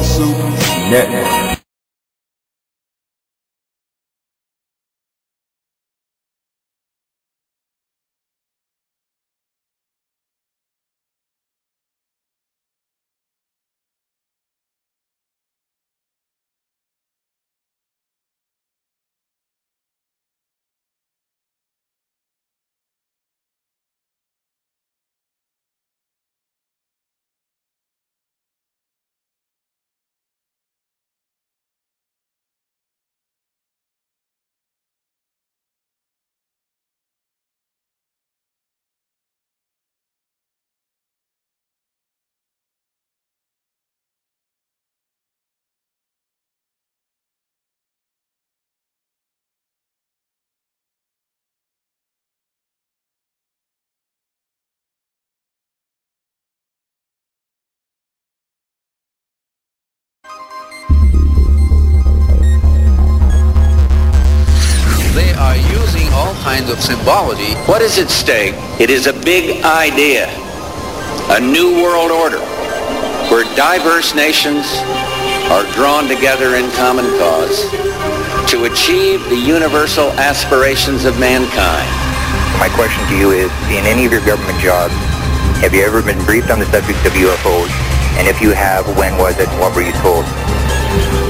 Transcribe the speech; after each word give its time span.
Paranormal 0.00 0.04
Soup 0.04 0.36
Network. 0.90 1.59
All 66.20 66.34
kinds 66.44 66.68
of 66.68 66.76
symbology. 66.84 67.56
What 67.64 67.80
is 67.80 67.96
at 67.96 68.12
stake? 68.12 68.52
It 68.76 68.92
is 68.92 69.08
a 69.08 69.16
big 69.24 69.64
idea, 69.64 70.28
a 71.32 71.40
new 71.40 71.80
world 71.80 72.12
order, 72.12 72.44
where 73.32 73.48
diverse 73.56 74.12
nations 74.14 74.68
are 75.48 75.64
drawn 75.72 76.12
together 76.12 76.60
in 76.60 76.68
common 76.76 77.08
cause 77.16 77.64
to 78.52 78.68
achieve 78.68 79.24
the 79.32 79.40
universal 79.40 80.12
aspirations 80.20 81.08
of 81.08 81.18
mankind. 81.18 81.88
My 82.60 82.68
question 82.76 83.00
to 83.08 83.16
you 83.16 83.32
is, 83.32 83.48
in 83.72 83.88
any 83.88 84.04
of 84.04 84.12
your 84.12 84.24
government 84.28 84.60
jobs, 84.60 84.92
have 85.64 85.72
you 85.72 85.80
ever 85.80 86.04
been 86.04 86.20
briefed 86.28 86.50
on 86.50 86.60
the 86.60 86.68
subject 86.68 87.00
of 87.08 87.16
UFOs? 87.16 87.72
And 88.20 88.28
if 88.28 88.44
you 88.44 88.52
have, 88.52 88.84
when 89.00 89.16
was 89.16 89.40
it 89.40 89.48
and 89.48 89.58
what 89.58 89.72
were 89.74 89.80
you 89.80 89.96
told? 90.04 90.28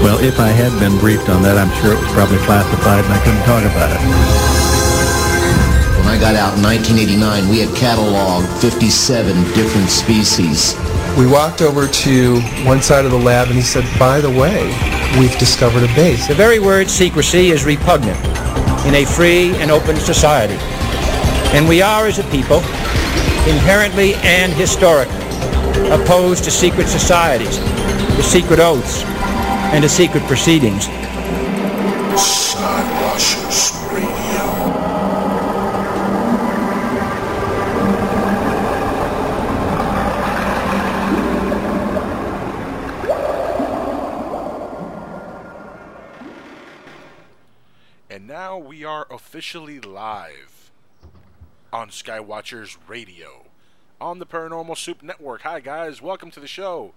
Well, 0.03 0.19
if 0.19 0.41
I 0.41 0.51
had 0.51 0.75
been 0.83 0.99
briefed 0.99 1.29
on 1.29 1.47
that, 1.47 1.55
I'm 1.55 1.71
sure 1.79 1.95
it 1.95 2.01
was 2.03 2.11
probably 2.11 2.43
classified 2.43 3.05
and 3.05 3.15
I 3.15 3.23
couldn't 3.23 3.47
talk 3.47 3.63
about 3.63 3.95
it. 3.95 4.60
When 6.21 6.29
I 6.29 6.33
got 6.33 6.53
out 6.53 6.59
in 6.59 6.63
1989, 6.63 7.49
we 7.49 7.61
had 7.61 7.71
cataloged 7.71 8.61
57 8.61 9.43
different 9.55 9.89
species. 9.89 10.77
We 11.17 11.27
walked 11.27 11.63
over 11.63 11.89
to 11.89 12.41
one 12.63 12.83
side 12.83 13.07
of 13.07 13.11
the 13.11 13.19
lab 13.19 13.47
and 13.47 13.57
he 13.57 13.63
said, 13.63 13.89
by 13.99 14.21
the 14.21 14.29
way, 14.29 14.67
we've 15.19 15.37
discovered 15.39 15.83
a 15.83 15.87
base. 15.95 16.29
The 16.29 16.35
very 16.35 16.59
word 16.59 16.91
secrecy 16.91 17.53
is 17.53 17.65
repugnant 17.65 18.19
in 18.85 18.97
a 18.97 19.07
free 19.07 19.57
and 19.63 19.71
open 19.71 19.97
society. 19.97 20.59
And 21.57 21.67
we 21.67 21.81
are, 21.81 22.07
as 22.07 22.19
a 22.19 22.25
people, 22.25 22.59
inherently 23.49 24.13
and 24.17 24.53
historically 24.53 25.17
opposed 25.89 26.45
to 26.45 26.51
secret 26.51 26.87
societies, 26.89 27.57
to 27.57 28.23
secret 28.23 28.61
oaths, 28.61 29.05
and 29.73 29.83
to 29.83 29.89
secret 29.89 30.23
proceedings. 30.25 30.85
Skywatchers 32.21 33.73
Radio. 33.95 34.51
And 48.13 48.27
now 48.27 48.59
we 48.59 48.85
are 48.85 49.00
officially 49.11 49.81
live 49.81 50.71
on 51.73 51.89
Skywatchers 51.89 52.77
Radio 52.87 53.47
on 54.01 54.21
the 54.21 54.27
Paranormal 54.27 54.77
Soup 54.77 55.03
Network. 55.03 55.43
Hi, 55.43 55.59
guys. 55.59 56.01
Welcome 56.01 56.31
to 56.31 56.39
the 56.39 56.47
show. 56.47 56.95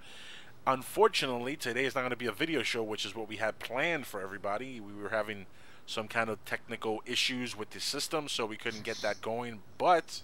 Unfortunately, 0.67 1.55
today 1.55 1.85
is 1.85 1.95
not 1.95 2.01
going 2.01 2.11
to 2.11 2.15
be 2.15 2.27
a 2.27 2.31
video 2.31 2.61
show, 2.61 2.83
which 2.83 3.03
is 3.03 3.15
what 3.15 3.27
we 3.27 3.37
had 3.37 3.57
planned 3.57 4.05
for 4.05 4.21
everybody. 4.21 4.79
We 4.79 4.93
were 4.93 5.09
having 5.09 5.47
some 5.87 6.07
kind 6.07 6.29
of 6.29 6.43
technical 6.45 7.01
issues 7.07 7.57
with 7.57 7.71
the 7.71 7.79
system, 7.79 8.29
so 8.29 8.45
we 8.45 8.57
couldn't 8.57 8.83
get 8.83 8.97
that 8.97 9.19
going. 9.21 9.61
But 9.79 10.21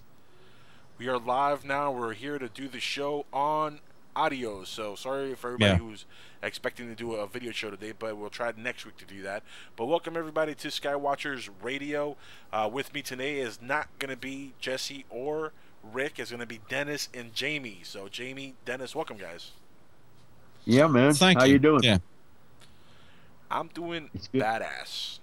we 0.99 1.07
are 1.07 1.17
live 1.17 1.65
now. 1.65 1.91
We're 1.91 2.13
here 2.13 2.37
to 2.37 2.49
do 2.49 2.67
the 2.67 2.79
show 2.79 3.25
on 3.33 3.79
audio. 4.15 4.63
So 4.63 4.95
sorry 4.95 5.35
for 5.35 5.47
everybody 5.53 5.71
Yeah. 5.71 5.77
who's 5.77 6.05
expecting 6.41 6.87
to 6.87 6.95
do 6.95 7.13
a 7.15 7.27
video 7.27 7.51
show 7.51 7.69
today, 7.69 7.93
but 7.97 8.15
we'll 8.17 8.29
try 8.29 8.51
next 8.55 8.85
week 8.85 8.97
to 8.97 9.05
do 9.05 9.21
that. 9.23 9.43
But 9.75 9.85
welcome 9.87 10.15
everybody 10.17 10.55
to 10.55 10.67
Skywatchers 10.69 11.49
Radio. 11.61 12.17
Uh, 12.51 12.69
with 12.71 12.93
me 12.93 13.01
today 13.01 13.39
is 13.39 13.61
not 13.61 13.87
going 13.99 14.09
to 14.11 14.17
be 14.17 14.53
Jesse 14.59 15.05
or 15.09 15.51
Rick. 15.83 16.19
It's 16.19 16.31
going 16.31 16.39
to 16.41 16.45
be 16.45 16.59
Dennis 16.69 17.09
and 17.13 17.33
Jamie. 17.33 17.79
So 17.83 18.07
Jamie, 18.07 18.55
Dennis, 18.65 18.95
welcome 18.95 19.17
guys. 19.17 19.51
Yeah, 20.65 20.87
man. 20.87 21.13
Thank 21.13 21.39
How 21.39 21.45
you. 21.45 21.53
you 21.53 21.59
doing? 21.59 21.83
Yeah. 21.83 21.97
I'm 23.51 23.67
doing 23.69 24.09
good. 24.31 24.41
badass. 24.41 25.19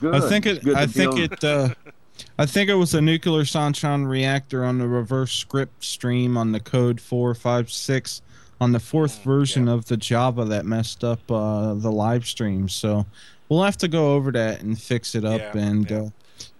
Good. 0.00 0.14
I 0.14 0.28
think 0.28 0.46
It's 0.46 0.58
it. 0.58 0.64
good 0.64 0.76
I 0.76 0.86
think 0.86 1.18
it. 1.18 1.44
Uh, 1.44 1.68
I 2.38 2.46
think 2.46 2.70
it 2.70 2.74
was 2.74 2.94
a 2.94 3.00
nuclear 3.00 3.44
sunshine 3.44 4.04
reactor 4.04 4.64
on 4.64 4.78
the 4.78 4.86
reverse 4.88 5.32
script 5.32 5.84
stream 5.84 6.36
on 6.36 6.52
the 6.52 6.60
code 6.60 7.00
four 7.00 7.34
five 7.34 7.70
six 7.70 8.22
on 8.60 8.72
the 8.72 8.80
fourth 8.80 9.22
version 9.22 9.68
of 9.68 9.86
the 9.86 9.96
Java 9.96 10.44
that 10.46 10.66
messed 10.66 11.04
up 11.04 11.20
uh, 11.30 11.74
the 11.74 11.90
live 11.92 12.26
stream. 12.26 12.68
So 12.68 13.06
we'll 13.48 13.62
have 13.62 13.76
to 13.78 13.88
go 13.88 14.14
over 14.14 14.32
that 14.32 14.62
and 14.62 14.80
fix 14.80 15.14
it 15.14 15.24
up. 15.24 15.40
Yeah, 15.40 15.60
and 15.62 15.92
uh, 15.92 16.04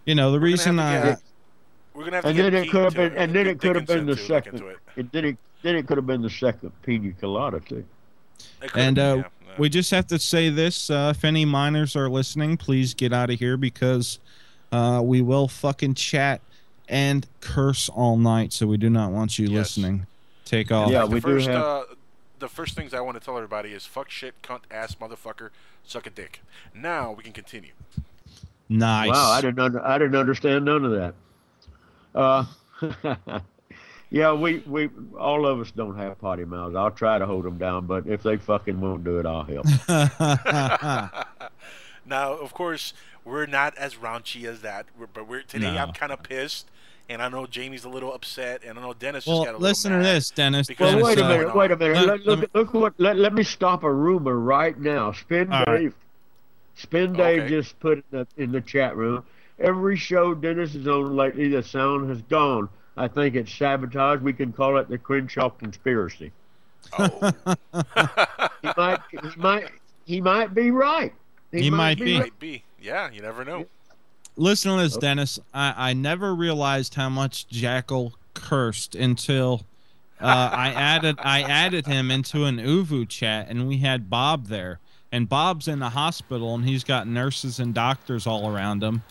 you 0.05 0.15
know 0.15 0.31
the 0.33 0.41
reason 0.41 0.79
I. 0.79 1.03
get- 1.03 1.23
We're 1.95 2.05
gonna 2.05 2.17
have 2.17 2.25
to 2.25 2.29
and 2.29 2.37
get 2.37 2.51
then 2.51 2.65
it 2.65 2.71
could 2.71 2.85
have 2.85 2.95
been, 2.95 3.17
and 3.17 3.35
then 3.35 3.47
it 3.49 3.61
could 3.61 3.75
have 3.77 3.87
been 3.87 4.07
the 4.07 4.15
Dickinson 4.15 4.29
to 4.29 4.35
look 4.35 4.45
second. 4.45 4.69
it. 4.97 5.01
It 5.01 5.13
then 5.13 5.25
it 5.25 5.39
then 5.63 5.75
it 5.75 5.87
could 5.89 5.97
have 5.99 6.07
been 6.07 6.23
the 6.23 6.31
second 6.31 6.71
pina 6.83 7.13
colada 7.15 7.59
too. 7.61 7.85
And 8.77 8.95
been, 8.97 9.21
uh, 9.21 9.29
we 9.59 9.69
just 9.69 9.91
have 9.91 10.07
to 10.09 10.19
say 10.21 10.51
this: 10.51 10.89
uh, 10.91 11.13
if 11.17 11.25
any 11.25 11.45
minors 11.45 11.97
are 11.97 12.09
listening, 12.09 12.57
please 12.57 12.95
get 12.95 13.13
out 13.13 13.31
of 13.31 13.41
here 13.41 13.57
because 13.57 14.21
uh, 14.73 15.01
we 15.05 15.21
will 15.23 15.49
fucking 15.49 15.95
chat 15.95 16.41
and 16.89 17.27
curse 17.41 17.89
all 17.89 18.17
night. 18.17 18.53
So 18.53 18.67
we 18.67 18.77
do 18.77 18.91
not 18.91 19.11
want 19.13 19.39
you 19.39 19.49
listening. 19.49 20.07
Take 20.45 20.73
off. 20.73 20.91
Yeah, 20.91 21.03
the 21.03 21.07
we 21.09 21.21
do 21.21 21.21
first, 21.21 21.49
have- 21.49 21.63
Uh, 21.63 21.85
the 22.39 22.49
first 22.49 22.75
things 22.75 22.95
I 22.95 23.01
want 23.01 23.19
to 23.19 23.25
tell 23.25 23.37
everybody 23.37 23.71
is 23.71 23.85
fuck 23.85 24.11
shit, 24.11 24.41
cunt, 24.43 24.61
ass, 24.71 24.95
motherfucker, 24.95 25.51
suck 25.85 26.07
a 26.07 26.11
dick. 26.11 26.41
Now 26.75 27.13
we 27.13 27.23
can 27.23 27.33
continue. 27.33 27.73
Nice. 28.69 29.11
Wow, 29.11 29.31
I 29.31 29.41
didn't 29.41 29.59
under, 29.59 29.85
I 29.85 29.99
didn't 29.99 30.17
understand 30.17 30.65
none 30.65 30.85
of 30.85 30.93
that. 30.93 31.15
Uh, 32.15 32.45
yeah, 34.11 34.33
we 34.33 34.59
we 34.67 34.91
all 35.19 35.47
of 35.47 35.61
us 35.61 35.71
don't 35.71 35.97
have 35.97 36.19
potty 36.21 36.45
mouths. 36.45 36.77
I'll 36.77 36.91
try 36.91 37.19
to 37.19 37.27
hold 37.27 37.45
them 37.45 37.59
down, 37.59 37.87
but 37.87 38.07
if 38.07 38.23
they 38.23 38.37
fucking 38.37 38.81
won't 38.81 39.05
do 39.05 39.19
it, 39.19 39.27
I'll 39.27 39.45
help. 39.45 39.67
Now, 42.09 42.33
of 42.33 42.55
course, 42.55 42.95
we're 43.29 43.47
not 43.47 43.77
as 43.77 43.95
raunchy 43.97 44.45
as 44.45 44.63
that, 44.63 44.87
we're, 44.99 45.07
but 45.07 45.29
we're 45.29 45.43
today. 45.43 45.73
No. 45.73 45.79
I'm 45.83 45.93
kind 45.93 46.13
of 46.13 46.23
pissed, 46.23 46.67
and 47.09 47.21
I 47.23 47.29
know 47.29 47.47
Jamie's 47.47 47.85
a 47.85 47.89
little 47.89 48.13
upset, 48.13 48.63
and 48.65 48.79
I 48.79 48.83
know 48.83 48.95
Dennis 48.95 49.27
well, 49.27 49.39
just 49.39 49.47
got 49.47 49.51
a 49.55 49.59
little 49.59 49.69
listen 49.69 49.93
to 49.93 49.99
this, 49.99 50.31
Dennis. 50.31 50.67
because 50.67 50.95
Well, 50.95 50.99
of 51.03 51.07
wait 51.07 51.19
a 51.19 51.29
minute, 51.29 51.45
going 51.53 51.59
wait 51.59 51.71
a 51.71 51.77
minute. 51.77 52.07
Let- 52.07 52.21
Look, 52.27 52.41
look, 52.41 52.55
look 52.55 52.75
what, 52.75 52.95
let, 52.99 53.17
let 53.17 53.35
me 53.35 53.43
stop 53.43 53.83
a 53.85 53.93
rumor 53.93 54.39
right 54.39 54.79
now. 54.79 55.13
Spin 55.13 55.53
All 55.53 55.65
right. 55.67 55.81
Dave, 55.83 55.95
Spin 56.77 57.13
Dave 57.13 57.43
Okay. 57.43 57.49
just 57.49 57.79
put 57.81 57.99
in 57.99 58.05
the, 58.11 58.27
in 58.37 58.53
the 58.53 58.61
chat 58.61 58.97
room. 58.97 59.25
Every 59.59 59.97
show 59.97 60.35
Dennis 60.35 60.75
is 60.75 60.87
on 60.87 61.17
lately, 61.17 61.49
the 61.49 61.63
sound 61.63 62.09
has 62.11 62.23
gone. 62.23 62.69
I 62.97 63.09
think 63.09 63.35
it's 63.35 63.53
sabotage. 63.53 64.21
We 64.21 64.33
can 64.33 64.53
call 64.53 64.77
it 64.79 64.89
the 64.89 64.99
Crenshaw 64.99 65.51
conspiracy. 65.51 66.33
Oh, 66.99 67.33
He 68.63 68.71
might, 68.77 69.01
he 69.11 69.19
might, 69.37 69.71
he 70.05 70.21
might 70.21 70.55
be 70.55 70.71
right. 70.71 71.13
He 71.53 71.71
might 71.71 71.99
be. 71.99 72.15
right. 72.15 72.21
might 72.23 72.39
be. 72.39 72.63
Yeah, 72.81 73.11
you 73.11 73.23
never 73.23 73.45
know. 73.45 73.67
Listen 74.37 74.77
to 74.77 74.83
this, 74.83 74.97
Oh. 74.97 75.01
Dennis. 75.01 75.39
I, 75.53 75.91
I 75.91 75.93
never 75.95 76.35
realized 76.35 76.95
how 76.95 77.09
much 77.09 77.49
Jackal 77.49 78.15
cursed 78.35 78.95
until 78.95 79.63
uh, 80.21 80.51
I 80.53 80.69
added 80.71 81.17
I 81.21 81.43
added 81.43 81.87
him 81.87 82.11
into 82.11 82.45
an 82.45 82.59
ooVoo 82.59 83.09
chat, 83.09 83.49
and 83.49 83.67
we 83.69 83.79
had 83.79 84.09
Bob 84.11 84.47
there. 84.47 84.79
And 85.11 85.27
Bob's 85.27 85.69
in 85.69 85.79
the 85.79 85.89
hospital, 85.89 86.55
and 86.55 86.67
he's 86.67 86.85
got 86.85 87.09
nurses 87.09 87.59
and 87.61 87.73
doctors 87.73 88.27
all 88.27 88.55
around 88.55 88.83
him, 88.83 89.03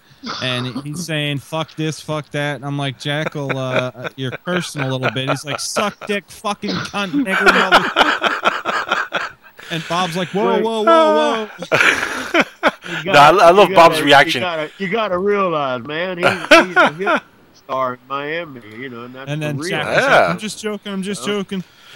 and 0.44 0.68
he's 0.84 1.04
saying 1.04 1.40
"fuck 1.40 1.76
this, 1.76 2.00
fuck 2.00 2.30
that." 2.32 2.58
And 2.58 2.64
I'm 2.66 2.78
like, 2.78 3.00
Jackal, 3.00 3.58
uh, 3.58 4.10
you're 4.16 4.30
cursing 4.30 4.84
a 4.84 4.92
little 4.92 5.10
bit. 5.10 5.28
He's 5.30 5.44
like, 5.44 5.60
"Suck 5.60 6.06
dick, 6.06 6.30
fucking 6.30 6.70
cunt, 6.70 7.12
nigger, 7.24 7.46
mother." 7.46 9.36
And 9.72 9.84
Bob's 9.90 10.16
like, 10.16 10.30
whoa, 10.30 10.62
whoa, 10.62 10.84
whoa, 10.84 11.50
whoa. 11.50 12.42
You 13.04 13.12
No, 13.12 13.20
I- 13.20 13.30
I 13.48 13.52
love 13.52 13.70
you 13.70 13.76
Bob's 13.76 13.96
gotta- 13.96 14.06
reaction. 14.06 14.42
You 14.42 14.46
gotta, 14.48 14.72
you 14.80 14.88
gotta 14.90 15.18
realize, 15.18 15.84
man, 15.84 16.18
he's, 16.18 16.28
he's 16.68 16.76
a 16.76 16.94
hip 16.94 17.24
star 17.54 17.94
in 17.96 18.00
Miami, 18.08 18.62
you 18.78 18.90
know, 18.90 19.04
and 19.06 19.16
that's 19.16 19.30
And 19.30 19.42
then 19.42 19.58
real. 19.58 19.70
Jack 19.70 19.86
was 19.88 20.06
like, 20.06 20.30
I'm 20.30 20.38
just 20.40 20.60
joking, 20.62 20.92
I'm 20.94 21.04
just 21.04 21.26
joking. 21.26 21.64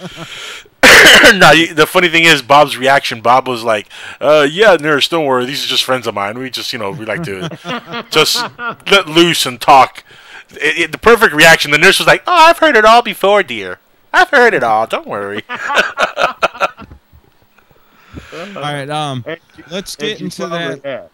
no, 1.34 1.66
the 1.74 1.86
funny 1.88 2.08
thing 2.08 2.24
is 2.24 2.42
Bob's 2.42 2.76
reaction. 2.76 3.20
Bob 3.20 3.46
was 3.46 3.62
like, 3.62 3.86
uh, 4.20 4.46
"Yeah, 4.50 4.76
nurse, 4.80 5.06
don't 5.08 5.24
worry. 5.26 5.44
These 5.46 5.64
are 5.64 5.68
just 5.68 5.84
friends 5.84 6.06
of 6.08 6.14
mine. 6.14 6.38
We 6.38 6.50
just, 6.50 6.72
you 6.72 6.78
know, 6.78 6.90
we 6.90 7.04
like 7.04 7.22
to 7.24 8.04
just 8.10 8.42
let 8.90 9.06
loose 9.06 9.46
and 9.46 9.60
talk." 9.60 10.02
It, 10.50 10.78
it- 10.78 10.92
the 10.92 10.98
perfect 10.98 11.34
reaction. 11.34 11.70
The 11.70 11.78
nurse 11.78 11.98
was 12.00 12.06
like, 12.08 12.22
"Oh, 12.26 12.32
I've 12.48 12.58
heard 12.58 12.76
it 12.76 12.84
all 12.84 13.02
before, 13.02 13.42
dear. 13.44 13.78
I've 14.12 14.30
heard 14.30 14.54
it 14.54 14.62
all. 14.64 14.86
Don't 14.88 15.06
worry." 15.06 15.42
All 18.32 18.62
right, 18.62 18.88
um, 18.88 19.24
let's 19.70 19.96
get 19.96 20.20
into 20.20 20.46
that. 20.48 20.84
have. 20.84 21.10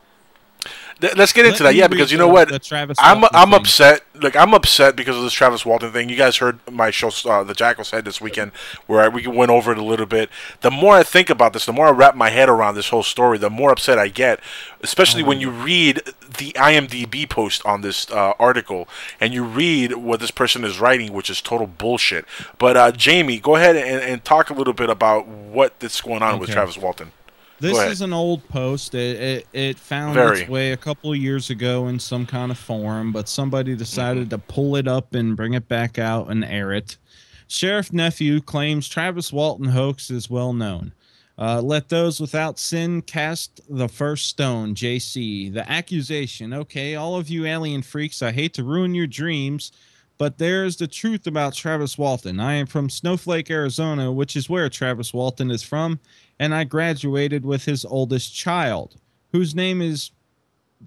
Let's 1.00 1.32
get 1.32 1.46
into 1.46 1.62
Let 1.62 1.70
that, 1.70 1.74
yeah, 1.76 1.86
because 1.86 2.10
you 2.10 2.18
know 2.18 2.26
what? 2.26 2.62
Travis 2.62 2.98
I'm 3.00 3.20
Walton 3.20 3.38
I'm 3.38 3.50
thing. 3.50 3.60
upset. 3.60 4.02
Like 4.20 4.34
I'm 4.34 4.52
upset 4.52 4.96
because 4.96 5.16
of 5.16 5.22
this 5.22 5.32
Travis 5.32 5.64
Walton 5.64 5.92
thing. 5.92 6.08
You 6.08 6.16
guys 6.16 6.38
heard 6.38 6.58
my 6.68 6.90
show, 6.90 7.10
uh, 7.24 7.44
the 7.44 7.54
Jackal 7.54 7.84
said 7.84 8.04
this 8.04 8.20
weekend, 8.20 8.50
where 8.86 9.02
I, 9.02 9.08
we 9.08 9.24
went 9.28 9.52
over 9.52 9.70
it 9.70 9.78
a 9.78 9.84
little 9.84 10.06
bit. 10.06 10.28
The 10.60 10.72
more 10.72 10.94
I 10.94 11.04
think 11.04 11.30
about 11.30 11.52
this, 11.52 11.66
the 11.66 11.72
more 11.72 11.86
I 11.86 11.90
wrap 11.90 12.16
my 12.16 12.30
head 12.30 12.48
around 12.48 12.74
this 12.74 12.88
whole 12.88 13.04
story, 13.04 13.38
the 13.38 13.48
more 13.48 13.70
upset 13.70 13.98
I 13.98 14.08
get. 14.08 14.40
Especially 14.82 15.22
when 15.22 15.40
you 15.40 15.50
read 15.50 16.02
the 16.38 16.52
IMDb 16.52 17.28
post 17.28 17.64
on 17.64 17.80
this 17.80 18.10
uh, 18.10 18.32
article 18.38 18.88
and 19.20 19.32
you 19.32 19.44
read 19.44 19.94
what 19.94 20.20
this 20.20 20.30
person 20.30 20.64
is 20.64 20.80
writing, 20.80 21.12
which 21.12 21.30
is 21.30 21.40
total 21.40 21.66
bullshit. 21.66 22.24
But 22.58 22.76
uh, 22.76 22.92
Jamie, 22.92 23.38
go 23.38 23.56
ahead 23.56 23.76
and, 23.76 24.02
and 24.02 24.24
talk 24.24 24.50
a 24.50 24.54
little 24.54 24.72
bit 24.74 24.90
about 24.90 25.26
what 25.26 25.78
that's 25.80 26.00
going 26.00 26.22
on 26.22 26.38
with 26.38 26.50
Travis 26.50 26.76
Walton. 26.76 27.12
This 27.60 27.78
is 27.92 28.00
an 28.02 28.12
old 28.12 28.46
post. 28.48 28.94
It, 28.94 29.20
it, 29.20 29.46
it 29.52 29.78
found 29.78 30.14
Very. 30.14 30.40
its 30.42 30.48
way 30.50 30.72
a 30.72 30.76
couple 30.76 31.14
years 31.14 31.50
ago 31.50 31.88
in 31.88 31.98
some 31.98 32.24
kind 32.26 32.50
of 32.52 32.58
forum, 32.58 33.12
but 33.12 33.28
somebody 33.28 33.74
decided 33.74 34.28
Mm-hmm. 34.28 34.30
to 34.30 34.38
pull 34.38 34.76
it 34.76 34.86
up 34.88 35.14
and 35.14 35.36
bring 35.36 35.54
it 35.54 35.68
back 35.68 35.98
out 35.98 36.30
and 36.30 36.44
air 36.44 36.72
it. 36.72 36.96
Sheriff 37.48 37.92
Nephew 37.92 38.40
claims 38.40 38.88
Travis 38.88 39.32
Walton 39.32 39.66
hoax 39.68 40.10
is 40.10 40.28
well 40.30 40.52
known. 40.52 40.92
Uh, 41.38 41.60
let 41.62 41.88
those 41.88 42.20
without 42.20 42.58
sin 42.58 43.00
cast 43.00 43.60
the 43.68 43.88
first 43.88 44.26
stone. 44.28 44.74
JC. 44.74 45.52
The 45.52 45.68
accusation. 45.70 46.52
Okay, 46.52 46.94
all 46.96 47.16
of 47.16 47.28
you 47.28 47.46
alien 47.46 47.82
freaks, 47.82 48.22
I 48.22 48.32
hate 48.32 48.54
to 48.54 48.64
ruin 48.64 48.92
your 48.94 49.06
dreams, 49.06 49.70
but 50.18 50.36
there's 50.38 50.76
the 50.76 50.88
truth 50.88 51.26
about 51.28 51.54
Travis 51.54 51.96
Walton. 51.96 52.40
I 52.40 52.54
am 52.54 52.66
from 52.66 52.90
Snowflake, 52.90 53.50
Arizona, 53.52 54.10
which 54.12 54.34
is 54.34 54.50
where 54.50 54.68
Travis 54.68 55.14
Walton 55.14 55.50
is 55.52 55.62
from, 55.62 56.00
and 56.38 56.54
I 56.54 56.64
graduated 56.64 57.44
with 57.44 57.64
his 57.64 57.84
oldest 57.84 58.34
child, 58.34 58.96
whose 59.32 59.54
name 59.54 59.82
is 59.82 60.10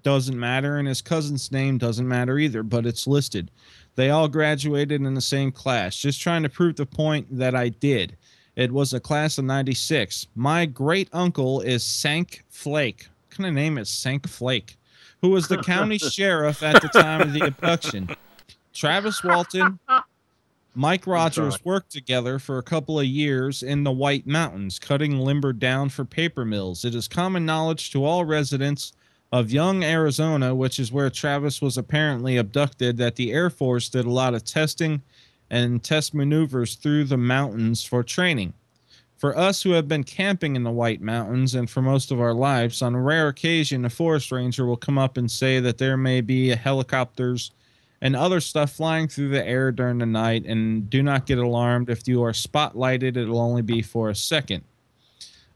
doesn't 0.03 0.39
matter, 0.39 0.77
and 0.77 0.87
his 0.87 1.01
cousin's 1.01 1.51
name 1.51 1.77
doesn't 1.77 2.07
matter 2.07 2.39
either, 2.39 2.63
but 2.63 2.85
it's 2.85 3.07
listed. 3.07 3.51
They 3.95 4.09
all 4.09 4.27
graduated 4.29 5.01
in 5.01 5.13
the 5.13 5.21
same 5.21 5.51
class. 5.51 5.97
Just 5.97 6.21
trying 6.21 6.43
to 6.43 6.49
prove 6.49 6.77
the 6.77 6.85
point 6.85 7.27
that 7.37 7.55
I 7.55 7.69
did. 7.69 8.15
It 8.55 8.71
was 8.71 8.93
a 8.93 8.99
class 8.99 9.37
of 9.37 9.45
96. 9.45 10.27
My 10.35 10.65
great 10.65 11.09
uncle 11.11 11.61
is 11.61 11.83
Sank 11.83 12.43
Flake. 12.49 13.07
What 13.27 13.37
kind 13.37 13.47
of 13.47 13.53
name 13.53 13.77
is 13.77 13.89
Sank 13.89 14.27
Flake? 14.27 14.77
Who 15.21 15.29
was 15.29 15.47
the 15.47 15.57
county 15.57 15.97
sheriff 15.99 16.63
at 16.63 16.81
the 16.81 16.87
time 16.87 17.21
of 17.21 17.33
the 17.33 17.45
abduction. 17.45 18.09
Travis 18.73 19.23
Walton, 19.23 19.79
Mike 20.73 21.05
Rogers 21.05 21.65
worked 21.65 21.91
together 21.91 22.39
for 22.39 22.57
a 22.57 22.63
couple 22.63 22.97
of 22.97 23.05
years 23.05 23.61
in 23.61 23.83
the 23.83 23.91
White 23.91 24.25
Mountains, 24.25 24.79
cutting 24.79 25.17
lumber 25.19 25.51
down 25.51 25.89
for 25.89 26.05
paper 26.05 26.45
mills. 26.45 26.85
It 26.85 26.95
is 26.95 27.09
common 27.09 27.45
knowledge 27.45 27.91
to 27.91 28.05
all 28.05 28.23
residents 28.23 28.93
of 29.33 29.51
Young, 29.51 29.83
Arizona, 29.83 30.55
which 30.55 30.79
is 30.79 30.91
where 30.91 31.09
Travis 31.09 31.61
was 31.61 31.77
apparently 31.77 32.37
abducted, 32.37 32.95
that 32.97 33.17
the 33.17 33.33
Air 33.33 33.49
Force 33.49 33.89
did 33.89 34.05
a 34.05 34.11
lot 34.11 34.33
of 34.33 34.45
testing 34.45 35.01
and 35.49 35.83
test 35.83 36.13
maneuvers 36.13 36.75
through 36.75 37.03
the 37.03 37.17
mountains 37.17 37.83
for 37.83 38.01
training. 38.01 38.53
For 39.17 39.37
us 39.37 39.61
who 39.61 39.71
have 39.71 39.89
been 39.89 40.05
camping 40.05 40.55
in 40.55 40.63
the 40.63 40.71
White 40.71 41.01
Mountains 41.01 41.53
and 41.53 41.69
for 41.69 41.81
most 41.81 42.11
of 42.11 42.21
our 42.21 42.33
lives, 42.33 42.81
on 42.81 42.95
a 42.95 43.01
rare 43.01 43.27
occasion, 43.27 43.83
a 43.83 43.89
forest 43.89 44.31
ranger 44.31 44.65
will 44.65 44.77
come 44.77 44.97
up 44.97 45.17
and 45.17 45.29
say 45.29 45.59
that 45.59 45.77
there 45.77 45.97
may 45.97 46.21
be 46.21 46.47
helicopters 46.49 47.51
and 48.01 48.15
other 48.15 48.39
stuff 48.39 48.71
flying 48.71 49.07
through 49.07 49.29
the 49.29 49.45
air 49.45 49.71
during 49.71 49.99
the 49.99 50.05
night. 50.05 50.45
And 50.45 50.89
do 50.89 51.03
not 51.03 51.25
get 51.25 51.37
alarmed 51.37 51.89
if 51.89 52.07
you 52.07 52.23
are 52.23 52.31
spotlighted; 52.31 53.17
it'll 53.17 53.39
only 53.39 53.61
be 53.61 53.81
for 53.81 54.09
a 54.09 54.15
second. 54.15 54.63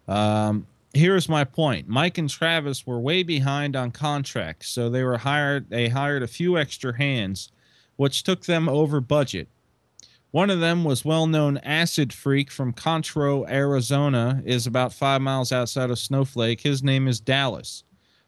Um, 0.08 0.68
here's 0.94 1.28
my 1.28 1.44
point: 1.44 1.88
Mike 1.88 2.18
and 2.18 2.30
Travis 2.30 2.86
were 2.86 3.00
way 3.00 3.24
behind 3.24 3.76
on 3.76 3.92
contracts, 3.92 4.70
so 4.70 4.90
they 4.90 5.04
were 5.04 5.18
hired. 5.18 5.70
They 5.70 5.90
hired 5.90 6.24
a 6.24 6.28
few 6.28 6.58
extra 6.58 6.96
hands, 6.98 7.52
which 7.96 8.24
took 8.24 8.46
them 8.46 8.70
over 8.70 9.02
budget. 9.02 9.48
One 10.32 10.50
of 10.50 10.60
them 10.60 10.84
was 10.84 11.06
well-known 11.06 11.60
acid 11.60 12.12
freak 12.12 12.52
from 12.52 12.74
Concho, 12.74 13.48
Arizona, 13.48 14.44
is 14.44 14.68
about 14.68 14.92
five 14.92 15.22
miles 15.22 15.54
outside 15.54 15.90
of 15.90 15.98
Snowflake. 15.98 16.60
His 16.60 16.84
name 16.84 17.08
is 17.08 17.22
Dallas. 17.22 17.86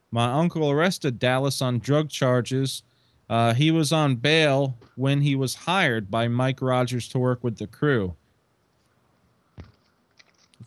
My 0.09 0.31
uncle 0.31 0.71
arrested 0.71 1.19
Dallas 1.19 1.61
on 1.61 1.79
drug 1.79 2.09
charges. 2.09 2.81
Uh, 3.29 3.53
he 3.53 3.71
was 3.71 3.91
on 3.91 4.15
bail 4.15 4.77
when 4.95 5.21
he 5.21 5.35
was 5.35 5.55
hired 5.55 6.09
by 6.09 6.27
Mike 6.27 6.61
Rogers 6.61 7.07
to 7.09 7.19
work 7.19 7.43
with 7.43 7.57
the 7.57 7.67
crew. 7.67 8.15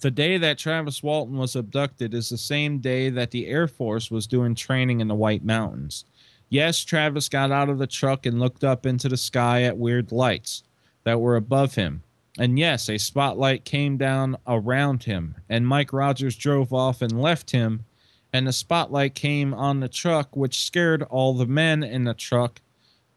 The 0.00 0.10
day 0.10 0.38
that 0.38 0.58
Travis 0.58 1.02
Walton 1.02 1.36
was 1.36 1.56
abducted 1.56 2.14
is 2.14 2.30
the 2.30 2.38
same 2.38 2.78
day 2.78 3.10
that 3.10 3.30
the 3.30 3.46
Air 3.46 3.68
Force 3.68 4.10
was 4.10 4.26
doing 4.26 4.54
training 4.54 5.00
in 5.00 5.08
the 5.08 5.14
White 5.14 5.44
Mountains. 5.44 6.04
Yes, 6.48 6.84
Travis 6.84 7.28
got 7.28 7.50
out 7.52 7.68
of 7.68 7.78
the 7.78 7.86
truck 7.86 8.26
and 8.26 8.40
looked 8.40 8.64
up 8.64 8.86
into 8.86 9.08
the 9.08 9.16
sky 9.16 9.62
at 9.62 9.76
weird 9.76 10.10
lights 10.10 10.62
that 11.04 11.20
were 11.20 11.36
above 11.36 11.74
him. 11.74 12.02
And 12.38 12.58
yes, 12.58 12.88
a 12.88 12.98
spotlight 12.98 13.64
came 13.64 13.96
down 13.96 14.36
around 14.46 15.04
him, 15.04 15.34
and 15.48 15.66
Mike 15.66 15.92
Rogers 15.92 16.36
drove 16.36 16.72
off 16.72 17.02
and 17.02 17.20
left 17.20 17.50
him, 17.50 17.84
and 18.32 18.46
the 18.46 18.52
spotlight 18.52 19.14
came 19.14 19.52
on 19.52 19.80
the 19.80 19.88
truck, 19.88 20.36
which 20.36 20.64
scared 20.64 21.02
all 21.02 21.34
the 21.34 21.46
men 21.46 21.82
in 21.82 22.04
the 22.04 22.14
truck. 22.14 22.60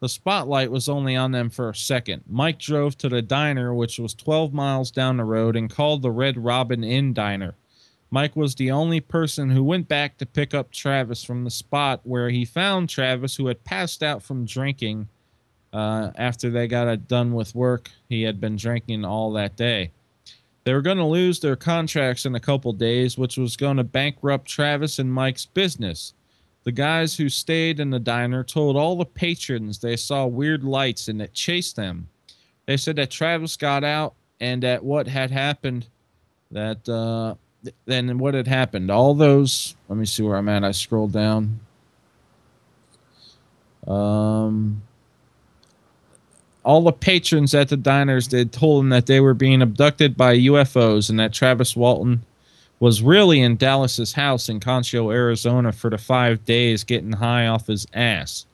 The 0.00 0.08
spotlight 0.08 0.70
was 0.70 0.88
only 0.88 1.16
on 1.16 1.32
them 1.32 1.50
for 1.50 1.70
a 1.70 1.74
second. 1.74 2.24
Mike 2.28 2.58
drove 2.58 2.98
to 2.98 3.08
the 3.08 3.22
diner, 3.22 3.72
which 3.74 3.98
was 3.98 4.14
12 4.14 4.52
miles 4.52 4.90
down 4.90 5.16
the 5.16 5.24
road, 5.24 5.56
and 5.56 5.70
called 5.70 6.02
the 6.02 6.10
Red 6.10 6.36
Robin 6.36 6.84
Inn 6.84 7.14
diner. 7.14 7.54
Mike 8.10 8.36
was 8.36 8.54
the 8.54 8.70
only 8.70 9.00
person 9.00 9.50
who 9.50 9.64
went 9.64 9.88
back 9.88 10.18
to 10.18 10.26
pick 10.26 10.54
up 10.54 10.70
Travis 10.70 11.24
from 11.24 11.44
the 11.44 11.50
spot 11.50 12.00
where 12.04 12.28
he 12.30 12.44
found 12.44 12.88
Travis, 12.88 13.36
who 13.36 13.46
had 13.46 13.64
passed 13.64 14.02
out 14.02 14.22
from 14.22 14.44
drinking 14.44 15.08
uh, 15.72 16.10
after 16.16 16.50
they 16.50 16.68
got 16.68 17.08
done 17.08 17.32
with 17.32 17.54
work. 17.54 17.90
He 18.08 18.22
had 18.22 18.40
been 18.40 18.56
drinking 18.56 19.04
all 19.04 19.32
that 19.32 19.56
day. 19.56 19.90
They 20.64 20.72
were 20.72 20.82
going 20.82 20.96
to 20.98 21.04
lose 21.04 21.40
their 21.40 21.56
contracts 21.56 22.24
in 22.24 22.34
a 22.34 22.40
couple 22.40 22.72
days, 22.72 23.18
which 23.18 23.36
was 23.36 23.56
going 23.56 23.76
to 23.76 23.84
bankrupt 23.84 24.48
Travis 24.48 24.98
and 24.98 25.12
Mike's 25.12 25.44
business. 25.46 26.14
The 26.64 26.72
guys 26.72 27.14
who 27.16 27.28
stayed 27.28 27.78
in 27.78 27.90
the 27.90 28.00
diner 28.00 28.42
told 28.42 28.76
all 28.76 28.96
the 28.96 29.04
patrons 29.04 29.78
they 29.78 29.96
saw 29.96 30.26
weird 30.26 30.64
lights 30.64 31.08
and 31.08 31.20
it 31.20 31.34
chased 31.34 31.76
them. 31.76 32.08
They 32.64 32.78
said 32.78 32.96
that 32.96 33.10
Travis 33.10 33.56
got 33.58 33.84
out 33.84 34.14
and 34.40 34.62
that 34.62 34.82
what 34.82 35.06
had 35.06 35.30
happened, 35.30 35.86
that 36.50 36.88
uh, 36.88 37.34
then 37.84 38.16
what 38.16 38.32
had 38.32 38.48
happened. 38.48 38.90
All 38.90 39.14
those. 39.14 39.76
Let 39.88 39.98
me 39.98 40.06
see 40.06 40.22
where 40.22 40.36
I'm 40.36 40.48
at. 40.48 40.64
I 40.64 40.70
scrolled 40.70 41.12
down. 41.12 41.60
Um, 43.86 44.82
all 46.64 46.82
the 46.82 46.92
patrons 46.92 47.54
at 47.54 47.68
the 47.68 47.76
diners 47.76 48.28
they 48.28 48.44
told 48.44 48.80
them 48.80 48.88
that 48.88 49.06
they 49.06 49.20
were 49.20 49.34
being 49.34 49.62
abducted 49.62 50.16
by 50.16 50.36
UFOs 50.36 51.10
and 51.10 51.20
that 51.20 51.32
Travis 51.32 51.76
Walton 51.76 52.24
was 52.80 53.02
really 53.02 53.40
in 53.40 53.56
Dallas's 53.56 54.14
house 54.14 54.48
in 54.48 54.60
Concho, 54.60 55.10
Arizona 55.10 55.72
for 55.72 55.90
the 55.90 55.98
5 55.98 56.44
days 56.44 56.84
getting 56.84 57.12
high 57.12 57.46
off 57.46 57.66
his 57.66 57.86
ass. 57.94 58.46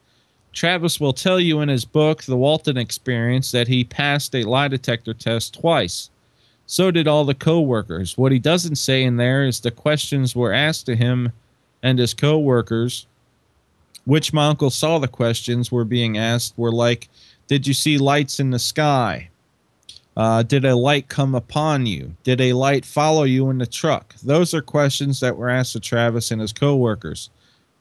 Travis 0.52 0.98
will 0.98 1.12
tell 1.12 1.38
you 1.38 1.60
in 1.60 1.68
his 1.68 1.84
book 1.84 2.24
The 2.24 2.36
Walton 2.36 2.76
Experience 2.76 3.52
that 3.52 3.68
he 3.68 3.84
passed 3.84 4.34
a 4.34 4.42
lie 4.42 4.68
detector 4.68 5.14
test 5.14 5.54
twice. 5.54 6.10
So 6.66 6.90
did 6.90 7.08
all 7.08 7.24
the 7.24 7.34
co-workers. 7.34 8.18
What 8.18 8.32
he 8.32 8.38
doesn't 8.38 8.76
say 8.76 9.04
in 9.04 9.16
there 9.16 9.44
is 9.44 9.60
the 9.60 9.70
questions 9.70 10.36
were 10.36 10.52
asked 10.52 10.86
to 10.86 10.96
him 10.96 11.32
and 11.82 11.98
his 11.98 12.14
co-workers 12.14 13.06
which 14.04 14.32
my 14.32 14.46
uncle 14.46 14.70
saw 14.70 14.98
the 14.98 15.08
questions 15.08 15.70
were 15.70 15.84
being 15.84 16.16
asked 16.16 16.54
were 16.56 16.72
like 16.72 17.08
did 17.50 17.66
you 17.66 17.74
see 17.74 17.98
lights 17.98 18.38
in 18.38 18.50
the 18.50 18.60
sky? 18.60 19.28
Uh, 20.16 20.40
did 20.44 20.64
a 20.64 20.76
light 20.76 21.08
come 21.08 21.34
upon 21.34 21.84
you? 21.84 22.14
Did 22.22 22.40
a 22.40 22.52
light 22.52 22.84
follow 22.84 23.24
you 23.24 23.50
in 23.50 23.58
the 23.58 23.66
truck? 23.66 24.14
Those 24.22 24.54
are 24.54 24.62
questions 24.62 25.18
that 25.18 25.36
were 25.36 25.50
asked 25.50 25.72
to 25.72 25.80
travis 25.80 26.30
and 26.30 26.40
his 26.40 26.52
co-workers. 26.52 27.28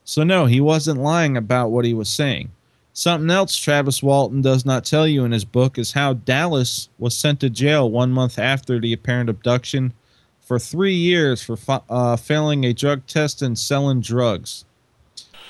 So 0.04 0.24
no 0.24 0.48
he 0.48 0.60
wasn't 0.60 1.02
lying 1.02 1.38
about 1.38 1.70
what 1.70 1.86
he 1.86 1.94
was 1.94 2.10
saying. 2.10 2.50
Something 2.94 3.30
else 3.30 3.56
travis 3.56 4.02
walton 4.02 4.42
does 4.42 4.66
not 4.66 4.86
tell 4.86 5.08
you 5.08 5.24
in 5.24 5.34
his 5.34 5.46
book 5.46 5.78
is 5.78 5.92
how 5.92 6.14
dallas 6.14 6.90
was 6.98 7.16
sent 7.16 7.40
to 7.42 7.50
jail 7.52 7.92
one 7.92 8.12
month 8.12 8.40
after 8.40 8.80
the 8.80 8.92
apparent 8.92 9.30
abduction 9.30 9.94
for 10.42 10.58
three 10.58 10.96
years 10.96 11.44
for 11.44 11.60
uh, 11.92 12.16
failing 12.16 12.64
a 12.64 12.74
drug 12.74 13.06
test 13.06 13.44
and 13.44 13.56
selling 13.56 14.02
drugs. 14.02 14.66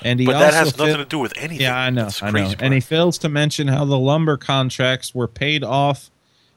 And 0.02 0.18
he 0.18 0.26
But 0.26 0.38
that 0.38 0.54
has 0.54 0.76
nothing 0.78 0.96
to 0.96 1.04
do 1.04 1.18
with 1.18 1.32
anything. 1.36 1.60
Yeah, 1.60 1.76
I 1.76 1.90
know, 1.90 2.08
I 2.22 2.26
know. 2.26 2.32
crazy, 2.32 2.56
And 2.58 2.72
he 2.72 2.80
fails 2.80 3.18
to 3.18 3.28
mention 3.28 3.68
how 3.68 3.84
the 3.84 3.98
lumber 3.98 4.36
contracts 4.36 5.14
were 5.14 5.28
paid 5.28 5.62
off 5.62 6.10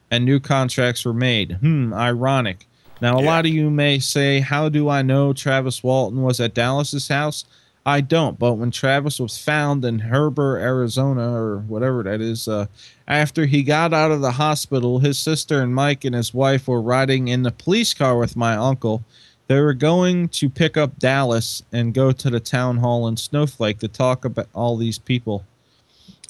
and 0.10 0.26
new 0.26 0.40
contracts 0.40 1.06
were 1.06 1.14
made. 1.14 1.54
Hmm, 1.54 1.94
ironic. 1.94 2.68
Now, 3.02 3.18
a 3.18 3.22
lot 3.22 3.46
of 3.46 3.52
you 3.52 3.70
may 3.70 4.00
say, 4.00 4.40
How 4.40 4.70
do 4.70 4.88
I 4.88 5.02
know 5.02 5.34
Travis 5.34 5.84
Walton 5.84 6.22
was 6.22 6.40
at 6.40 6.54
Dallas's 6.54 7.08
house? 7.08 7.44
I 7.86 8.00
don't, 8.00 8.40
but 8.40 8.54
when 8.54 8.72
Travis 8.72 9.20
was 9.20 9.38
found 9.38 9.84
in 9.84 10.00
Heber, 10.00 10.58
Arizona, 10.58 11.34
or 11.34 11.58
whatever 11.58 12.02
that 12.04 12.22
is, 12.22 12.48
uh, 12.48 12.68
after 13.08 13.46
he 13.46 13.62
got 13.62 13.94
out 13.94 14.12
of 14.12 14.22
the 14.22 14.32
hospital, 14.32 15.00
his 15.00 15.20
sister 15.20 15.62
and 15.62 15.76
Mike 15.76 16.06
and 16.06 16.16
his 16.16 16.34
wife 16.34 16.68
were 16.70 16.82
riding 16.82 17.28
in 17.28 17.44
the 17.44 17.52
police 17.52 17.94
car 17.94 18.18
with 18.18 18.38
my 18.38 18.56
uncle. 18.56 19.04
They 19.48 19.60
were 19.60 19.74
going 19.74 20.30
to 20.30 20.50
pick 20.50 20.78
up 20.78 21.00
Dallas 21.00 21.64
and 21.72 21.94
go 21.94 22.12
to 22.12 22.30
the 22.30 22.40
town 22.40 22.78
hall 22.78 23.08
in 23.08 23.18
Snowflake 23.18 23.80
to 23.80 23.88
talk 23.88 24.26
about 24.26 24.48
all 24.54 24.78
these 24.78 24.98
people. 24.98 25.46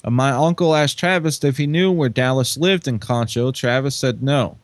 Uh, 0.02 0.10
my 0.10 0.30
uncle 0.30 0.74
asked 0.74 0.98
Travis 0.98 1.42
if 1.44 1.56
he 1.56 1.66
knew 1.66 1.92
where 1.92 2.08
Dallas 2.08 2.56
lived 2.56 2.88
in 2.88 2.98
Concho. 2.98 3.52
Travis 3.52 3.94
said 3.94 4.22
no. 4.22 4.58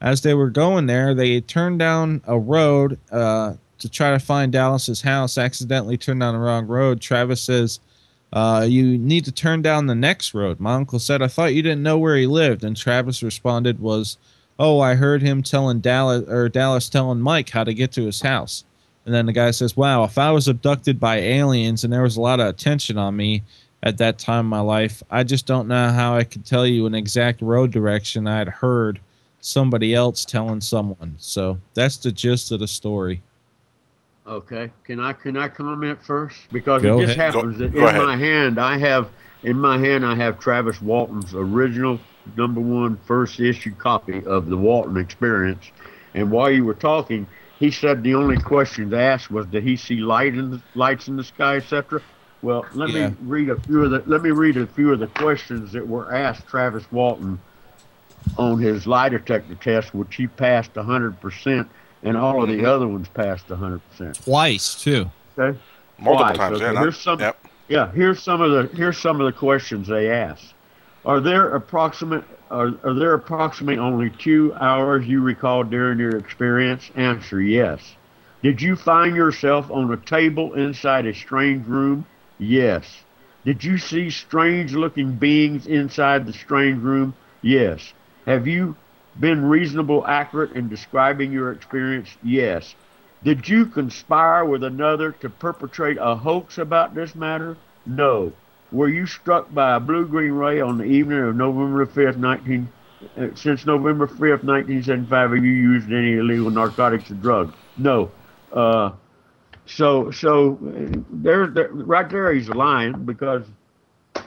As 0.00 0.22
they 0.22 0.34
were 0.34 0.50
going 0.50 0.86
there, 0.86 1.14
they 1.14 1.40
turned 1.40 1.78
down 1.78 2.22
a 2.26 2.38
road 2.38 2.98
uh, 3.12 3.54
to 3.78 3.88
try 3.88 4.10
to 4.10 4.18
find 4.18 4.50
Dallas's 4.50 5.02
house. 5.02 5.38
Accidentally 5.38 5.96
turned 5.96 6.20
down 6.20 6.34
the 6.34 6.40
wrong 6.40 6.66
road. 6.66 7.00
Travis 7.00 7.40
says, 7.40 7.78
uh, 8.32 8.66
"You 8.68 8.98
need 8.98 9.24
to 9.26 9.32
turn 9.32 9.62
down 9.62 9.86
the 9.86 9.94
next 9.94 10.34
road." 10.34 10.58
My 10.58 10.74
uncle 10.74 10.98
said, 10.98 11.22
"I 11.22 11.28
thought 11.28 11.54
you 11.54 11.62
didn't 11.62 11.84
know 11.84 11.98
where 11.98 12.16
he 12.16 12.26
lived." 12.26 12.64
And 12.64 12.76
Travis 12.76 13.22
responded, 13.22 13.78
"Was 13.78 14.18
oh, 14.58 14.80
I 14.80 14.94
heard 14.94 15.22
him 15.22 15.42
telling 15.42 15.80
Dallas 15.80 16.28
or 16.28 16.48
Dallas 16.48 16.88
telling 16.88 17.20
Mike 17.20 17.50
how 17.50 17.64
to 17.64 17.74
get 17.74 17.92
to 17.92 18.06
his 18.06 18.20
house." 18.22 18.64
And 19.04 19.14
then 19.14 19.26
the 19.26 19.32
guy 19.32 19.50
says, 19.50 19.76
"Wow, 19.76 20.04
if 20.04 20.16
I 20.18 20.30
was 20.30 20.46
abducted 20.48 21.00
by 21.00 21.16
aliens 21.16 21.82
and 21.84 21.92
there 21.92 22.02
was 22.02 22.16
a 22.16 22.20
lot 22.20 22.40
of 22.40 22.46
attention 22.46 22.98
on 22.98 23.16
me." 23.16 23.42
At 23.84 23.98
that 23.98 24.16
time 24.16 24.44
in 24.44 24.50
my 24.50 24.60
life, 24.60 25.02
I 25.10 25.24
just 25.24 25.44
don't 25.44 25.66
know 25.66 25.90
how 25.90 26.14
I 26.14 26.22
could 26.22 26.46
tell 26.46 26.64
you 26.64 26.86
an 26.86 26.94
exact 26.94 27.42
road 27.42 27.72
direction 27.72 28.28
I'd 28.28 28.46
heard 28.48 29.00
somebody 29.40 29.92
else 29.92 30.24
telling 30.24 30.60
someone. 30.60 31.16
So 31.18 31.58
that's 31.74 31.96
the 31.96 32.12
gist 32.12 32.52
of 32.52 32.60
the 32.60 32.68
story. 32.68 33.22
Okay. 34.24 34.70
Can 34.84 35.00
I 35.00 35.12
can 35.14 35.36
I 35.36 35.48
comment 35.48 35.98
first? 36.00 36.38
Because 36.52 36.80
Go 36.82 37.00
it 37.00 37.06
just 37.06 37.18
ahead. 37.18 37.34
happens 37.34 37.56
Go- 37.58 37.64
that 37.64 37.72
go 37.74 37.80
in 37.80 37.86
ahead. 37.88 38.02
my 38.04 38.16
hand 38.16 38.58
I 38.60 38.78
have 38.78 39.08
in 39.42 39.58
my 39.58 39.78
hand 39.78 40.06
I 40.06 40.14
have 40.14 40.38
Travis 40.38 40.80
Walton's 40.80 41.34
original 41.34 41.98
number 42.36 42.60
one 42.60 42.96
first 43.06 43.40
issue 43.40 43.74
copy 43.74 44.24
of 44.24 44.48
the 44.48 44.56
Walton 44.56 44.96
Experience. 44.96 45.70
And 46.14 46.30
while 46.30 46.50
you 46.50 46.64
were 46.64 46.74
talking, 46.74 47.26
he 47.58 47.70
said 47.70 48.02
the 48.02 48.14
only 48.14 48.36
questions 48.36 48.92
asked 48.92 49.30
was 49.30 49.46
did 49.46 49.62
he 49.62 49.76
see 49.76 49.96
light 49.96 50.34
in 50.34 50.50
the, 50.50 50.62
lights 50.74 51.08
in 51.08 51.16
the 51.16 51.24
sky, 51.24 51.56
etc. 51.56 52.00
Well, 52.42 52.66
let 52.74 52.90
Yeah. 52.90 53.10
me 53.10 53.16
read 53.22 53.50
a 53.50 53.60
few 53.60 53.84
of 53.84 53.90
the 53.92 54.02
let 54.06 54.22
me 54.22 54.30
read 54.30 54.56
a 54.56 54.66
few 54.66 54.92
of 54.92 54.98
the 54.98 55.06
questions 55.06 55.72
that 55.72 55.86
were 55.86 56.12
asked 56.12 56.48
Travis 56.48 56.84
Walton 56.90 57.38
on 58.36 58.58
his 58.58 58.86
lie 58.86 59.08
detector 59.08 59.54
test, 59.54 59.94
which 59.94 60.16
he 60.16 60.26
passed 60.26 60.74
100%, 60.74 61.68
and 62.02 62.16
all 62.16 62.42
of 62.42 62.48
the 62.48 62.56
mm-hmm. 62.56 62.66
other 62.66 62.86
ones 62.88 63.08
passed 63.08 63.48
100%. 63.48 64.24
Twice 64.24 64.80
too. 64.80 65.10
Okay. 65.38 65.58
Multiple 65.98 66.26
Twice, 66.26 66.36
times, 66.36 66.56
okay. 66.60 66.72
yeah, 66.72 66.80
Here's 66.80 66.98
some. 66.98 67.20
yep. 67.20 67.46
Yeah. 67.68 67.92
Here's 67.92 68.22
some 68.22 68.40
of 68.40 68.50
the 68.50 68.76
here's 68.76 68.98
some 68.98 69.20
of 69.20 69.26
the 69.26 69.32
questions 69.32 69.88
they 69.88 70.10
asked. 70.10 70.51
Are 71.04 71.20
there 71.20 71.54
approximate 71.54 72.24
are, 72.50 72.72
are 72.84 72.94
there 72.94 73.14
approximately 73.14 73.78
only 73.78 74.10
two 74.10 74.54
hours 74.54 75.06
you 75.06 75.20
recall 75.22 75.64
during 75.64 75.98
your 75.98 76.16
experience? 76.16 76.90
Answer 76.94 77.40
yes. 77.40 77.96
Did 78.42 78.60
you 78.60 78.76
find 78.76 79.16
yourself 79.16 79.70
on 79.70 79.90
a 79.90 79.96
table 79.96 80.54
inside 80.54 81.06
a 81.06 81.14
strange 81.14 81.66
room? 81.66 82.06
Yes. 82.38 83.02
Did 83.44 83.64
you 83.64 83.78
see 83.78 84.10
strange 84.10 84.74
looking 84.74 85.16
beings 85.16 85.66
inside 85.66 86.26
the 86.26 86.32
strange 86.32 86.82
room? 86.82 87.14
Yes. 87.40 87.92
Have 88.26 88.46
you 88.46 88.76
been 89.18 89.44
reasonable 89.44 90.06
accurate 90.06 90.52
in 90.52 90.68
describing 90.68 91.32
your 91.32 91.50
experience? 91.52 92.10
Yes. 92.22 92.74
Did 93.24 93.48
you 93.48 93.66
conspire 93.66 94.44
with 94.44 94.62
another 94.62 95.12
to 95.12 95.30
perpetrate 95.30 95.98
a 96.00 96.14
hoax 96.14 96.58
about 96.58 96.94
this 96.94 97.14
matter? 97.14 97.56
No. 97.86 98.32
Were 98.72 98.88
you 98.88 99.06
struck 99.06 99.52
by 99.52 99.76
a 99.76 99.80
blue-green 99.80 100.32
ray 100.32 100.60
on 100.60 100.78
the 100.78 100.84
evening 100.84 101.18
of 101.20 101.36
November 101.36 101.84
5th, 101.84 102.16
19, 102.16 102.68
uh, 103.18 103.26
since 103.34 103.66
November 103.66 104.06
5th, 104.06 104.44
1975, 104.44 105.30
have 105.32 105.44
you 105.44 105.52
used 105.52 105.92
any 105.92 106.14
illegal 106.14 106.50
narcotics 106.50 107.10
or 107.10 107.14
drugs? 107.14 107.54
No. 107.76 108.10
Uh, 108.50 108.92
so, 109.66 110.10
so 110.10 110.58
there, 111.10 111.48
there, 111.48 111.68
right 111.70 112.08
there, 112.08 112.32
he's 112.32 112.48
lying 112.48 113.04
because 113.04 113.44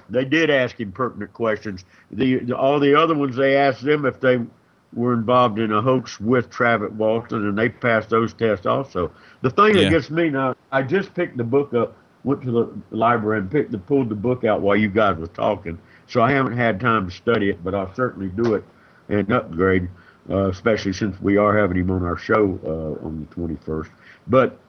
they 0.09 0.25
did 0.25 0.49
ask 0.51 0.79
him 0.79 0.91
pertinent 0.91 1.33
questions. 1.33 1.83
The, 2.11 2.37
the 2.37 2.55
all 2.55 2.79
the 2.79 2.93
other 2.95 3.15
ones 3.15 3.35
they 3.35 3.55
asked 3.57 3.83
them 3.83 4.05
if 4.05 4.19
they 4.19 4.39
were 4.93 5.13
involved 5.13 5.59
in 5.59 5.71
a 5.71 5.81
hoax 5.81 6.19
with 6.19 6.49
Travis 6.49 6.91
Walton, 6.91 7.47
and 7.47 7.57
they 7.57 7.69
passed 7.69 8.09
those 8.09 8.33
tests 8.33 8.65
also. 8.65 9.11
The 9.41 9.49
thing 9.49 9.75
Yeah. 9.75 9.83
that 9.83 9.89
gets 9.89 10.09
me 10.09 10.29
now, 10.29 10.55
I 10.71 10.83
just 10.83 11.13
picked 11.13 11.37
the 11.37 11.43
book 11.43 11.73
up, 11.73 11.95
went 12.25 12.41
to 12.41 12.51
the 12.51 12.95
library 12.95 13.39
and 13.39 13.49
picked 13.49 13.71
the 13.71 13.77
pulled 13.77 14.09
the 14.09 14.15
book 14.15 14.43
out 14.43 14.61
while 14.61 14.75
you 14.75 14.89
guys 14.89 15.17
were 15.17 15.27
talking, 15.27 15.79
so 16.07 16.21
I 16.21 16.31
haven't 16.31 16.57
had 16.57 16.79
time 16.79 17.09
to 17.09 17.15
study 17.15 17.49
it, 17.49 17.63
but 17.63 17.73
I'll 17.73 17.93
certainly 17.95 18.29
do 18.29 18.55
it 18.55 18.63
and 19.07 19.31
upgrade, 19.31 19.87
uh, 20.29 20.49
especially 20.49 20.91
since 20.93 21.19
we 21.21 21.37
are 21.37 21.57
having 21.57 21.77
him 21.77 21.91
on 21.91 22.03
our 22.03 22.17
show 22.17 22.59
uh, 22.65 23.05
on 23.05 23.27
the 23.29 23.35
21st. 23.35 23.89
But 24.27 24.59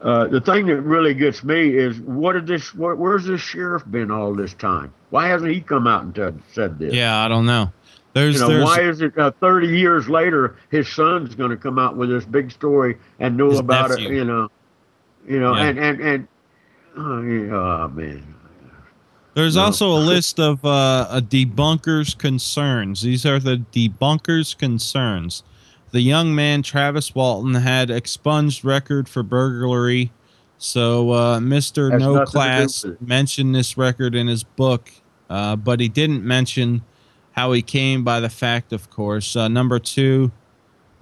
uh, 0.00 0.26
the 0.28 0.40
thing 0.40 0.66
that 0.66 0.80
really 0.80 1.14
gets 1.14 1.44
me 1.44 1.68
is 1.76 2.00
what 2.00 2.32
did 2.32 2.46
this? 2.46 2.74
Where, 2.74 2.94
where's 2.94 3.24
this 3.24 3.40
sheriff 3.40 3.82
been 3.90 4.10
all 4.10 4.34
this 4.34 4.54
time? 4.54 4.92
Why 5.10 5.28
hasn't 5.28 5.52
he 5.52 5.60
come 5.60 5.86
out 5.86 6.02
and 6.04 6.14
t- 6.14 6.42
said 6.52 6.78
this? 6.78 6.92
Yeah, 6.94 7.16
I 7.16 7.28
don't 7.28 7.46
know. 7.46 7.72
There's 8.14 8.36
you 8.36 8.40
know, 8.42 8.48
there's 8.48 8.64
why 8.64 8.80
is 8.82 9.00
it 9.00 9.18
uh, 9.18 9.32
30 9.40 9.68
years 9.76 10.08
later 10.08 10.56
his 10.70 10.88
son's 10.88 11.34
going 11.34 11.50
to 11.50 11.56
come 11.56 11.78
out 11.78 11.96
with 11.96 12.08
this 12.10 12.24
big 12.24 12.50
story 12.50 12.96
and 13.18 13.36
know 13.36 13.50
about 13.58 13.90
nephew. 13.90 14.08
it? 14.08 14.14
You 14.14 14.24
know, 14.24 14.48
you 15.28 15.40
know, 15.40 15.54
Yeah. 15.56 15.64
and 15.64 15.78
and 15.78 16.00
and 16.00 16.28
oh, 16.96 17.22
yeah, 17.22 17.88
man, 17.92 18.34
There's 19.34 19.56
No. 19.56 19.62
also 19.64 19.90
a 19.92 19.98
list 19.98 20.38
of 20.38 20.64
uh, 20.64 21.06
a 21.10 21.20
debunkers' 21.20 22.16
concerns. 22.16 23.02
These 23.02 23.26
are 23.26 23.38
the 23.38 23.62
debunkers' 23.72 24.56
concerns. 24.56 25.42
The 25.90 26.00
young 26.00 26.34
man 26.34 26.62
Travis 26.62 27.14
Walton 27.14 27.54
had 27.54 27.90
expunged 27.90 28.64
record 28.64 29.08
for 29.08 29.22
burglary, 29.22 30.12
so 30.58 31.10
uh, 31.12 31.38
Mr. 31.38 31.90
Has 31.92 32.00
No 32.00 32.24
Class 32.24 32.84
mentioned 33.00 33.54
this 33.54 33.76
record 33.76 34.14
in 34.14 34.26
his 34.26 34.42
book, 34.42 34.90
uh, 35.30 35.54
but 35.56 35.78
he 35.80 35.88
didn't 35.88 36.24
mention 36.24 36.82
how 37.32 37.52
he 37.52 37.62
came 37.62 38.02
by 38.04 38.20
the 38.20 38.28
fact. 38.28 38.72
Of 38.72 38.90
course, 38.90 39.36
uh, 39.36 39.48
number 39.48 39.78
two. 39.78 40.32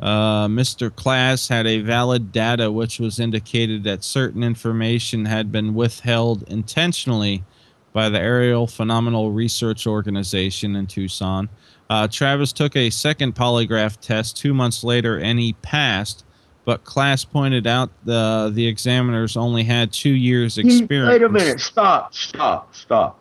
Uh, 0.03 0.49
Mr. 0.49 0.91
Klass 0.91 1.49
had 1.49 1.65
a 1.65 1.79
valid 1.81 2.33
data 2.33 2.73
which 2.73 2.99
was 2.99 3.21
indicated 3.21 3.85
that 3.85 4.03
certain 4.03 4.43
information 4.43 5.27
had 5.27 5.53
been 5.53 5.75
withheld 5.75 6.43
intentionally 6.49 7.45
by 7.93 8.09
the 8.09 8.19
Aerial 8.19 8.67
Phenomena 8.67 9.29
Research 9.29 9.87
Organization 9.87 10.75
in 10.75 10.89
Tucson. 10.89 11.49
Uh, 11.89 12.09
Travis 12.09 12.53
took 12.53 12.75
a 12.75 12.91
second 12.91 13.37
polygraph 13.37 13.97
test 14.01 14.37
two 14.37 14.53
months 14.53 14.83
later 14.83 15.21
and 15.21 15.39
he 15.39 15.53
passed, 15.63 16.25
but 16.65 16.83
Klass 16.83 17.29
pointed 17.29 17.69
out 17.69 17.91
the 18.05 18.51
the 18.53 18.67
examiners 18.67 19.37
only 19.37 19.63
had 19.63 19.93
two 19.93 20.11
years 20.11 20.59
experience. 20.59 21.11
wait 21.11 21.23
a 21.23 21.29
minute, 21.29 21.61
stop, 21.61 22.13
stop, 22.13 22.75
stop. 22.75 23.21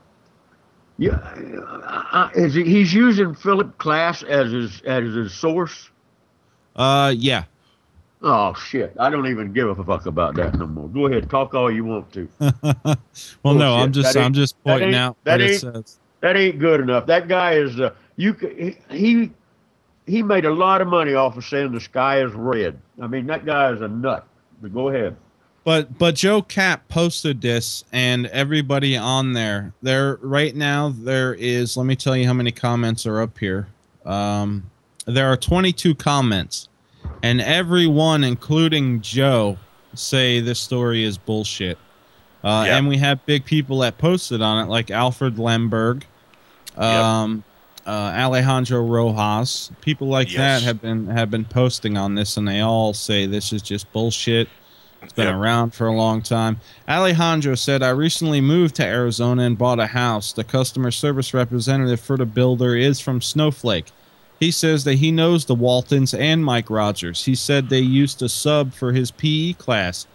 Yeah, 0.98 1.20
uh, 1.86 2.30
is 2.34 2.56
he, 2.56 2.64
he's 2.64 2.92
using 2.92 3.36
Philip 3.36 3.78
Klass 3.78 4.24
as 4.24 4.52
his 4.52 4.82
as 4.82 5.14
his 5.14 5.32
source? 5.32 5.91
Uh, 6.82 7.10
yeah. 7.12 7.44
Oh 8.24 8.54
shit! 8.54 8.94
I 9.00 9.10
don't 9.10 9.28
even 9.28 9.52
give 9.54 9.68
a 9.68 9.84
fuck 9.84 10.06
about 10.06 10.36
that 10.36 10.54
no 10.58 10.68
more. 10.68 10.88
Go 10.90 11.08
ahead, 11.08 11.30
talk 11.30 11.54
all 11.56 11.72
you 11.72 11.84
want 11.86 12.12
to. 12.14 12.28
well, 13.44 13.56
no. 13.56 13.76
I'm 13.76 13.92
just 13.92 14.16
I'm 14.16 14.34
just 14.34 14.56
that 14.64 14.70
pointing 14.70 14.88
ain't- 14.90 14.96
out 14.98 15.18
that 15.24 15.34
what 15.34 15.42
it 15.42 15.52
ain't- 15.52 15.62
says. 15.62 16.00
That 16.22 16.38
ain't 16.38 16.60
good 16.60 16.82
enough. 16.82 17.08
That 17.08 17.28
guy 17.28 17.54
is 17.54 17.80
uh, 17.80 17.92
you. 18.16 18.34
He 18.92 19.32
he 20.06 20.22
made 20.24 20.46
a 20.46 20.54
lot 20.54 20.82
of 20.82 20.88
money 20.88 21.14
off 21.16 21.36
of 21.38 21.44
saying 21.46 21.72
the 21.72 21.80
sky 21.80 22.22
is 22.24 22.32
red. 22.34 22.80
I 23.02 23.08
mean, 23.08 23.26
that 23.28 23.44
guy 23.46 23.72
is 23.72 23.82
a 23.82 23.88
nut. 23.88 24.28
But 24.62 24.72
go 24.74 24.90
ahead. 24.90 25.16
But 25.64 25.98
but 25.98 26.14
Joe 26.16 26.42
Capp 26.44 26.88
posted 26.90 27.42
this, 27.42 27.86
and 27.92 28.28
everybody 28.28 28.96
on 28.98 29.34
there, 29.34 29.74
there 29.82 30.18
right 30.22 30.56
now 30.56 30.90
there 30.96 31.34
is. 31.36 31.76
Let 31.76 31.86
me 31.88 31.96
tell 31.96 32.16
you 32.16 32.28
how 32.28 32.34
many 32.34 32.52
comments 32.52 33.06
are 33.08 33.20
up 33.20 33.38
here. 33.40 33.68
Um, 34.06 34.70
there 35.08 35.28
are 35.28 35.38
22 35.38 35.96
comments, 35.96 36.70
and 37.24 37.42
everyone, 37.42 38.24
including 38.24 39.02
Joe, 39.02 39.58
say 39.94 40.40
this 40.40 40.60
story 40.60 41.04
is 41.04 41.18
bullshit. 41.18 41.78
Uh, 42.44 42.64
Yep. 42.66 42.78
And 42.78 42.88
we 42.88 42.98
have 42.98 43.26
big 43.26 43.46
people 43.46 43.80
that 43.80 43.98
posted 43.98 44.42
on 44.42 44.66
it, 44.66 44.70
like 44.70 44.90
Alfred 44.90 45.36
Lehmberg. 45.36 46.04
Um, 46.78 47.44
uh, 47.86 47.90
Alejandro 48.16 48.82
Rojas. 48.86 49.72
People 49.82 50.08
like 50.08 50.32
Yes. 50.32 50.62
that 50.62 50.66
have 50.66 50.82
been 50.82 51.08
have 51.08 51.30
been 51.32 51.46
posting 51.46 51.98
on 51.98 52.16
this, 52.16 52.38
and 52.38 52.48
they 52.48 52.62
all 52.62 52.94
say 52.94 53.26
this 53.26 53.52
is 53.52 53.62
just 53.62 53.92
bullshit. 53.92 54.48
It's 55.04 55.14
been 55.14 55.26
Yep. 55.28 55.36
around 55.36 55.74
for 55.74 55.88
a 55.88 55.96
long 55.96 56.22
time. 56.22 56.60
Alejandro 56.88 57.56
said, 57.56 57.82
"I 57.82 57.90
recently 57.90 58.40
moved 58.40 58.76
to 58.76 58.86
Arizona 58.86 59.44
and 59.44 59.58
bought 59.58 59.80
a 59.80 59.88
house. 59.88 60.32
The 60.32 60.44
customer 60.44 60.92
service 60.92 61.34
representative 61.34 62.00
for 62.00 62.18
the 62.18 62.26
builder 62.28 62.76
is 62.76 63.00
from 63.00 63.20
Snowflake. 63.20 63.88
He 64.42 64.52
says 64.52 64.84
that 64.86 64.96
he 64.96 65.12
knows 65.12 65.46
the 65.46 65.56
Waltons 65.56 66.14
and 66.16 66.44
Mike 66.44 66.70
Rogers. 66.70 67.24
He 67.24 67.36
said 67.36 67.70
they 67.70 67.80
used 67.80 68.20
to 68.20 68.28
sub 68.28 68.74
for 68.74 68.92
his 68.92 69.12
PE 69.12 69.54
class. 69.54 70.08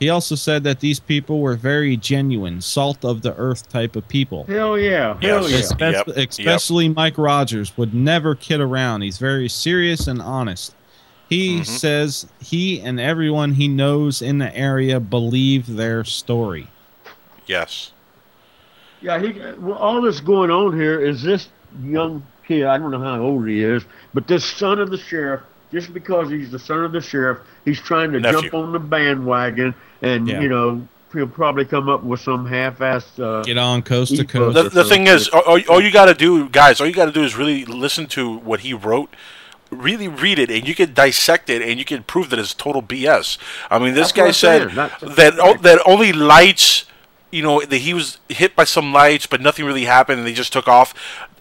He 0.00 0.08
also 0.08 0.34
said 0.34 0.64
that 0.64 0.80
these 0.80 0.98
people 0.98 1.40
were 1.40 1.54
very 1.54 1.96
genuine, 1.98 2.60
salt 2.62 3.04
of 3.04 3.20
the 3.22 3.34
earth 3.36 3.68
type 3.68 3.94
of 3.94 4.08
people. 4.08 4.44
Hell 4.44 4.78
yeah. 4.78 5.18
Hell 5.20 5.48
yeah. 5.48 5.58
Especially, 5.58 6.24
especially 6.24 6.88
Mike 6.88 7.18
Rogers 7.18 7.76
would 7.76 7.94
never 7.94 8.34
kid 8.34 8.58
around. 8.60 9.02
He's 9.02 9.18
very 9.18 9.48
serious 9.50 10.06
and 10.08 10.20
honest. 10.20 10.74
He 11.28 11.56
Mm-hmm. 11.56 11.62
says 11.64 12.26
he 12.40 12.80
and 12.80 12.98
everyone 12.98 13.52
he 13.52 13.68
knows 13.68 14.20
in 14.22 14.38
the 14.38 14.54
area 14.56 14.98
believe 14.98 15.66
their 15.76 16.04
story. 16.04 16.68
Yes. 17.46 17.92
Yeah, 19.02 19.20
he. 19.20 19.32
Well, 19.58 19.74
all 19.76 20.00
that's 20.02 20.20
going 20.20 20.50
on 20.50 20.72
here 20.78 21.00
is 21.00 21.22
this 21.22 21.48
young 21.82 22.24
kid. 22.46 22.64
I 22.64 22.78
don't 22.78 22.90
know 22.90 23.00
how 23.00 23.20
old 23.20 23.46
he 23.48 23.62
is, 23.62 23.84
but 24.12 24.26
this 24.26 24.44
son 24.44 24.78
of 24.78 24.90
the 24.90 24.98
sheriff. 24.98 25.40
Just 25.72 25.92
because 25.92 26.30
he's 26.30 26.52
the 26.52 26.58
son 26.58 26.84
of 26.84 26.92
the 26.92 27.00
sheriff, 27.00 27.38
he's 27.64 27.80
trying 27.80 28.12
to 28.12 28.20
Nephew. 28.20 28.42
jump 28.42 28.54
on 28.54 28.72
the 28.72 28.78
bandwagon, 28.78 29.74
and 30.02 30.28
Yeah. 30.28 30.40
you 30.40 30.48
know 30.48 30.86
he'll 31.12 31.26
probably 31.26 31.64
come 31.64 31.88
up 31.88 32.02
with 32.04 32.20
some 32.20 32.46
half-assed. 32.46 33.18
Uh, 33.20 33.42
Get 33.42 33.58
on 33.58 33.82
coast 33.82 34.14
to 34.16 34.24
coast. 34.24 34.54
The, 34.54 34.68
the 34.68 34.84
thing 34.84 35.06
is, 35.08 35.28
all, 35.28 35.40
all- 35.42 35.60
all 35.68 35.80
you 35.80 35.90
got 35.90 36.04
to 36.06 36.14
do, 36.14 36.48
guys, 36.48 36.80
all 36.80 36.86
you 36.86 36.92
got 36.92 37.06
to 37.06 37.12
do 37.12 37.24
is 37.24 37.34
really 37.36 37.64
listen 37.64 38.06
to 38.08 38.36
what 38.38 38.60
he 38.60 38.72
wrote. 38.72 39.14
Really 39.70 40.06
read 40.06 40.38
it, 40.38 40.48
and 40.50 40.68
you 40.68 40.74
can 40.76 40.92
dissect 40.94 41.50
it, 41.50 41.60
and 41.62 41.78
you 41.78 41.84
can 41.84 42.04
prove 42.04 42.30
that 42.30 42.38
it's 42.38 42.54
total 42.54 42.82
BS. 42.82 43.38
I 43.68 43.78
mean, 43.80 43.94
this 43.94 44.12
That's 44.12 44.26
guy 44.26 44.30
said 44.30 44.70
that 44.70 45.38
o- 45.40 45.56
that 45.62 45.80
only 45.86 46.12
lights, 46.12 46.84
you 47.32 47.42
know, 47.42 47.60
that 47.62 47.78
he 47.78 47.94
was 47.94 48.18
hit 48.28 48.54
by 48.54 48.62
some 48.64 48.92
lights, 48.92 49.26
but 49.26 49.40
nothing 49.40 49.64
really 49.64 49.86
happened, 49.86 50.18
and 50.20 50.26
they 50.28 50.34
just 50.34 50.52
took 50.52 50.68
off. 50.68 50.94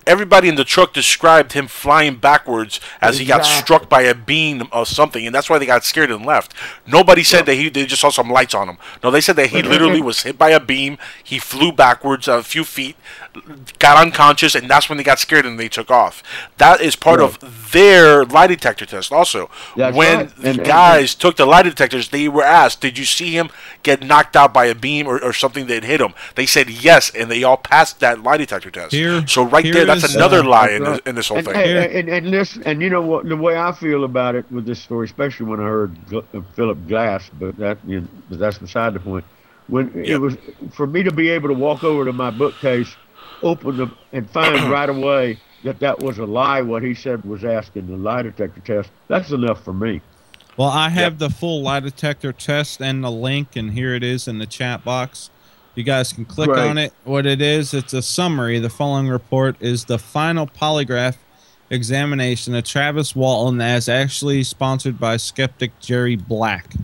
Everybody 0.05 0.49
in 0.49 0.55
the 0.55 0.63
truck 0.63 0.93
described 0.93 1.53
him 1.53 1.67
flying 1.67 2.15
backwards 2.15 2.79
as 3.01 3.19
he 3.19 3.25
got 3.25 3.45
struck 3.45 3.89
by 3.89 4.01
a 4.01 4.13
beam 4.13 4.67
or 4.71 4.85
something, 4.85 5.25
and 5.25 5.33
that's 5.33 5.49
why 5.49 5.57
they 5.57 5.65
got 5.65 5.83
scared 5.85 6.11
and 6.11 6.25
left. 6.25 6.53
Nobody 6.85 7.23
said 7.23 7.45
that 7.45 7.55
he 7.55 7.69
they 7.69 7.85
just 7.85 8.01
saw 8.01 8.09
some 8.09 8.29
lights 8.29 8.53
on 8.53 8.67
him. 8.69 8.77
No, 9.03 9.11
they 9.11 9.21
said 9.21 9.35
that 9.37 9.47
he 9.47 9.61
literally 9.61 10.01
was 10.01 10.23
hit 10.23 10.37
by 10.37 10.49
a 10.49 10.59
beam. 10.59 10.97
He 11.23 11.39
flew 11.39 11.71
backwards 11.71 12.27
a 12.27 12.43
few 12.43 12.63
feet, 12.63 12.95
got 13.79 13.97
unconscious, 13.97 14.55
and 14.55 14.69
that's 14.69 14.89
when 14.89 14.97
they 14.97 15.03
got 15.03 15.19
scared 15.19 15.45
and 15.45 15.59
they 15.59 15.69
took 15.69 15.89
off. 15.89 16.21
That 16.57 16.81
is 16.81 16.95
part 16.95 17.19
of 17.21 17.71
their 17.71 18.25
lie 18.25 18.47
detector 18.47 18.85
test. 18.85 19.11
Also, 19.11 19.49
That's 19.75 19.95
when 19.95 20.17
right. 20.17 20.35
the 20.35 20.49
And- 20.49 20.57
and- 20.59 20.67
guys 20.67 21.15
took 21.15 21.37
the 21.37 21.45
lie 21.45 21.61
detectors, 21.63 22.09
they 22.09 22.27
were 22.27 22.43
asked, 22.43 22.81
"Did 22.81 22.97
you 22.97 23.05
see 23.05 23.35
him 23.37 23.49
get 23.83 24.03
knocked 24.03 24.35
out 24.35 24.53
by 24.53 24.65
a 24.65 24.75
beam 24.75 25.07
or, 25.07 25.19
or 25.23 25.33
something 25.33 25.67
that 25.67 25.83
hit 25.83 26.01
him?" 26.01 26.13
They 26.35 26.45
said 26.45 26.69
yes, 26.69 27.09
and 27.09 27.29
they 27.31 27.43
all 27.43 27.57
passed 27.57 27.99
that 28.01 28.21
lie 28.23 28.37
detector 28.37 28.69
test. 28.69 28.91
Here- 28.91 29.23
so 29.27 29.43
right 29.43 29.63
here 29.65 29.73
there, 29.73 29.85
that's 30.01 30.11
is, 30.11 30.15
another 30.15 30.39
uh, 30.39 30.43
lie 30.43 30.69
in 30.69 30.83
That's 30.83 30.97
this, 30.97 31.09
in 31.09 31.15
this 31.15 31.27
whole 31.27 31.37
and, 31.37 31.47
thing. 31.47 31.55
And, 31.55 31.93
and, 31.93 32.09
and 32.09 32.31
listen, 32.31 32.63
and 32.63 32.81
you 32.81 32.89
know 32.89 33.01
what? 33.01 33.27
The 33.27 33.37
way 33.37 33.57
I 33.57 33.71
feel 33.71 34.03
about 34.03 34.35
it 34.35 34.49
with 34.51 34.65
this 34.65 34.81
story, 34.81 35.05
especially 35.05 35.45
when 35.45 35.59
I 35.59 35.63
heard 35.63 35.97
uh, 36.13 36.41
Philip 36.55 36.77
Klass, 36.87 37.29
but 37.39 37.57
that 37.57 37.77
you 37.85 38.01
know, 38.01 38.07
but 38.29 38.39
that's 38.39 38.57
beside 38.57 38.93
the 38.93 38.99
point. 38.99 39.25
When 39.67 39.87
Yep. 39.95 40.05
it 40.07 40.17
was 40.17 40.37
for 40.71 40.85
me 40.85 41.03
to 41.03 41.11
be 41.11 41.29
able 41.29 41.47
to 41.49 41.53
walk 41.55 41.83
over 41.83 42.05
to 42.05 42.13
my 42.13 42.31
bookcase, 42.31 42.95
open 43.41 43.77
them, 43.77 43.97
and 44.11 44.29
find 44.29 44.61
right 44.71 44.89
away 44.89 45.39
that 45.63 45.79
that 45.79 45.99
was 45.99 46.17
a 46.17 46.25
lie. 46.25 46.61
What 46.61 46.83
he 46.83 46.93
said 46.93 47.23
was 47.23 47.43
asking 47.45 47.87
the 47.87 47.97
lie 47.97 48.21
detector 48.21 48.61
test. 48.61 48.91
That's 49.07 49.31
enough 49.31 49.63
for 49.63 49.73
me. 49.73 50.01
Well, 50.55 50.69
I 50.69 50.89
have 50.89 51.17
the 51.17 51.29
full 51.31 51.63
lie 51.63 51.79
detector 51.79 52.31
test 52.31 52.81
and 52.81 53.03
the 53.03 53.09
link, 53.11 53.55
and 53.55 53.71
here 53.71 53.95
it 53.95 54.03
is 54.03 54.27
in 54.27 54.37
the 54.37 54.45
chat 54.45 54.83
box. 54.83 55.31
You 55.75 55.83
guys 55.83 56.13
can 56.13 56.25
click 56.25 56.49
Right. 56.49 56.67
on 56.69 56.77
it. 56.77 56.93
What 57.03 57.25
it 57.25 57.41
is, 57.41 57.73
it's 57.73 57.93
a 57.93 58.01
summary. 58.01 58.59
The 58.59 58.69
following 58.69 59.07
report 59.07 59.55
is 59.59 59.85
the 59.85 59.97
final 59.97 60.45
polygraph 60.47 61.15
examination 61.69 62.53
of 62.53 62.63
Travis 62.63 63.15
Walton, 63.15 63.59
as 63.59 63.89
actually 63.89 64.43
sponsored 64.43 64.99
by 64.99 65.17
skeptic 65.17 65.79
Jerry 65.79 66.15
Black. 66.15 66.75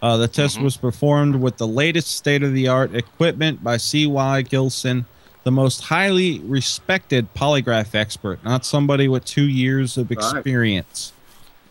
Uh, 0.00 0.16
the 0.16 0.28
test 0.28 0.60
was 0.60 0.76
performed 0.76 1.36
with 1.36 1.56
the 1.56 1.66
latest 1.66 2.08
state 2.16 2.42
of 2.44 2.52
the 2.52 2.68
art 2.68 2.94
equipment 2.94 3.64
by 3.64 3.76
C.Y. 3.78 4.42
Gilson, 4.42 5.06
the 5.42 5.50
most 5.50 5.82
highly 5.84 6.38
respected 6.40 7.32
polygraph 7.34 7.94
expert, 7.94 8.38
not 8.44 8.64
somebody 8.64 9.08
with 9.08 9.24
two 9.24 9.48
years 9.48 9.96
of 9.98 10.08
Right. 10.10 10.18
experience. 10.18 11.12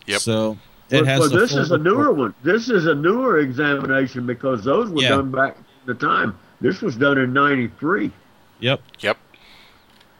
Yep. 0.06 0.20
So 0.20 0.58
it 0.90 1.00
But, 1.00 1.06
has 1.06 1.20
but 1.20 1.30
the 1.32 1.38
this 1.38 1.50
full 1.52 1.60
is 1.60 1.70
a 1.70 1.78
newer 1.78 2.12
one. 2.12 2.34
This 2.42 2.68
is 2.68 2.84
a 2.86 2.94
newer 2.94 3.38
examination 3.38 4.26
because 4.26 4.64
those 4.64 4.90
were 4.90 5.00
Yeah. 5.02 5.10
done 5.10 5.30
back 5.30 5.56
at 5.56 5.86
the 5.86 5.94
time. 5.94 6.34
This 6.60 6.80
was 6.80 6.96
done 6.96 7.18
in 7.18 7.32
'93. 7.32 8.12
Yep. 8.60 8.80
Yep. 9.00 9.18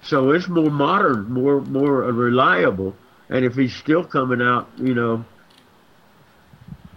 So 0.02 0.30
it's 0.30 0.48
more 0.48 0.70
modern, 0.70 1.32
more 1.32 1.60
more 1.62 2.02
reliable. 2.02 2.94
And 3.28 3.44
if 3.44 3.54
he's 3.56 3.74
still 3.74 4.04
coming 4.04 4.40
out, 4.40 4.68
you 4.78 4.94
know, 4.94 5.24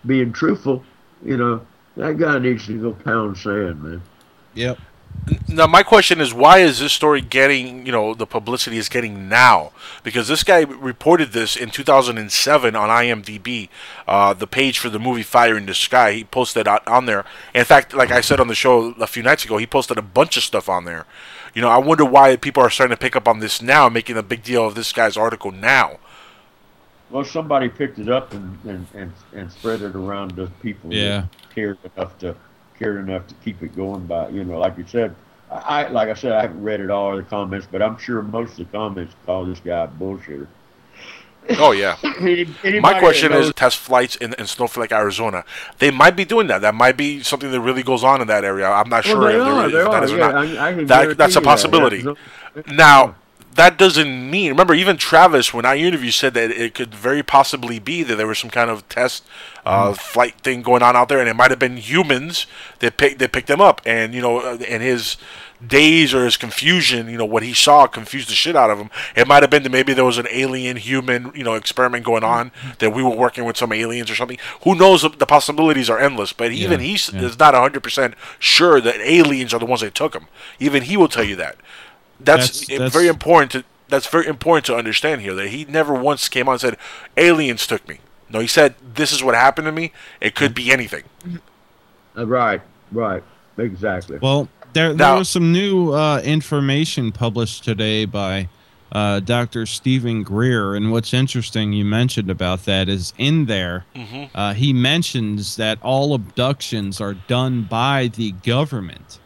being 0.06 0.32
truthful, 0.32 0.84
you 1.24 1.38
know, 1.38 1.66
that 1.98 2.18
guy 2.18 2.38
needs 2.40 2.68
to 2.68 2.80
go 2.80 2.94
pound 2.94 3.38
sand, 3.38 3.82
man. 3.84 4.02
Yep. 4.54 4.78
Now, 5.48 5.68
my 5.68 5.84
question 5.84 6.22
is, 6.22 6.34
why 6.34 6.60
is 6.60 6.80
this 6.80 6.94
story 6.94 7.22
getting, 7.22 7.86
you 7.86 7.92
know, 7.92 8.14
the 8.16 8.26
publicity 8.26 8.78
is 8.78 8.90
getting 8.90 9.30
now? 9.30 9.72
Because 10.04 10.28
this 10.28 10.44
guy 10.44 10.62
reported 10.62 11.34
this 11.34 11.56
in 11.56 11.70
2007 11.70 12.76
on 12.76 12.90
IMDb, 12.90 13.70
uh, 14.08 14.34
the 14.34 14.48
page 14.48 14.80
for 14.80 14.90
the 14.90 14.98
movie 15.00 15.22
Fire 15.24 15.56
in 15.58 15.66
the 15.68 15.74
Sky. 15.76 16.14
He 16.14 16.24
posted 16.24 16.68
on, 16.68 16.80
on 16.88 17.06
there. 17.06 17.26
In 17.54 17.66
fact, 17.66 17.94
like 17.94 18.10
I 18.12 18.22
said 18.22 18.40
on 18.40 18.48
the 18.48 18.56
show 18.56 18.92
a 19.00 19.06
few 19.08 19.22
nights 19.22 19.46
ago, 19.46 19.58
he 19.58 19.68
posted 19.68 19.98
a 20.00 20.04
bunch 20.04 20.36
of 20.38 20.44
stuff 20.44 20.68
on 20.68 20.86
there. 20.86 21.06
You 21.54 21.62
know, 21.62 21.70
I 21.70 21.78
wonder 21.78 22.06
why 22.06 22.36
people 22.36 22.64
are 22.64 22.70
starting 22.70 22.96
to 22.96 23.00
pick 23.02 23.16
up 23.16 23.28
on 23.28 23.40
this 23.40 23.62
now, 23.62 23.88
making 23.90 24.18
a 24.18 24.24
big 24.24 24.44
deal 24.44 24.66
of 24.66 24.74
this 24.76 24.92
guy's 24.94 25.18
article 25.18 25.52
now. 25.52 26.00
Well, 27.12 27.24
somebody 27.26 27.70
picked 27.70 27.98
it 28.00 28.10
up 28.10 28.34
and, 28.34 28.58
and, 28.66 28.88
and, 28.94 29.14
and 29.34 29.52
spread 29.52 29.82
it 29.82 29.96
around 29.96 30.36
to 30.38 30.48
people 30.62 30.94
Yeah. 30.94 31.22
that 31.22 31.56
cared 31.56 31.78
enough 31.96 32.18
to 32.20 32.36
cared 32.80 33.08
enough 33.08 33.28
to 33.28 33.36
keep 33.46 33.62
it 33.62 33.76
going 33.76 34.06
by 34.08 34.30
you 34.30 34.44
know, 34.44 34.58
like 34.60 34.78
you 34.78 34.86
said. 34.88 35.16
I, 35.52 35.88
like 35.88 36.10
I 36.10 36.14
said, 36.14 36.32
I 36.32 36.42
haven't 36.44 36.62
read 36.62 36.80
it 36.80 36.92
all 36.92 37.16
the 37.18 37.24
comments, 37.24 37.68
but 37.72 37.82
I'm 37.82 37.98
sure 37.98 38.22
most 38.22 38.52
of 38.52 38.58
the 38.72 38.78
comments 38.78 39.16
call 39.26 39.46
this 39.46 39.60
guy 39.60 39.84
a 39.86 39.88
bullshitter. 39.88 40.46
Oh, 41.58 41.72
yeah. 41.72 41.98
My 42.82 43.00
question 43.00 43.32
that 43.32 43.42
is 43.42 43.52
test 43.54 43.78
flights 43.78 44.16
in, 44.18 44.34
in 44.36 44.46
Snowflake, 44.46 44.92
Arizona. 44.92 45.44
They 45.80 45.90
might 45.90 46.16
be 46.16 46.24
doing 46.24 46.46
that. 46.48 46.62
That 46.62 46.76
might 46.76 46.96
be 46.98 47.24
something 47.24 47.50
that 47.52 47.62
really 47.62 47.82
goes 47.82 48.04
on 48.04 48.22
in 48.22 48.28
that 48.28 48.46
area. 48.46 48.70
I'm 48.70 48.90
not 48.90 49.06
Well, 49.06 49.16
sure 49.16 49.30
if, 49.32 49.44
there 49.44 49.44
are, 49.44 49.66
if 49.68 49.72
that 49.74 49.88
are, 49.88 50.04
is 50.04 50.12
or 50.14 50.18
not. 50.18 50.36
I- 50.36 50.70
I 50.70 50.74
That, 50.84 51.18
that's 51.18 51.36
a 51.36 51.40
that, 51.40 51.44
possibility. 51.46 52.04
yeah. 52.04 52.14
Now, 52.68 53.16
that 53.56 53.78
doesn't 53.78 54.30
mean. 54.30 54.52
Remember, 54.52 54.74
even 54.74 54.98
Travis, 54.98 55.54
when 55.54 55.66
I 55.66 55.78
interviewed, 55.78 56.14
said 56.14 56.34
that 56.36 56.52
it 56.52 56.76
could 56.76 56.94
very 56.94 57.24
possibly 57.24 57.80
be 57.80 58.04
that 58.04 58.16
there 58.16 58.28
was 58.28 58.40
some 58.40 58.50
kind 58.50 58.70
of 58.70 58.88
test 58.90 59.26
uh, 59.66 59.92
mm. 59.92 59.98
flight 59.98 60.36
thing 60.42 60.62
going 60.62 60.84
on 60.84 60.96
out 60.96 61.10
there, 61.10 61.20
and 61.20 61.28
it 61.28 61.36
might 61.36 61.52
have 61.52 61.60
been 61.60 61.78
humans 61.78 62.46
that 62.80 62.98
picked 62.98 63.20
that 63.20 63.32
picked 63.32 63.48
them 63.48 63.62
up. 63.62 63.82
And 63.86 64.14
you 64.14 64.22
know, 64.22 64.40
uh, 64.40 64.58
and 64.68 64.84
his 64.84 65.18
daze 65.66 66.14
or 66.14 66.24
his 66.24 66.38
confusion, 66.38 67.10
you 67.10 67.18
know, 67.18 67.26
what 67.26 67.44
he 67.44 67.54
saw 67.54 67.86
confused 67.86 68.30
the 68.30 68.34
shit 68.34 68.56
out 68.56 68.70
of 68.70 68.78
him. 68.78 68.90
It 69.16 69.28
might 69.28 69.44
have 69.44 69.50
been 69.50 69.64
that 69.64 69.72
maybe 69.72 69.94
there 69.94 70.06
was 70.06 70.18
an 70.18 70.28
alien 70.32 70.78
human, 70.78 71.32
you 71.36 71.44
know, 71.44 71.56
experiment 71.56 72.06
going 72.06 72.24
on 72.24 72.52
mm. 72.52 72.78
that 72.78 72.92
we 72.92 73.04
were 73.04 73.16
working 73.16 73.46
with 73.46 73.58
some 73.58 73.74
aliens 73.74 74.10
or 74.10 74.16
something. 74.16 74.38
Who 74.64 74.76
knows? 74.76 75.02
The 75.02 75.26
possibilities 75.26 75.90
are 75.90 76.00
endless. 76.00 76.34
But 76.34 76.52
even 76.52 76.80
Yeah, 76.80 76.86
he 76.86 76.92
yeah. 76.92 77.22
is 77.24 77.38
not 77.40 77.54
hundred 77.54 77.84
percent 77.84 78.16
sure 78.38 78.80
that 78.80 78.96
aliens 79.02 79.54
are 79.54 79.60
the 79.60 79.66
ones 79.66 79.82
that 79.82 79.96
took 79.96 80.16
him. 80.16 80.28
Even 80.60 80.84
he 80.84 80.96
will 80.96 81.10
tell 81.10 81.24
you 81.24 81.36
that. 81.36 81.58
That's, 82.20 82.62
That's- 82.62 82.68
that's- 82.68 82.94
very 82.94 83.08
important 83.08 83.52
to 83.54 83.64
that's 83.88 84.06
very 84.06 84.28
important 84.28 84.66
to 84.68 84.76
understand 84.76 85.22
here 85.22 85.34
that 85.34 85.48
he 85.48 85.66
never 85.66 85.94
once 85.96 86.30
came 86.30 86.48
on 86.48 86.54
and 86.54 86.62
said 86.62 86.78
aliens 87.18 87.66
took 87.66 87.88
me. 87.88 87.98
No, 88.30 88.40
he 88.40 88.46
said 88.46 88.76
this 88.94 89.12
is 89.12 89.24
what 89.24 89.34
happened 89.34 89.66
to 89.66 89.72
me. 89.72 89.92
It 90.22 90.36
could 90.36 90.54
be 90.54 90.72
anything. 90.72 91.06
Uh, 92.16 92.28
right, 92.28 92.62
right, 92.92 93.24
exactly. 93.58 94.20
Well, 94.22 94.48
there, 94.74 94.90
there 94.90 94.96
Now- 94.96 95.18
was 95.18 95.30
some 95.30 95.52
new 95.52 95.92
uh, 95.94 96.20
information 96.24 97.12
published 97.12 97.64
today 97.64 98.06
by 98.06 98.50
uh, 98.92 99.20
Dr. 99.22 99.66
Stephen 99.66 100.22
Greer. 100.22 100.76
And 100.76 100.92
what's 100.92 101.12
interesting, 101.14 101.74
you 101.74 101.84
mentioned 101.86 102.30
about 102.30 102.66
that, 102.66 102.90
is 102.90 103.14
in 103.18 103.46
there, 103.48 103.86
Mm-hmm. 103.96 104.26
uh, 104.38 104.54
he 104.54 104.72
mentions 104.74 105.56
that 105.56 105.80
all 105.82 106.14
abductions 106.14 107.02
are 107.02 107.14
done 107.16 107.64
by 107.64 108.08
the 108.14 108.34
government. 108.44 109.20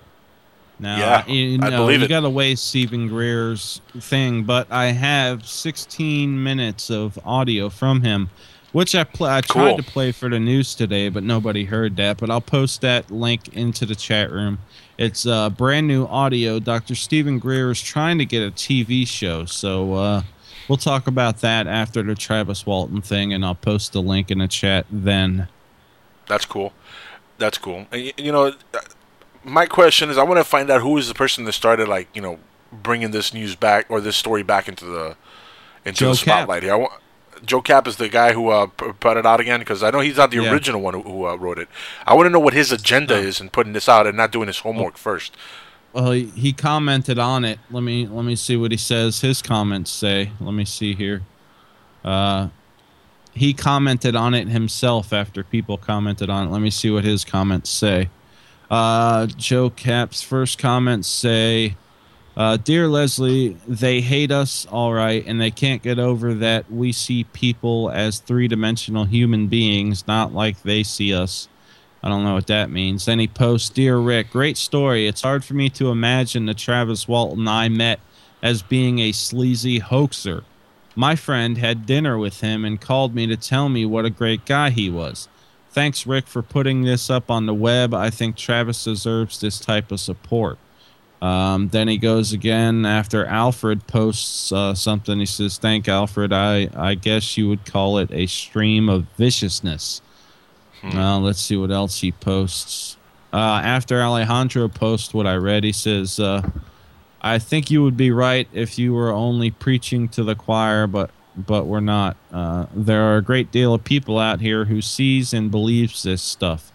Now, 0.83 0.97
Yeah, 0.97 1.25
you 1.27 1.59
I 1.61 1.69
believe 1.69 2.01
you 2.01 2.09
got 2.09 2.19
to 2.21 2.29
weigh 2.29 2.55
Stephen 2.55 3.07
Greer's 3.07 3.79
thing, 3.99 4.43
but 4.43 4.67
I 4.69 4.87
have 4.87 5.47
16 5.47 6.43
minutes 6.43 6.89
of 6.91 7.17
audio 7.23 7.69
from 7.69 8.01
him, 8.01 8.29
which 8.73 8.93
I 8.93 9.05
pl- 9.05 9.27
I 9.27 9.39
tried 9.39 9.69
Cool. 9.69 9.77
to 9.77 9.83
play 9.83 10.11
for 10.11 10.27
the 10.29 10.39
news 10.41 10.75
today, 10.75 11.07
but 11.07 11.23
nobody 11.23 11.63
heard 11.63 11.95
that. 11.95 12.17
But 12.17 12.29
I'll 12.29 12.41
post 12.41 12.81
that 12.81 13.09
link 13.09 13.47
into 13.55 13.85
the 13.85 13.95
chat 13.95 14.29
room. 14.29 14.59
It's 14.97 15.25
uh, 15.25 15.49
brand 15.51 15.87
new 15.87 16.05
audio. 16.05 16.59
Dr. 16.59 16.95
Stephen 16.95 17.39
Greer 17.39 17.71
is 17.71 17.81
trying 17.81 18.17
to 18.17 18.25
get 18.25 18.45
a 18.45 18.51
TV 18.51 19.07
show, 19.07 19.45
so 19.45 19.93
uh, 19.93 20.21
we'll 20.67 20.77
talk 20.77 21.07
about 21.07 21.39
that 21.39 21.65
after 21.65 22.03
the 22.03 22.13
Travis 22.13 22.65
Walton 22.65 23.01
thing, 23.01 23.31
and 23.31 23.45
I'll 23.45 23.55
post 23.55 23.93
the 23.93 24.01
link 24.01 24.29
in 24.31 24.39
the 24.39 24.49
chat 24.49 24.85
then. 24.91 25.47
That's 26.27 26.45
cool. 26.45 26.73
That's 27.37 27.57
cool. 27.57 27.87
You 27.93 28.31
know, 28.33 28.53
my 29.43 29.65
question 29.65 30.09
is, 30.09 30.17
I 30.17 30.23
want 30.23 30.39
to 30.39 30.43
find 30.43 30.69
out 30.69 30.81
who 30.81 30.97
is 30.97 31.07
the 31.07 31.13
person 31.13 31.45
that 31.45 31.53
started, 31.53 31.87
like, 31.87 32.07
you 32.13 32.21
know, 32.21 32.39
bringing 32.71 33.11
this 33.11 33.33
news 33.33 33.55
back 33.55 33.85
or 33.89 34.01
this 34.01 34.15
story 34.15 34.43
back 34.43 34.67
into 34.67 34.85
the 34.85 35.15
into 35.85 35.99
Joe 35.99 36.11
the 36.13 36.17
Cap. 36.17 36.39
spotlight 36.43 36.63
here. 36.63 36.73
I 36.73 36.75
want, 36.77 36.93
Joe 37.45 37.61
Capp 37.61 37.87
is 37.87 37.97
the 37.97 38.07
guy 38.07 38.31
who 38.33 38.49
uh, 38.49 38.67
put 38.67 39.17
it 39.17 39.25
out 39.25 39.39
again 39.41 39.59
because 39.59 39.83
I 39.83 39.91
know 39.91 39.99
he's 39.99 40.15
not 40.17 40.31
the 40.31 40.37
Yeah. 40.41 40.51
original 40.51 40.79
one 40.81 40.93
who, 40.93 41.01
who 41.01 41.25
uh, 41.27 41.35
wrote 41.35 41.59
it. 41.59 41.67
I 42.07 42.13
want 42.13 42.25
to 42.27 42.29
know 42.29 42.39
what 42.39 42.53
his 42.53 42.71
agenda 42.71 43.15
is 43.15 43.41
in 43.41 43.49
putting 43.49 43.73
this 43.73 43.89
out 43.89 44.07
and 44.07 44.15
not 44.15 44.31
doing 44.31 44.47
his 44.47 44.59
homework 44.59 44.97
first. 44.97 45.35
Well, 45.91 46.11
he, 46.11 46.25
he 46.27 46.53
commented 46.53 47.19
on 47.19 47.43
it. 47.45 47.59
Let 47.69 47.83
me 47.83 48.07
let 48.07 48.23
me 48.25 48.35
see 48.35 48.55
what 48.57 48.71
he 48.71 48.77
says. 48.77 49.21
His 49.21 49.41
comments 49.41 49.91
say. 49.91 50.31
Let 50.39 50.53
me 50.53 50.65
see 50.65 50.95
here. 50.95 51.21
Uh, 52.03 52.47
he 53.33 53.53
commented 53.53 54.15
on 54.15 54.33
it 54.33 54.47
himself 54.47 55.11
after 55.13 55.43
people 55.43 55.77
commented 55.77 56.29
on 56.29 56.47
it. 56.47 56.51
Let 56.51 56.61
me 56.61 56.69
see 56.69 56.89
what 56.89 57.03
his 57.03 57.25
comments 57.25 57.69
say. 57.69 58.09
Uh, 58.69 59.27
Joe 59.27 59.69
Capp's 59.69 60.21
first 60.21 60.57
comments 60.57 61.07
say, 61.07 61.75
uh, 62.35 62.57
"Dear 62.57 62.87
Leslie, 62.87 63.57
they 63.67 64.01
hate 64.01 64.31
us, 64.31 64.65
all 64.71 64.93
right, 64.93 65.23
and 65.27 65.39
they 65.39 65.51
can't 65.51 65.83
get 65.83 65.99
over 65.99 66.33
that 66.33 66.71
we 66.71 66.91
see 66.91 67.25
people 67.25 67.91
as 67.91 68.19
three-dimensional 68.19 69.05
human 69.05 69.47
beings, 69.47 70.05
not 70.07 70.33
like 70.33 70.63
they 70.63 70.83
see 70.83 71.13
us." 71.13 71.47
I 72.01 72.09
don't 72.09 72.25
know 72.25 72.33
what 72.33 72.47
that 72.47 72.69
means. 72.69 73.05
Then 73.05 73.19
he 73.19 73.27
posts, 73.27 73.69
Dear 73.69 73.97
Rick, 73.97 74.31
great 74.31 74.57
story. 74.57 75.07
It's 75.07 75.21
hard 75.21 75.45
for 75.45 75.53
me 75.53 75.69
to 75.69 75.89
imagine 75.89 76.45
the 76.45 76.53
Travis 76.53 77.07
Walton 77.07 77.47
I 77.47 77.69
met 77.69 78.01
as 78.41 78.61
being 78.61 78.99
a 78.99 79.13
sleazy 79.13 79.79
hoaxer. 79.79 80.43
My 80.97 81.15
friend 81.15 81.57
had 81.57 81.85
dinner 81.85 82.17
with 82.17 82.41
him 82.41 82.65
and 82.65 82.79
called 82.79 83.15
me 83.15 83.25
to 83.27 83.37
tell 83.37 83.69
me 83.69 83.85
what 83.85 84.03
a 84.03 84.09
great 84.09 84.45
guy 84.45 84.69
he 84.69 84.89
was. 84.89 85.29
Thanks, 85.73 86.05
Rick, 86.05 86.27
for 86.27 86.43
putting 86.43 86.83
this 86.83 87.09
up 87.09 87.31
on 87.31 87.47
the 87.47 87.53
web. 87.53 87.95
I 87.95 88.11
think 88.11 88.35
Travis 88.35 88.83
deserves 88.83 89.39
this 89.39 89.59
type 89.59 89.91
of 89.91 89.99
support. 89.99 90.59
Um, 91.19 91.69
then 91.69 91.87
he 91.87 91.97
goes 91.97 92.31
again 92.31 92.85
after 92.85 93.25
Alfred 93.25 93.87
posts 93.87 94.51
uh, 94.51 94.75
something. 94.75 95.19
He 95.19 95.25
says, 95.25 95.57
Thank 95.57 95.87
Alfred. 95.87 96.31
I, 96.31 96.69
I 96.75 96.93
guess 96.93 97.37
you 97.37 97.49
would 97.49 97.65
call 97.65 97.97
it 97.97 98.11
a 98.11 98.27
stream 98.27 98.87
of 98.87 99.05
viciousness. 99.17 100.01
Uh, 100.83 101.17
let's 101.19 101.39
see 101.39 101.55
what 101.55 101.71
else 101.71 102.01
he 102.01 102.11
posts. 102.11 102.97
Uh, 103.31 103.61
after 103.63 104.01
Alejandro 104.01 104.67
posts 104.67 105.13
what 105.13 105.25
I 105.25 105.35
read, 105.35 105.63
he 105.63 105.71
says, 105.71 106.19
uh, 106.19 106.47
"I 107.21 107.39
think 107.39 107.71
you 107.71 107.81
would 107.83 107.95
be 107.95 108.11
right 108.11 108.49
if 108.51 108.77
you 108.77 108.93
were 108.93 109.11
only 109.11 109.49
preaching 109.49 110.09
to 110.09 110.23
the 110.25 110.35
choir, 110.35 110.85
but 110.85 111.09
but 111.35 111.65
we're 111.65 111.79
not. 111.79 112.17
Uh, 112.31 112.67
there 112.73 113.03
are 113.03 113.17
a 113.17 113.21
great 113.21 113.51
deal 113.51 113.73
of 113.73 113.83
people 113.83 114.19
out 114.19 114.41
here 114.41 114.65
who 114.65 114.81
sees 114.81 115.33
and 115.33 115.51
believes 115.51 116.03
this 116.03 116.21
stuff. 116.21 116.71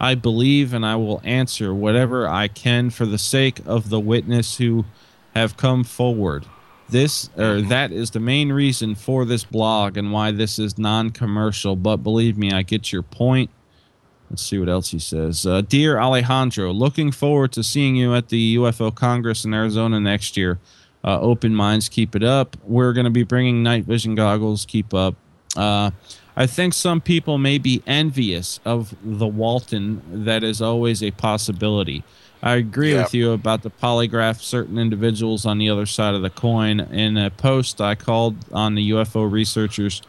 I 0.00 0.14
believe, 0.14 0.74
and 0.74 0.84
I 0.84 0.96
will 0.96 1.20
answer 1.24 1.72
whatever 1.72 2.26
I 2.26 2.48
can 2.48 2.90
for 2.90 3.06
the 3.06 3.18
sake 3.18 3.60
of 3.64 3.88
the 3.88 4.00
witness 4.00 4.56
who 4.58 4.84
have 5.34 5.56
come 5.56 5.84
forward." 5.84 6.46
This 6.88 7.30
or 7.38 7.62
that 7.62 7.90
is 7.90 8.10
the 8.10 8.20
main 8.20 8.52
reason 8.52 8.94
for 8.94 9.24
this 9.24 9.44
blog 9.44 9.96
and 9.96 10.12
why 10.12 10.30
this 10.30 10.58
is 10.58 10.76
non-commercial. 10.76 11.76
But 11.76 11.98
believe 11.98 12.36
me, 12.36 12.52
I 12.52 12.62
get 12.62 12.92
your 12.92 13.02
point. 13.02 13.50
Let's 14.28 14.42
see 14.42 14.58
what 14.58 14.68
else 14.68 14.90
he 14.90 14.98
says. 14.98 15.44
Uh, 15.44 15.60
Dear 15.60 16.00
Alejandro, 16.00 16.72
looking 16.72 17.12
forward 17.12 17.52
to 17.52 17.62
seeing 17.62 17.96
you 17.96 18.14
at 18.14 18.28
the 18.28 18.56
UFO 18.56 18.94
Congress 18.94 19.44
in 19.44 19.52
Arizona 19.52 20.00
next 20.00 20.36
year. 20.36 20.58
Uh, 21.04 21.18
open 21.20 21.54
minds, 21.54 21.88
keep 21.88 22.14
it 22.14 22.22
up. 22.22 22.56
We're 22.64 22.92
going 22.92 23.04
to 23.06 23.10
be 23.10 23.24
bringing 23.24 23.62
night 23.62 23.84
vision 23.84 24.14
goggles. 24.14 24.64
Keep 24.66 24.94
up. 24.94 25.16
Uh, 25.56 25.90
I 26.36 26.46
think 26.46 26.72
some 26.74 27.00
people 27.00 27.38
may 27.38 27.58
be 27.58 27.82
envious 27.86 28.60
of 28.64 28.94
the 29.02 29.26
Walton. 29.26 30.24
That 30.24 30.42
is 30.44 30.62
always 30.62 31.02
a 31.02 31.10
possibility. 31.10 32.04
I 32.42 32.54
agree 32.56 32.92
Yep. 32.92 33.04
with 33.06 33.14
you 33.14 33.32
about 33.32 33.62
the 33.62 33.70
polygraph 33.70 34.40
certain 34.40 34.78
individuals 34.78 35.44
on 35.46 35.58
the 35.58 35.68
other 35.68 35.86
side 35.86 36.14
of 36.14 36.22
the 36.22 36.30
coin. 36.30 36.80
In 36.80 37.16
a 37.16 37.30
post, 37.30 37.80
I 37.80 37.94
called 37.94 38.36
on 38.52 38.74
the 38.74 38.90
UFO 38.90 39.30
researchers 39.30 40.02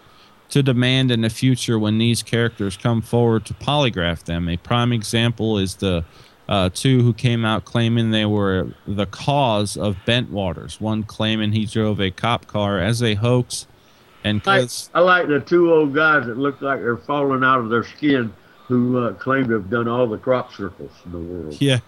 to 0.50 0.64
demand 0.64 1.12
in 1.12 1.22
the 1.22 1.30
future 1.30 1.78
when 1.78 1.98
these 1.98 2.24
characters 2.24 2.78
come 2.78 3.02
forward 3.02 3.46
to 3.46 3.54
polygraph 3.56 4.24
them. 4.24 4.48
A 4.48 4.58
prime 4.58 4.94
example 4.94 5.58
is 5.58 5.76
the 5.76 6.06
uh, 6.48 6.70
two 6.74 7.02
who 7.02 7.14
came 7.14 7.46
out 7.46 7.66
claiming 7.66 8.12
they 8.12 8.26
were 8.26 8.68
the 8.86 9.06
cause 9.06 9.78
of 9.78 9.96
Bentwaters. 10.06 10.80
One 10.82 11.04
claiming 11.04 11.52
he 11.52 11.66
drove 11.66 12.02
a 12.02 12.12
cop 12.12 12.48
car 12.48 12.80
as 12.80 13.02
a 13.02 13.16
hoax, 13.16 13.68
and 14.24 14.42
I, 14.46 14.68
I 14.94 15.00
like 15.00 15.28
the 15.28 15.40
two 15.40 15.72
old 15.72 15.94
guys 15.94 16.26
that 16.26 16.38
look 16.38 16.62
like 16.62 16.80
they're 16.80 16.98
falling 16.98 17.44
out 17.44 17.60
of 17.60 17.70
their 17.70 17.84
skin 17.84 18.34
who 18.68 18.98
uh, 18.98 19.14
claim 19.14 19.48
to 19.48 19.54
have 19.54 19.70
done 19.70 19.88
all 19.88 20.08
the 20.08 20.18
crop 20.18 20.54
circles 20.54 20.92
in 21.06 21.12
the 21.12 21.20
world. 21.20 21.58
yeah. 21.62 21.80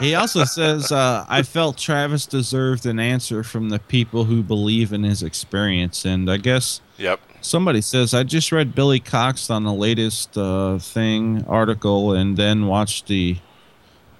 He 0.00 0.14
also 0.14 0.44
says, 0.44 0.92
uh, 0.92 1.26
I 1.28 1.42
felt 1.42 1.76
Travis 1.76 2.26
deserved 2.26 2.86
an 2.86 2.98
answer 3.00 3.42
from 3.42 3.70
the 3.70 3.78
people 3.78 4.24
who 4.24 4.42
believe 4.42 4.92
in 4.92 5.02
his 5.02 5.22
experience. 5.22 6.04
And 6.04 6.30
I 6.30 6.36
guess 6.36 6.80
Yep. 7.00 7.20
Somebody 7.40 7.80
says 7.80 8.12
I 8.12 8.22
just 8.22 8.52
read 8.52 8.74
Billy 8.74 9.00
Cox 9.00 9.48
on 9.48 9.64
the 9.64 9.72
latest 9.72 10.36
uh, 10.36 10.78
thing 10.78 11.44
article, 11.48 12.12
and 12.12 12.36
then 12.36 12.66
watched 12.66 13.06
the 13.06 13.38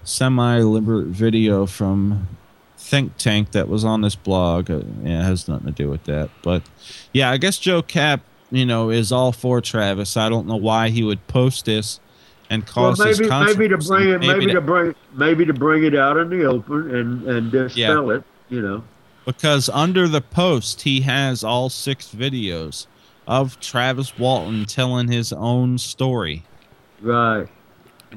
semi-liberate 0.05 1.09
video 1.09 1.67
from 1.67 2.27
Think 2.79 3.19
Tank 3.19 3.53
that 3.53 3.69
was 3.69 3.85
on 3.85 4.01
this 4.01 4.15
blog. 4.15 4.71
Uh, 4.71 4.81
yeah, 5.03 5.21
it 5.21 5.25
has 5.25 5.47
nothing 5.47 5.67
to 5.67 5.73
do 5.73 5.91
with 5.91 6.05
that, 6.05 6.31
but 6.43 6.63
yeah, 7.13 7.31
I 7.31 7.37
guess 7.37 7.59
Joe 7.59 7.83
Capp, 7.83 8.23
you 8.51 8.65
know, 8.65 8.89
is 8.89 9.13
all 9.13 9.33
for 9.33 9.61
Travis. 9.61 10.17
I 10.17 10.31
don't 10.31 10.47
know 10.47 10.57
why 10.57 10.89
he 10.89 11.03
would 11.03 11.27
post 11.27 11.67
this 11.67 12.01
and 12.51 12.63
Well, 12.77 12.95
cause 12.95 12.99
this 12.99 13.21
maybe 13.21 13.31
maybe 13.31 13.69
to 13.69 13.79
bring 13.79 14.09
it, 14.11 14.21
maybe, 14.21 14.47
to- 14.47 14.53
to 14.55 14.61
bring 14.61 14.95
maybe 15.15 15.45
to 15.47 15.55
bring 15.55 15.85
it 15.85 15.95
out 15.95 16.17
in 16.19 16.29
the 16.29 16.45
open 16.45 16.95
and 16.95 17.23
and 17.29 17.51
dispel 17.51 18.11
it. 18.11 18.23
You 18.51 18.61
know. 18.61 18.85
because 19.25 19.69
under 19.69 20.09
the 20.09 20.21
post 20.21 20.83
he 20.83 21.01
has 21.03 21.45
all 21.45 21.71
six 21.71 22.09
videos 22.09 22.87
of 23.29 23.61
Travis 23.61 24.19
Walton 24.19 24.65
telling 24.65 25.07
his 25.09 25.33
own 25.33 25.79
story. 25.79 26.43
Right. 27.01 27.47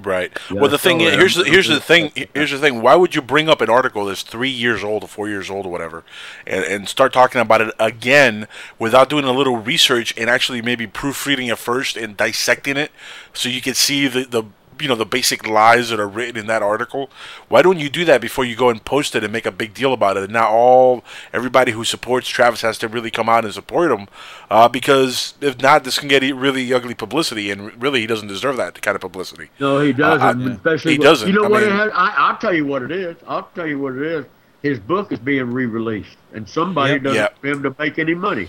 Right. 0.02 0.32
Yeah, 0.50 0.62
well, 0.62 0.72
the 0.72 0.78
thing 0.80 1.02
is, 1.02 1.14
here's 1.14 1.36
the, 1.36 1.44
here's 1.44 1.68
the 1.68 1.80
thing. 1.80 2.12
Here's 2.34 2.50
the 2.50 2.58
thing. 2.58 2.82
Why 2.82 2.96
would 2.96 3.14
you 3.14 3.22
bring 3.22 3.48
up 3.48 3.62
an 3.62 3.70
article 3.70 4.06
that's 4.06 4.24
three 4.24 4.50
years 4.50 4.84
old 4.84 5.04
or 5.04 5.08
four 5.08 5.30
years 5.30 5.52
old 5.52 5.68
or 5.68 5.72
whatever, 5.72 6.04
and, 6.48 6.66
and 6.66 6.90
start 6.90 7.14
talking 7.14 7.40
about 7.40 7.62
it 7.62 7.74
again 7.80 8.48
without 8.80 9.08
doing 9.08 9.26
a 9.26 9.32
little 9.32 9.58
research 9.58 10.14
and 10.18 10.30
actually 10.30 10.62
maybe 10.64 10.88
proofreading 10.88 11.48
it 11.48 11.60
first 11.60 11.96
and 11.96 12.18
dissecting 12.18 12.76
it, 12.76 12.92
so 13.34 13.50
you 13.50 13.62
can 13.62 13.76
see 13.76 14.08
the 14.08 14.26
the 14.26 14.44
you 14.80 14.88
know 14.88 14.96
the 14.96 15.06
basic 15.06 15.48
lies 15.48 15.90
that 15.90 16.00
are 16.00 16.08
written 16.08 16.38
in 16.38 16.48
that 16.48 16.62
article. 16.62 17.10
Why 17.50 17.62
don't 17.62 17.80
you 17.80 17.90
do 17.90 18.06
that 18.06 18.22
before 18.22 18.46
you 18.46 18.56
go 18.56 18.70
and 18.70 18.84
post 18.84 19.16
it 19.16 19.24
and 19.24 19.32
make 19.34 19.46
a 19.46 19.52
big 19.52 19.74
deal 19.74 19.94
about 19.94 20.18
it? 20.18 20.24
And 20.24 20.34
now 20.34 20.50
all 20.50 21.04
everybody 21.34 21.72
who 21.72 21.84
supports 21.84 22.28
Travis 22.28 22.62
has 22.62 22.78
to 22.80 22.88
really 22.88 23.12
come 23.12 23.30
out 23.30 23.46
and 23.46 23.54
support 23.54 23.92
him, 23.92 24.08
uh, 24.50 24.68
because 24.70 25.34
if 25.42 25.62
not, 25.62 25.84
this 25.84 26.00
can 26.00 26.08
get 26.10 26.22
really 26.36 26.74
ugly 26.74 26.94
publicity, 26.94 27.52
and 27.52 27.82
really 27.82 28.02
he 28.02 28.08
doesn't 28.08 28.28
deserve 28.28 28.58
that 28.58 28.82
kind 28.82 28.96
of 28.96 29.02
publicity. 29.02 29.50
No, 29.60 29.80
he 29.80 29.94
doesn't. 29.94 30.48
I- 30.48 30.54
especially 30.54 30.94
he 30.94 31.00
when- 31.00 31.08
doesn't. 31.08 31.28
You 31.28 31.34
know 31.34 31.46
I 31.46 31.50
what? 31.50 31.62
mean- 31.64 31.72
it 31.72 31.76
has, 31.76 31.92
I, 31.94 32.14
I'll 32.18 32.38
tell 32.38 32.54
you 32.54 32.66
what 32.66 32.82
it 32.84 32.92
is. 32.92 33.16
I'll 33.28 33.50
tell 33.56 33.68
you 33.68 33.80
what 33.80 33.96
it 33.96 34.02
is. 34.04 34.26
His 34.62 34.80
book 34.80 35.12
is 35.12 35.20
being 35.20 35.52
re-released, 35.52 36.16
and 36.34 36.48
somebody 36.48 36.94
Yep. 36.94 37.04
doesn't 37.04 37.18
Yep. 37.18 37.44
him 37.44 37.64
to 37.64 37.76
make 37.78 38.00
any 38.00 38.14
money. 38.14 38.48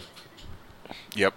Yep. 1.16 1.34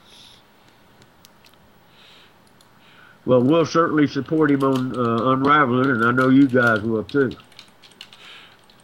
Well, 3.27 3.41
we'll 3.43 3.65
certainly 3.65 4.07
support 4.07 4.49
him 4.49 4.63
on 4.63 4.97
uh, 4.97 5.31
unraveling, 5.31 5.91
and 5.91 6.05
I 6.05 6.11
know 6.11 6.29
you 6.29 6.47
guys 6.47 6.81
will 6.81 7.03
too. 7.03 7.31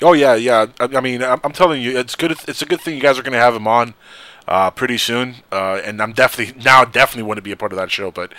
Oh 0.01 0.11
yeah, 0.11 0.35
yeah. 0.35 0.65
I, 0.81 0.97
I 0.97 0.99
mean, 0.99 1.23
I'm, 1.23 1.39
I'm 1.45 1.53
telling 1.53 1.81
you, 1.81 1.97
it's 1.97 2.15
good. 2.15 2.31
It's 2.45 2.61
a 2.61 2.65
good 2.65 2.81
thing 2.81 2.95
you 2.95 3.01
guys 3.01 3.17
are 3.17 3.23
going 3.23 3.31
to 3.31 3.39
have 3.39 3.55
him 3.55 3.67
on 3.67 3.93
uh, 4.45 4.69
pretty 4.71 4.97
soon. 4.97 5.35
Uh, 5.49 5.81
and 5.85 6.01
I'm 6.01 6.11
definitely 6.11 6.61
now 6.61 6.83
definitely 6.83 7.23
want 7.23 7.37
to 7.37 7.41
be 7.41 7.53
a 7.53 7.55
part 7.55 7.71
of 7.71 7.77
that 7.77 7.89
show. 7.89 8.11
But 8.11 8.33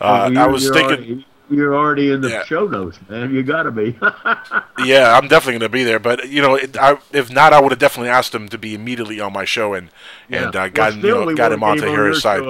uh, 0.00 0.30
Well, 0.32 0.38
I 0.38 0.46
was 0.46 0.70
thinking, 0.70 0.96
already, 0.96 1.26
you're 1.50 1.76
already 1.76 2.10
in 2.10 2.22
the 2.22 2.30
Yeah. 2.30 2.44
show 2.44 2.66
notes, 2.66 2.98
man. 3.10 3.34
You 3.34 3.42
got 3.42 3.64
to 3.64 3.70
be. 3.70 3.98
yeah, 4.82 5.14
I'm 5.14 5.28
definitely 5.28 5.58
going 5.58 5.60
to 5.60 5.68
be 5.68 5.84
there. 5.84 5.98
But 5.98 6.26
you 6.30 6.40
know, 6.40 6.54
it, 6.54 6.74
I, 6.78 6.96
if 7.12 7.30
not, 7.30 7.52
I 7.52 7.60
would 7.60 7.72
have 7.72 7.78
definitely 7.78 8.08
asked 8.08 8.34
him 8.34 8.48
to 8.48 8.56
be 8.56 8.74
immediately 8.74 9.20
on 9.20 9.34
my 9.34 9.44
show 9.44 9.74
and 9.74 9.90
and 10.30 10.56
uh, 10.56 10.68
got 10.68 10.96
you 10.96 11.02
know, 11.02 11.36
got 11.36 11.52
him 11.52 11.62
on 11.62 11.76
to 11.76 11.86
hear 11.90 12.06
his 12.06 12.22
side. 12.22 12.40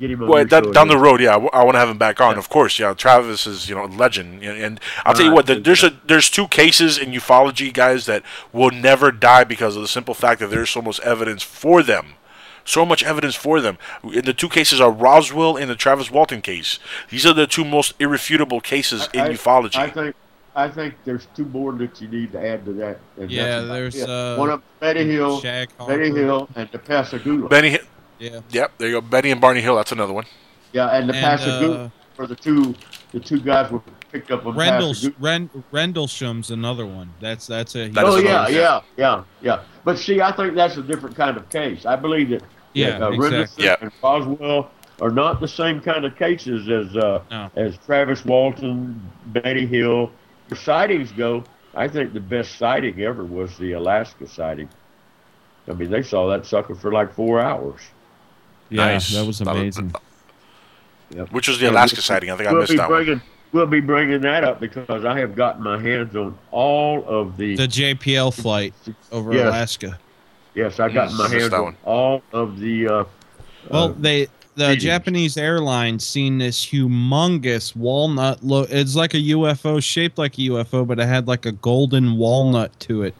Get 0.00 0.10
him 0.10 0.22
on 0.22 0.28
Well, 0.28 0.38
your 0.46 0.72
down, 0.72 0.88
the 0.88 0.98
road, 0.98 1.20
yeah, 1.20 1.36
I 1.36 1.62
want 1.62 1.74
to 1.76 1.78
have 1.78 1.88
him 1.88 1.98
back 1.98 2.20
on. 2.20 2.36
Of 2.36 2.48
course, 2.48 2.78
yeah. 2.80 2.94
Travis 2.94 3.46
is, 3.46 3.68
you 3.68 3.76
know, 3.76 3.84
a 3.84 3.86
legend, 3.86 4.42
and, 4.42 4.58
and 4.60 4.80
I'll 5.04 5.14
tell 5.14 5.26
you 5.26 5.32
what. 5.32 5.48
Right. 5.48 5.62
There's 5.62 5.84
a 5.84 5.90
there's 6.06 6.28
two 6.28 6.48
cases 6.48 6.98
in 6.98 7.12
ufology, 7.12 7.72
guys, 7.72 8.06
that 8.06 8.24
will 8.52 8.70
never 8.70 9.12
die 9.12 9.44
because 9.44 9.76
of 9.76 9.82
the 9.82 9.88
simple 9.88 10.14
fact 10.14 10.40
that 10.40 10.48
there's 10.48 10.70
so 10.70 10.82
much 10.82 10.98
evidence 11.00 11.44
for 11.44 11.80
them, 11.84 12.14
so 12.64 12.84
much 12.84 13.04
evidence 13.04 13.36
for 13.36 13.60
them. 13.60 13.78
And 14.02 14.24
the 14.24 14.32
two 14.32 14.48
cases 14.48 14.80
are 14.80 14.90
Roswell 14.90 15.56
and 15.56 15.70
the 15.70 15.76
Travis 15.76 16.10
Walton 16.10 16.42
case. 16.42 16.80
These 17.10 17.24
are 17.24 17.32
the 17.32 17.46
two 17.46 17.64
most 17.64 17.94
irrefutable 18.00 18.60
cases 18.60 19.08
in 19.14 19.20
I- 19.20 19.28
ufology. 19.30 19.76
I 19.76 19.90
think 19.90 20.16
I 20.56 20.68
think 20.68 20.94
there's 21.04 21.26
two 21.34 21.44
more 21.46 21.72
that 21.72 22.00
you 22.00 22.08
need 22.08 22.32
to 22.32 22.44
add 22.44 22.64
to 22.64 22.72
that. 22.74 23.00
and 23.20 23.30
Yeah, 23.30 23.60
there's, 23.60 24.00
uh, 24.02 24.36
one 24.38 24.50
of 24.50 24.62
Betty 24.80 25.04
Hill, 25.04 25.40
Shag 25.40 25.68
Betty 25.86 26.10
Hill, 26.10 26.48
and 26.56 26.68
the 26.70 26.78
Pascagoula. 26.78 27.48
Benny. 27.48 27.78
Hi- 28.20 28.24
Yeah. 28.24 28.40
Yep, 28.50 28.72
there 28.78 28.88
you 28.88 28.94
go. 28.94 29.00
Betty 29.00 29.30
and 29.30 29.40
Barney 29.40 29.60
Hill. 29.60 29.76
That's 29.76 29.92
another 29.92 30.12
one. 30.12 30.24
Yeah, 30.72 30.88
and 30.88 31.08
the 31.08 31.14
And, 31.14 31.24
Pascagoula 31.24 31.84
uh, 31.84 31.88
for 32.14 32.26
the 32.26 32.36
two 32.36 32.74
the 33.12 33.20
two 33.20 33.38
guys 33.40 33.70
were 33.70 33.80
picked 34.10 34.30
up 34.30 34.44
on 34.46 34.56
Rendell 34.56 34.88
Pascagoula. 34.92 35.14
Ren, 35.20 35.50
Rendlesham's 35.72 36.50
another 36.50 36.86
one. 36.86 37.12
That's 37.20 37.46
that's 37.46 37.74
a 37.76 37.88
That 37.88 38.04
oh 38.04 38.16
yeah, 38.16 38.46
another- 38.46 38.52
yeah, 38.52 38.80
yeah, 38.96 39.24
yeah. 39.42 39.60
But 39.84 39.98
see, 39.98 40.20
I 40.20 40.32
think 40.32 40.54
that's 40.54 40.76
a 40.76 40.82
different 40.82 41.16
kind 41.16 41.36
of 41.36 41.48
case. 41.50 41.86
I 41.86 41.96
believe 41.96 42.30
that 42.30 42.42
Yeah, 42.72 42.98
that, 42.98 43.02
uh, 43.02 43.10
exactly. 43.12 43.18
Rendlesham 43.38 43.64
Yeah. 43.64 43.76
and 43.80 43.92
Roswell 44.02 44.70
are 45.00 45.10
not 45.10 45.40
the 45.40 45.48
same 45.48 45.80
kind 45.80 46.04
of 46.04 46.16
cases 46.16 46.68
as 46.68 46.96
uh, 46.96 47.20
No. 47.30 47.50
as 47.56 47.76
Travis 47.78 48.24
Walton, 48.24 49.00
Betty 49.26 49.66
Hill. 49.66 50.10
The 50.48 50.56
sightings 50.56 51.10
go, 51.12 51.42
I 51.74 51.88
think 51.88 52.12
the 52.12 52.20
best 52.20 52.58
sighting 52.58 53.00
ever 53.00 53.24
was 53.24 53.56
the 53.58 53.72
Alaska 53.72 54.26
sighting. 54.28 54.68
I 55.68 55.72
mean, 55.72 55.90
they 55.90 56.02
saw 56.02 56.28
that 56.30 56.44
sucker 56.46 56.74
for 56.74 56.92
like 56.92 57.12
four 57.14 57.40
hours. 57.40 57.80
Yeah, 58.70 58.86
Nice. 58.86 59.12
that 59.12 59.26
was 59.26 59.38
That 59.38 59.48
was- 59.48 59.56
amazing. 59.78 59.94
Which 61.30 61.48
was 61.48 61.58
the 61.60 61.70
Alaska 61.70 61.96
we'll- 61.96 62.02
sighting. 62.02 62.30
I 62.30 62.36
think 62.36 62.48
I 62.48 62.52
we'll 62.52 62.62
missed 62.62 62.72
be 62.72 62.76
that 62.78 62.90
one. 62.90 63.04
bringing, 63.04 63.22
We'll 63.52 63.66
be 63.66 63.78
bringing 63.80 64.20
that 64.22 64.42
up 64.42 64.58
because 64.58 65.04
I 65.04 65.16
have 65.20 65.36
gotten 65.36 65.62
my 65.62 65.80
hands 65.80 66.16
on 66.16 66.36
all 66.50 67.04
of 67.06 67.36
the. 67.36 67.54
The 67.54 67.68
JAL 67.68 68.32
flight 68.32 68.74
over 69.12 69.32
Yes. 69.32 69.46
Alaska. 69.46 69.98
Yes, 70.56 70.80
I 70.80 70.88
got 70.88 71.10
Mm, 71.10 71.18
my 71.18 71.28
hands 71.28 71.52
on 71.52 71.76
all 71.84 72.22
of 72.32 72.58
the. 72.58 72.88
Uh, 72.88 73.04
Well, 73.70 73.84
uh, 73.90 73.92
they 73.96 74.26
the 74.56 74.68
meetings. 74.70 74.82
Japanese 74.82 75.36
airlines 75.36 76.04
seen 76.04 76.38
this 76.38 76.66
humongous 76.66 77.76
walnut. 77.76 78.42
Lo- 78.42 78.66
it's 78.68 78.96
like 78.96 79.14
a 79.14 79.20
UFO, 79.20 79.78
shaped 79.80 80.18
like 80.18 80.36
a 80.36 80.42
UFO, 80.42 80.84
but 80.84 80.98
it 80.98 81.06
had 81.06 81.28
like 81.28 81.46
a 81.46 81.52
golden 81.52 82.16
walnut 82.16 82.78
to 82.80 83.02
it, 83.02 83.14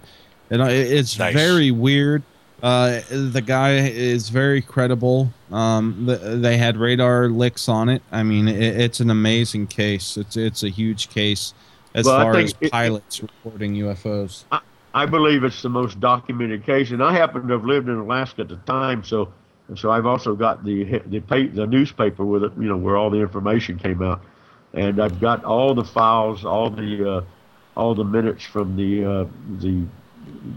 and 0.51 0.61
uh, 0.63 0.67
it's 0.67 1.17
Nice. 1.17 1.33
very 1.35 1.71
weird. 1.71 2.25
Uh, 2.65 3.03
the 3.11 3.43
guy 3.43 3.77
is 3.77 4.31
very 4.31 4.63
credible. 4.63 5.31
Um, 5.53 6.07
the, 6.07 6.17
they 6.17 6.57
had 6.57 6.79
radar 6.79 7.29
licks 7.29 7.69
on 7.69 7.91
it. 7.91 8.01
I 8.11 8.23
mean, 8.23 8.49
it, 8.49 8.81
it's 8.81 9.01
an 9.01 9.11
amazing 9.11 9.67
case. 9.67 10.17
It's 10.17 10.35
it's 10.39 10.63
a 10.63 10.71
huge 10.71 11.11
case 11.11 11.53
as 11.95 12.07
Well, 12.07 12.21
far 12.23 12.37
as 12.39 12.55
it- 12.63 12.73
pilots 12.73 13.21
reporting 13.21 13.75
UFOs. 13.75 14.45
I 14.95 15.05
believe 15.05 15.45
it's 15.45 15.61
the 15.61 15.69
most 15.69 16.01
documented 16.01 16.65
case, 16.65 16.91
and 16.91 17.03
I 17.03 17.13
happen 17.13 17.47
to 17.49 17.53
have 17.53 17.67
lived 17.67 17.89
in 17.91 17.97
Alaska 17.97 18.43
at 18.43 18.49
the 18.49 18.57
time, 18.57 19.05
so 19.05 19.31
so 19.75 19.91
I've 19.91 20.07
also 20.07 20.35
got 20.35 20.65
the 20.65 21.01
the 21.07 21.21
pa- 21.21 21.53
the 21.53 21.67
newspaper 21.67 22.25
with 22.25 22.45
it, 22.45 22.53
you 22.59 22.69
know, 22.69 22.79
where 22.79 22.97
all 22.97 23.11
the 23.11 23.19
information 23.21 23.79
came 23.79 24.01
out, 24.01 24.23
and 24.73 25.03
I've 25.03 25.21
got 25.21 25.45
all 25.45 25.75
the 25.75 25.85
files, 25.85 26.47
all 26.47 26.71
the 26.71 27.17
uh, 27.17 27.21
all 27.77 27.95
the 27.95 28.05
minutes 28.05 28.43
from 28.45 28.75
the 28.77 29.05
uh, 29.05 29.25
the 29.59 29.85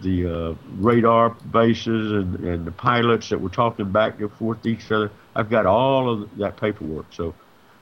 the 0.01 0.51
uh, 0.51 0.55
radar 0.77 1.31
bases 1.51 2.11
and, 2.11 2.35
and 2.45 2.65
the 2.65 2.71
pilots 2.71 3.29
that 3.29 3.39
were 3.39 3.49
talking 3.49 3.91
back 3.91 4.19
and 4.19 4.31
forth 4.33 4.61
to 4.63 4.69
each 4.69 4.91
other. 4.91 5.11
I've 5.35 5.49
got 5.49 5.65
all 5.65 6.09
of 6.09 6.37
that 6.37 6.57
paperwork, 6.57 7.05
so 7.11 7.33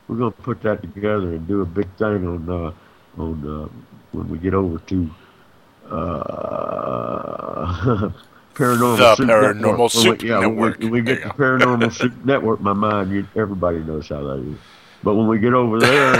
we're 0.08 0.16
going 0.16 0.32
to 0.32 0.42
put 0.42 0.62
that 0.62 0.82
together 0.82 1.34
and 1.34 1.46
do 1.48 1.62
a 1.62 1.66
big 1.66 1.88
thing 1.96 2.26
on 2.26 2.48
uh, 2.50 3.20
on 3.20 3.64
uh, 3.64 3.68
when 4.12 4.28
we 4.28 4.38
get 4.38 4.54
over 4.54 4.78
to 4.78 5.10
uh, 5.90 8.10
paranormal 8.54 8.96
The 8.96 9.16
Soup 9.16 9.28
Paranormal 9.28 9.60
Network. 9.60 9.90
Soup 9.90 10.22
we, 10.22 10.28
yeah, 10.28 10.38
when 10.46 10.56
we- 10.56 10.70
When 10.70 10.90
we, 10.90 11.02
get 11.02 11.22
the 11.22 11.28
paranormal 11.30 11.92
soup 11.92 12.12
network, 12.24 12.60
my 12.60 12.72
mind, 12.72 13.12
you, 13.12 13.26
everybody 13.36 13.78
knows 13.78 14.08
how 14.08 14.22
that 14.22 14.38
is. 14.40 14.58
But 15.02 15.14
when 15.14 15.28
we 15.28 15.38
get 15.38 15.54
over 15.54 15.78
there, 15.78 16.14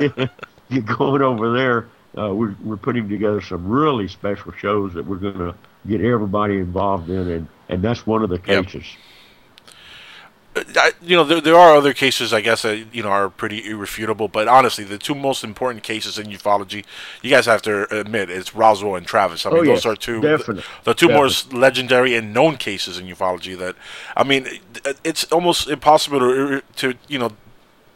and 0.00 0.30
get 0.70 0.86
going 0.86 1.22
over 1.30 1.52
there, 1.52 1.88
uh, 2.18 2.32
we're 2.34 2.54
we're 2.64 2.76
putting 2.76 3.08
together 3.08 3.40
some 3.40 3.66
really 3.68 4.08
special 4.08 4.52
shows 4.52 4.94
that 4.94 5.04
we're 5.06 5.16
going 5.16 5.38
to 5.38 5.54
get 5.86 6.00
everybody 6.00 6.58
involved 6.58 7.08
in, 7.10 7.28
and 7.30 7.48
and 7.68 7.82
that's 7.82 8.06
one 8.06 8.22
of 8.22 8.30
the 8.30 8.40
Yep. 8.46 8.66
cases. 8.66 8.96
I, 10.74 10.90
you 11.00 11.14
know, 11.14 11.22
there, 11.22 11.40
there 11.40 11.54
are 11.54 11.76
other 11.76 11.92
cases, 11.94 12.32
I 12.32 12.40
guess, 12.40 12.62
that 12.62 12.92
you 12.92 13.02
know 13.04 13.10
are 13.10 13.28
pretty 13.28 13.64
irrefutable. 13.70 14.26
But 14.26 14.48
honestly, 14.48 14.82
the 14.82 14.98
two 14.98 15.14
most 15.14 15.44
important 15.44 15.84
cases 15.84 16.18
in 16.18 16.26
ufology, 16.26 16.84
you 17.22 17.30
guys 17.30 17.46
have 17.46 17.62
to 17.62 17.86
admit, 17.96 18.28
it's 18.28 18.56
Roswell 18.56 18.96
and 18.96 19.06
Travis. 19.06 19.46
I 19.46 19.50
mean, 19.50 19.60
Oh, 19.60 19.64
those 19.66 19.86
are 19.86 19.94
two 19.94 20.20
definite, 20.20 20.64
the 20.82 20.94
two 20.94 21.08
most 21.10 21.52
legendary 21.52 22.16
and 22.16 22.34
known 22.34 22.56
cases 22.56 22.98
in 22.98 23.06
ufology. 23.06 23.56
That 23.56 23.76
I 24.16 24.24
mean, 24.24 24.46
it- 24.84 24.98
it's 25.04 25.24
almost 25.30 25.68
impossible 25.68 26.18
to 26.18 26.62
to 26.76 26.94
you 27.06 27.20
know 27.20 27.30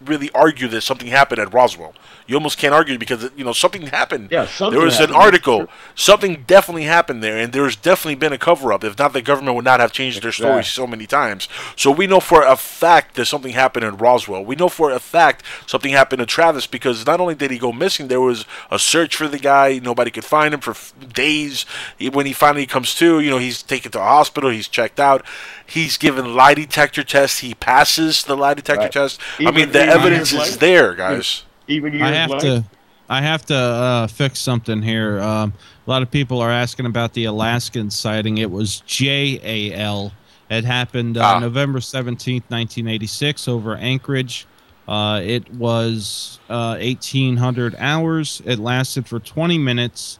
really 0.06 0.30
argue 0.34 0.68
that 0.68 0.82
something 0.82 1.08
happened 1.08 1.40
at 1.40 1.52
Roswell. 1.52 1.94
You 2.26 2.36
almost 2.36 2.56
can't 2.58 2.72
argue 2.72 2.98
because 2.98 3.30
you 3.36 3.44
know 3.44 3.52
something 3.52 3.82
happened. 3.88 4.30
Yeah, 4.30 4.46
something 4.46 4.78
there 4.78 4.84
was 4.84 4.98
happened. 4.98 5.16
an 5.16 5.22
article. 5.22 5.66
Something 5.94 6.44
definitely 6.46 6.84
happened 6.84 7.22
there, 7.22 7.36
and 7.36 7.52
there's 7.52 7.76
definitely 7.76 8.14
been 8.14 8.32
a 8.32 8.38
cover 8.38 8.72
up. 8.72 8.84
If 8.84 8.98
not, 8.98 9.12
the 9.12 9.22
government 9.22 9.56
would 9.56 9.64
not 9.64 9.80
have 9.80 9.92
changed 9.92 10.22
their 10.22 10.32
story 10.32 10.62
so 10.64 10.86
many 10.86 11.06
times. 11.06 11.48
So 11.76 11.90
we 11.90 12.06
know 12.06 12.20
for 12.20 12.42
a 12.44 12.56
fact 12.56 13.16
that 13.16 13.26
something 13.26 13.52
happened 13.52 13.84
in 13.84 13.96
Roswell. 13.96 14.44
We 14.44 14.54
know 14.56 14.68
for 14.68 14.90
a 14.92 15.00
fact 15.00 15.44
something 15.66 15.92
happened 15.92 16.20
to 16.20 16.26
Travis 16.26 16.66
because 16.66 17.04
not 17.06 17.20
only 17.20 17.34
did 17.34 17.50
he 17.50 17.58
go 17.58 17.72
missing, 17.72 18.08
there 18.08 18.20
was 18.20 18.46
a 18.70 18.78
search 18.78 19.16
for 19.16 19.28
the 19.28 19.38
guy. 19.38 19.80
Nobody 19.82 20.10
could 20.10 20.24
find 20.24 20.54
him 20.54 20.60
for 20.60 20.70
f- 20.72 20.94
days. 21.12 21.66
When 22.12 22.26
he 22.26 22.32
finally 22.32 22.66
comes 22.66 22.94
to, 22.96 23.20
you 23.20 23.30
know, 23.30 23.38
he's 23.38 23.62
taken 23.62 23.90
to 23.92 23.98
a 24.00 24.04
hospital. 24.04 24.50
He's 24.50 24.68
checked 24.68 25.00
out. 25.00 25.24
He's 25.72 25.96
given 25.96 26.34
lie 26.34 26.54
detector 26.54 27.02
tests. 27.02 27.38
He 27.38 27.54
passes 27.54 28.24
the 28.24 28.36
lie 28.36 28.54
detector 28.54 28.82
Right. 28.82 28.92
test. 28.92 29.20
I 29.40 29.50
mean, 29.50 29.72
the 29.72 29.82
evidence 29.82 30.32
is 30.32 30.38
later. 30.38 30.56
there, 30.58 30.94
guys. 30.94 31.44
Even 31.66 31.92
years 31.94 32.02
I 32.02 32.08
have 32.10 32.30
later, 32.30 32.40
to, 32.40 32.64
I 33.08 33.22
have 33.22 33.46
to 33.46 33.56
uh, 33.56 34.06
fix 34.06 34.38
something 34.40 34.82
here. 34.82 35.18
Um, 35.20 35.54
a 35.86 35.90
lot 35.90 36.02
of 36.02 36.10
people 36.10 36.40
are 36.40 36.50
asking 36.50 36.86
about 36.86 37.14
the 37.14 37.24
Alaskan 37.24 37.90
sighting. 37.90 38.38
It 38.38 38.50
was 38.50 38.80
J 38.80 39.40
A 39.42 39.74
L. 39.74 40.12
It 40.50 40.64
happened 40.64 41.16
uh, 41.16 41.22
Ah. 41.24 41.38
November 41.38 41.80
seventeenth, 41.80 42.44
nineteen 42.50 42.86
eighty 42.86 43.06
six, 43.06 43.48
over 43.48 43.74
Anchorage. 43.76 44.46
Uh, 44.86 45.20
it 45.24 45.48
was 45.54 46.38
uh, 46.50 46.76
eighteen 46.78 47.38
hundred 47.38 47.74
hours. 47.78 48.42
It 48.44 48.58
lasted 48.58 49.06
for 49.06 49.18
twenty 49.20 49.56
minutes. 49.56 50.18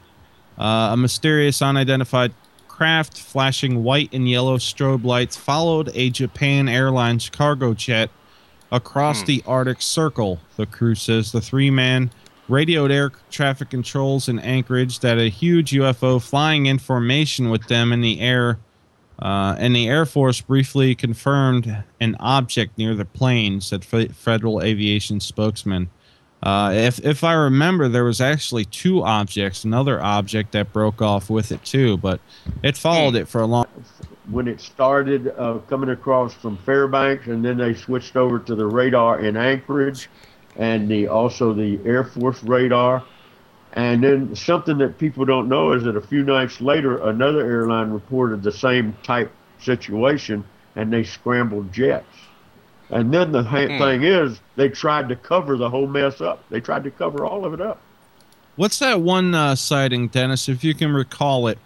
Uh, 0.57 0.89
a 0.93 0.97
mysterious 0.97 1.61
unidentified 1.61 2.31
craft 2.77 3.19
flashing 3.19 3.83
white 3.83 4.09
and 4.11 4.27
yellow 4.27 4.57
strobe 4.57 5.03
lights 5.03 5.37
followed 5.37 5.91
a 5.93 6.09
Japan 6.09 6.67
Airlines 6.67 7.29
cargo 7.29 7.75
jet 7.75 8.09
across 8.71 9.19
Hmm. 9.21 9.25
the 9.27 9.43
Arctic 9.45 9.79
Circle. 9.79 10.39
The 10.57 10.65
crew 10.65 10.95
says 10.95 11.31
the 11.31 11.39
three 11.39 11.69
man 11.69 12.09
radioed 12.49 12.89
air 12.91 13.11
traffic 13.29 13.69
controls 13.69 14.27
in 14.27 14.39
Anchorage 14.39 14.99
that 15.01 15.19
a 15.19 15.29
huge 15.29 15.71
UFO 15.71 16.17
flying 16.19 16.65
in 16.65 16.79
formation 16.79 17.51
with 17.51 17.67
them 17.67 17.93
in 17.93 18.01
the 18.01 18.19
air. 18.19 18.57
Uh, 19.21 19.55
and 19.59 19.75
the 19.75 19.87
Air 19.87 20.07
Force 20.07 20.41
briefly 20.41 20.95
confirmed 20.95 21.83
an 22.01 22.17
object 22.19 22.75
near 22.79 22.95
the 22.95 23.05
plane, 23.05 23.61
said 23.61 23.85
Fe- 23.85 24.07
Federal 24.07 24.61
Aviation 24.63 25.19
spokesman. 25.19 25.89
Uh, 26.43 26.73
if 26.73 26.99
if 27.05 27.23
I 27.23 27.33
remember, 27.33 27.87
there 27.87 28.03
was 28.03 28.19
actually 28.19 28.65
two 28.65 29.01
objects, 29.01 29.63
another 29.63 30.03
object 30.03 30.51
that 30.51 30.73
broke 30.73 31.01
off 31.01 31.29
with 31.29 31.53
it 31.53 31.63
too, 31.63 31.95
but 31.97 32.19
it 32.61 32.75
followed 32.75 33.15
it 33.15 33.29
for 33.29 33.39
a 33.39 33.45
long. 33.45 33.65
when 34.29 34.49
it 34.49 34.59
started 34.59 35.33
uh, 35.37 35.59
coming 35.69 35.89
across 35.89 36.33
from 36.33 36.57
Fairbanks, 36.57 37.27
and 37.27 37.45
then 37.45 37.57
they 37.57 37.73
switched 37.73 38.17
over 38.17 38.39
to 38.39 38.55
the 38.55 38.65
radar 38.65 39.21
in 39.21 39.37
Anchorage, 39.37 40.09
and 40.57 40.89
the 40.89 41.07
also 41.07 41.53
the 41.53 41.79
Air 41.85 42.03
Force 42.03 42.43
radar. 42.43 43.05
And 43.71 44.03
then 44.03 44.35
something 44.35 44.77
that 44.79 44.97
people 44.99 45.23
don't 45.23 45.47
know 45.47 45.71
is 45.71 45.83
that 45.83 45.95
a 45.95 46.01
few 46.01 46.23
nights 46.23 46.59
later, 46.59 46.97
another 47.07 47.39
airline 47.39 47.89
reported 47.89 48.43
the 48.43 48.51
same 48.51 48.95
type 49.01 49.31
situation, 49.59 50.43
and 50.75 50.91
they 50.91 51.03
scrambled 51.05 51.71
jets. 51.71 52.05
And 52.89 53.13
then 53.13 53.31
the 53.31 53.43
ha- 53.43 53.67
Hmm. 53.67 53.77
thing 53.79 54.03
is, 54.03 54.39
they 54.55 54.69
tried 54.69 55.09
to 55.09 55.15
cover 55.15 55.57
the 55.57 55.69
whole 55.69 55.87
mess 55.87 56.21
up. 56.21 56.43
They 56.49 56.59
tried 56.59 56.83
to 56.83 56.91
cover 56.91 57.25
all 57.25 57.45
of 57.45 57.53
it 57.53 57.61
up. 57.61 57.79
What's 58.55 58.77
that 58.79 59.01
one 59.01 59.33
uh, 59.33 59.55
sighting, 59.55 60.09
Dennis? 60.09 60.47
If 60.47 60.63
you 60.63 60.75
can 60.75 60.91
recall 60.93 61.47
it, 61.47 61.57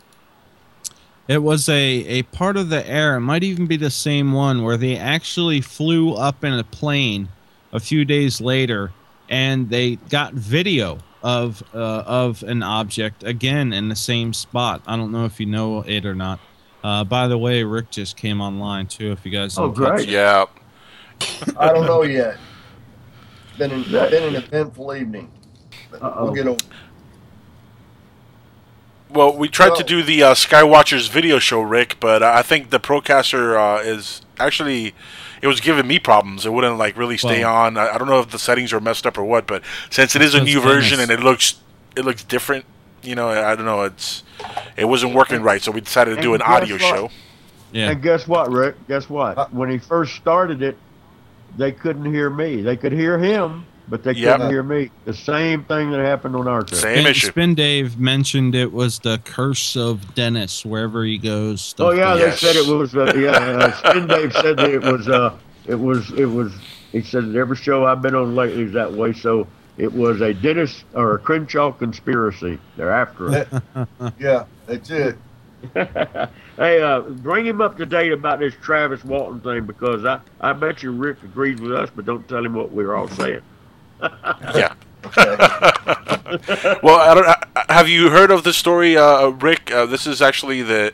it 1.28 1.44
was 1.44 1.68
a 1.68 1.76
a 1.76 2.24
part 2.24 2.56
of 2.56 2.70
the 2.70 2.88
air. 2.90 3.16
It 3.18 3.22
might 3.22 3.44
even 3.44 3.66
be 3.68 3.76
the 3.76 3.90
same 3.90 4.32
one 4.32 4.64
where 4.64 4.78
they 4.78 4.96
actually 4.96 5.60
flew 5.60 6.14
up 6.14 6.44
in 6.46 6.54
a 6.54 6.64
plane 6.64 7.28
a 7.74 7.80
few 7.82 8.06
days 8.06 8.40
later, 8.40 8.92
and 9.30 9.70
they 9.70 9.96
got 10.10 10.34
video 10.34 11.00
of 11.22 11.62
uh, 11.74 12.04
of 12.06 12.44
an 12.44 12.64
object 12.64 13.24
again 13.24 13.74
in 13.74 13.90
the 13.90 13.96
same 13.96 14.32
spot. 14.34 14.82
I 14.88 14.96
don't 14.96 15.12
know 15.12 15.26
if 15.26 15.42
you 15.42 15.46
know 15.46 15.82
it 15.82 16.06
or 16.06 16.16
not. 16.16 16.40
Uh, 16.82 17.04
by 17.04 17.28
the 17.28 17.38
way, 17.38 17.64
Rick 17.64 17.92
just 17.92 18.16
came 18.16 18.40
online 18.40 18.88
too. 18.88 19.12
If 19.12 19.26
you 19.26 19.32
guys 19.32 19.58
Oh, 19.58 19.68
didn't 19.68 19.76
great. 19.76 20.08
Yeah. 20.08 20.46
I 21.58 21.74
don't 21.74 21.86
know 21.86 22.04
yet. 22.04 22.38
Been 23.58 23.72
an, 23.72 23.84
been 23.84 24.24
an 24.24 24.36
eventful 24.36 24.96
evening. 24.96 25.32
Uh-oh. 25.94 26.26
we'll 26.26 26.34
get 26.34 26.48
over. 26.48 26.58
Well, 29.10 29.38
we 29.38 29.48
tried 29.48 29.76
to 29.78 29.84
do 29.84 30.04
the 30.04 30.22
uh, 30.22 30.34
Skywatchers 30.34 31.10
video 31.10 31.40
show, 31.40 31.62
Rick, 31.62 31.98
but 32.00 32.22
uh, 32.22 32.32
I 32.36 32.42
think 32.42 32.70
the 32.72 32.80
Procaster 32.80 33.58
uh, 33.58 33.82
is 33.82 34.22
actually 34.38 34.94
it 35.42 35.48
was 35.48 35.62
giving 35.62 35.88
me 35.88 35.98
problems. 35.98 36.46
It 36.46 36.52
wouldn't 36.52 36.78
like 36.78 36.98
really 36.98 37.18
stay 37.18 37.44
Well- 37.44 37.56
on. 37.56 37.78
I, 37.78 37.90
I 37.96 37.98
don't 37.98 38.08
know 38.08 38.20
if 38.20 38.30
the 38.30 38.40
settings 38.40 38.74
are 38.74 38.80
messed 38.80 39.08
up 39.08 39.18
or 39.18 39.24
what, 39.24 39.48
but 39.48 39.64
since 39.90 40.16
it 40.16 40.22
is 40.22 40.34
a 40.34 40.40
Because 40.42 40.54
new 40.56 40.62
version 40.62 41.00
and 41.00 41.10
it 41.10 41.22
looks 41.22 41.56
it 41.96 42.06
looks 42.06 42.24
different, 42.24 42.66
you 43.02 43.16
know, 43.16 43.30
I 43.30 43.56
don't 43.56 43.66
know. 43.66 43.84
It's 43.84 44.24
it 44.76 44.86
wasn't 44.86 45.16
working 45.16 45.42
right, 45.42 45.62
so 45.62 45.72
we 45.72 45.82
decided 45.82 46.16
to 46.16 46.22
do 46.22 46.34
an 46.34 46.42
audio 46.42 46.76
what? 46.76 46.82
show. 46.82 47.10
Yeah. 47.72 47.92
And 47.92 48.02
guess 48.02 48.28
what, 48.28 48.50
Rick? 48.50 48.76
Guess 48.88 49.10
what? 49.10 49.54
When 49.54 49.70
he 49.70 49.78
first 49.78 50.16
started 50.16 50.62
it, 50.62 50.78
they 51.58 51.72
couldn't 51.72 52.06
hear 52.14 52.30
me. 52.30 52.62
They 52.62 52.78
could 52.78 52.92
hear 52.92 53.18
him, 53.18 53.66
but 53.88 54.04
they 54.04 54.14
Yep. 54.14 54.36
couldn't 54.38 54.52
hear 54.52 54.64
me. 54.64 54.92
The 55.06 55.14
same 55.14 55.64
thing 55.66 55.92
that 55.92 56.00
happened 56.00 56.36
on 56.36 56.48
our 56.48 56.62
trip. 56.64 56.80
Same 56.80 56.96
Spin, 57.00 57.08
issue. 57.08 57.28
Spin 57.28 57.56
Dave 57.56 58.00
mentioned 58.00 58.56
it 58.56 58.72
was 58.72 59.00
the 59.00 59.20
curse 59.24 59.76
of 59.76 60.14
Dennis. 60.16 60.66
Wherever 60.66 61.04
he 61.04 61.18
goes. 61.18 61.74
Oh 61.80 61.92
yeah, 61.92 62.12
goes. 62.14 62.20
they 62.20 62.26
Yes. 62.28 62.40
said 62.40 62.56
it 62.56 62.68
was. 62.68 62.96
Uh, 62.96 63.14
yeah, 63.16 63.32
uh, 63.32 63.72
Spin 63.90 64.08
Dave 64.08 64.34
said 64.34 64.58
that 64.58 64.70
it 64.70 64.84
was. 64.84 65.08
Uh, 65.10 65.34
it 65.66 65.76
was. 65.80 66.12
It 66.14 66.26
was. 66.26 66.54
He 66.92 67.02
said 67.02 67.32
that 67.32 67.38
every 67.38 67.58
show 67.58 67.86
I've 67.86 68.02
been 68.02 68.16
on 68.16 68.36
lately 68.36 68.64
is 68.64 68.74
that 68.74 68.94
way. 68.94 69.12
So 69.14 69.48
it 69.78 69.92
was 69.92 70.22
a 70.22 70.34
Dennis 70.34 70.84
or 70.94 71.16
a 71.16 71.20
Crenshaw 71.20 71.72
conspiracy. 71.72 72.58
They're 72.78 72.92
after 72.92 73.36
it. 73.36 73.48
Yeah, 74.20 74.46
that's 74.66 74.90
it. 74.90 75.18
Hey, 75.74 76.82
uh, 76.82 77.02
bring 77.02 77.46
him 77.46 77.62
up 77.62 77.78
to 77.78 77.86
date 77.86 78.12
about 78.12 78.40
this 78.40 78.54
Travis 78.62 79.04
Walton 79.04 79.42
thing 79.42 79.66
because 79.66 80.06
I, 80.06 80.20
I 80.40 80.54
bet 80.54 80.84
you 80.84 80.92
Rick 80.92 81.24
agrees 81.24 81.60
with 81.60 81.74
us, 81.74 81.90
but 81.96 82.06
don't 82.06 82.28
tell 82.28 82.46
him 82.46 82.54
what 82.54 82.72
we're 82.72 82.96
all 82.96 83.08
saying. 83.08 83.42
Yeah. 84.02 84.74
well, 86.84 87.00
I 87.00 87.14
don't, 87.14 87.28
I, 87.28 87.66
have 87.70 87.88
you 87.88 88.10
heard 88.10 88.32
of 88.32 88.44
the 88.44 88.54
story, 88.54 88.98
uh, 88.98 89.30
Rick? 89.30 89.72
Uh, 89.72 89.86
this 89.86 90.06
is 90.06 90.22
actually 90.22 90.62
the 90.62 90.94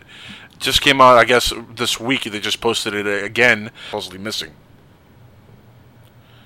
just 0.60 0.82
came 0.82 1.02
out, 1.02 1.18
I 1.18 1.26
guess, 1.26 1.54
this 1.76 2.00
week. 2.00 2.24
They 2.24 2.40
just 2.40 2.62
posted 2.62 2.94
it 2.94 3.06
uh, 3.06 3.26
again, 3.26 3.72
supposedly 3.88 4.20
missing. 4.20 4.54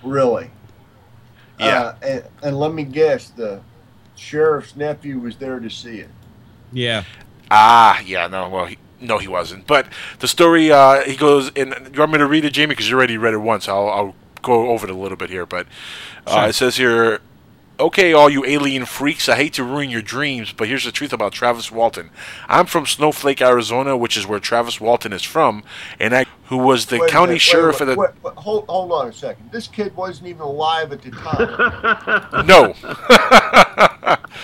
Really. 0.04 0.50
Yeah. 1.60 1.66
Uh, 1.66 1.96
and, 2.02 2.24
and 2.44 2.60
let 2.60 2.74
me 2.74 2.84
guess, 2.84 3.30
the 3.30 3.62
sheriff's 4.16 4.76
nephew 4.76 5.20
was 5.20 5.38
there 5.38 5.60
to 5.60 5.70
see 5.70 6.00
it. 6.00 6.10
Yeah. 6.72 7.04
Ah, 7.50 8.00
yeah, 8.02 8.28
no, 8.28 8.50
well, 8.50 8.66
he, 8.66 8.78
no, 9.00 9.18
he 9.18 9.28
wasn't. 9.28 9.68
But 9.68 9.88
the 10.20 10.28
story, 10.28 10.72
uh, 10.72 11.02
he 11.04 11.16
goes, 11.16 11.52
and 11.56 11.74
you 11.94 12.00
want 12.00 12.12
me 12.12 12.18
to 12.18 12.28
read 12.28 12.46
it, 12.46 12.52
Jamie? 12.52 12.70
Because 12.74 12.90
you 12.90 12.96
already 12.98 13.18
read 13.18 13.34
it 13.34 13.38
once. 13.40 13.68
I'll, 13.70 13.90
I'll 13.90 14.16
go 14.42 14.70
over 14.70 14.88
it 14.88 14.92
a 14.92 14.96
little 14.96 15.18
bit 15.18 15.30
here. 15.30 15.46
But 15.46 15.68
uh, 16.26 16.34
Sure. 16.42 16.50
it 16.50 16.54
says 16.54 16.78
here, 16.78 17.20
okay, 17.80 18.14
all 18.14 18.30
you 18.30 18.46
alien 18.46 18.86
freaks, 18.86 19.30
I 19.30 19.36
hate 19.36 19.54
to 19.54 19.64
ruin 19.64 19.90
your 19.90 20.02
dreams, 20.02 20.54
but 20.54 20.68
here's 20.68 20.86
the 20.86 20.92
truth 20.92 21.14
about 21.14 21.34
Travis 21.34 21.72
Walton. 21.72 22.10
I'm 22.48 22.66
from 22.66 22.86
Snowflake, 22.86 23.42
Arizona, 23.42 23.96
which 23.96 24.18
is 24.18 24.26
where 24.26 24.40
Travis 24.40 24.82
Walton 24.82 25.14
is 25.14 25.24
from, 25.24 25.64
and 26.00 26.16
I, 26.16 26.26
who 26.46 26.58
was 26.58 26.88
the 26.88 27.00
Wait 27.00 27.10
county 27.10 27.28
minute, 27.28 27.34
wait 27.36 27.42
sheriff 27.42 27.80
minute, 27.80 27.92
of 27.92 27.96
the. 27.96 28.02
wait, 28.02 28.24
wait, 28.24 28.34
hold, 28.36 28.66
hold 28.68 28.92
on 28.92 29.08
a 29.08 29.14
second. 29.14 29.52
This 29.52 29.68
kid 29.68 29.96
wasn't 29.96 30.28
even 30.28 30.42
alive 30.42 30.92
at 30.92 31.02
the 31.02 31.12
time. 31.12 32.46
No. 32.48 32.74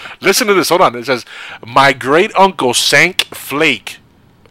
Listen 0.22 0.48
to 0.48 0.54
this. 0.54 0.70
Hold 0.70 0.82
on. 0.82 0.96
It 0.96 1.06
says, 1.06 1.26
My 1.66 1.94
great 1.94 2.36
uncle, 2.36 2.74
Sank 2.74 3.24
Flake, 3.26 4.00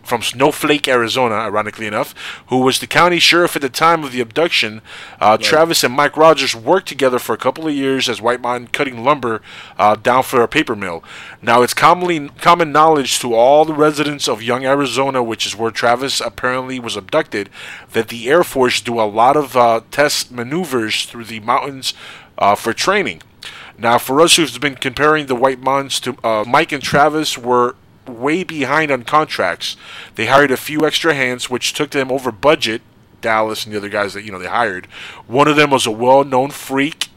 from 0.02 0.22
Snowflake, 0.22 0.88
Arizona, 0.88 1.34
ironically 1.34 1.86
enough, 1.86 2.14
who 2.48 2.58
was 2.58 2.80
the 2.80 2.86
county 2.86 3.18
sheriff 3.18 3.56
at 3.56 3.62
the 3.62 3.68
time 3.68 4.04
of 4.04 4.12
the 4.12 4.20
abduction. 4.20 4.82
Uh, 5.20 5.36
Travis 5.36 5.84
and 5.84 5.94
Mike 5.94 6.16
Rogers 6.16 6.54
worked 6.54 6.88
together 6.88 7.18
for 7.18 7.34
a 7.34 7.38
couple 7.38 7.66
of 7.66 7.74
years 7.74 8.08
as 8.08 8.20
White 8.20 8.40
Mountain 8.40 8.68
cutting 8.68 9.04
lumber 9.04 9.40
uh, 9.78 9.94
down 9.94 10.22
for 10.22 10.42
a 10.42 10.48
paper 10.48 10.74
mill. 10.74 11.04
Now, 11.40 11.62
it's 11.62 11.74
commonly 11.74 12.28
common 12.40 12.72
knowledge 12.72 13.18
to 13.20 13.34
all 13.34 13.64
the 13.64 13.74
residents 13.74 14.28
of 14.28 14.42
Young, 14.42 14.64
Arizona, 14.64 15.22
which 15.22 15.46
is 15.46 15.56
where 15.56 15.70
Travis 15.70 16.20
apparently 16.20 16.78
was 16.78 16.96
abducted, 16.96 17.48
that 17.92 18.08
the 18.08 18.28
Air 18.28 18.44
Force 18.44 18.80
do 18.80 19.00
a 19.00 19.02
lot 19.02 19.36
of 19.36 19.56
uh, 19.56 19.80
test 19.90 20.30
maneuvers 20.30 21.04
through 21.04 21.24
the 21.24 21.40
mountains 21.40 21.94
uh, 22.38 22.54
for 22.54 22.72
training. 22.72 23.22
Now, 23.78 23.98
for 23.98 24.20
us 24.20 24.36
who've 24.36 24.60
been 24.60 24.74
comparing 24.74 25.26
the 25.26 25.34
White 25.34 25.60
Mountains 25.60 25.98
to 26.00 26.16
uh, 26.24 26.44
Mike 26.46 26.72
and 26.72 26.82
Travis 26.82 27.38
were 27.38 27.74
way 28.06 28.44
behind 28.44 28.90
on 28.90 29.04
contracts. 29.04 29.76
They 30.14 30.26
hired 30.26 30.50
a 30.50 30.56
few 30.56 30.86
extra 30.86 31.14
hands, 31.14 31.50
which 31.50 31.72
took 31.72 31.90
them 31.90 32.10
over 32.10 32.32
budget. 32.32 32.82
Dallas 33.20 33.64
and 33.64 33.72
the 33.72 33.78
other 33.78 33.88
guys 33.88 34.14
that 34.14 34.24
you 34.24 34.32
know 34.32 34.38
they 34.38 34.48
hired. 34.48 34.86
One 35.26 35.48
of 35.48 35.56
them 35.56 35.70
was 35.70 35.86
a 35.86 35.92
well-known 35.92 36.50
freak. 36.50 37.08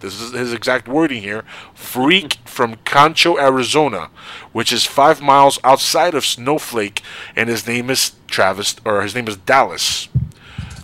This 0.00 0.20
is 0.20 0.32
his 0.32 0.52
exact 0.52 0.86
wording 0.86 1.22
here. 1.22 1.44
Freak 1.74 2.34
from 2.44 2.76
Concho, 2.84 3.38
Arizona, 3.38 4.10
which 4.52 4.72
is 4.72 4.84
five 4.84 5.22
miles 5.22 5.58
outside 5.64 6.14
of 6.14 6.26
Snowflake, 6.26 7.00
and 7.34 7.48
his 7.48 7.66
name 7.66 7.88
is 7.88 8.12
Travis, 8.26 8.76
or 8.84 9.02
his 9.02 9.14
name 9.14 9.26
is 9.26 9.38
Dallas. 9.38 10.08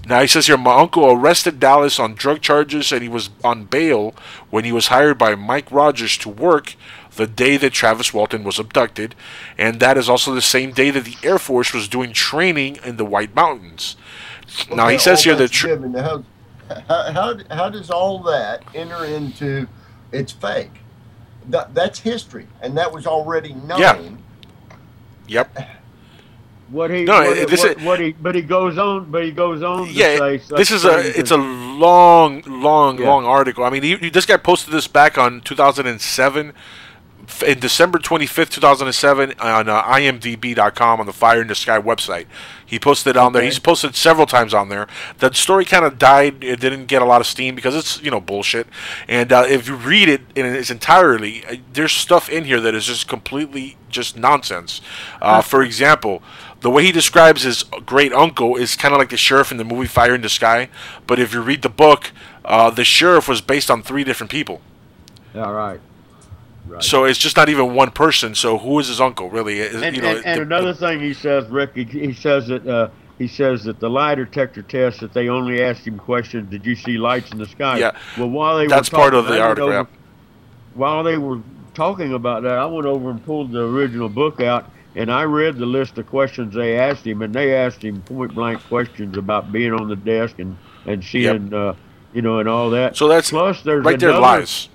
Now 0.06 0.20
he 0.20 0.26
says 0.26 0.46
here, 0.48 0.56
my 0.56 0.74
uncle 0.80 1.04
arrested 1.12 1.60
Dallas 1.60 2.00
on 2.00 2.14
drug 2.14 2.40
charges, 2.40 2.90
and 2.90 3.02
he 3.02 3.08
was 3.08 3.30
on 3.44 3.64
bail 3.64 4.14
when 4.50 4.64
he 4.64 4.72
was 4.72 4.88
hired 4.88 5.18
by 5.18 5.34
Mike 5.34 5.70
Rogers 5.70 6.16
to 6.18 6.28
work 6.28 6.74
the 7.16 7.26
day 7.26 7.56
that 7.58 7.72
Travis 7.72 8.12
Walton 8.14 8.42
was 8.44 8.58
abducted, 8.58 9.14
and 9.58 9.80
that 9.80 9.98
is 9.98 10.08
also 10.08 10.34
the 10.34 10.42
same 10.42 10.72
day 10.72 10.90
that 10.90 11.04
the 11.04 11.16
Air 11.22 11.38
Force 11.38 11.72
was 11.74 11.88
doing 11.88 12.12
training 12.12 12.78
in 12.84 12.96
the 12.96 13.04
White 13.04 13.34
Mountains. 13.34 13.96
Now 14.72 14.88
he 14.88 14.98
says 14.98 15.24
here 15.24 15.34
that 15.34 15.44
that's 15.44 15.52
tr- 15.52 15.68
given. 15.68 15.94
How, 15.94 16.24
how, 16.88 17.12
how, 17.12 17.34
how 17.50 17.68
does 17.70 17.90
all 17.90 18.20
that 18.24 18.62
enter 18.74 19.04
into 19.04 19.66
it's 20.10 20.32
fake? 20.32 20.70
That, 21.48 21.74
that's 21.74 21.98
history, 21.98 22.46
and 22.60 22.76
that 22.78 22.92
was 22.92 23.06
already 23.06 23.52
known. 23.54 23.80
Yeah. 23.80 24.00
Yep. 25.28 25.58
What 26.68 26.90
he, 26.90 27.04
No, 27.04 27.20
what, 27.22 27.48
this 27.48 27.62
what, 27.62 27.76
is- 27.78 27.84
what 27.84 28.00
he, 28.00 28.12
but 28.12 28.34
he 28.34 28.40
goes 28.42 28.78
on, 28.78 29.10
but 29.10 29.24
he 29.24 29.30
goes 29.30 29.62
on 29.62 29.86
to 29.88 29.92
yeah, 29.92 30.16
say 30.18 30.38
such 30.38 30.56
this 30.58 30.70
is 30.70 30.84
a 30.86 30.98
it's 31.00 31.30
as- 31.30 31.32
a 31.32 31.36
long, 31.36 32.42
long, 32.46 32.98
Yeah. 32.98 33.06
long 33.08 33.24
article. 33.26 33.64
I 33.64 33.70
mean, 33.70 33.82
he, 33.82 33.96
he- 33.96 34.10
this 34.10 34.24
guy 34.24 34.36
posted 34.38 34.72
this 34.72 34.86
back 34.88 35.18
on 35.18 35.40
2007, 35.42 36.48
f- 36.48 36.54
in 37.42 37.60
December 37.60 37.98
25th, 37.98 38.50
2007, 38.50 39.34
on 39.40 39.68
uh, 39.68 39.82
IMDb.com 39.84 41.00
on 41.00 41.06
the 41.06 41.12
Fire 41.12 41.40
in 41.40 41.48
the 41.48 41.54
Sky 41.54 41.80
website. 41.80 42.26
He 42.66 42.78
posted 42.78 43.16
it 43.16 43.16
on 43.18 43.32
there. 43.32 43.42
He's 43.42 43.58
posted 43.58 43.94
several 43.94 44.26
times 44.26 44.52
on 44.54 44.68
there. 44.68 44.86
The 45.18 45.32
story 45.34 45.64
kind 45.64 45.84
of 45.84 45.98
died. 45.98 46.42
It 46.42 46.58
didn't 46.58 46.86
get 46.86 47.02
a 47.02 47.04
lot 47.04 47.20
of 47.20 47.26
steam 47.26 47.54
because 47.54 47.76
it's 47.76 48.02
you 48.02 48.10
know 48.10 48.20
bullshit. 48.20 48.66
And 49.08 49.32
uh, 49.32 49.44
if 49.46 49.68
you 49.68 49.76
read 49.76 50.08
it 50.08 50.22
in 50.34 50.46
its 50.46 50.70
entirely, 50.70 51.44
uh, 51.46 51.56
there's 51.72 51.92
stuff 51.92 52.28
in 52.28 52.44
here 52.44 52.60
that 52.60 52.74
is 52.74 52.86
just 52.86 53.08
completely 53.08 53.76
just 53.88 54.16
nonsense. 54.16 54.80
Uh, 55.20 55.42
for 55.42 55.62
example. 55.62 56.22
The 56.62 56.70
way 56.70 56.84
he 56.84 56.92
describes 56.92 57.42
his 57.42 57.64
great 57.64 58.12
uncle 58.12 58.54
is 58.54 58.76
kind 58.76 58.94
of 58.94 59.00
like 59.00 59.10
the 59.10 59.16
sheriff 59.16 59.50
in 59.50 59.56
the 59.58 59.64
movie 59.64 59.88
Fire 59.88 60.14
in 60.14 60.20
the 60.20 60.28
Sky, 60.28 60.68
but 61.08 61.18
if 61.18 61.34
you 61.34 61.42
read 61.42 61.62
the 61.62 61.68
book, 61.68 62.12
uh, 62.44 62.70
the 62.70 62.84
sheriff 62.84 63.26
was 63.26 63.40
based 63.40 63.68
on 63.68 63.82
three 63.82 64.04
different 64.04 64.30
people. 64.30 64.60
Yeah, 65.34 65.50
right. 65.50 65.80
Right. 66.66 66.82
So 66.82 67.04
it's 67.04 67.18
just 67.18 67.36
not 67.36 67.48
even 67.48 67.74
one 67.74 67.90
person. 67.90 68.34
So 68.34 68.58
who 68.58 68.78
is 68.78 68.88
his 68.88 69.00
uncle 69.00 69.30
really? 69.30 69.58
Is- 69.60 69.82
And, 69.82 69.96
you 69.96 70.02
know, 70.02 70.16
and, 70.16 70.24
and 70.26 70.38
the- 70.38 70.42
another 70.42 70.74
thing 70.74 71.00
he 71.00 71.12
says, 71.14 71.46
Rick, 71.48 71.70
he, 71.74 71.84
he 71.84 72.12
says 72.12 72.46
that 72.48 72.66
uh, 72.66 72.88
he 73.18 73.26
says 73.28 73.64
that 73.64 73.80
the 73.80 73.90
lie 73.90 74.14
detector 74.14 74.62
test 74.62 75.00
that 75.00 75.12
they 75.12 75.28
only 75.28 75.62
asked 75.62 75.86
him 75.86 75.98
questions. 75.98 76.50
Did 76.50 76.64
you 76.64 76.74
see 76.76 76.98
lights 76.98 77.30
in 77.32 77.38
the 77.38 77.46
sky? 77.46 77.78
Yeah. 77.78 77.92
Well, 78.18 78.28
while 78.30 78.58
they 78.58 78.66
That's 78.68 78.90
were 78.92 78.96
part 78.98 79.14
of 79.14 79.24
talking, 79.24 79.38
the 79.38 79.42
article, 79.42 79.68
over- 79.70 79.88
While 80.74 81.02
they 81.02 81.18
were 81.18 81.40
talking 81.74 82.12
about 82.14 82.42
that, 82.44 82.58
I 82.58 82.64
went 82.66 82.86
over 82.86 83.10
and 83.10 83.24
pulled 83.24 83.50
the 83.52 83.64
original 83.64 84.08
book 84.08 84.40
out, 84.40 84.70
and 84.94 85.10
I 85.10 85.22
read 85.24 85.56
the 85.56 85.66
list 85.66 85.98
of 85.98 86.06
questions 86.06 86.54
they 86.54 86.78
asked 86.78 87.06
him, 87.06 87.22
and 87.22 87.34
they 87.34 87.54
asked 87.56 87.82
him 87.82 88.02
point 88.02 88.34
blank 88.34 88.62
questions 88.68 89.16
about 89.16 89.50
being 89.52 89.72
on 89.72 89.88
the 89.88 89.96
desk 89.96 90.38
and 90.38 90.56
and 90.86 91.02
seeing, 91.04 91.52
uh, 91.54 91.74
you 92.12 92.22
know, 92.22 92.38
and 92.40 92.48
all 92.48 92.70
that. 92.70 92.96
So 92.96 93.08
that's 93.08 93.30
plus 93.30 93.62
there's 93.62 93.84
right 93.84 93.98
there 93.98 94.18
lies. 94.18 94.68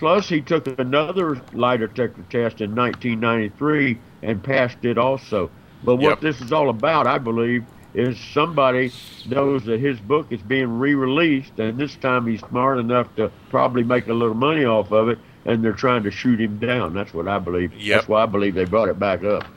Plus, 0.00 0.30
he 0.30 0.40
took 0.40 0.66
another 0.80 1.42
lie 1.52 1.76
detector 1.76 2.24
test 2.30 2.62
in 2.62 2.74
1993 2.74 4.02
and 4.22 4.42
passed 4.42 4.84
it 4.84 4.98
also. 4.98 5.52
But 5.84 5.96
what 5.96 6.20
Yep. 6.20 6.20
this 6.22 6.40
is 6.40 6.52
all 6.52 6.70
about, 6.70 7.06
I 7.06 7.18
believe, 7.18 7.66
is 7.94 8.18
somebody 8.18 8.94
knows 9.26 9.64
that 9.66 9.80
his 9.80 10.00
book 10.00 10.28
is 10.32 10.42
being 10.42 10.78
re-released, 10.78 11.58
and 11.58 11.78
this 11.78 11.96
time 11.98 12.26
he's 12.26 12.40
smart 12.40 12.78
enough 12.78 13.14
to 13.16 13.30
probably 13.50 13.84
make 13.84 14.08
a 14.08 14.14
little 14.14 14.34
money 14.34 14.64
off 14.64 14.90
of 14.90 15.10
it, 15.10 15.20
and 15.44 15.62
they're 15.64 15.74
trying 15.74 16.04
to 16.04 16.10
shoot 16.10 16.40
him 16.40 16.58
down. 16.58 16.94
That's 16.94 17.12
what 17.14 17.28
I 17.28 17.38
believe. 17.38 17.74
Yep. 17.74 17.86
That's 17.98 18.08
why 18.08 18.22
I 18.22 18.26
believe 18.26 18.54
they 18.54 18.64
brought 18.64 18.88
it 18.88 18.98
back 18.98 19.22
up. 19.22 19.48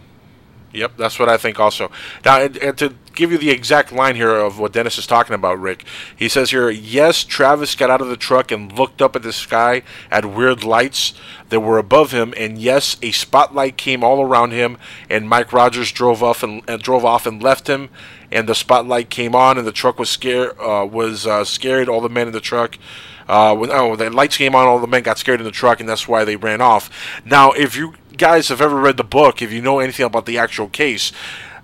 Yep, 0.73 0.97
that's 0.97 1.19
what 1.19 1.29
I 1.29 1.37
think 1.37 1.59
also. 1.59 1.91
Now, 2.25 2.41
and, 2.41 2.57
and 2.57 2.77
to 2.79 2.95
give 3.13 3.31
you 3.31 3.37
the 3.37 3.51
exact 3.51 3.91
line 3.91 4.15
here 4.15 4.33
of 4.33 4.57
what 4.57 4.73
Dennis 4.73 4.97
is 4.97 5.05
talking 5.05 5.35
about, 5.35 5.59
Rick, 5.59 5.85
he 6.15 6.27
says 6.27 6.49
here, 6.49 6.71
yes, 6.71 7.23
Travis 7.23 7.75
got 7.75 7.91
out 7.91 8.01
of 8.01 8.07
the 8.07 8.17
truck 8.17 8.51
and 8.51 8.71
looked 8.71 8.99
up 8.99 9.15
at 9.15 9.21
the 9.21 9.31
sky 9.31 9.83
at 10.09 10.25
weird 10.25 10.63
lights 10.63 11.13
that 11.49 11.59
were 11.59 11.77
above 11.77 12.11
him, 12.11 12.33
and 12.35 12.57
yes, 12.57 12.97
a 13.03 13.11
spotlight 13.11 13.77
came 13.77 14.03
all 14.03 14.21
around 14.21 14.49
him, 14.49 14.79
and 15.11 15.29
Mike 15.29 15.53
Rogers 15.53 15.91
drove 15.91 16.23
off 16.23 16.41
and, 16.41 16.65
drove 16.81 17.05
off 17.05 17.27
and 17.27 17.41
left 17.41 17.67
him, 17.67 17.89
and 18.31 18.49
the 18.49 18.55
spotlight 18.55 19.11
came 19.11 19.35
on, 19.35 19.59
and 19.59 19.67
the 19.67 19.71
truck 19.71 19.99
was 19.99 20.09
scared, 20.09 20.57
uh, 20.59 20.87
was 20.89 21.27
uh, 21.27 21.45
scared. 21.45 21.87
All 21.87 22.01
the 22.01 22.09
men 22.09 22.25
in 22.25 22.33
the 22.33 22.41
truck. 22.41 22.79
Uh, 23.27 23.55
when 23.55 23.71
oh, 23.71 23.95
the 23.95 24.09
lights 24.09 24.37
came 24.37 24.55
on, 24.55 24.67
all 24.67 24.79
the 24.79 24.87
men 24.87 25.03
got 25.03 25.17
scared 25.17 25.39
in 25.39 25.45
the 25.45 25.51
truck, 25.51 25.79
and 25.79 25.87
that's 25.87 26.07
why 26.07 26.23
they 26.23 26.35
ran 26.35 26.61
off. 26.61 26.89
Now, 27.25 27.51
if 27.51 27.75
you 27.75 27.93
guys 28.17 28.49
have 28.49 28.61
ever 28.61 28.75
read 28.75 28.97
the 28.97 29.03
book, 29.03 29.41
if 29.41 29.51
you 29.51 29.61
know 29.61 29.79
anything 29.79 30.05
about 30.05 30.25
the 30.25 30.37
actual 30.37 30.67
case, 30.69 31.11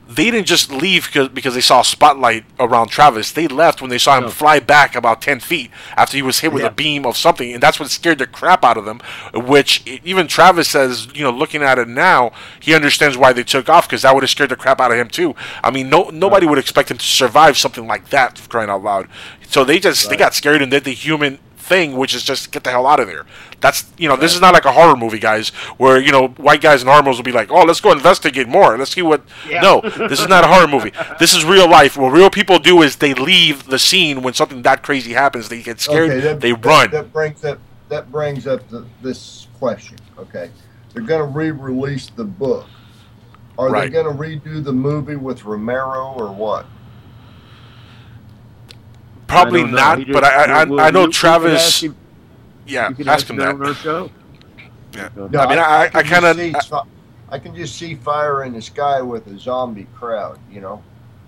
they 0.08 0.32
didn't 0.32 0.48
just 0.48 0.72
leave 0.72 1.06
because, 1.06 1.30
because 1.30 1.54
they 1.54 1.62
saw 1.62 1.82
a 1.82 1.86
spotlight 1.86 2.44
around 2.60 2.88
Travis. 2.88 3.32
They 3.32 3.48
left 3.48 3.80
when 3.80 3.92
they 3.92 4.00
saw 4.00 4.18
him 4.18 4.24
No. 4.24 4.30
fly 4.32 4.60
back 4.60 4.96
about 4.96 5.22
10 5.22 5.40
feet 5.40 5.70
after 5.96 6.18
he 6.18 6.24
was 6.24 6.40
hit 6.40 6.52
with 6.52 6.64
Yeah. 6.64 6.70
a 6.70 6.72
beam 6.72 7.06
of 7.06 7.16
something. 7.16 7.54
And 7.54 7.62
that's 7.62 7.80
what 7.80 7.92
scared 7.92 8.18
the 8.18 8.26
crap 8.26 8.66
out 8.66 8.76
of 8.76 8.86
them, 8.86 9.02
which 9.36 9.84
even 10.04 10.26
Travis 10.26 10.68
says, 10.68 11.10
you 11.14 11.22
know, 11.22 11.30
looking 11.30 11.62
at 11.62 11.78
it 11.78 11.88
now, 11.88 12.32
he 12.60 12.74
understands 12.74 13.18
why 13.18 13.34
they 13.34 13.44
took 13.44 13.70
off 13.70 13.88
because 13.88 14.02
that 14.02 14.16
would 14.16 14.24
have 14.24 14.32
scared 14.32 14.50
the 14.50 14.56
crap 14.56 14.82
out 14.82 14.92
of 14.92 14.98
him 14.98 15.10
too. 15.10 15.36
I 15.64 15.70
mean, 15.70 15.92
no 15.92 16.10
nobody 16.12 16.48
would 16.48 16.58
expect 16.58 16.90
him 16.90 16.98
to 16.98 17.06
survive 17.06 17.56
something 17.56 17.86
like 17.86 18.10
that, 18.10 18.42
crying 18.50 18.72
out 18.72 18.82
loud. 18.84 19.08
So 19.48 19.64
they 19.64 19.78
just, 19.80 20.10
they 20.10 20.16
got 20.18 20.34
scared 20.34 20.64
and 20.64 20.72
did 20.72 20.86
the 20.86 20.94
human 20.94 21.38
thing, 21.70 21.96
which 21.96 22.14
is 22.14 22.24
just 22.24 22.52
get 22.52 22.64
the 22.66 22.72
hell 22.72 22.86
out 22.88 23.00
of 23.00 23.08
there. 23.08 23.26
That's 23.62 23.86
you 23.98 24.10
know, 24.10 24.16
this 24.18 24.34
is 24.36 24.42
not 24.42 24.54
like 24.54 24.66
a 24.66 24.72
horror 24.72 24.98
movie, 24.98 25.20
guys, 25.20 25.50
where 25.78 26.00
you 26.02 26.12
know 26.12 26.30
white 26.30 26.60
guys 26.62 26.82
in 26.82 26.88
horror 26.88 27.04
movies 27.04 27.18
will 27.20 27.24
be 27.24 27.32
like, 27.32 27.50
oh, 27.52 27.64
let's 27.64 27.80
go 27.80 27.92
investigate 27.92 28.48
more. 28.48 28.78
Let's 28.78 28.92
see 28.92 29.02
what. 29.02 29.24
Yeah. 29.48 29.62
No, 29.62 29.82
this 30.10 30.20
is 30.20 30.28
not 30.28 30.44
a 30.44 30.48
horror 30.48 30.68
movie. 30.68 30.92
This 31.20 31.34
is 31.36 31.46
real 31.46 31.70
life. 31.70 31.96
What 31.96 32.10
real 32.12 32.30
people 32.30 32.60
do 32.60 32.82
is 32.82 32.98
they 32.98 33.14
leave 33.14 33.66
the 33.68 33.80
scene 33.80 34.22
when 34.22 34.34
something 34.34 34.64
that 34.64 34.84
crazy 34.84 35.14
happens. 35.14 35.48
They 35.50 35.62
get 35.62 35.80
scared. 35.80 36.10
Okay, 36.12 36.20
that, 36.22 36.42
they 36.42 36.52
that- 36.52 36.66
run. 36.66 36.92
That, 36.92 37.14
brings 37.14 37.46
up 37.46 37.60
that 37.90 38.12
brings 38.12 38.48
up 38.48 38.68
the, 38.70 38.86
this 39.02 39.48
question. 39.60 39.98
Okay, 40.18 40.50
they're 40.94 41.04
going 41.04 41.22
to 41.22 41.38
re-release 41.38 42.10
the 42.10 42.26
book. 42.26 42.68
Are 43.58 43.70
Right. 43.70 43.92
they 43.92 44.02
going 44.02 44.06
to 44.16 44.22
redo 44.50 44.64
the 44.64 44.72
movie 44.72 45.18
with 45.18 45.44
Romero 45.44 46.14
or 46.16 46.32
what? 46.34 46.66
Probably 49.30 49.62
I 49.62 49.64
don't 49.64 49.72
know. 49.72 49.78
not, 49.78 49.98
He 50.00 50.06
but 50.06 50.24
just- 50.24 50.34
I 50.34 50.44
I, 50.62 50.64
we'll- 50.66 50.80
I 50.80 50.90
know 50.92 51.06
you- 51.06 51.12
Travis. 51.12 51.82
him- 51.84 51.96
yeah, 52.66 52.90
you 52.98 53.06
ask 53.06 53.28
him 53.30 53.38
that. 53.38 53.56
on 53.56 53.66
our 53.66 53.74
show. 53.76 54.12
Yeah. 54.96 55.10
No, 55.16 55.40
I 55.40 55.48
mean, 55.50 55.60
I, 55.60 55.84
I, 55.84 55.88
can 55.90 56.04
just 56.04 56.12
kind 56.14 56.26
of. 56.26 56.38
see 56.38 56.78
I 57.32 57.38
can 57.40 57.56
just 57.56 57.76
see 57.76 57.94
fire 57.96 58.44
in 58.44 58.54
the 58.54 58.62
sky 58.62 59.02
with 59.02 59.28
a 59.28 59.38
zombie 59.40 59.88
crowd. 59.96 60.40
You 60.52 60.62
know. 60.62 60.84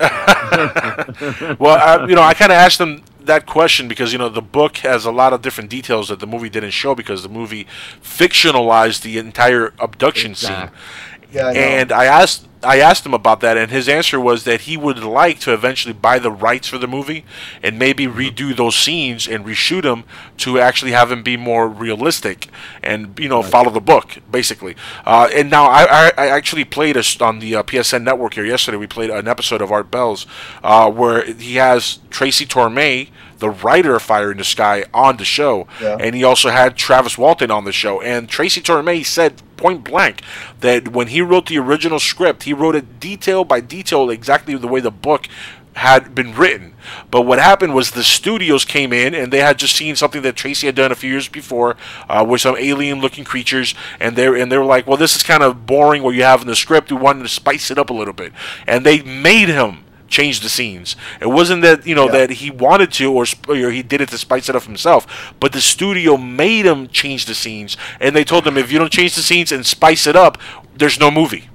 well, 1.58 1.76
I, 1.78 2.06
you 2.08 2.14
know, 2.16 2.22
I 2.22 2.34
kind 2.34 2.50
of 2.50 2.56
asked 2.56 2.78
them 2.78 3.02
that 3.20 3.46
question 3.46 3.86
because 3.86 4.12
you 4.12 4.18
know 4.18 4.28
the 4.28 4.42
book 4.42 4.78
has 4.78 5.04
a 5.04 5.12
lot 5.12 5.32
of 5.32 5.42
different 5.42 5.70
details 5.70 6.08
that 6.08 6.18
the 6.18 6.26
movie 6.26 6.48
didn't 6.48 6.70
show 6.72 6.94
because 6.94 7.22
the 7.22 7.28
movie 7.28 7.66
fictionalized 8.02 9.02
the 9.02 9.18
entire 9.18 9.72
abduction 9.78 10.32
Exactly. 10.32 10.76
scene. 10.76 11.11
Yeah, 11.32 11.46
I 11.48 11.52
and 11.52 11.92
I 11.92 12.04
asked 12.04 12.46
I 12.64 12.78
asked 12.78 13.04
him 13.04 13.14
about 13.14 13.40
that, 13.40 13.56
and 13.56 13.70
his 13.72 13.88
answer 13.88 14.20
was 14.20 14.44
that 14.44 14.62
he 14.62 14.76
would 14.76 15.02
like 15.02 15.40
to 15.40 15.52
eventually 15.52 15.92
buy 15.92 16.20
the 16.20 16.30
rights 16.30 16.68
for 16.68 16.78
the 16.78 16.86
movie 16.86 17.24
and 17.62 17.76
maybe 17.78 18.06
redo 18.06 18.54
those 18.56 18.76
scenes 18.76 19.26
and 19.26 19.44
reshoot 19.44 19.82
them 19.82 20.04
to 20.38 20.60
actually 20.60 20.92
have 20.92 21.08
them 21.08 21.22
be 21.24 21.36
more 21.36 21.66
realistic 21.68 22.46
and 22.82 23.18
you 23.18 23.28
know 23.28 23.42
follow 23.42 23.70
the 23.70 23.80
book 23.80 24.18
basically. 24.30 24.76
Uh, 25.04 25.28
and 25.34 25.50
now 25.50 25.64
I, 25.64 25.82
I, 25.84 26.12
I 26.16 26.26
actually 26.28 26.64
played 26.64 26.96
a, 26.96 27.02
on 27.20 27.40
the 27.40 27.56
uh, 27.56 27.62
PSN 27.64 28.04
network 28.04 28.34
here 28.34 28.44
yesterday. 28.44 28.76
We 28.76 28.86
played 28.86 29.10
an 29.10 29.26
episode 29.26 29.60
of 29.60 29.72
Art 29.72 29.90
Bell's 29.90 30.26
uh, 30.62 30.88
where 30.90 31.24
he 31.24 31.56
has 31.56 31.98
Tracy 32.10 32.46
Torme. 32.46 33.08
The 33.38 33.50
writer 33.50 33.96
of 33.96 34.02
Fire 34.02 34.30
in 34.30 34.38
the 34.38 34.44
Sky 34.44 34.84
on 34.94 35.16
the 35.16 35.24
show, 35.24 35.66
Yeah. 35.80 35.96
and 35.98 36.14
he 36.14 36.22
also 36.22 36.50
had 36.50 36.76
Travis 36.76 37.18
Walton 37.18 37.50
on 37.50 37.64
the 37.64 37.72
show. 37.72 38.00
And 38.00 38.28
Tracy 38.28 38.60
Torme 38.60 39.04
said 39.04 39.42
point 39.62 39.84
blank 39.84 40.22
that 40.60 40.88
when 40.88 41.06
he 41.08 41.22
wrote 41.22 41.46
the 41.46 41.58
original 41.58 42.00
script, 42.00 42.42
he 42.42 42.52
wrote 42.52 42.74
it 42.74 42.98
detail 43.00 43.44
by 43.44 43.60
detail 43.60 44.10
exactly 44.10 44.56
the 44.56 44.68
way 44.68 44.80
the 44.80 44.90
book 44.90 45.28
had 45.74 46.14
been 46.14 46.34
written. 46.34 46.74
But 47.10 47.22
what 47.22 47.38
happened 47.38 47.74
was 47.74 47.92
the 47.92 48.04
studios 48.04 48.64
came 48.64 48.92
in 48.92 49.14
and 49.14 49.32
they 49.32 49.38
had 49.38 49.58
just 49.58 49.76
seen 49.76 49.96
something 49.96 50.22
that 50.22 50.36
Tracy 50.36 50.66
had 50.66 50.74
done 50.74 50.92
a 50.92 50.96
few 50.96 51.10
years 51.10 51.28
before 51.28 51.76
uh, 52.08 52.24
with 52.28 52.40
some 52.40 52.56
alien-looking 52.58 53.24
creatures, 53.24 53.74
and 54.00 54.16
they 54.16 54.26
and 54.40 54.50
they 54.50 54.58
were 54.58 54.64
like, 54.64 54.86
"Well, 54.86 54.98
this 54.98 55.16
is 55.16 55.22
kind 55.22 55.42
of 55.42 55.64
boring 55.64 56.02
what 56.02 56.14
you 56.14 56.24
have 56.24 56.42
in 56.42 56.46
the 56.46 56.56
script. 56.56 56.90
We 56.90 56.98
wanted 56.98 57.22
to 57.22 57.28
spice 57.28 57.70
it 57.70 57.78
up 57.78 57.90
a 57.90 57.94
little 57.94 58.12
bit," 58.12 58.32
and 58.66 58.84
they 58.84 59.00
made 59.02 59.48
him 59.48 59.84
change 60.12 60.40
the 60.40 60.48
scenes. 60.48 60.94
It 61.20 61.30
wasn't 61.38 61.62
that 61.62 61.86
you 61.86 61.96
know 61.98 62.06
Yeah. 62.06 62.18
that 62.26 62.30
he 62.42 62.50
wanted 62.50 62.92
to 62.98 63.06
or, 63.12 63.24
sp- 63.26 63.48
or 63.48 63.70
he 63.78 63.82
did 63.82 64.00
it 64.00 64.10
to 64.10 64.18
spice 64.18 64.48
it 64.50 64.54
up 64.54 64.64
himself, 64.64 65.06
but 65.40 65.50
the 65.52 65.60
studio 65.60 66.16
made 66.16 66.64
him 66.66 66.86
change 66.88 67.24
the 67.26 67.34
scenes, 67.34 67.76
and 67.98 68.14
they 68.14 68.24
told 68.24 68.46
him 68.46 68.56
if 68.58 68.70
you 68.70 68.78
don't 68.78 68.92
change 68.92 69.14
the 69.16 69.22
scenes 69.22 69.50
and 69.50 69.64
spice 69.66 70.06
it 70.06 70.14
up, 70.14 70.38
there's 70.76 71.00
no 71.00 71.10
movie. 71.10 71.48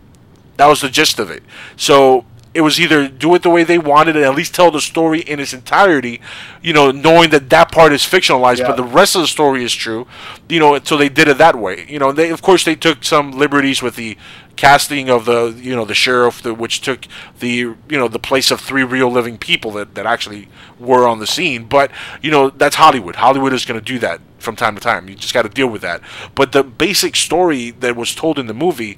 That 0.58 0.68
was 0.68 0.82
the 0.82 0.90
gist 0.90 1.20
of 1.20 1.30
it. 1.30 1.44
So 1.76 2.26
it 2.54 2.62
was 2.62 2.80
either 2.80 3.08
do 3.08 3.36
it 3.36 3.44
the 3.44 3.52
way 3.52 3.64
they 3.64 3.78
wanted 3.78 4.16
and 4.16 4.26
at 4.26 4.34
least 4.34 4.56
tell 4.56 4.72
the 4.72 4.82
story 4.82 5.20
in 5.22 5.40
its 5.40 5.54
entirety, 5.54 6.20
you 6.64 6.74
know, 6.74 6.90
knowing 6.90 7.30
that 7.30 7.52
that 7.52 7.72
part 7.72 7.94
is 7.94 8.02
fictionalized, 8.02 8.58
Yeah. 8.60 8.68
but 8.70 8.78
the 8.78 8.84
rest 9.00 9.16
of 9.16 9.22
the 9.22 9.28
story 9.28 9.64
is 9.64 9.76
true, 9.76 10.08
you 10.50 10.60
know. 10.60 10.80
So 10.84 10.98
they 10.98 11.10
did 11.10 11.28
it 11.28 11.38
that 11.38 11.56
way. 11.56 11.86
You 11.88 12.00
know, 12.00 12.12
they 12.12 12.32
of 12.32 12.42
course 12.42 12.64
they 12.66 12.76
took 12.76 13.04
some 13.04 13.32
liberties 13.38 13.84
with 13.84 13.96
the 13.96 14.18
casting 14.58 15.10
of 15.10 15.26
the 15.26 15.56
you 15.58 15.76
know 15.76 15.86
the 15.86 15.96
sheriff, 15.96 16.42
the, 16.42 16.54
which 16.54 16.82
took 16.82 17.08
the 17.40 17.50
you 17.50 17.78
know 17.90 18.10
the 18.10 18.20
place 18.20 18.52
of 18.52 18.60
three 18.60 18.84
real 18.84 19.10
living 19.10 19.38
people 19.38 19.72
that 19.72 19.96
that 19.96 20.06
actually 20.06 20.50
were 20.80 21.08
on 21.08 21.20
the 21.20 21.28
scene. 21.28 21.66
But 21.66 21.92
you 22.22 22.32
know 22.32 22.50
that's 22.50 22.76
Hollywood. 22.76 23.16
Hollywood 23.16 23.54
is 23.54 23.64
going 23.66 23.80
to 23.80 23.86
do 23.86 24.00
that 24.00 24.20
from 24.40 24.56
time 24.56 24.76
to 24.76 24.82
time. 24.82 25.08
You 25.08 25.16
just 25.16 25.34
got 25.34 25.44
to 25.44 25.50
deal 25.50 25.68
with 25.68 25.82
that. 25.84 26.02
But 26.36 26.52
the 26.52 26.64
basic 26.64 27.16
story 27.16 27.72
that 27.72 27.96
was 27.96 28.14
told 28.14 28.38
in 28.38 28.48
the 28.48 28.54
movie 28.54 28.98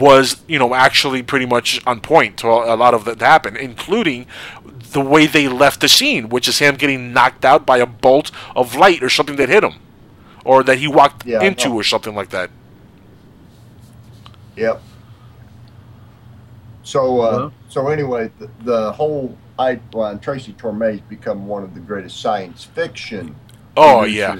was 0.00 0.42
you 0.48 0.58
know 0.58 0.74
actually 0.74 1.22
pretty 1.22 1.46
much 1.46 1.80
on 1.86 2.00
point 2.00 2.38
to 2.38 2.48
a 2.48 2.74
lot 2.74 2.94
of 2.94 3.04
that 3.04 3.20
happened, 3.20 3.56
including 3.58 4.26
the 4.92 5.00
way 5.00 5.26
they 5.26 5.48
left 5.48 5.80
the 5.80 5.88
scene, 5.88 6.28
which 6.28 6.48
is 6.48 6.58
him 6.58 6.76
getting 6.76 7.12
knocked 7.12 7.44
out 7.44 7.66
by 7.66 7.78
a 7.78 7.86
bolt 7.86 8.30
of 8.56 8.74
light 8.74 9.02
or 9.02 9.08
something 9.10 9.36
that 9.36 9.48
hit 9.48 9.62
him, 9.62 9.74
or 10.44 10.62
that 10.62 10.78
he 10.78 10.88
walked 10.88 11.26
Yeah, 11.26 11.42
into, 11.42 11.72
or 11.74 11.84
something 11.84 12.14
like 12.14 12.30
that. 12.30 12.50
Yep. 14.56 14.80
So, 16.84 17.20
uh, 17.20 17.30
Well- 17.32 17.52
so 17.68 17.88
anyway, 17.88 18.30
the, 18.38 18.48
the 18.62 18.92
whole 18.92 19.36
I 19.58 19.80
well, 19.92 20.10
and 20.10 20.20
Tracy 20.22 20.52
Torme's 20.52 21.00
become 21.00 21.46
one 21.46 21.62
of 21.62 21.74
the 21.74 21.80
greatest 21.80 22.20
science 22.20 22.64
fiction. 22.64 23.34
Oh 23.76 24.04
yeah. 24.04 24.36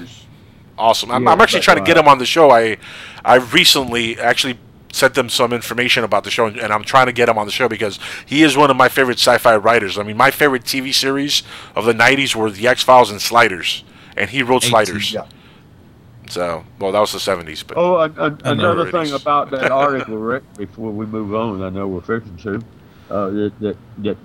Awesome. 0.77 1.11
I'm, 1.11 1.23
Yeah, 1.23 1.31
I'm 1.31 1.41
actually 1.41 1.59
but, 1.59 1.65
trying 1.65 1.77
to 1.77 1.83
get 1.83 1.97
uh, 1.97 2.01
him 2.01 2.07
on 2.07 2.19
the 2.19 2.25
show. 2.25 2.51
I 2.51 2.77
I 3.23 3.35
recently 3.35 4.19
actually 4.19 4.59
sent 4.91 5.13
them 5.13 5.29
some 5.29 5.51
information 5.51 6.03
about 6.05 6.23
the 6.23 6.31
show, 6.31 6.45
and, 6.45 6.57
and 6.57 6.71
I'm 6.71 6.83
trying 6.83 7.07
to 7.07 7.11
get 7.11 7.27
him 7.27 7.37
on 7.37 7.45
the 7.45 7.51
show 7.51 7.67
because 7.67 7.99
he 8.25 8.43
is 8.43 8.55
one 8.55 8.69
of 8.71 8.77
my 8.77 8.87
favorite 8.87 9.19
sci-fi 9.19 9.55
writers. 9.57 9.97
I 9.97 10.03
mean, 10.03 10.15
my 10.17 10.31
favorite 10.31 10.63
TV 10.63 10.93
series 10.93 11.43
of 11.75 11.85
the 11.85 11.93
'90s 11.93 12.35
were 12.35 12.49
The 12.49 12.67
X 12.67 12.83
Files 12.83 13.09
and 13.11 13.21
Sliders, 13.21 13.83
and 14.17 14.29
he 14.29 14.43
wrote 14.43 14.63
18. 14.63 14.69
Sliders. 14.69 15.13
Yeah. 15.13 15.25
So, 16.29 16.65
well, 16.79 16.91
that 16.91 16.99
was 16.99 17.11
the 17.11 17.19
'70s, 17.19 17.65
but 17.67 17.77
Oh, 17.77 17.95
a, 17.97 18.09
a, 18.17 18.37
another 18.45 18.89
thing 18.91 19.13
about 19.13 19.51
that 19.51 19.71
article, 19.83 20.17
Rick, 20.17 20.43
before 20.57 20.91
we 20.91 21.05
move 21.05 21.33
on, 21.35 21.61
I 21.61 21.69
know 21.69 21.87
we're 21.87 22.01
fixing 22.01 22.37
to, 22.37 22.55
uh, 23.09 23.29
that, 23.29 23.53
that, 23.59 23.77
that 23.99 24.17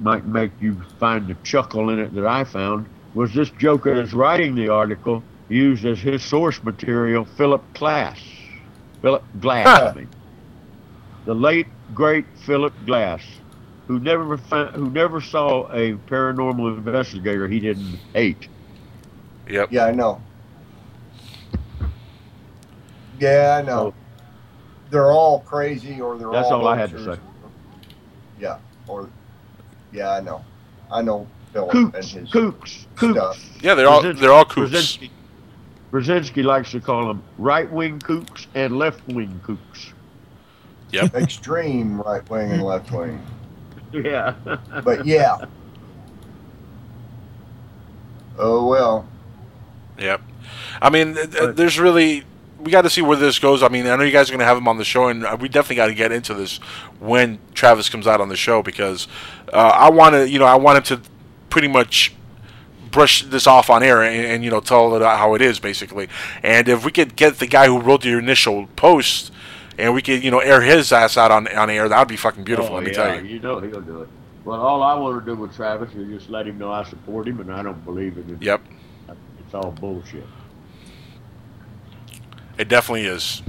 might 0.00 0.24
make 0.26 0.52
you 0.60 0.80
find 0.98 1.26
the 1.26 1.34
chuckle 1.42 1.90
in 1.90 1.98
it 1.98 2.14
that 2.14 2.26
I 2.26 2.44
found, 2.44 2.86
was 3.14 3.34
this 3.34 3.50
joker 3.50 3.94
that's 3.96 4.12
writing 4.12 4.54
the 4.54 4.68
article 4.68 5.22
used 5.48 5.84
as 5.84 5.98
his 5.98 6.22
source 6.22 6.62
material 6.62 7.24
Philip 7.24 7.62
Klass. 7.74 8.18
Philip 9.02 9.24
Klass, 9.40 9.64
Huh. 9.64 9.92
I 9.94 9.98
mean. 9.98 10.08
The 11.26 11.34
late, 11.34 11.66
great 11.94 12.24
Philip 12.46 12.72
Klass, 12.86 13.22
who 13.88 13.98
never, 13.98 14.36
fi- 14.38 14.66
who 14.70 14.88
never 14.90 15.20
saw 15.20 15.66
a 15.72 15.94
paranormal 15.94 16.78
investigator 16.78 17.48
he 17.48 17.58
didn't 17.58 17.98
hate. 18.14 18.48
yep. 19.48 19.72
Yeah, 19.72 19.86
I 19.86 19.90
know. 19.90 20.22
Yeah, 23.20 23.58
I 23.60 23.62
know. 23.62 23.90
So- 23.90 23.94
they're 24.90 25.12
all 25.12 25.40
crazy, 25.40 26.00
or 26.00 26.18
they're 26.18 26.30
That's 26.32 26.48
all. 26.50 26.62
all 26.62 26.66
I 26.68 26.76
had 26.76 26.90
to 26.90 27.04
say. 27.14 27.20
Yeah, 28.40 28.58
or 28.88 29.08
yeah, 29.92 30.10
I 30.10 30.20
know. 30.20 30.44
I 30.90 31.00
know 31.02 31.28
Philip 31.52 31.72
and 31.74 31.92
Kooks, 31.94 32.12
his 32.14 32.30
kooks, 32.30 32.86
kooks. 32.96 33.12
stuff. 33.12 33.62
Yeah, 33.62 33.74
they're 33.76 33.86
all 33.88 34.02
Brzezinski- 34.02 34.18
they're 34.18 34.32
all 34.32 34.44
kooks. 34.44 34.68
Brzezinski, 34.70 35.10
Brzezinski 35.92 36.42
likes 36.44 36.72
to 36.72 36.80
call 36.80 37.06
them 37.06 37.22
right 37.38 37.70
wing 37.70 38.00
kooks 38.00 38.46
and 38.56 38.78
left 38.78 39.06
wing 39.06 39.40
kooks. 39.46 39.92
Yep. 40.90 41.14
Extreme 41.14 42.00
right 42.00 42.28
wing 42.28 42.50
and 42.50 42.62
left 42.64 42.90
wing. 42.90 43.20
Yeah. 43.92 44.34
But 44.84 45.04
yeah. 45.06 45.36
Oh 48.38 48.66
well. 48.66 49.06
Yep. 49.98 50.20
I 50.80 50.90
mean, 50.90 51.14
th- 51.14 51.30
th- 51.30 51.42
But- 51.42 51.56
there's 51.56 51.78
really 51.78 52.24
we 52.62 52.70
got 52.70 52.82
to 52.82 52.90
see 52.90 53.02
where 53.02 53.16
this 53.16 53.38
goes. 53.38 53.62
I 53.62 53.68
mean, 53.68 53.86
I 53.86 53.96
know 53.96 54.04
you 54.04 54.12
guys 54.12 54.28
are 54.28 54.32
going 54.32 54.40
to 54.40 54.46
have 54.46 54.56
him 54.56 54.68
on 54.68 54.78
the 54.78 54.84
show, 54.84 55.08
and 55.08 55.24
uh, 55.24 55.36
we 55.40 55.48
definitely 55.48 55.76
got 55.76 55.86
to 55.86 55.94
get 55.94 56.12
into 56.12 56.34
this 56.34 56.58
when 56.98 57.38
Travis 57.54 57.88
comes 57.88 58.06
out 58.06 58.20
on 58.20 58.28
the 58.28 58.36
show 58.36 58.62
because 58.62 59.08
uh, 59.52 59.56
I 59.56 59.90
want 59.90 60.14
to, 60.14 60.28
you 60.28 60.38
know, 60.38 60.44
I 60.44 60.56
want 60.56 60.78
him 60.78 60.98
to 60.98 61.10
pretty 61.48 61.68
much 61.68 62.14
brush 62.90 63.22
this 63.22 63.46
off 63.46 63.70
on 63.70 63.82
air 63.82 64.02
and, 64.02 64.26
and 64.26 64.44
you 64.44 64.50
know 64.50 64.58
tell 64.60 64.94
it 64.96 65.02
how 65.02 65.34
it 65.34 65.42
is 65.42 65.60
basically. 65.60 66.08
And 66.42 66.68
if 66.68 66.84
we 66.84 66.90
could 66.90 67.16
get 67.16 67.38
the 67.38 67.46
guy 67.46 67.66
who 67.66 67.80
wrote 67.80 68.02
the 68.02 68.16
initial 68.16 68.66
post. 68.76 69.32
And 69.78 69.94
we 69.94 70.02
could, 70.02 70.22
you 70.22 70.30
know, 70.30 70.40
air 70.40 70.60
his 70.60 70.92
ass 70.92 71.16
out 71.16 71.30
on, 71.30 71.48
on 71.56 71.70
air. 71.70 71.88
That 71.88 71.98
would 72.00 72.08
be 72.08 72.16
fucking 72.16 72.44
beautiful. 72.44 72.72
Oh, 72.72 72.74
let 72.74 72.84
me 72.84 72.90
yeah, 72.90 72.96
tell 72.96 73.24
you. 73.24 73.34
You 73.34 73.40
know 73.40 73.60
he'll 73.60 73.80
do 73.80 74.02
it. 74.02 74.10
Well, 74.44 74.60
all 74.60 74.82
I 74.82 74.94
want 74.94 75.24
to 75.24 75.34
do 75.34 75.40
with 75.40 75.56
Travis 75.56 75.94
is 75.94 76.06
just 76.08 76.28
let 76.28 76.46
him 76.46 76.58
know 76.58 76.70
I 76.70 76.84
support 76.84 77.28
him, 77.28 77.40
and 77.40 77.50
I 77.50 77.62
don't 77.62 77.82
believe 77.84 78.18
in 78.18 78.28
it. 78.34 78.42
Yep, 78.42 78.60
It's 79.08 79.54
all 79.54 79.70
bullshit. 79.70 80.26
It 82.60 82.68
definitely 82.68 83.06
is. 83.06 83.42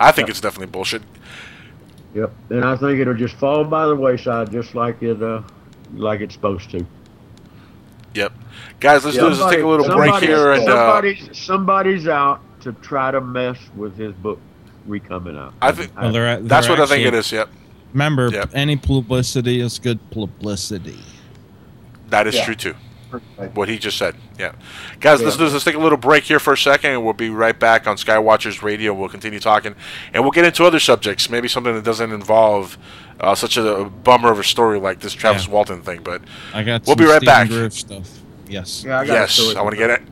I 0.00 0.10
think 0.10 0.28
it's 0.28 0.40
definitely 0.40 0.66
bullshit. 0.72 1.02
Yep. 2.14 2.32
And 2.50 2.64
I 2.64 2.76
think 2.76 2.98
it'll 2.98 3.14
just 3.14 3.36
fall 3.36 3.62
by 3.64 3.86
the 3.86 3.94
wayside, 3.94 4.50
just 4.50 4.74
like 4.74 5.02
it, 5.02 5.22
uh, 5.22 5.42
like 5.94 6.20
it's 6.20 6.34
supposed 6.34 6.70
to. 6.70 6.86
Yep. 8.14 8.32
Guys, 8.80 9.04
let's 9.04 9.16
do 9.16 9.28
this. 9.28 9.38
Let's 9.40 9.54
take 9.54 9.62
a 9.64 9.66
little 9.66 9.86
break 9.94 10.14
here 10.22 10.52
and 10.52 10.62
uh, 10.68 10.72
somebody's 10.76 11.38
somebody's 11.38 12.08
out 12.08 12.40
to 12.60 12.72
try 12.74 13.10
to 13.10 13.20
mess 13.20 13.58
with 13.76 13.96
his 13.96 14.12
book 14.14 14.40
re-coming 14.86 15.36
out. 15.36 15.52
I 15.60 15.72
think 15.72 15.94
Well, 15.96 16.12
they're- 16.12 16.40
that's 16.40 16.66
they're 16.66 16.76
what 16.76 16.82
I 16.82 16.86
think 16.86 17.06
it 17.06 17.14
is. 17.14 17.30
Yep. 17.32 17.48
Remember, 17.92 18.28
Yep. 18.32 18.50
any 18.54 18.76
publicity 18.76 19.60
is 19.60 19.78
good 19.78 19.98
publicity. 20.10 20.98
That 22.08 22.26
is 22.26 22.34
Yeah. 22.34 22.44
true 22.44 22.54
too. 22.54 22.74
What 23.54 23.68
he 23.68 23.78
just 23.78 23.96
said. 23.98 24.16
Yeah. 24.38 24.52
Guys, 25.00 25.22
let's. 25.22 25.38
Let's 25.38 25.64
take 25.64 25.74
a 25.74 25.78
little 25.78 25.98
break 25.98 26.24
here 26.24 26.38
for 26.40 26.52
a 26.52 26.56
second, 26.56 26.90
and 26.92 27.04
we'll 27.04 27.12
be 27.12 27.30
right 27.30 27.58
back 27.58 27.86
on 27.86 27.96
Skywatchers 27.96 28.62
Radio. 28.62 28.92
We'll 28.94 29.08
continue 29.08 29.40
talking, 29.40 29.74
and 30.12 30.22
we'll 30.22 30.32
get 30.32 30.44
into 30.44 30.64
other 30.64 30.80
subjects. 30.80 31.28
Maybe 31.30 31.48
something 31.48 31.74
that 31.74 31.84
doesn't 31.84 32.12
involve 32.12 32.78
uh, 33.20 33.34
such 33.34 33.56
a 33.56 33.84
bummer 33.84 34.30
of 34.30 34.38
a 34.38 34.44
story 34.44 34.78
like 34.78 35.00
this 35.00 35.12
Travis 35.12 35.48
Walton 35.48 35.82
thing. 35.82 36.02
But 36.02 36.22
I 36.52 36.62
got. 36.62 36.86
we'll 36.86 36.96
be 36.96 37.04
right 37.04 37.16
Stephen 37.22 37.26
back. 37.26 37.48
Groove 37.48 37.72
stuff. 37.72 38.20
Yes. 38.48 38.84
yes, 38.84 39.54
I 39.56 39.62
want 39.62 39.72
to 39.72 39.78
get 39.78 39.90
it. 39.90 40.02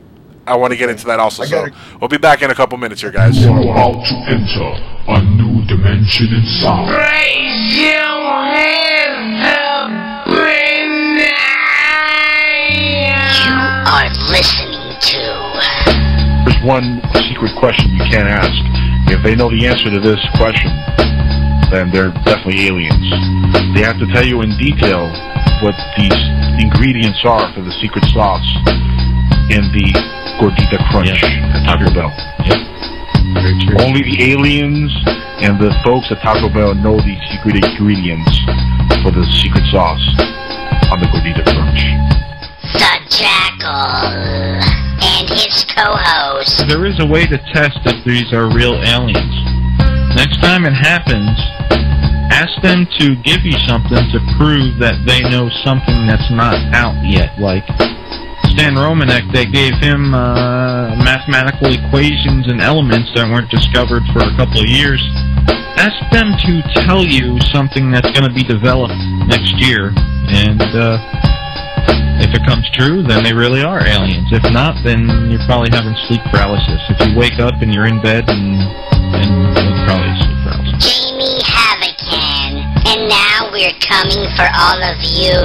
I 0.45 0.55
want 0.57 0.71
to 0.71 0.77
get 0.77 0.89
into 0.89 1.05
that 1.05 1.19
also. 1.19 1.43
So 1.45 1.67
gotta- 1.67 1.73
we'll 2.01 2.09
be 2.09 2.17
back 2.17 2.41
in 2.41 2.51
a 2.51 2.55
couple 2.55 2.77
minutes 2.77 3.01
here, 3.01 3.11
guys. 3.11 3.37
You 3.39 3.49
are 3.51 3.61
about 3.61 4.05
to 4.05 4.15
enter 4.27 4.73
a 5.07 5.21
new 5.21 5.65
dimension 5.65 6.27
in 6.33 6.45
sound. 6.45 6.89
Raise 6.89 7.77
your 7.77 7.93
hands 7.93 9.12
one 16.63 17.03
secret 17.27 17.51
question 17.59 17.91
you 17.91 18.03
can't 18.07 18.27
ask. 18.27 18.55
If 19.11 19.19
they 19.23 19.35
know 19.35 19.51
the 19.51 19.67
answer 19.67 19.91
to 19.91 19.99
this 19.99 20.19
question, 20.39 20.71
then 21.67 21.91
they're 21.91 22.15
definitely 22.23 22.71
aliens. 22.71 23.03
They 23.75 23.83
have 23.83 23.99
to 23.99 24.07
tell 24.15 24.23
you 24.23 24.41
in 24.41 24.55
detail 24.55 25.11
what 25.59 25.75
these 25.99 26.15
ingredients 26.63 27.19
are 27.27 27.51
for 27.51 27.61
the 27.61 27.71
secret 27.83 28.07
sauce 28.15 28.47
in 29.51 29.67
the 29.75 29.91
Gordita 30.39 30.79
Crunch 30.87 31.19
at 31.19 31.67
Taco 31.67 31.91
Bell. 31.91 32.11
Only 33.83 34.07
the 34.07 34.31
aliens 34.31 34.91
and 35.43 35.59
the 35.59 35.75
folks 35.83 36.07
at 36.11 36.23
Taco 36.23 36.47
Bell 36.47 36.73
know 36.75 36.95
the 36.95 37.15
secret 37.35 37.59
ingredients 37.59 38.31
for 39.03 39.11
the 39.11 39.27
secret 39.43 39.67
sauce 39.67 40.03
on 40.91 40.99
the 41.03 41.11
Gordita 41.11 41.43
Crunch. 41.43 41.83
the 42.71 42.93
Jackal 43.11 44.63
and 44.63 44.82
his 45.33 45.65
co-host. 45.65 46.67
There 46.69 46.85
is 46.85 46.99
a 47.01 47.05
way 47.05 47.25
to 47.25 47.37
test 47.53 47.79
if 47.85 48.05
these 48.05 48.29
are 48.33 48.53
real 48.53 48.77
aliens. 48.85 49.35
Next 50.13 50.37
time 50.41 50.65
it 50.65 50.77
happens, 50.77 51.33
ask 52.29 52.53
them 52.61 52.85
to 53.01 53.17
give 53.25 53.41
you 53.41 53.57
something 53.65 53.97
to 54.13 54.19
prove 54.37 54.77
that 54.77 55.01
they 55.09 55.25
know 55.29 55.49
something 55.65 56.05
that's 56.05 56.29
not 56.29 56.53
out 56.77 56.93
yet. 57.01 57.33
Like 57.41 57.65
Stan 58.53 58.77
Romanek, 58.77 59.25
they 59.33 59.49
gave 59.49 59.73
him 59.81 60.13
uh, 60.13 60.93
mathematical 61.01 61.73
equations 61.73 62.45
and 62.45 62.61
elements 62.61 63.09
that 63.17 63.25
weren't 63.25 63.49
discovered 63.49 64.05
for 64.13 64.21
a 64.21 64.31
couple 64.37 64.61
of 64.61 64.69
years. 64.69 65.01
Ask 65.81 65.97
them 66.13 66.29
to 66.45 66.61
tell 66.85 67.01
you 67.01 67.41
something 67.49 67.89
that's 67.89 68.09
going 68.13 68.29
to 68.29 68.33
be 68.33 68.45
developed 68.45 68.93
next 69.25 69.57
year, 69.57 69.89
and 70.29 70.61
uh, 70.61 71.01
if 72.21 72.33
it 72.33 72.43
comes 72.45 72.69
true, 72.73 73.01
then 73.03 73.23
they 73.23 73.33
really 73.33 73.61
are 73.63 73.81
aliens. 73.85 74.27
If 74.31 74.43
not, 74.51 74.77
then 74.83 75.07
you're 75.31 75.43
probably 75.45 75.71
having 75.71 75.95
sleep 76.07 76.21
paralysis. 76.29 76.81
If 76.89 76.97
you 77.07 77.17
wake 77.17 77.39
up 77.39 77.61
and 77.61 77.73
you're 77.73 77.87
in 77.87 78.01
bed, 78.01 78.25
and 78.29 78.59
then 79.13 79.29
it's 79.57 79.81
probably 79.87 80.13
sleep 80.21 80.37
paralysis. 80.43 80.81
Jamie 80.83 81.41
Havocan. 81.41 82.51
And 82.85 83.09
now 83.09 83.49
we're 83.49 83.77
coming 83.81 84.25
for 84.37 84.47
all 84.53 84.79
of 84.81 84.97
you. 85.01 85.37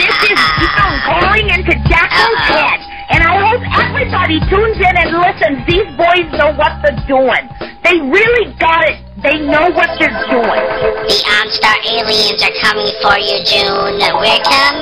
This 0.00 0.18
is 0.32 0.40
Joan 0.58 0.94
calling 1.06 1.46
into 1.50 1.74
Jacko's 1.86 2.42
head. 2.48 2.80
And 3.10 3.26
I 3.26 3.34
hope 3.42 3.62
everybody 3.74 4.38
tunes 4.46 4.78
in 4.78 4.94
and 4.94 5.10
listens. 5.18 5.58
These 5.66 5.90
boys 5.98 6.26
know 6.38 6.54
what 6.54 6.78
they're 6.82 7.02
doing. 7.10 7.42
They 7.82 7.98
really 7.98 8.54
got 8.58 8.86
it. 8.86 9.02
They 9.22 9.36
know 9.36 9.68
what 9.76 9.98
they're 9.98 10.08
doing. 10.32 10.64
The 11.04 11.20
OnStar 11.28 11.76
aliens 11.92 12.40
are 12.40 12.56
coming 12.64 12.88
for 13.04 13.20
you, 13.20 13.36
June. 13.44 14.00
We're 14.16 14.40
coming. 14.48 14.80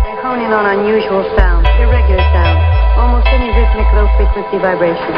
They 0.00 0.16
hone 0.24 0.40
in 0.40 0.48
on 0.48 0.64
unusual 0.80 1.28
sounds, 1.36 1.68
irregular 1.76 2.24
sounds, 2.32 2.64
almost 2.96 3.28
any 3.28 3.52
rhythmic 3.52 3.92
low-frequency 3.92 4.56
vibration. 4.64 5.12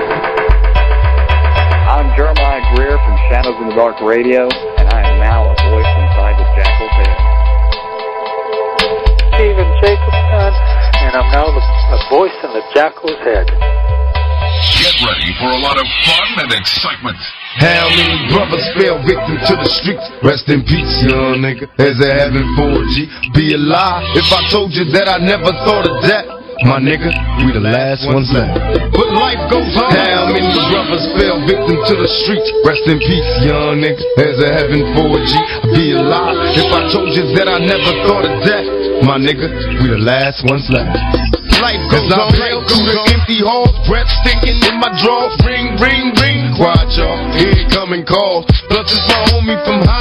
I'm 1.87 2.11
Jeremiah 2.17 2.63
Greer 2.75 2.99
from 2.99 3.17
Shadows 3.31 3.55
in 3.63 3.69
the 3.69 3.75
Dark 3.75 4.01
Radio, 4.01 4.49
and 4.79 4.89
I 4.91 5.03
am 5.03 5.10
Stephen 9.41 9.73
Jacobson, 9.81 10.53
and 11.01 11.17
I'm 11.17 11.33
now 11.33 11.49
the, 11.49 11.65
a 11.65 11.99
voice 12.13 12.37
in 12.45 12.53
the 12.53 12.61
Jackal's 12.77 13.17
head. 13.25 13.49
Get 13.49 14.93
ready 15.01 15.33
for 15.41 15.49
a 15.49 15.61
lot 15.65 15.81
of 15.81 15.89
fun 16.05 16.45
and 16.45 16.53
excitement. 16.53 17.17
How 17.57 17.89
many 17.89 18.29
brothers 18.29 18.69
fell 18.77 19.01
victim 19.01 19.41
to 19.41 19.55
the 19.65 19.71
streets? 19.81 20.05
Rest 20.21 20.45
in 20.53 20.61
peace, 20.61 20.93
young 21.09 21.41
nigga. 21.41 21.73
As 21.81 21.97
a 22.05 22.13
heaven 22.21 22.45
4G. 22.53 23.33
Be 23.33 23.57
a 23.57 23.57
lie 23.57 24.05
if 24.13 24.29
I 24.29 24.45
told 24.53 24.77
you 24.77 24.85
that 24.93 25.09
I 25.09 25.17
never 25.25 25.49
thought 25.65 25.89
of 25.89 26.05
that. 26.05 26.40
My 26.69 26.77
nigga, 26.77 27.09
we 27.41 27.57
the 27.57 27.65
last 27.65 28.05
ones 28.05 28.29
left. 28.37 28.53
But 28.93 29.09
life 29.17 29.41
goes 29.49 29.73
on. 29.81 29.97
How 29.97 30.29
many 30.29 30.45
brothers 30.45 31.09
fell 31.17 31.41
victim 31.49 31.81
to 31.89 31.95
the 31.97 32.11
streets? 32.21 32.49
Rest 32.69 32.85
in 32.85 33.01
peace, 33.01 33.31
young 33.49 33.81
nigga. 33.81 34.01
As 34.21 34.37
a 34.45 34.49
heaven 34.53 34.85
4G. 34.93 35.33
Be 35.73 35.97
alive 35.97 36.37
if 36.61 36.69
I 36.69 36.85
told 36.93 37.17
you 37.17 37.33
that 37.41 37.49
I 37.49 37.65
never 37.65 37.93
thought 38.05 38.29
of 38.29 38.45
that. 38.45 38.65
My 39.09 39.17
nigga, 39.17 39.49
we 39.81 39.89
the 39.89 40.05
last 40.05 40.45
ones 40.45 40.69
left. 40.69 40.93
Life 41.61 41.85
goes 41.93 42.09
on. 42.09 42.33
As 42.33 42.41
I 42.41 42.57
through 42.73 42.89
the 42.89 42.97
empty 43.13 43.45
halls, 43.45 43.77
breath 43.85 44.09
stinking 44.25 44.65
in 44.65 44.81
my 44.81 44.89
drawers. 44.97 45.37
Ring, 45.45 45.77
ring, 45.77 46.17
ring. 46.17 46.57
Quiet, 46.57 46.89
y'all. 46.97 47.21
Incoming 47.37 48.09
calls. 48.09 48.49
Plus, 48.73 48.89
it's 48.89 49.05
my 49.13 49.21
homie 49.29 49.61
from 49.69 49.85
high 49.85 50.00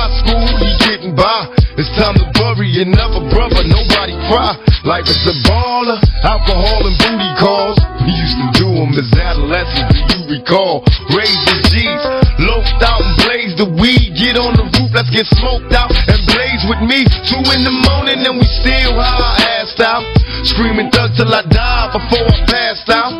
It's 1.79 1.87
time 1.95 2.11
to 2.19 2.27
bury 2.35 2.83
another 2.83 3.23
brother. 3.31 3.63
Nobody 3.63 4.11
cry. 4.27 4.51
Life 4.83 5.07
is 5.07 5.23
a 5.23 5.35
baller. 5.47 5.95
Alcohol 6.27 6.83
and 6.83 6.91
booty 6.99 7.31
calls. 7.39 7.79
We 8.03 8.11
used 8.11 8.35
to 8.35 8.47
do 8.59 8.67
them 8.67 8.91
as 8.99 9.07
adolescents. 9.15 9.95
Do 10.11 10.27
you 10.27 10.43
recall? 10.43 10.83
Raise 11.15 11.39
the 11.47 11.55
G's. 11.71 12.03
Loped 12.43 12.83
out 12.83 12.99
and 12.99 13.15
blaze 13.23 13.55
the 13.55 13.71
weed. 13.79 14.11
Get 14.11 14.35
on 14.35 14.59
the 14.59 14.67
roof. 14.67 14.91
Let's 14.91 15.07
get 15.07 15.23
smoked 15.39 15.71
out 15.71 15.87
and 15.95 16.19
blaze 16.27 16.67
with 16.67 16.83
me. 16.83 17.07
Two 17.23 17.39
in 17.55 17.63
the 17.63 17.71
morning 17.87 18.27
and 18.27 18.35
we 18.35 18.43
still 18.59 18.99
high 18.99 19.63
assed 19.63 19.79
out. 19.79 20.18
Screaming 20.47 20.89
thug 20.91 21.11
till 21.19 21.27
I 21.27 21.43
die 21.43 21.87
before 21.91 22.23
I 22.23 22.39
passed 22.47 22.89
out. 22.89 23.11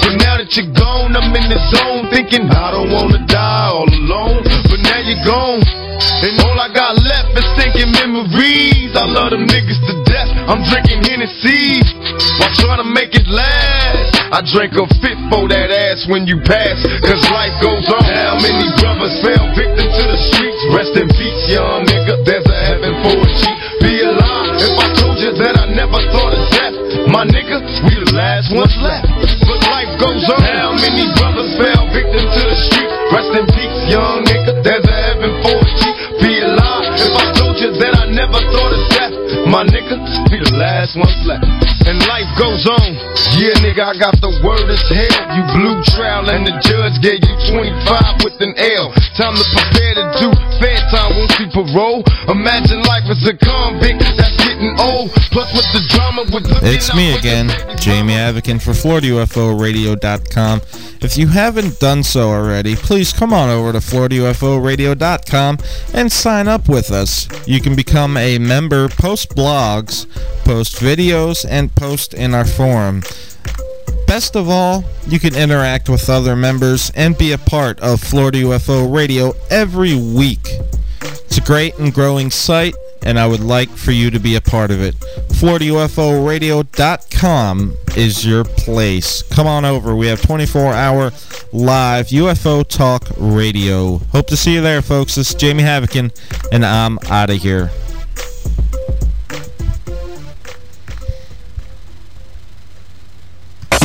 But 0.00 0.16
now 0.24 0.40
that 0.40 0.48
you're 0.56 0.72
gone, 0.72 1.12
I'm 1.12 1.28
in 1.36 1.46
the 1.52 1.60
zone 1.76 2.08
thinking 2.08 2.48
I 2.48 2.72
don't 2.72 2.90
wanna 2.92 3.20
die 3.28 3.68
all 3.68 3.84
alone. 3.84 4.40
But 4.70 4.80
now 4.80 5.00
you're 5.04 5.20
gone. 5.20 5.60
And 6.24 6.32
all 6.48 6.56
I 6.56 6.72
got 6.72 6.96
left 6.96 7.36
is 7.36 7.48
thinking 7.60 7.92
memories. 7.92 8.96
I 8.96 9.04
love 9.04 9.36
them 9.36 9.44
niggas 9.44 9.80
to 9.84 9.94
death. 10.08 10.32
I'm 10.48 10.64
drinking 10.64 11.04
Hennessy 11.04 11.84
while 12.40 12.52
trying 12.56 12.80
to 12.80 12.88
make 12.88 13.12
it 13.12 13.28
last. 13.28 14.16
I 14.32 14.40
drank 14.40 14.74
a 14.80 14.88
fit 15.00 15.18
for 15.28 15.48
that 15.48 15.68
ass 15.68 16.08
when 16.08 16.26
you 16.26 16.40
pass, 16.40 16.80
cause 17.04 17.22
life 17.30 17.54
goes 17.60 17.84
on. 17.92 18.04
How 18.04 18.40
many 18.40 18.68
brothers 18.80 19.14
fell 19.20 19.44
victim 19.52 19.86
to 19.86 20.04
the 20.08 20.18
streets? 20.32 20.62
Rest 20.72 20.92
in 20.96 21.08
peace, 21.12 21.42
young 21.52 21.84
nigga. 21.84 22.24
There's 22.24 22.48
a 22.48 22.58
heaven 22.64 22.92
for 23.04 23.16
a 23.22 23.45
My 27.16 27.24
nigga, 27.24 27.64
we 27.88 27.96
the 27.96 28.12
last 28.12 28.52
ones 28.52 28.76
left. 28.76 29.08
But 29.48 29.56
life 29.72 29.88
goes 29.96 30.20
on. 30.36 30.36
How 30.36 30.76
many 30.76 31.08
brothers 31.16 31.48
fell 31.56 31.88
victim 31.88 32.28
to 32.28 32.42
the 32.44 32.56
streets? 32.68 32.92
Rest 33.08 33.32
in 33.32 33.48
peace, 33.56 33.80
young 33.88 34.20
nigga. 34.28 34.60
There's 34.60 34.84
a 34.84 34.96
heaven 35.00 35.32
for 35.40 35.56
a 35.56 35.70
G. 35.80 35.82
Be 36.20 36.44
alive 36.44 36.92
if 36.92 37.16
I 37.16 37.26
told 37.40 37.56
you 37.56 37.72
that 37.72 38.04
I 38.04 38.12
never 38.12 38.36
thought 38.36 38.68
of 38.68 38.84
death. 38.92 39.16
My 39.48 39.64
nigga, 39.64 39.96
we 40.28 40.44
the 40.44 40.60
last 40.60 40.92
ones 41.00 41.16
left. 41.24 41.48
And 41.88 41.96
life 42.04 42.28
goes 42.36 42.68
on. 42.68 42.88
Yeah, 43.40 43.64
nigga, 43.64 43.80
I 43.80 43.96
got 43.96 44.20
the 44.20 44.36
word 44.44 44.68
as 44.68 44.84
hell. 44.84 45.40
You 45.40 45.42
blew 45.56 45.80
trial 45.96 46.28
and 46.28 46.44
the 46.44 46.52
judge 46.60 47.00
gave 47.00 47.24
you 47.24 47.36
25 47.48 48.28
with 48.28 48.36
an 48.44 48.52
L. 48.76 48.92
Time 49.16 49.32
to 49.32 49.46
prepare 49.56 50.04
to 50.04 50.04
do 50.20 50.28
fair 50.60 50.76
time, 50.92 51.16
won't 51.16 51.32
see 51.40 51.48
parole. 51.48 52.04
Imagine 52.28 52.84
life 52.84 53.08
as 53.08 53.24
a 53.24 53.32
convict 53.40 54.04
that's 54.20 54.36
getting 54.36 54.76
old. 54.76 55.08
Plus 55.36 55.52
with 55.52 55.70
the 55.74 55.86
drama 55.90 56.22
with 56.32 56.46
It's 56.64 56.94
me 56.94 57.14
again, 57.14 57.48
Jamie 57.76 58.14
Avican 58.14 58.58
for 58.58 58.70
FloridaUFORadio.com. 58.70 60.62
If 61.02 61.18
you 61.18 61.26
haven't 61.26 61.78
done 61.78 62.02
so 62.04 62.30
already, 62.30 62.74
please 62.74 63.12
come 63.12 63.34
on 63.34 63.50
over 63.50 63.70
to 63.72 63.80
FloridaUFORadio.com 63.80 65.58
and 65.92 66.10
sign 66.10 66.48
up 66.48 66.70
with 66.70 66.90
us. 66.90 67.28
You 67.46 67.60
can 67.60 67.76
become 67.76 68.16
a 68.16 68.38
member, 68.38 68.88
post 68.88 69.36
blogs, 69.36 70.06
post 70.46 70.76
videos, 70.76 71.44
and 71.46 71.70
post 71.74 72.14
in 72.14 72.32
our 72.34 72.46
forum. 72.46 73.02
Best 74.06 74.36
of 74.36 74.48
all, 74.48 74.84
you 75.06 75.20
can 75.20 75.36
interact 75.36 75.90
with 75.90 76.08
other 76.08 76.34
members 76.34 76.90
and 76.94 77.18
be 77.18 77.32
a 77.32 77.38
part 77.38 77.78
of 77.80 78.00
Florida 78.00 78.38
UFO 78.38 78.90
Radio 78.90 79.34
every 79.50 79.96
week. 79.96 80.48
It's 81.02 81.36
a 81.36 81.42
great 81.42 81.76
and 81.78 81.92
growing 81.92 82.30
site, 82.30 82.74
and 83.06 83.18
I 83.20 83.26
would 83.28 83.40
like 83.40 83.70
for 83.70 83.92
you 83.92 84.10
to 84.10 84.18
be 84.18 84.34
a 84.34 84.40
part 84.40 84.72
of 84.72 84.82
it. 84.82 84.96
FloridaUFORadio.com 85.28 87.76
is 87.96 88.26
your 88.26 88.42
place. 88.42 89.22
Come 89.22 89.46
on 89.46 89.64
over. 89.64 89.94
We 89.94 90.08
have 90.08 90.20
24-hour 90.20 91.12
live 91.52 92.08
UFO 92.08 92.66
talk 92.66 93.06
radio. 93.16 93.98
Hope 94.10 94.26
to 94.26 94.36
see 94.36 94.54
you 94.54 94.60
there, 94.60 94.82
folks. 94.82 95.14
This 95.14 95.30
is 95.30 95.36
Jamie 95.36 95.62
Havocan, 95.62 96.10
and 96.50 96.66
I'm 96.66 96.98
out 97.08 97.30
of 97.30 97.36
here. 97.36 97.70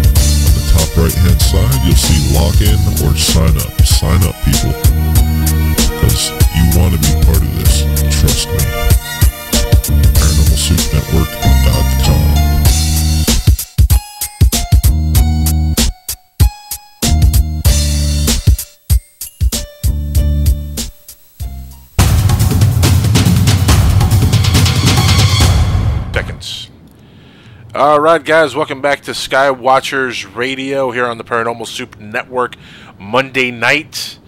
the 0.56 0.64
top 0.72 0.88
right 0.96 1.14
hand 1.14 1.42
side, 1.42 1.84
you'll 1.84 1.96
see 1.96 2.32
login 2.32 2.80
or 3.04 3.16
sign 3.18 3.58
up. 3.58 3.86
Sign 3.86 4.24
up, 4.24 4.36
people. 4.46 4.85
Right, 28.06 28.24
guys, 28.24 28.56
welcome 28.56 28.82
back 28.82 29.02
to 29.02 29.12
Skywatchers 29.12 30.36
Radio 30.36 30.92
here 30.92 31.08
on 31.08 31.18
the 31.18 31.24
Paranormal 31.24 31.66
Soup 31.66 32.00
Network 32.00 32.56
Monday 33.00 33.50
night. 33.50 34.20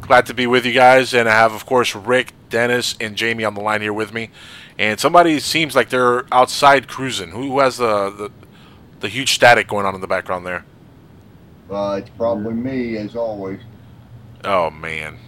Glad 0.00 0.24
to 0.24 0.32
be 0.32 0.46
with 0.46 0.64
you 0.64 0.72
guys, 0.72 1.12
and 1.12 1.28
I 1.28 1.32
have, 1.32 1.52
of 1.52 1.66
course, 1.66 1.94
Rick, 1.94 2.32
Dennis, 2.48 2.96
and 2.98 3.16
Jamie 3.16 3.44
on 3.44 3.52
the 3.52 3.60
line 3.60 3.82
here 3.82 3.92
with 3.92 4.14
me. 4.14 4.30
And 4.78 4.98
somebody 4.98 5.40
seems 5.40 5.76
like 5.76 5.90
they're 5.90 6.24
outside 6.32 6.88
cruising. 6.88 7.32
Who 7.32 7.58
has 7.60 7.76
the 7.76 8.08
the, 8.08 8.30
the 9.00 9.08
huge 9.10 9.34
static 9.34 9.68
going 9.68 9.84
on 9.84 9.94
in 9.94 10.00
the 10.00 10.06
background 10.06 10.46
there? 10.46 10.64
Uh, 11.70 12.00
it's 12.00 12.10
probably 12.16 12.54
me, 12.54 12.96
as 12.96 13.14
always. 13.14 13.60
Oh 14.42 14.70
man, 14.70 15.18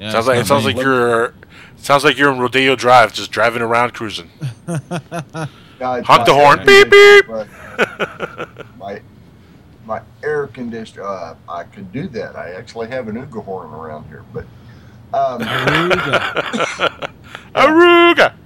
Yeah, 0.00 0.10
sounds 0.10 0.26
like 0.26 0.40
it 0.40 0.46
sounds 0.48 0.64
not 0.64 0.74
like 0.74 0.84
you're 0.84 1.34
sounds 1.76 2.02
like 2.02 2.18
you're 2.18 2.32
in 2.32 2.40
Rodeo 2.40 2.74
Drive, 2.74 3.12
just 3.12 3.30
driving 3.30 3.62
around 3.62 3.94
cruising. 3.94 4.30
Yeah, 5.80 5.98
it's 5.98 6.06
Honk 6.06 6.26
the 6.26 6.34
horn. 6.34 6.64
Beep, 6.66 6.90
beep. 6.90 7.26
but 7.26 7.48
my 8.78 9.00
my 9.84 10.02
air 10.22 10.46
conditioner. 10.48 11.04
Uh, 11.04 11.36
I 11.48 11.64
could 11.64 11.92
do 11.92 12.08
that. 12.08 12.36
I 12.36 12.52
actually 12.52 12.88
have 12.88 13.08
an 13.08 13.16
Uga 13.16 13.44
horn 13.44 13.72
around 13.72 14.08
here, 14.08 14.24
but 14.32 14.44
um, 15.14 15.40
Aruga. 17.54 18.34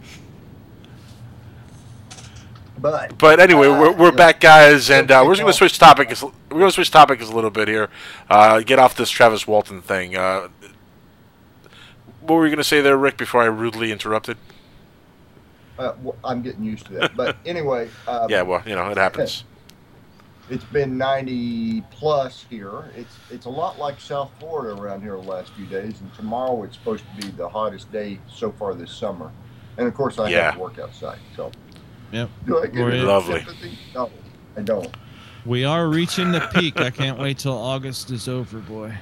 But 2.82 3.16
But 3.16 3.38
anyway, 3.38 3.68
uh, 3.68 3.80
we're, 3.80 3.92
we're 3.92 4.10
yeah. 4.10 4.16
back, 4.16 4.40
guys, 4.40 4.90
and 4.90 5.08
uh, 5.08 5.22
we're 5.24 5.34
just 5.34 5.42
going 5.42 5.52
to 5.52 5.56
switch 5.56 5.78
topics. 5.78 6.20
We're 6.20 6.32
going 6.50 6.66
to 6.66 6.72
switch 6.72 6.90
topics 6.90 7.28
a 7.28 7.32
little 7.32 7.50
bit 7.50 7.68
here. 7.68 7.88
Uh, 8.28 8.58
get 8.58 8.80
off 8.80 8.96
this 8.96 9.08
Travis 9.08 9.46
Walton 9.46 9.80
thing. 9.80 10.16
Uh, 10.16 10.48
what 12.22 12.34
were 12.34 12.44
you 12.44 12.50
going 12.50 12.56
to 12.58 12.64
say 12.64 12.80
there, 12.80 12.96
Rick? 12.96 13.16
Before 13.16 13.40
I 13.40 13.46
rudely 13.46 13.92
interrupted. 13.92 14.36
Uh, 15.78 15.94
well, 16.02 16.16
I'm 16.24 16.42
getting 16.42 16.64
used 16.64 16.86
to 16.86 16.92
that. 16.94 17.16
But 17.16 17.36
anyway, 17.46 17.88
um, 18.06 18.28
yeah, 18.30 18.42
well, 18.42 18.62
you 18.66 18.74
know, 18.74 18.88
it 18.90 18.96
happens. 18.96 19.44
It's 20.50 20.64
been 20.64 20.98
90 20.98 21.82
plus 21.92 22.44
here. 22.50 22.90
It's 22.96 23.16
it's 23.30 23.46
a 23.46 23.48
lot 23.48 23.78
like 23.78 23.98
South 24.00 24.30
Florida 24.40 24.78
around 24.78 25.00
here 25.00 25.12
the 25.12 25.18
last 25.22 25.52
few 25.52 25.64
days, 25.66 26.00
and 26.00 26.12
tomorrow 26.14 26.64
it's 26.64 26.76
supposed 26.76 27.04
to 27.14 27.22
be 27.26 27.32
the 27.32 27.48
hottest 27.48 27.90
day 27.92 28.18
so 28.28 28.50
far 28.50 28.74
this 28.74 28.90
summer. 28.90 29.30
And 29.78 29.86
of 29.86 29.94
course, 29.94 30.18
I 30.18 30.28
Yeah. 30.28 30.42
have 30.46 30.54
to 30.54 30.60
work 30.60 30.78
outside. 30.80 31.20
So 31.36 31.52
Yep. 32.10 32.28
do 32.44 32.58
I 32.58 32.66
get 32.66 32.74
We're 32.74 32.90
any 32.90 32.98
in- 33.00 33.06
Lovely. 33.06 33.36
sympathy? 33.38 33.78
No, 33.94 34.10
I 34.56 34.60
don't. 34.62 34.94
We 35.46 35.64
are 35.64 35.86
reaching 35.88 36.32
the 36.32 36.40
peak. 36.52 36.78
I 36.80 36.90
can't 36.90 37.18
wait 37.20 37.38
till 37.38 37.56
August 37.56 38.10
is 38.10 38.28
over, 38.28 38.58
boy. 38.58 38.92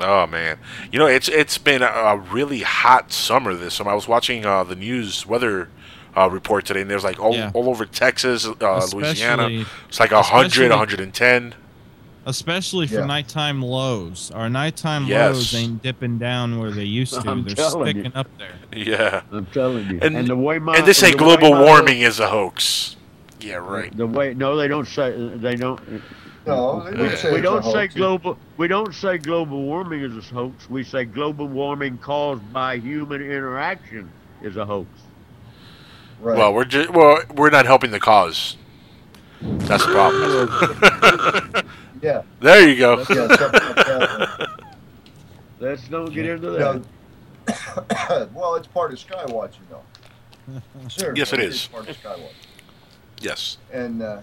Oh 0.00 0.26
man, 0.26 0.58
you 0.92 0.98
know 0.98 1.06
it's 1.06 1.28
it's 1.28 1.58
been 1.58 1.82
a, 1.82 1.86
a 1.86 2.16
really 2.16 2.60
hot 2.60 3.12
summer 3.12 3.54
this 3.54 3.74
summer. 3.74 3.90
I 3.90 3.94
was 3.94 4.06
watching 4.08 4.44
uh, 4.46 4.62
the 4.64 4.76
news 4.76 5.26
weather 5.26 5.68
uh, 6.16 6.28
report 6.30 6.64
today, 6.66 6.82
and 6.82 6.90
there's 6.90 7.04
like 7.04 7.18
all, 7.20 7.34
Yeah. 7.34 7.50
all 7.54 7.68
over 7.68 7.84
Texas, 7.84 8.46
uh, 8.46 8.88
Louisiana. 8.92 9.64
It's 9.88 10.00
like 10.00 10.10
100, 10.12 10.46
especially- 10.46 10.68
110. 10.68 11.54
Especially 12.26 12.86
for 12.86 12.96
Yeah. 12.96 13.06
nighttime 13.06 13.62
lows. 13.62 14.30
Our 14.34 14.50
nighttime 14.50 15.06
Yes. 15.06 15.34
lows 15.34 15.54
ain't 15.54 15.82
dipping 15.82 16.18
down 16.18 16.58
where 16.58 16.70
they 16.70 16.84
used 16.84 17.14
to. 17.14 17.20
I'm 17.30 17.44
They're 17.44 17.54
telling 17.54 17.86
you. 17.86 17.92
sticking 18.02 18.16
up 18.16 18.26
there. 18.38 18.52
Yeah, 18.76 19.22
I'm 19.32 19.46
telling 19.46 19.88
you. 19.88 19.98
and, 20.02 20.14
And 20.16 20.28
the 20.28 20.36
way 20.36 20.58
my- 20.58 20.76
and 20.76 20.86
they 20.86 20.92
say 20.92 21.12
the 21.12 21.24
way 21.24 21.36
global 21.36 21.52
my- 21.56 21.62
warming 21.64 22.00
is 22.00 22.20
a 22.20 22.28
hoax. 22.28 22.96
Yeah, 23.40 23.54
right. 23.56 23.96
The 23.96 24.06
way 24.06 24.34
no, 24.34 24.56
they 24.56 24.68
don't 24.68 24.86
say 24.88 25.12
they 25.36 25.54
don't. 25.56 25.80
No, 26.48 26.90
we, 26.96 27.16
say 27.16 27.32
we 27.32 27.40
don't 27.40 27.62
say 27.62 27.70
hoax. 27.70 27.94
global. 27.94 28.38
We 28.56 28.68
don't 28.68 28.94
say 28.94 29.18
global 29.18 29.62
warming 29.62 30.02
is 30.02 30.16
a 30.16 30.34
hoax. 30.34 30.68
We 30.68 30.84
say 30.84 31.04
global 31.04 31.46
warming 31.46 31.98
caused 31.98 32.52
by 32.52 32.78
human 32.78 33.22
interaction 33.22 34.10
is 34.42 34.56
a 34.56 34.64
hoax. 34.64 34.88
Right. 36.20 36.36
Well, 36.38 36.52
we're 36.54 36.64
just 36.64 36.90
well, 36.90 37.20
we're 37.34 37.50
not 37.50 37.66
helping 37.66 37.90
the 37.90 38.00
cause. 38.00 38.56
That's 39.40 39.84
the 39.86 39.92
problem. 39.92 41.64
Yeah. 42.02 42.22
There 42.40 42.68
you 42.68 42.76
go. 42.76 42.98
Yeah, 43.10 43.36
something 43.36 43.60
like. 43.76 44.48
Let's 45.60 45.88
don't 45.88 46.12
get 46.12 46.26
into 46.26 46.50
that. 46.50 46.84
No. 47.48 48.28
well, 48.34 48.54
it's 48.54 48.68
part 48.68 48.92
of 48.92 48.98
skywatching, 48.98 49.58
though. 49.70 49.82
Seriously, 50.88 51.18
Yes, 51.18 51.32
it 51.32 51.40
is. 51.40 51.66
part 51.66 51.88
of 51.88 51.96
skywatching. 51.96 52.32
Yes. 53.20 53.58
And 53.72 54.02
uh, 54.02 54.20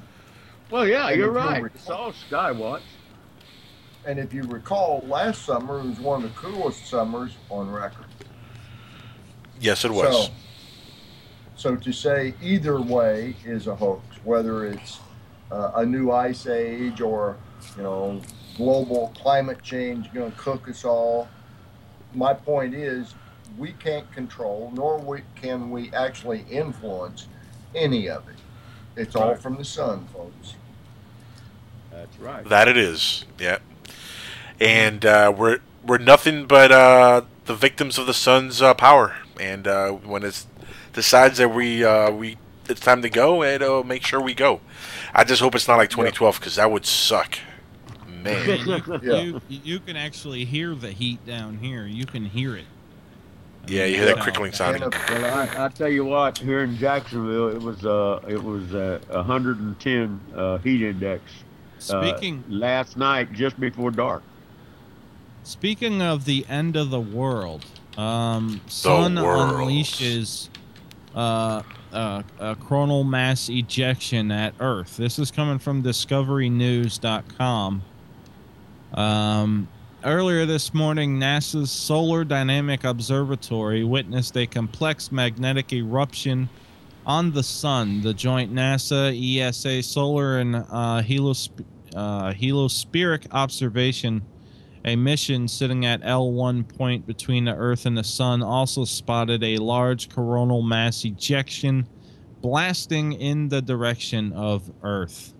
Well, 0.72 0.88
yeah, 0.88 1.10
and 1.10 1.18
you're 1.18 1.30
if 1.30 1.34
you'll 1.36 1.44
right. 1.52 1.62
recall- 1.64 1.76
It's 1.76 1.90
all 1.90 2.14
Skywatch. 2.30 2.82
And 4.06 4.20
if 4.20 4.34
you 4.34 4.44
recall, 4.44 5.04
last 5.08 5.44
summer 5.46 5.82
was 5.82 6.00
one 6.00 6.24
of 6.24 6.32
the 6.34 6.40
coolest 6.40 6.86
summers 6.88 7.36
on 7.50 7.72
record. 7.72 8.06
Yes, 9.60 9.84
it 9.84 9.92
was. 9.92 10.28
So, 10.28 10.32
so 11.56 11.76
to 11.76 11.92
say 11.92 12.36
either 12.42 12.80
way 12.80 13.36
is 13.46 13.66
a 13.68 13.76
hoax, 13.76 14.04
whether 14.24 14.66
it's 14.68 15.00
uh, 15.52 15.72
a 15.76 15.86
new 15.86 16.12
ice 16.12 16.46
age 16.46 17.02
or 17.02 17.38
you 17.78 17.84
know 17.84 18.22
global 18.58 19.12
climate 19.16 19.62
change 19.64 20.14
going 20.14 20.32
to 20.32 20.38
cook 20.38 20.70
us 20.70 20.86
all. 20.86 21.28
My 22.14 22.34
point 22.34 22.74
is, 22.76 23.16
we 23.58 23.72
can't 23.74 24.10
control, 24.12 24.72
nor 24.76 24.98
we, 25.00 25.22
can 25.36 25.70
we 25.72 25.92
actually 25.94 26.46
influence 26.50 27.28
any 27.74 28.08
of 28.08 28.28
it. 28.30 28.36
It's 28.96 29.16
all 29.16 29.32
Right. 29.32 29.40
from 29.42 29.56
the 29.58 29.66
sun, 29.66 30.08
folks. 30.14 30.56
That's 31.92 32.18
right. 32.20 32.48
That 32.48 32.68
it 32.68 32.78
is. 32.78 33.26
Yeah. 33.40 33.60
And 34.60 35.06
uh, 35.06 35.34
we're 35.36 35.60
we're 35.86 35.98
nothing 35.98 36.46
but 36.46 36.72
uh, 36.72 37.22
the 37.46 37.56
victims 37.56 37.98
of 37.98 38.08
the 38.08 38.14
sun's 38.14 38.62
uh, 38.62 38.74
power. 38.74 39.16
And 39.40 39.68
uh, 39.68 39.92
when 39.92 40.24
it 40.24 40.46
decides 40.94 41.38
that 41.40 41.50
we 41.50 41.84
uh, 41.84 42.12
we 42.12 42.38
it's 42.70 42.82
time 42.82 43.02
to 43.02 43.10
go, 43.10 43.44
it'll 43.44 43.84
make 43.84 44.04
sure 44.06 44.20
we 44.22 44.34
go. 44.34 44.62
I 45.14 45.24
just 45.24 45.42
hope 45.42 45.56
it's 45.56 45.68
not 45.68 45.78
like 45.78 45.90
2012 45.90 46.40
because 46.40 46.56
that 46.56 46.72
would 46.72 46.86
suck. 46.86 47.38
Man. 48.08 48.60
you, 48.68 49.00
Yeah. 49.04 49.20
you, 49.22 49.42
you 49.48 49.80
can 49.80 49.96
actually 49.96 50.46
hear 50.46 50.74
the 50.74 50.92
heat 50.92 51.24
down 51.28 51.58
here. 51.60 51.86
You 51.86 52.06
can 52.06 52.26
hear 52.26 52.56
it. 52.56 52.66
Yeah, 53.68 53.86
you 53.86 53.96
hear 53.98 54.06
that 54.06 54.18
Yeah. 54.18 54.24
crickling 54.24 54.52
sound. 54.54 54.82
And, 54.84 54.94
Well, 55.10 55.50
I, 55.58 55.66
I 55.66 55.70
tell 55.70 55.90
you 55.90 56.06
what, 56.06 56.38
here 56.38 56.64
in 56.64 56.78
Jacksonville, 56.78 57.50
it 57.50 57.62
was 57.62 57.86
uh, 57.86 58.20
it 58.28 58.42
was 58.44 58.74
uh, 58.74 59.00
110 59.10 60.20
uh, 60.36 60.58
heat 60.60 60.82
index. 60.84 61.24
uh, 61.78 61.82
Speaking 62.12 62.44
last 62.50 62.98
night, 62.98 63.32
just 63.34 63.60
before 63.60 63.92
dark. 63.92 64.24
Speaking 65.44 66.02
of 66.02 66.26
the 66.26 66.46
end 66.50 66.76
of 66.76 66.90
the 66.90 67.00
world, 67.00 67.66
um, 67.98 68.62
Sun 68.68 69.16
world. 69.16 69.52
unleashes 69.52 70.50
uh, 71.16 71.62
uh, 71.94 72.24
a 72.40 72.56
coronal 72.56 73.04
mass 73.04 73.48
ejection 73.50 74.32
at 74.32 74.54
Earth. 74.60 74.98
This 74.98 75.18
is 75.20 75.30
coming 75.32 75.60
from 75.60 75.84
DiscoveryNews.com. 75.84 77.82
Um, 78.94 79.68
earlier 80.06 80.46
this 80.46 80.74
morning, 80.74 81.20
NASA's 81.20 81.72
Solar 81.72 82.24
Dynamic 82.24 82.84
Observatory 82.84 83.84
witnessed 83.84 84.38
a 84.38 84.46
complex 84.46 85.12
magnetic 85.12 85.74
eruption 85.74 86.48
on 87.06 87.32
the 87.32 87.44
Sun. 87.44 88.02
The 88.02 88.14
joint 88.14 88.54
NASA 88.54 89.12
ESA 89.12 89.84
Solar 89.84 90.40
and 90.40 90.56
uh, 90.56 91.02
uh, 91.96 92.34
Observation 93.32 94.22
a 94.86 94.96
mission 94.96 95.48
sitting 95.48 95.86
at 95.86 96.02
L1 96.02 96.78
point 96.78 97.08
between 97.08 97.46
the 97.46 97.56
Earth 97.56 97.88
and 97.88 97.98
the 97.98 98.04
Sun 98.04 98.44
also 98.44 98.86
spotted 98.86 99.44
a 99.44 99.58
large 99.58 100.10
coronal 100.10 100.62
mass 100.62 101.04
ejection 101.06 101.88
blasting 102.42 103.14
in 103.14 103.50
the 103.50 103.62
direction 103.64 104.32
of 104.34 104.72
Earth. 104.84 105.34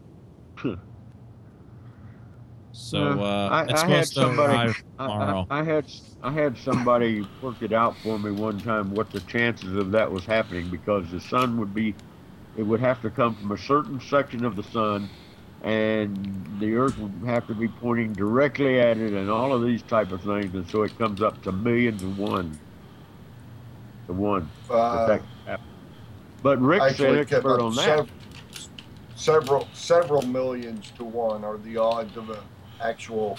So 2.76 3.00
uh, 3.00 3.50
I, 3.52 3.64
it's 3.72 3.84
I 3.84 3.88
had 3.88 4.06
supposed 4.06 4.14
to 4.16 4.20
somebody. 4.22 4.54
arrive 4.54 4.84
I, 5.00 5.08
tomorrow. 5.08 5.48
I, 5.50 5.60
I 5.60 5.64
had 5.64 5.86
I 6.22 6.32
had 6.32 6.58
somebody 6.58 7.26
work 7.42 7.62
it 7.62 7.72
out 7.72 7.96
for 8.04 8.20
me 8.20 8.32
one 8.32 8.60
time 8.60 8.94
what 8.94 9.12
the 9.12 9.22
chances 9.22 9.74
of 9.76 9.92
that 9.92 10.12
was 10.12 10.26
happening 10.26 10.70
because 10.70 11.10
the 11.10 11.22
sun 11.22 11.58
would 11.60 11.74
be, 11.74 11.96
it 12.58 12.64
would 12.64 12.82
have 12.82 13.02
to 13.04 13.10
come 13.10 13.36
from 13.36 13.54
a 13.54 13.58
certain 13.58 14.02
section 14.02 14.44
of 14.44 14.58
the 14.58 14.64
sun, 14.64 15.10
and 15.64 16.58
the 16.60 16.76
Earth 16.76 16.98
would 16.98 17.14
have 17.26 17.48
to 17.48 17.56
be 17.56 17.70
pointing 17.70 18.12
directly 18.12 18.80
at 18.80 18.98
it, 18.98 19.14
and 19.14 19.30
all 19.30 19.54
of 19.54 19.64
these 19.64 19.82
type 19.84 20.12
of 20.12 20.22
things, 20.22 20.54
and 20.54 20.70
so 20.70 20.84
it 20.84 20.98
comes 20.98 21.22
up 21.22 21.42
to 21.44 21.54
millions 21.54 22.04
and 22.04 22.18
one. 22.18 22.60
To 24.08 24.14
one. 24.14 24.50
Uh, 24.70 25.20
that. 25.46 25.62
But 26.44 26.60
Rick 26.60 26.82
said 26.82 26.90
actually 26.92 27.20
expert 27.20 27.44
kept 27.44 27.62
on 27.62 27.76
that. 27.76 27.86
sev- 27.86 28.12
several 29.16 29.68
several 29.74 30.22
millions 30.24 30.92
to 30.98 31.06
one 31.06 31.46
are 31.46 31.58
the 31.58 31.78
odds 31.78 32.16
of 32.18 32.30
an 32.30 32.38
actual 32.82 33.38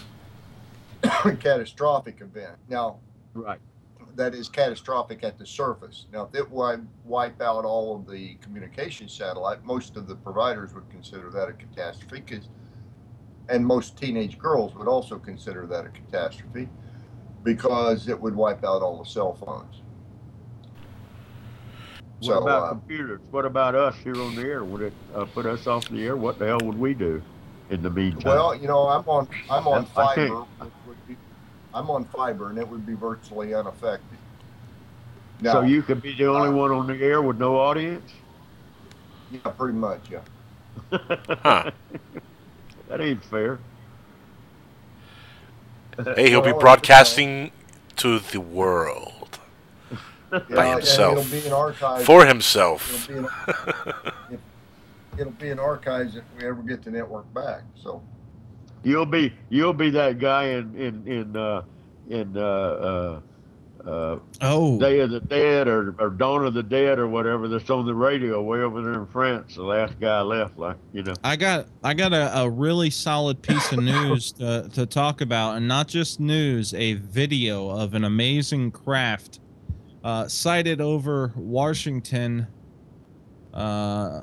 catastrophic 1.40 2.20
event. 2.20 2.56
Now, 2.68 2.98
right, 3.34 3.60
that 4.14 4.34
is 4.34 4.48
catastrophic 4.48 5.22
at 5.24 5.38
the 5.38 5.46
surface. 5.46 6.06
Now, 6.12 6.28
if 6.32 6.34
it 6.38 6.50
would 6.50 6.86
wipe 7.04 7.40
out 7.42 7.64
all 7.64 7.96
of 7.96 8.08
the 8.10 8.34
communication 8.36 9.08
satellite, 9.08 9.64
most 9.64 9.96
of 9.96 10.06
the 10.06 10.14
providers 10.16 10.74
would 10.74 10.88
consider 10.90 11.30
that 11.30 11.48
a 11.48 11.52
catastrophe, 11.52 12.20
'cause- 12.20 12.48
and 13.48 13.64
most 13.64 13.96
teenage 13.96 14.38
girls 14.38 14.74
would 14.74 14.88
also 14.88 15.18
consider 15.18 15.66
that 15.66 15.86
a 15.86 15.88
catastrophe 15.90 16.68
because 17.44 18.08
it 18.08 18.20
would 18.20 18.34
wipe 18.34 18.64
out 18.64 18.82
all 18.82 18.98
the 18.98 19.04
cell 19.04 19.34
phones. 19.34 19.82
What 22.20 22.24
So, 22.24 22.42
about 22.42 22.62
uh, 22.64 22.68
computers? 22.70 23.20
What 23.30 23.44
about 23.44 23.74
us 23.74 23.94
here 23.96 24.20
on 24.20 24.34
the 24.34 24.42
air? 24.42 24.64
Would 24.64 24.80
it 24.80 24.92
uh, 25.14 25.26
put 25.26 25.46
us 25.46 25.66
off 25.66 25.86
the 25.88 26.04
air? 26.04 26.16
What 26.16 26.38
the 26.38 26.46
hell 26.46 26.58
would 26.64 26.78
we 26.78 26.94
do 26.94 27.22
in 27.70 27.82
the 27.82 27.90
meantime? 27.90 28.22
Well, 28.24 28.54
you 28.54 28.68
know, 28.68 28.86
I'm 28.88 29.04
on 29.08 29.28
I'm 29.50 29.66
on 29.68 29.86
I 29.96 30.14
fiber. 30.14 30.40
which 30.84 30.98
be- 31.08 31.16
I'm 31.74 31.90
on 31.90 32.04
fiber, 32.06 32.50
and 32.50 32.58
it 32.58 32.66
would 32.66 32.86
be 32.86 32.94
virtually 32.94 33.54
unaffected. 33.54 34.18
so 35.42 35.60
Now, 35.60 35.66
you 35.66 35.82
could 35.82 36.00
be 36.00 36.14
the 36.14 36.26
only 36.26 36.50
one 36.50 36.70
on 36.70 36.86
the 36.86 36.96
air 37.02 37.20
with 37.22 37.38
no 37.38 37.56
audience? 37.58 38.10
yeah, 39.30 39.40
pretty 39.50 39.76
much, 39.76 40.00
yeah. 40.10 40.20
Huh. 41.42 41.70
That 42.88 43.00
ain't 43.00 43.24
fair. 43.24 43.58
Hey, 46.14 46.28
he'll 46.30 46.42
be 46.42 46.52
broadcasting 46.52 47.50
to 47.96 48.18
the 48.20 48.38
world 48.40 49.38
Yeah, 50.32 50.38
by 50.54 50.66
himself. 50.66 51.30
be 51.30 51.46
an 51.46 52.04
For 52.04 52.26
himself. 52.26 53.08
It'll 53.08 53.22
be, 53.22 53.28
an, 54.30 54.38
it'll 55.18 55.32
be 55.32 55.50
in 55.50 55.58
archives 55.58 56.16
if 56.16 56.24
we 56.38 56.46
ever 56.46 56.62
get 56.62 56.82
the 56.82 56.90
network 56.90 57.32
back. 57.34 57.62
So 57.74 58.02
You'll 58.86 59.04
be 59.04 59.32
you'll 59.48 59.72
be 59.72 59.90
that 59.90 60.20
guy 60.20 60.44
in 60.50 60.74
in 60.76 61.06
in 61.08 61.36
uh, 61.36 61.62
in 62.08 62.36
uh, 62.36 62.40
uh, 62.40 63.20
uh, 63.84 64.18
oh 64.42 64.78
Day 64.78 65.00
of 65.00 65.10
the 65.10 65.18
Dead 65.18 65.66
or, 65.66 65.96
or 65.98 66.10
Dawn 66.10 66.46
of 66.46 66.54
the 66.54 66.62
Dead 66.62 67.00
or 67.00 67.08
whatever 67.08 67.48
that's 67.48 67.68
on 67.68 67.84
the 67.84 67.94
radio 67.94 68.40
way 68.42 68.60
over 68.60 68.82
there 68.82 69.00
in 69.00 69.06
France. 69.08 69.56
The 69.56 69.64
last 69.64 69.98
guy 69.98 70.20
left, 70.20 70.56
like 70.56 70.76
you 70.92 71.02
know. 71.02 71.14
I 71.24 71.34
got 71.34 71.66
I 71.82 71.94
got 71.94 72.12
a, 72.12 72.42
a 72.42 72.48
really 72.48 72.90
solid 72.90 73.42
piece 73.42 73.72
of 73.72 73.80
news 73.82 74.30
to, 74.34 74.68
to 74.74 74.86
talk 74.86 75.20
about, 75.20 75.56
and 75.56 75.66
not 75.66 75.88
just 75.88 76.20
news, 76.20 76.72
a 76.74 76.94
video 76.94 77.68
of 77.68 77.94
an 77.94 78.04
amazing 78.04 78.70
craft 78.70 79.40
uh, 80.04 80.28
sighted 80.28 80.80
over 80.80 81.32
Washington, 81.34 82.46
uh, 83.52 84.20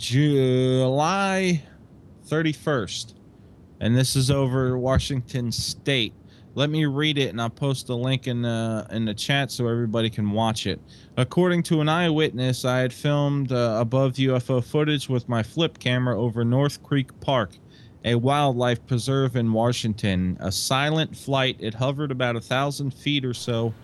July 0.00 1.62
thirty 2.24 2.52
first, 2.52 3.16
and 3.80 3.94
this 3.94 4.16
is 4.16 4.30
over 4.30 4.78
Washington 4.78 5.52
State. 5.52 6.14
Let 6.54 6.70
me 6.70 6.86
read 6.86 7.18
it, 7.18 7.28
and 7.28 7.38
I'll 7.38 7.50
post 7.50 7.90
a 7.90 7.94
link 7.94 8.26
in 8.26 8.40
the 8.40 8.86
in 8.90 9.04
the 9.04 9.12
chat 9.12 9.52
so 9.52 9.68
everybody 9.68 10.08
can 10.08 10.30
watch 10.30 10.66
it. 10.66 10.80
According 11.18 11.64
to 11.64 11.82
an 11.82 11.90
eyewitness, 11.90 12.64
I 12.64 12.78
had 12.78 12.94
filmed 12.94 13.52
uh, 13.52 13.76
above 13.78 14.14
UFO 14.14 14.64
footage 14.64 15.10
with 15.10 15.28
my 15.28 15.42
flip 15.42 15.78
camera 15.78 16.18
over 16.18 16.46
North 16.46 16.82
Creek 16.82 17.08
Park, 17.20 17.58
a 18.02 18.14
wildlife 18.14 18.86
preserve 18.86 19.36
in 19.36 19.52
Washington. 19.52 20.38
A 20.40 20.50
silent 20.50 21.14
flight. 21.14 21.56
It 21.60 21.74
hovered 21.74 22.10
about 22.10 22.36
a 22.36 22.40
thousand 22.40 22.94
feet 22.94 23.22
or 23.22 23.34
so 23.34 23.74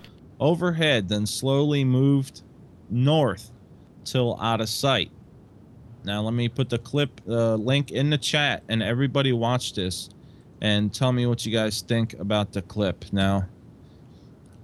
overhead, 0.40 1.10
then 1.10 1.26
slowly 1.26 1.84
moved 1.84 2.40
north 2.88 3.50
till 4.04 4.40
out 4.40 4.62
of 4.62 4.70
sight. 4.70 5.10
Now 6.06 6.22
let 6.22 6.34
me 6.34 6.48
put 6.48 6.70
the 6.70 6.78
clip 6.78 7.20
uh, 7.28 7.56
link 7.56 7.90
in 7.90 8.10
the 8.10 8.16
chat, 8.16 8.62
and 8.68 8.80
everybody 8.80 9.32
watch 9.32 9.74
this 9.74 10.08
and 10.60 10.94
tell 10.94 11.12
me 11.12 11.26
what 11.26 11.44
you 11.44 11.52
guys 11.52 11.82
think 11.82 12.14
about 12.14 12.52
the 12.52 12.62
clip. 12.62 13.04
Now, 13.12 13.46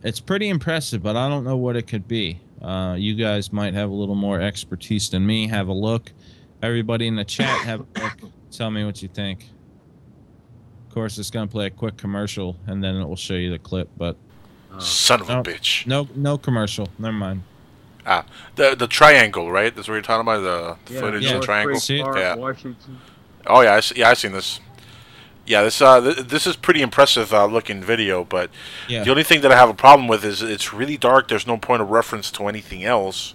it's 0.05 0.21
pretty 0.21 0.49
impressive, 0.49 1.03
but 1.03 1.17
I 1.17 1.29
don't 1.29 1.43
know 1.43 1.57
what 1.57 1.75
it 1.75 1.89
could 1.89 2.07
be. 2.07 2.41
Uh, 2.63 2.95
you 2.97 3.17
guys 3.17 3.53
might 3.53 3.75
have 3.75 3.91
a 3.91 3.93
little 3.93 4.15
more 4.15 4.41
expertise 4.41 5.11
than 5.11 5.27
me. 5.27 5.49
Have 5.49 5.67
a 5.67 5.73
look. 5.73 6.13
Everybody 6.63 7.09
in 7.09 7.17
the 7.17 7.25
chat, 7.25 7.59
have 7.67 7.81
a 7.81 8.01
look. 8.01 8.19
Tell 8.53 8.71
me 8.71 8.85
what 8.85 9.03
you 9.03 9.09
think. 9.09 9.49
Of 10.87 10.95
course, 10.95 11.19
it's 11.19 11.31
gonna 11.31 11.49
play 11.49 11.67
a 11.67 11.71
quick 11.71 11.97
commercial, 11.97 12.57
and 12.69 12.85
then 12.85 12.95
it 12.95 13.05
will 13.05 13.17
show 13.17 13.35
you 13.35 13.51
the 13.51 13.59
clip. 13.59 13.91
But 13.97 14.17
Son 14.79 15.21
of 15.21 15.29
a 15.29 15.43
bitch. 15.43 15.89
No, 15.89 16.09
no 16.15 16.39
commercial. 16.39 16.89
Never 17.01 17.17
mind. 17.17 17.43
Ah, 18.05 18.25
the 18.57 18.75
the 18.75 18.87
triangle, 18.89 19.51
right? 19.51 19.75
That's 19.75 19.87
what 19.89 19.95
you're 19.95 20.03
talking 20.03 20.23
about. 20.23 20.41
The, 20.43 20.77
the 20.87 20.95
Yeah, 20.95 21.01
footage 21.01 21.23
yeah. 21.25 21.33
the 21.39 21.41
triangle. 21.41 21.81
Park, 22.05 22.17
Yeah. 22.17 22.35
Washington. 22.35 22.99
Oh 23.47 23.61
yeah, 23.61 23.75
I 23.75 23.81
see, 23.81 23.99
yeah, 23.99 24.11
I've 24.11 24.19
seen 24.19 24.33
this. 24.33 24.61
Yeah, 25.47 25.63
this 25.63 25.81
uh, 25.83 26.01
th- 26.01 26.27
this 26.29 26.47
is 26.47 26.55
pretty 26.57 26.83
impressive 26.83 27.33
uh, 27.35 27.47
looking 27.47 27.83
video, 27.83 28.25
but 28.25 28.51
Yeah. 28.89 29.03
the 29.05 29.11
only 29.11 29.25
thing 29.25 29.41
that 29.43 29.51
I 29.53 29.57
have 29.57 29.69
a 29.69 29.75
problem 29.75 30.07
with 30.09 30.25
is 30.25 30.43
it's 30.43 30.73
really 30.73 30.97
dark. 30.97 31.29
There's 31.29 31.47
no 31.47 31.57
point 31.57 31.83
of 31.83 31.91
reference 31.91 32.31
to 32.33 32.47
anything 32.49 32.85
else. 32.85 33.35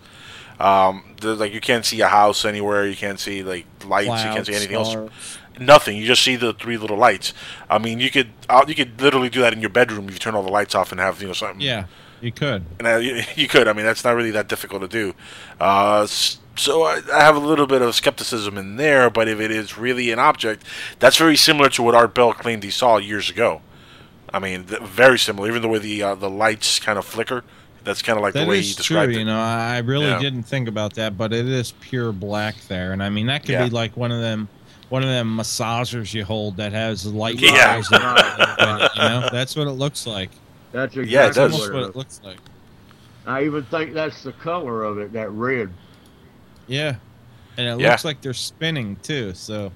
Um, 0.60 1.04
like 1.22 1.54
you 1.54 1.62
can't 1.62 1.86
see 1.86 2.02
a 2.02 2.08
house 2.08 2.44
anywhere. 2.44 2.88
You 2.88 2.96
can't 2.96 3.20
see 3.20 3.44
like 3.44 3.66
lights. 3.86 4.24
you 4.24 4.32
can't 4.32 4.46
see 4.46 4.54
Clouds, 4.54 4.66
anything 4.66 4.76
else. 4.76 5.38
Nothing. 5.60 5.98
You 5.98 6.06
just 6.06 6.24
see 6.24 6.36
the 6.36 6.54
three 6.54 6.78
little 6.78 6.98
lights. 6.98 7.34
I 7.70 7.78
mean, 7.78 8.00
you 8.00 8.10
could 8.10 8.30
uh, 8.50 8.64
you 8.68 8.74
could 8.76 9.00
literally 9.02 9.30
do 9.30 9.42
that 9.42 9.54
in 9.54 9.60
your 9.62 9.70
bedroom 9.70 10.10
you 10.10 10.16
turn 10.18 10.34
all 10.36 10.44
the 10.44 10.52
lights 10.52 10.76
off 10.76 10.92
and 10.92 11.00
have 11.02 11.22
you 11.22 11.28
know 11.28 11.34
something. 11.34 11.62
Yeah, 11.62 11.86
you 12.22 12.32
could. 12.32 12.66
And 12.80 12.88
uh, 12.88 12.96
you, 13.36 13.48
could. 13.48 13.68
I 13.68 13.74
mean, 13.74 13.86
that's 13.86 14.04
not 14.04 14.16
really 14.16 14.32
that 14.32 14.48
difficult 14.48 14.82
to 14.82 14.88
do. 14.88 15.14
Uh, 15.60 16.06
so 16.08 16.84
I, 16.84 17.02
I 17.14 17.22
have 17.22 17.36
a 17.36 17.40
little 17.40 17.68
bit 17.68 17.82
of 17.82 17.94
skepticism 17.96 18.58
in 18.58 18.78
there. 18.78 19.10
But 19.10 19.28
if 19.28 19.40
it 19.40 19.52
is 19.52 19.78
really 19.78 20.12
an 20.12 20.20
object, 20.20 20.64
that's 21.00 21.18
very 21.18 21.36
similar 21.38 21.70
to 21.70 21.84
what 21.84 21.96
Art 21.96 22.14
Bell 22.16 22.34
claimed 22.34 22.64
he 22.64 22.72
saw 22.72 22.98
years 22.98 23.30
ago. 23.30 23.62
I 24.34 24.40
mean, 24.40 24.66
th- 24.66 24.82
very 24.82 25.18
similar. 25.20 25.48
Even 25.48 25.62
the 25.62 25.68
way 25.70 25.80
the 25.80 26.04
uh, 26.04 26.16
the 26.16 26.30
lights 26.30 26.80
kind 26.80 27.00
of 27.00 27.06
flicker, 27.06 27.44
that's 27.84 28.02
kind 28.02 28.18
of 28.18 28.24
like 28.24 28.34
That 28.34 28.44
the 28.44 28.50
way 28.50 28.60
is 28.60 28.68
he 28.70 28.74
true. 28.74 28.82
described 28.98 29.14
You 29.14 29.24
know, 29.24 29.40
I 29.40 29.76
I 29.76 29.78
really 29.80 30.08
Yeah. 30.08 30.20
didn't 30.20 30.44
think 30.44 30.68
about 30.68 30.96
that, 30.96 31.18
but 31.18 31.32
it 31.32 31.48
is 31.48 31.72
pure 31.80 32.12
black 32.12 32.56
there, 32.68 32.92
and 32.92 33.02
I 33.02 33.10
mean 33.10 33.28
that 33.28 33.42
could 33.44 33.52
Yeah. 33.52 33.64
be 33.66 33.70
like 33.70 33.96
one 33.96 34.12
of 34.12 34.20
them, 34.20 34.50
one 34.90 35.02
of 35.04 35.08
them 35.10 35.38
massagers 35.38 36.14
you 36.14 36.26
hold 36.26 36.58
that 36.58 36.74
has 36.74 37.06
light 37.06 37.40
Yeah. 37.40 37.76
in 37.78 37.82
it, 37.82 38.92
you 38.96 39.02
know, 39.02 39.30
that's 39.32 39.56
what 39.56 39.68
it 39.68 39.72
looks 39.72 40.06
like. 40.06 40.32
That's 40.78 40.96
exactly 40.96 41.12
Yeah, 41.14 41.26
it 41.26 41.34
does. 41.34 41.54
Almost 41.54 41.74
what 41.74 41.82
what 41.82 41.90
it 41.90 41.96
looks 41.96 42.22
like. 42.24 42.38
I 43.26 43.44
even 43.46 43.64
think 43.64 43.94
that's 43.94 44.22
the 44.24 44.32
color 44.32 44.84
of 44.84 45.00
it, 45.00 45.12
that 45.14 45.32
red. 45.32 45.70
Yeah, 46.68 46.96
and 47.58 47.68
it 47.68 47.80
Yeah. 47.84 47.90
looks 47.92 48.06
like 48.06 48.22
they're 48.22 48.34
spinning 48.34 48.96
too. 49.02 49.34
So 49.34 49.72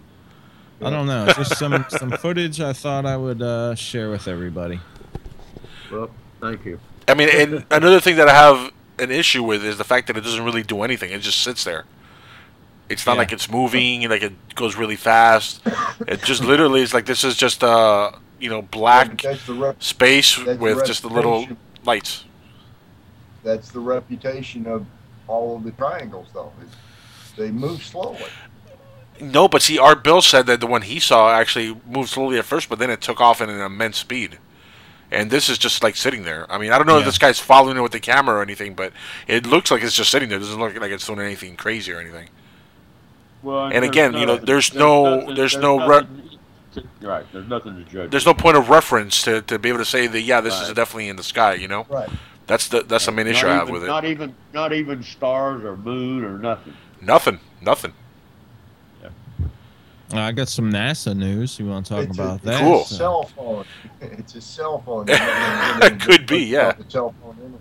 I 0.82 0.90
don't 0.92 1.08
know. 1.08 1.26
It's 1.26 1.38
just 1.38 1.58
some 1.58 1.86
some 1.90 2.12
footage 2.12 2.62
I 2.62 2.74
thought 2.74 3.06
I 3.08 3.18
would 3.18 3.42
uh, 3.42 3.74
share 3.76 4.10
with 4.12 4.28
everybody. 4.28 4.80
Well, 5.92 6.12
thank 6.40 6.66
you. 6.66 6.80
I 7.08 7.16
mean, 7.16 7.30
and 7.30 7.66
another 7.72 8.00
thing 8.00 8.16
that 8.18 8.30
I 8.30 8.34
have 8.34 8.72
an 9.00 9.10
issue 9.12 9.42
with 9.44 9.66
is 9.66 9.78
the 9.80 9.84
fact 9.84 10.06
that 10.08 10.18
it 10.18 10.22
doesn't 10.22 10.44
really 10.46 10.64
do 10.64 10.84
anything. 10.84 11.12
It 11.12 11.22
just 11.22 11.42
sits 11.42 11.64
there. 11.64 11.86
It's 12.90 13.06
not 13.08 13.14
Yeah. 13.14 13.20
like 13.20 13.32
it's 13.32 13.50
moving, 13.50 14.08
like 14.08 14.22
it 14.22 14.34
goes 14.56 14.76
really 14.76 14.96
fast. 14.98 15.62
It 16.08 16.22
just 16.24 16.44
literally 16.44 16.82
is 16.82 16.94
like 16.94 17.06
this 17.08 17.24
is 17.24 17.36
just 17.36 17.64
a 17.64 18.12
you 18.42 18.50
know 18.50 18.62
black 18.62 19.22
That's 19.22 19.46
the 19.46 19.54
rep- 19.54 19.82
space 19.84 20.36
that's 20.36 20.48
the 20.48 20.56
with 20.58 20.86
just 20.86 21.02
the 21.04 21.10
little 21.10 21.48
lights. 21.86 22.26
That's 23.44 23.70
the 23.72 23.80
reputation 23.80 24.68
of 24.68 24.86
all 25.28 25.56
of 25.58 25.64
the 25.64 25.72
triangles, 25.72 26.28
though. 26.34 26.52
is 26.64 26.70
They 27.38 27.52
move 27.52 27.84
slowly. 27.84 28.18
No, 29.20 29.48
but 29.48 29.62
see, 29.62 29.78
Art 29.78 30.04
Bell 30.04 30.22
said 30.22 30.48
that 30.48 30.60
the 30.60 30.68
one 30.68 30.82
he 30.82 31.00
saw 31.00 31.32
actually 31.34 31.80
moved 31.88 32.10
slowly 32.10 32.38
at 32.40 32.46
first, 32.46 32.70
but 32.70 32.80
then 32.80 32.90
it 32.90 33.02
took 33.02 33.22
off 33.22 33.40
at 33.42 33.50
an 33.50 33.60
immense 33.62 33.98
speed. 33.98 34.40
And 35.12 35.30
this 35.30 35.50
is 35.50 35.58
just 35.58 35.84
like 35.84 35.96
sitting 35.96 36.24
there. 36.24 36.50
I 36.52 36.58
mean, 36.58 36.72
I 36.72 36.78
don't 36.78 36.88
know 36.88 36.98
if 37.00 37.06
this 37.06 37.18
guy's 37.18 37.38
following 37.40 37.78
it 37.78 37.82
with 37.82 37.92
the 37.92 38.00
camera 38.00 38.38
or 38.38 38.42
anything, 38.42 38.74
but 38.76 38.94
it 39.28 39.46
looks 39.46 39.70
like 39.70 39.84
it's 39.84 39.96
just 39.96 40.10
sitting 40.10 40.30
there. 40.30 40.38
It 40.38 40.42
doesn't 40.42 40.60
look 40.60 40.76
like 40.80 40.92
it's 40.92 41.06
doing 41.06 41.20
anything 41.20 41.56
crazy 41.58 41.92
or 41.92 42.00
anything. 42.00 42.30
Well, 43.44 43.66
And 43.66 43.74
there's 43.74 43.90
again, 43.90 44.14
you 44.14 44.26
know, 44.26 44.34
nothing- 44.34 44.46
there's 44.46 44.74
no- 44.74 45.16
nothing- 45.20 45.36
there's 45.36 45.58
no 45.58 45.78
nothing 45.78 46.08
to- 46.30 46.31
right. 47.02 47.26
There's 47.34 47.48
nothing 47.48 47.76
to 47.76 47.84
judge. 47.92 48.12
There's 48.12 48.26
no 48.26 48.34
point 48.34 48.58
of 48.58 48.70
reference 48.70 49.24
to, 49.24 49.42
to 49.44 49.60
be 49.60 49.70
able 49.70 49.80
to 49.80 49.86
say 49.86 50.08
that 50.08 50.22
yeah, 50.22 50.42
this 50.42 50.60
is 50.62 50.70
definitely 50.74 51.10
in 51.10 51.16
the 51.16 51.24
sky. 51.24 51.54
You 51.56 51.68
know, 51.68 51.86
Right. 51.90 52.10
that's 52.48 52.68
the 52.68 52.84
that's 52.84 53.06
the 53.06 53.12
main 53.12 53.28
issue 53.28 53.48
I 53.48 53.50
not 53.50 53.60
have 53.60 53.64
even, 53.70 53.74
with 53.74 53.84
it. 53.84 53.88
Not 53.88 54.06
even, 54.06 54.36
not 54.54 54.74
even 54.74 55.04
stars 55.04 55.64
or 55.64 55.76
moon 55.78 56.24
or 56.24 56.38
nothing. 56.38 56.74
Nothing, 57.02 57.40
nothing. 57.62 57.94
Uh, 60.14 60.18
I 60.20 60.32
got 60.34 60.50
some 60.50 60.70
NASA 60.72 61.16
news. 61.16 61.58
You 61.58 61.68
want 61.68 61.86
to 61.86 61.94
talk 61.94 62.04
It's 62.10 62.18
about 62.18 62.36
it's 62.38 62.44
that? 62.46 62.62
a 62.62 62.64
Cool. 62.66 62.84
So- 62.84 62.96
cell 62.98 63.24
phone. 63.24 63.66
It's 64.02 64.36
a 64.36 64.42
cell 64.42 64.82
phone. 64.86 65.06
It 65.08 66.02
could 66.02 66.28
be, 66.28 66.40
yeah. 66.40 66.74
The 66.74 66.84
cell 66.90 67.16
phone 67.22 67.36
internet. 67.38 67.60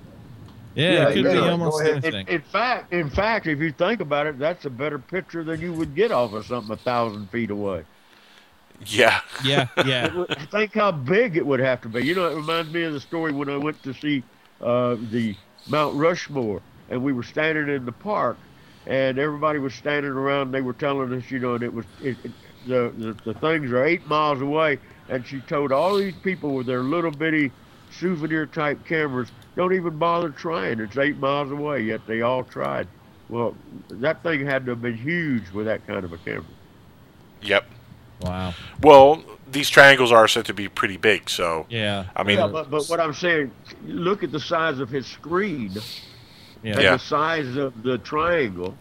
Yeah, 0.75 0.93
Yeah, 0.93 1.09
it 1.11 1.15
could 1.15 1.25
be 1.25 1.33
Go 1.33 1.51
almost 1.51 1.83
anything. 1.85 2.27
In, 2.27 2.35
in 2.35 2.41
fact, 2.43 2.93
in 2.93 3.09
fact, 3.11 3.47
if 3.47 3.61
you 3.61 3.71
think 3.71 4.01
about 4.01 4.27
it, 4.27 4.37
that's 4.39 4.65
a 4.65 4.71
better 4.71 4.99
picture 4.99 5.45
than 5.45 5.61
you 5.61 5.73
would 5.73 5.95
get 5.95 6.11
off 6.11 6.33
of 6.33 6.45
something 6.45 6.73
a 6.73 6.77
thousand 6.77 7.31
feet 7.31 7.51
away. 7.51 7.85
Yeah, 8.87 9.21
Yeah, 9.45 9.67
yeah. 9.87 10.07
It 10.07 10.15
would- 10.15 10.51
think 10.51 10.75
how 10.75 10.91
big 10.93 11.37
it 11.37 11.45
would 11.47 11.61
have 11.61 11.81
to 11.83 11.89
be. 11.89 12.05
You 12.05 12.15
know, 12.15 12.29
it 12.31 12.35
reminds 12.37 12.73
me 12.73 12.83
of 12.85 12.93
the 12.93 13.01
story 13.01 13.33
when 13.33 13.49
I 13.49 13.57
went 13.57 13.83
to 13.83 13.93
see 13.95 14.23
uh, 14.61 14.97
the 15.11 15.37
Mount 15.69 15.95
Rushmore, 15.97 16.63
and 16.89 17.03
we 17.03 17.13
were 17.13 17.23
standing 17.23 17.69
in 17.69 17.85
the 17.85 17.93
park, 17.93 18.39
and 18.87 19.19
everybody 19.19 19.59
was 19.59 19.75
standing 19.75 20.11
around. 20.13 20.49
And 20.49 20.55
they 20.55 20.63
were 20.63 20.73
telling 20.73 21.13
us, 21.13 21.31
you 21.31 21.39
know, 21.39 21.55
and 21.55 21.63
it 21.63 21.73
was 21.73 21.85
it, 22.03 22.17
it, 22.25 22.33
the, 22.67 22.93
the 22.97 23.33
the 23.33 23.35
things 23.41 23.71
are 23.71 23.85
eight 23.85 24.07
miles 24.07 24.41
away, 24.41 24.79
and 25.09 25.27
she 25.27 25.41
told 25.41 25.73
all 25.73 25.97
these 25.97 26.15
people 26.23 26.55
with 26.55 26.67
their 26.67 26.83
little 26.83 27.11
bitty 27.11 27.53
souvenir 27.91 28.47
type 28.47 28.85
cameras, 28.87 29.31
don't 29.57 29.75
even 29.75 29.99
bother 29.99 30.31
trying. 30.31 30.81
It's 30.81 30.97
eight 30.97 31.19
miles 31.19 31.51
away, 31.51 31.83
yet 31.83 32.07
they 32.07 32.23
all 32.23 32.45
tried. 32.45 32.87
Well, 33.29 33.55
that 33.91 34.23
thing 34.23 34.45
had 34.47 34.65
to 34.67 34.71
have 34.73 34.83
been 34.83 34.97
huge 34.97 35.51
with 35.51 35.67
that 35.67 35.87
kind 35.87 36.05
of 36.05 36.13
a 36.13 36.19
camera. 36.19 36.45
yep. 37.43 37.65
Wow. 38.23 38.55
Well, 38.83 39.23
these 39.51 39.69
triangles 39.71 40.13
are 40.13 40.29
said 40.29 40.45
to 40.47 40.55
be 40.55 40.69
pretty 40.69 40.97
big, 40.97 41.29
so 41.31 41.67
Yeah. 41.69 42.05
I 42.15 42.23
mean, 42.23 42.39
yeah, 42.39 42.47
but, 42.47 42.71
but 42.71 42.87
what 42.87 43.01
I'm 43.01 43.15
saying, 43.15 43.51
look 43.87 44.23
at 44.23 44.31
the 44.33 44.41
size 44.41 44.79
of 44.79 44.89
his 44.91 45.07
screen 45.07 45.73
Yeah. 46.63 46.73
and 46.75 46.83
Yeah. 46.83 46.93
the 46.93 46.99
size 46.99 47.57
of 47.57 47.83
the 47.83 47.99
triangle. 47.99 48.77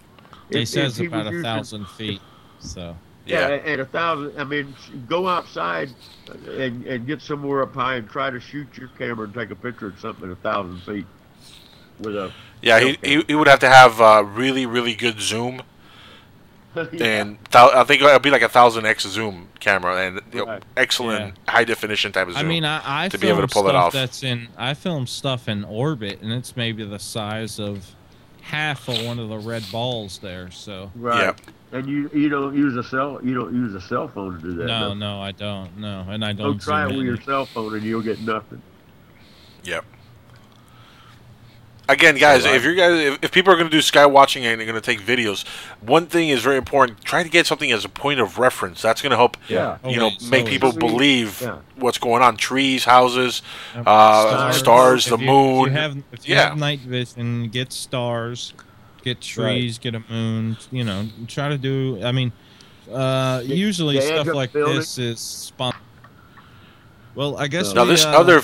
He 0.51 0.61
If- 0.63 0.69
says 0.69 0.99
if 0.99 1.07
about 1.07 1.19
was 1.25 1.27
a 1.27 1.31
using- 1.31 1.43
thousand 1.43 1.87
feet. 1.89 2.21
So 2.59 2.95
Yeah, 3.25 3.49
yeah. 3.49 3.55
and 3.65 3.81
a 3.81 3.85
thousand. 3.85 4.33
I 4.39 4.43
mean, 4.43 4.75
go 5.07 5.27
outside 5.27 5.89
and, 6.47 6.85
and 6.85 7.07
get 7.07 7.21
somewhere 7.21 7.61
up 7.63 7.73
high 7.73 7.95
and 7.95 8.09
try 8.09 8.29
to 8.29 8.39
shoot 8.39 8.67
your 8.77 8.89
camera 8.97 9.25
and 9.25 9.33
take 9.33 9.51
a 9.51 9.55
picture 9.55 9.87
of 9.87 9.99
something 9.99 10.25
at 10.25 10.31
a 10.31 10.35
thousand 10.35 10.81
feet 10.81 11.05
with 11.99 12.15
a. 12.15 12.31
Yeah, 12.61 12.79
he, 12.79 12.97
he, 13.01 13.23
he 13.27 13.35
would 13.35 13.47
have 13.47 13.59
to 13.59 13.69
have 13.69 14.01
uh, 14.01 14.23
really, 14.25 14.65
really 14.65 14.93
good 14.95 15.21
zoom, 15.21 15.55
Yeah. 15.55 15.61
and 17.01 17.37
thou- 17.51 17.71
I 17.73 17.83
think 17.83 18.01
it'll 18.01 18.19
be 18.19 18.29
like 18.29 18.41
a 18.43 18.49
thousand 18.49 18.85
x 18.85 19.07
zoom 19.07 19.49
camera 19.59 19.97
and 20.07 20.21
you 20.31 20.39
know, 20.39 20.45
Right. 20.45 20.63
excellent 20.77 21.35
high 21.47 21.63
definition 21.63 22.11
type 22.11 22.27
of 22.27 22.33
zoom. 22.35 22.45
I 22.45 22.47
mean, 22.47 22.63
I, 22.65 23.05
I 23.05 23.09
to 23.09 23.17
be 23.17 23.27
able 23.27 23.41
to 23.41 23.47
film 23.47 23.63
pull 23.65 23.69
it 23.69 23.73
stuff 23.73 23.85
off. 23.87 23.93
that's 23.93 24.23
in. 24.23 24.47
I 24.57 24.73
film 24.75 25.07
stuff 25.07 25.47
in 25.47 25.63
orbit, 25.63 26.21
and 26.21 26.31
it's 26.31 26.55
maybe 26.55 26.83
the 26.85 26.99
size 26.99 27.59
of 27.59 27.95
half 28.41 28.87
of 28.87 29.03
one 29.05 29.19
of 29.19 29.29
the 29.29 29.37
red 29.37 29.63
balls 29.71 30.19
there. 30.19 30.51
So 30.51 30.91
Right. 30.95 31.21
Yeah. 31.21 31.33
And 31.71 31.87
you 31.87 32.09
you 32.13 32.29
don't 32.29 32.55
use 32.55 32.75
a 32.77 32.83
cell 32.83 33.19
you 33.23 33.35
don't 33.35 33.53
use 33.53 33.75
a 33.75 33.81
cell 33.81 34.07
phone 34.07 34.35
to 34.35 34.41
do 34.41 34.53
that. 34.55 34.65
no, 34.65 34.89
no. 34.89 35.17
no, 35.17 35.21
I 35.21 35.31
don't. 35.31 35.77
No, 35.77 36.05
and 36.09 36.23
I 36.25 36.33
Go 36.33 36.45
don't. 36.45 36.61
try 36.61 36.83
it 36.89 36.95
with 36.95 37.05
your 37.05 37.21
cell 37.21 37.45
phone 37.45 37.75
and 37.75 37.83
you'll 37.83 38.01
get 38.01 38.19
nothing. 38.21 38.61
Yep. 39.63 39.85
Again, 41.89 42.17
guys, 42.17 42.45
if 42.45 42.63
you're 42.63 42.75
guys, 42.75 42.99
if, 42.99 43.23
if 43.23 43.31
people 43.31 43.51
are 43.51 43.55
going 43.55 43.67
to 43.67 43.75
do 43.75 43.81
sky 43.81 44.05
watching 44.05 44.45
and 44.45 44.59
they're 44.59 44.67
going 44.67 44.79
to 44.79 44.85
take 44.85 45.01
videos, 45.01 45.43
one 45.81 46.05
thing 46.05 46.29
is 46.29 46.39
very 46.43 46.57
important: 46.57 47.01
try 47.03 47.23
to 47.23 47.29
get 47.29 47.47
something 47.47 47.71
as 47.71 47.83
a 47.83 47.89
point 47.89 48.19
of 48.19 48.37
reference. 48.37 48.79
That's 48.83 49.01
going 49.01 49.09
to 49.09 49.15
help, 49.17 49.37
Yeah. 49.47 49.79
you 49.83 49.97
know, 49.97 50.07
Okay, 50.07 50.29
make 50.29 50.45
so- 50.45 50.51
people 50.51 50.71
Trees, 50.71 50.79
believe 50.91 51.41
yeah. 51.41 51.57
what's 51.77 51.97
going 51.97 52.21
on. 52.21 52.37
Trees, 52.37 52.85
houses, 52.85 53.41
Yep. 53.73 53.83
uh, 53.87 54.51
stars, 54.51 55.05
the 55.05 55.17
you- 55.17 55.25
moon. 55.25 55.61
If 55.69 55.73
you 55.73 55.79
have, 55.79 55.97
if 56.11 56.29
you 56.29 56.35
Yeah. 56.35 56.49
have 56.49 56.57
night 56.59 56.81
vision, 56.81 57.49
get 57.49 57.73
stars, 57.73 58.53
get 59.03 59.19
trees, 59.19 59.79
get 59.79 59.95
a 59.95 60.03
moon. 60.11 60.57
You 60.71 60.83
know, 60.83 61.07
try 61.27 61.49
to 61.49 61.57
do. 61.57 61.99
I 62.03 62.11
mean, 62.11 62.31
uh, 62.93 63.41
usually 63.43 63.99
stuff 63.99 64.27
like 64.27 64.53
building. 64.53 64.75
this 64.75 64.99
is 64.99 65.19
spon- 65.19 65.73
Well, 67.15 67.35
I 67.37 67.47
guess 67.47 67.73
now 67.73 67.83
we, 67.83 67.89
this 67.89 68.05
uh, 68.05 68.09
other, 68.11 68.43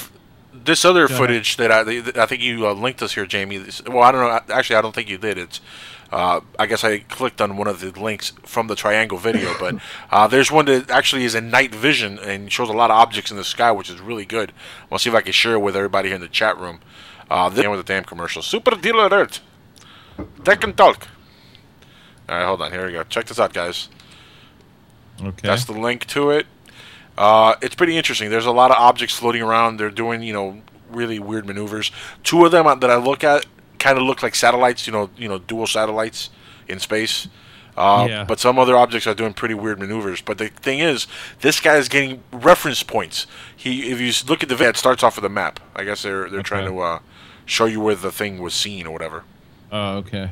this 0.65 0.83
other 0.83 1.07
go 1.07 1.13
ahead. 1.13 1.17
footage 1.17 1.57
that 1.57 1.71
I, 1.71 2.21
I 2.21 2.25
think 2.25 2.41
you 2.41 2.67
uh, 2.67 2.73
linked 2.73 3.01
us 3.01 3.13
here, 3.13 3.25
Jamie. 3.25 3.57
This, 3.57 3.83
well, 3.83 4.03
I 4.03 4.11
don't 4.11 4.21
know. 4.21 4.53
Actually, 4.53 4.77
I 4.77 4.81
don't 4.81 4.93
think 4.93 5.09
you 5.09 5.17
did. 5.17 5.37
It's, 5.37 5.61
uh, 6.11 6.41
I 6.59 6.65
guess 6.65 6.83
I 6.83 6.99
clicked 6.99 7.41
on 7.41 7.57
one 7.57 7.67
of 7.67 7.79
the 7.79 7.91
links 7.91 8.33
from 8.43 8.67
the 8.67 8.75
triangle 8.75 9.17
video, 9.17 9.53
but 9.59 9.75
uh, 10.11 10.27
there's 10.27 10.51
one 10.51 10.65
that 10.65 10.89
actually 10.89 11.23
is 11.23 11.35
in 11.35 11.49
night 11.49 11.73
vision 11.73 12.19
and 12.19 12.51
shows 12.51 12.69
a 12.69 12.73
lot 12.73 12.91
of 12.91 12.97
objects 12.97 13.31
in 13.31 13.37
the 13.37 13.43
sky, 13.43 13.71
which 13.71 13.89
is 13.89 14.01
really 14.01 14.25
good. 14.25 14.51
I'll 14.91 14.99
see 14.99 15.09
if 15.09 15.15
I 15.15 15.21
can 15.21 15.33
share 15.33 15.53
it 15.53 15.59
with 15.59 15.75
everybody 15.75 16.09
here 16.09 16.15
in 16.15 16.21
the 16.21 16.27
chat 16.27 16.57
room. 16.57 16.79
Uh, 17.29 17.49
this 17.49 17.67
with 17.67 17.79
the 17.79 17.83
damn 17.83 18.03
commercial. 18.03 18.41
Super 18.41 18.75
dealer 18.75 19.07
alert. 19.07 19.41
Tech 20.43 20.63
and 20.63 20.77
talk. 20.77 21.07
All 22.29 22.37
right, 22.37 22.45
hold 22.45 22.61
on. 22.61 22.71
Here 22.71 22.85
we 22.85 22.93
go. 22.93 23.03
Check 23.03 23.25
this 23.25 23.39
out, 23.39 23.53
guys. 23.53 23.89
Okay. 25.21 25.47
That's 25.47 25.65
the 25.65 25.73
link 25.73 26.05
to 26.07 26.29
it. 26.29 26.45
Uh, 27.17 27.55
it's 27.61 27.75
pretty 27.75 27.97
interesting. 27.97 28.29
There's 28.29 28.45
a 28.45 28.51
lot 28.51 28.71
of 28.71 28.77
objects 28.77 29.15
floating 29.17 29.41
around. 29.41 29.77
They're 29.77 29.89
doing, 29.89 30.21
you 30.21 30.33
know, 30.33 30.61
really 30.89 31.19
weird 31.19 31.45
maneuvers. 31.45 31.91
Two 32.23 32.45
of 32.45 32.51
them 32.51 32.65
that 32.65 32.89
I 32.89 32.97
look 32.97 33.23
at 33.23 33.45
kind 33.79 33.97
of 33.97 34.03
look 34.03 34.21
like 34.23 34.35
satellites. 34.35 34.85
You 34.87 34.93
know, 34.93 35.09
you 35.17 35.27
know, 35.27 35.39
dual 35.39 35.67
satellites 35.67 36.29
in 36.67 36.79
space. 36.79 37.27
Uh, 37.77 38.05
Yeah. 38.09 38.23
But 38.23 38.39
some 38.39 38.57
other 38.57 38.75
objects 38.75 39.07
are 39.07 39.13
doing 39.13 39.33
pretty 39.33 39.53
weird 39.53 39.79
maneuvers. 39.79 40.21
But 40.21 40.37
the 40.37 40.47
thing 40.49 40.79
is, 40.79 41.07
this 41.41 41.59
guy 41.59 41.75
is 41.77 41.89
getting 41.89 42.23
reference 42.31 42.83
points. 42.83 43.27
He, 43.55 43.91
if 43.91 43.99
you 43.99 44.11
look 44.27 44.43
at 44.43 44.49
the 44.49 44.67
it 44.67 44.77
starts 44.77 45.03
off 45.03 45.15
with 45.15 45.25
a 45.25 45.29
map. 45.29 45.59
I 45.75 45.83
guess 45.83 46.03
they're 46.03 46.29
they're 46.29 46.43
trying 46.43 46.65
to 46.67 46.79
uh, 46.79 46.99
show 47.45 47.65
you 47.65 47.79
where 47.81 47.95
the 47.95 48.11
thing 48.11 48.41
was 48.41 48.53
seen 48.53 48.87
or 48.87 48.91
whatever. 48.91 49.23
Oh, 49.71 49.97
okay. 49.97 50.31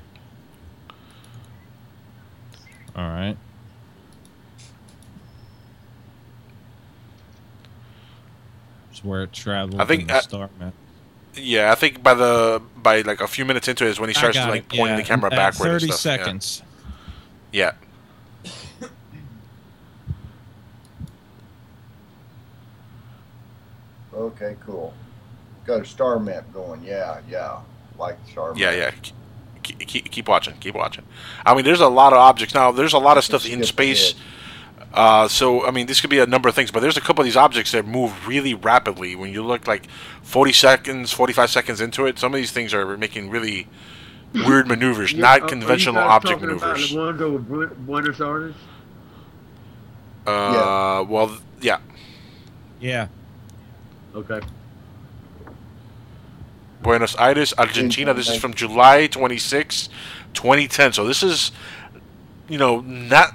All 2.95 3.09
right. 3.09 3.37
Is 9.03 9.09
where 9.09 9.23
it 9.23 9.33
traveled. 9.33 9.81
I 9.81 9.85
think, 9.85 10.01
in 10.03 10.07
the 10.07 10.15
uh, 10.15 10.21
star 10.21 10.49
map. 10.59 10.73
Yeah, 11.35 11.71
I 11.71 11.75
think 11.75 12.03
by 12.03 12.13
the 12.13 12.61
by 12.77 13.01
like 13.01 13.21
a 13.21 13.27
few 13.27 13.45
minutes 13.45 13.67
into 13.67 13.85
it 13.85 13.89
is 13.89 13.99
when 13.99 14.09
he 14.09 14.13
starts 14.13 14.37
got 14.37 14.49
like 14.49 14.61
it, 14.63 14.69
pointing 14.69 14.85
yeah, 14.87 14.95
the 14.97 15.03
camera 15.03 15.31
at 15.31 15.37
backward. 15.37 15.71
and 15.71 15.81
30 15.81 15.91
stuff, 15.91 16.05
yeah. 16.05 16.23
seconds. 16.25 16.63
Yeah. 17.51 17.71
Okay, 24.13 24.55
cool. 24.65 24.93
Got 25.65 25.81
a 25.81 25.85
star 25.85 26.19
map 26.19 26.51
going. 26.53 26.83
Yeah, 26.83 27.21
yeah. 27.29 27.59
Like 27.97 28.23
the 28.25 28.31
star 28.31 28.53
Yeah, 28.55 28.71
map. 28.71 28.95
yeah. 29.03 29.11
Keep, 29.63 29.79
keep, 29.79 30.11
keep 30.11 30.27
watching. 30.27 30.55
Keep 30.59 30.75
watching. 30.75 31.05
I 31.45 31.55
mean, 31.55 31.63
there's 31.65 31.79
a 31.79 31.87
lot 31.87 32.13
of 32.13 32.19
objects 32.19 32.53
now. 32.53 32.71
There's 32.71 32.93
a 32.93 32.97
lot 32.99 33.17
of 33.17 33.23
stuff 33.23 33.45
in 33.47 33.63
space. 33.63 34.13
Uh, 34.93 35.27
so 35.27 35.65
I 35.65 35.71
mean, 35.71 35.87
this 35.87 35.99
could 36.01 36.11
be 36.11 36.19
a 36.19 36.25
number 36.27 36.47
of 36.47 36.53
things, 36.55 36.69
but 36.69 36.81
there's 36.81 36.97
a 36.97 37.01
couple 37.01 37.21
of 37.21 37.25
these 37.25 37.35
objects 37.37 37.71
that 37.71 37.85
move 37.87 38.27
really 38.27 38.53
rapidly. 38.53 39.15
When 39.15 39.31
you 39.33 39.43
look 39.43 39.65
like 39.67 39.87
40 40.21 40.53
seconds, 40.53 41.11
45 41.11 41.49
seconds 41.49 41.81
into 41.81 42.05
it, 42.05 42.19
some 42.19 42.31
of 42.33 42.37
these 42.37 42.51
things 42.51 42.73
are 42.75 42.95
making 42.97 43.29
really 43.31 43.67
weird 44.33 44.67
maneuvers, 44.67 45.11
Yeah, 45.11 45.21
not 45.21 45.27
are- 45.27 45.33
are 45.33 45.45
you 45.45 45.47
conventional 45.49 45.95
guys 45.95 46.11
object 46.11 46.41
talking 46.41 46.55
about 46.55 46.67
maneuvers. 46.73 46.91
The 46.91 46.97
ones 46.97 47.21
over 47.21 47.67
Buenos 47.67 48.21
Aires. 48.21 48.55
Uh, 50.27 51.03
well, 51.07 51.27
th- 51.27 51.39
yeah. 51.61 51.77
Yeah. 52.79 53.07
Okay. 54.15 54.39
Buenos 56.81 57.15
Aires, 57.17 57.53
Argentina. 57.57 58.13
This 58.13 58.29
is 58.29 58.37
from 58.37 58.53
July 58.53 59.07
26, 59.07 59.89
2010. 60.33 60.93
So 60.93 61.05
this 61.05 61.23
is, 61.23 61.51
you 62.49 62.57
know, 62.57 62.81
not 62.81 63.33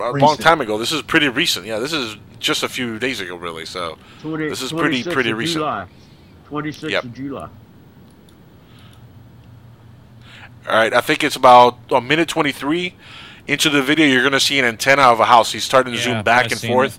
a 0.00 0.10
long 0.12 0.36
time 0.36 0.60
ago. 0.60 0.78
This 0.78 0.92
is 0.92 1.02
pretty 1.02 1.28
recent. 1.28 1.66
Yeah, 1.66 1.78
this 1.78 1.92
is 1.92 2.16
just 2.38 2.62
a 2.62 2.68
few 2.68 2.98
days 2.98 3.20
ago, 3.20 3.36
really. 3.36 3.64
So 3.66 3.98
20, 4.20 4.48
this 4.48 4.62
is 4.62 4.72
pretty 4.72 5.02
pretty 5.04 5.32
recent. 5.32 5.58
July. 5.60 5.86
26th 6.48 6.90
Yep. 6.90 7.04
of 7.04 7.14
July. 7.14 7.48
All 10.68 10.74
right, 10.76 10.92
I 10.92 11.00
think 11.00 11.24
it's 11.24 11.36
about 11.36 11.78
a 11.90 12.00
minute 12.00 12.28
23 12.28 12.94
into 13.46 13.70
the 13.70 13.82
video. 13.82 14.06
You're 14.06 14.20
going 14.22 14.32
to 14.32 14.40
see 14.40 14.58
an 14.58 14.64
antenna 14.64 15.02
of 15.02 15.20
a 15.20 15.24
house. 15.24 15.52
He's 15.52 15.64
starting 15.64 15.92
to 15.94 15.98
Yeah, 15.98 16.04
zoom 16.04 16.22
back 16.22 16.46
I've 16.46 16.52
and 16.52 16.60
forth. 16.60 16.98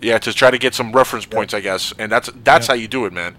Yeah, 0.00 0.18
to 0.18 0.32
try 0.32 0.50
to 0.50 0.58
get 0.58 0.74
some 0.74 0.92
reference 0.92 1.26
points, 1.26 1.52
I 1.54 1.60
guess. 1.60 1.92
And 1.98 2.10
that's 2.10 2.30
that's 2.44 2.66
how 2.66 2.74
you 2.74 2.88
do 2.88 3.04
it, 3.06 3.12
man. 3.12 3.36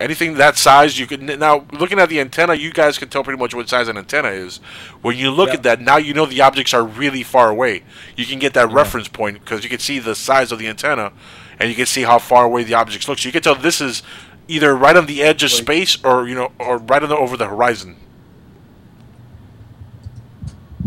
Anything 0.00 0.34
that 0.34 0.56
size, 0.56 0.98
you 0.98 1.06
can 1.06 1.26
now 1.26 1.66
looking 1.72 1.98
at 1.98 2.08
the 2.08 2.20
antenna, 2.20 2.54
you 2.54 2.72
guys 2.72 2.96
can 2.96 3.10
tell 3.10 3.22
pretty 3.22 3.38
much 3.38 3.54
what 3.54 3.68
size 3.68 3.86
an 3.86 3.98
antenna 3.98 4.28
is. 4.30 4.56
When 5.02 5.18
you 5.18 5.30
look 5.30 5.50
at 5.50 5.62
that, 5.64 5.82
now 5.82 5.98
you 5.98 6.14
know 6.14 6.24
the 6.24 6.40
objects 6.40 6.72
are 6.72 6.82
really 6.82 7.22
far 7.22 7.50
away. 7.50 7.82
You 8.16 8.24
can 8.24 8.38
get 8.38 8.54
that 8.54 8.72
reference 8.72 9.08
point 9.08 9.40
because 9.40 9.62
you 9.62 9.68
can 9.68 9.78
see 9.78 9.98
the 9.98 10.14
size 10.14 10.52
of 10.52 10.58
the 10.58 10.68
antenna, 10.68 11.12
and 11.58 11.68
you 11.68 11.74
can 11.76 11.84
see 11.84 12.00
how 12.02 12.18
far 12.18 12.46
away 12.46 12.64
the 12.64 12.72
objects 12.72 13.08
look. 13.08 13.18
So 13.18 13.28
you 13.28 13.32
can 13.32 13.42
tell 13.42 13.54
this 13.54 13.82
is 13.82 14.02
either 14.48 14.74
right 14.74 14.96
on 14.96 15.04
the 15.04 15.22
edge 15.22 15.42
of 15.42 15.50
space, 15.50 16.02
or 16.02 16.26
you 16.26 16.34
know, 16.34 16.50
or 16.58 16.78
right 16.78 17.02
on 17.02 17.10
the 17.10 17.16
over 17.16 17.36
the 17.36 17.46
horizon. 17.48 17.96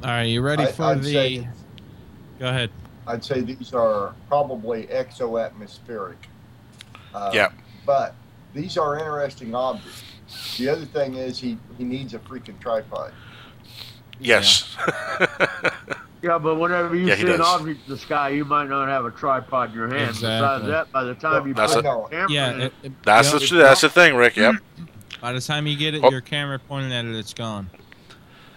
All 0.02 0.10
right, 0.10 0.24
you 0.24 0.42
ready 0.42 0.64
I- 0.64 0.72
for 0.72 0.84
I'd 0.86 1.04
the? 1.04 1.12
say- 1.14 1.48
Go 2.40 2.50
ahead. 2.50 2.72
I'd 3.06 3.24
say 3.24 3.42
these 3.42 3.74
are 3.74 4.16
probably 4.28 4.88
exoatmospheric. 4.88 6.16
Uh, 7.14 7.30
Yeah. 7.32 7.50
But 7.86 8.16
these 8.54 8.78
are 8.78 8.98
interesting 8.98 9.56
objects. 9.56 10.04
The 10.58 10.70
other 10.70 10.86
thing 10.86 11.16
is 11.16 11.40
he, 11.40 11.58
he 11.78 11.84
needs 11.84 12.14
a 12.14 12.20
freaking 12.20 12.60
tripod. 12.60 13.14
Yes. 14.20 14.76
Yeah, 16.22 16.38
but 16.40 16.56
whenever 16.56 16.96
you 16.96 17.08
Yeah, 17.08 17.16
see 17.16 17.34
an 17.34 17.42
object 17.42 17.82
in 17.88 17.94
the 17.94 17.98
sky, 18.00 18.30
you 18.30 18.46
might 18.46 18.70
not 18.70 18.88
have 18.88 19.06
a 19.06 19.12
tripod 19.12 19.70
in 19.70 19.76
your 19.76 19.88
hand. 19.90 20.12
Besides 20.14 20.66
that, 20.68 20.92
by 20.92 21.04
the 21.04 21.16
time 21.16 21.48
you 21.48 21.54
That's 21.54 21.74
put 21.74 21.80
a- 21.80 21.82
the 21.84 22.08
camera 22.10 22.28
Yeah, 22.32 22.52
in, 22.54 22.62
it- 22.62 22.74
it- 22.84 23.04
That's 23.04 23.32
yep. 23.34 23.42
the 23.50 23.56
that's 23.58 23.82
the 23.82 23.90
thing, 23.90 24.16
Rick. 24.16 24.38
Yep. 24.38 24.56
By 25.22 25.34
the 25.34 25.42
time 25.42 25.68
you 25.68 25.76
get 25.78 25.94
it, 25.96 26.04
Oh. 26.04 26.10
your 26.12 26.22
camera 26.22 26.60
pointing 26.60 26.94
at 26.94 27.06
it, 27.06 27.16
it's 27.16 27.34
gone. 27.34 27.70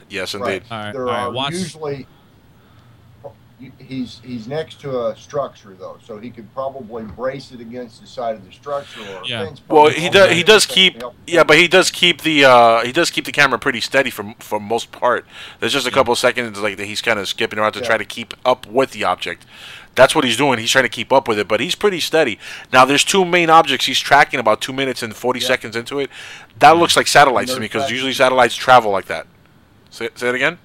Yes, 0.08 0.34
indeed. 0.34 0.46
Right. 0.46 0.62
All 0.70 0.78
right, 0.84 0.92
There 0.92 1.02
all 1.08 1.12
right, 1.14 1.20
are 1.24 1.30
watch- 1.32 1.52
usually 1.54 2.06
he's 3.78 4.20
he's 4.22 4.46
next 4.46 4.80
to 4.82 5.06
a 5.06 5.16
structure 5.16 5.74
though, 5.78 5.98
so 6.04 6.18
he 6.18 6.30
could 6.30 6.52
probably 6.52 7.04
brace 7.04 7.52
it 7.52 7.60
against 7.60 8.00
the 8.00 8.06
side 8.06 8.34
of 8.34 8.44
the 8.44 8.52
structure 8.52 9.00
or 9.00 9.22
Yeah. 9.24 9.44
fence 9.46 9.62
Well, 9.68 9.88
he 9.88 10.10
does. 10.10 10.30
He 10.32 10.42
does 10.42 10.66
keep. 10.66 11.02
Yeah, 11.26 11.44
but 11.44 11.56
he 11.56 11.66
does 11.68 11.90
keep 11.90 12.22
the. 12.22 12.44
Uh, 12.44 12.84
he 12.84 12.92
does 12.92 13.10
keep 13.10 13.24
the 13.24 13.32
camera 13.32 13.58
pretty 13.58 13.80
steady 13.80 14.10
for 14.10 14.34
for 14.38 14.60
most 14.60 14.92
part. 14.92 15.24
There's 15.60 15.72
just 15.72 15.86
a 15.86 15.90
couple 15.90 16.12
of 16.12 16.18
seconds 16.18 16.58
like 16.60 16.76
that 16.76 16.86
he's 16.86 17.00
kind 17.00 17.18
of 17.18 17.28
skipping 17.28 17.58
around 17.58 17.72
to 17.72 17.80
Yeah. 17.80 17.86
try 17.86 17.98
to 17.98 18.04
keep 18.04 18.34
up 18.44 18.66
with 18.66 18.90
the 18.90 19.04
object. 19.04 19.46
That's 19.94 20.14
what 20.14 20.24
he's 20.24 20.36
doing. 20.36 20.58
He's 20.58 20.70
trying 20.70 20.84
to 20.84 20.90
keep 20.90 21.10
up 21.10 21.26
with 21.26 21.38
it, 21.38 21.48
but 21.48 21.58
he's 21.58 21.74
pretty 21.74 22.00
steady. 22.00 22.38
Now, 22.70 22.84
there's 22.84 23.02
two 23.02 23.24
main 23.24 23.48
objects 23.48 23.86
he's 23.86 23.98
tracking 23.98 24.38
about 24.38 24.60
two 24.60 24.74
minutes 24.74 25.02
and 25.02 25.16
forty 25.16 25.40
seconds 25.40 25.74
into 25.74 25.98
it. 26.00 26.10
That 26.58 26.76
looks 26.76 26.96
like 26.96 27.06
satellites 27.06 27.54
to 27.54 27.60
me 27.60 27.64
because 27.64 27.90
usually 27.90 28.12
satellites 28.12 28.54
travel 28.54 28.92
like 28.92 29.06
that. 29.06 29.26
Say, 29.88 30.10
say 30.14 30.28
it 30.28 30.34
again. 30.34 30.58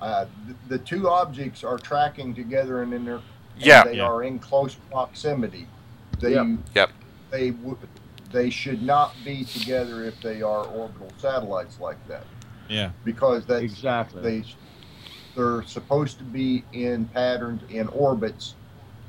Uh, 0.00 0.24
the, 0.46 0.54
the 0.68 0.78
two 0.78 1.08
objects 1.08 1.62
are 1.62 1.78
tracking 1.78 2.34
together 2.34 2.82
and 2.82 2.92
in 2.94 3.04
their 3.04 3.16
and 3.16 3.22
Yeah. 3.66 3.84
they 3.84 3.96
Yeah. 3.96 4.04
are 4.06 4.22
in 4.22 4.38
close 4.38 4.74
proximity. 4.90 5.66
They 6.18 6.32
Yep. 6.34 6.46
Yep. 6.74 6.90
they 7.30 7.50
would 7.50 7.76
they 8.32 8.48
should 8.48 8.80
not 8.82 9.12
be 9.24 9.44
together 9.44 10.04
if 10.04 10.20
they 10.22 10.40
are 10.40 10.64
orbital 10.64 11.10
satellites 11.18 11.80
like 11.80 11.98
that 12.06 12.24
Yeah. 12.68 12.90
because 13.04 13.44
that's 13.44 13.62
Exactly. 13.64 14.22
they 14.22 14.44
they're 15.36 15.62
supposed 15.64 16.18
to 16.18 16.24
be 16.24 16.64
in 16.72 17.06
patterns 17.06 17.62
in 17.70 17.88
orbits 17.88 18.54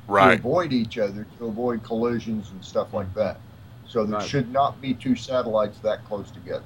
right. 0.08 0.34
to 0.34 0.40
avoid 0.40 0.72
each 0.72 0.98
other 0.98 1.26
to 1.38 1.46
avoid 1.46 1.82
collisions 1.84 2.50
and 2.50 2.64
stuff 2.64 2.92
like 2.92 3.12
that. 3.14 3.40
So 3.86 4.04
there 4.04 4.18
Right. 4.18 4.28
should 4.28 4.52
not 4.52 4.80
be 4.80 4.92
two 4.94 5.16
satellites 5.16 5.78
that 5.80 6.04
close 6.04 6.30
together. 6.30 6.64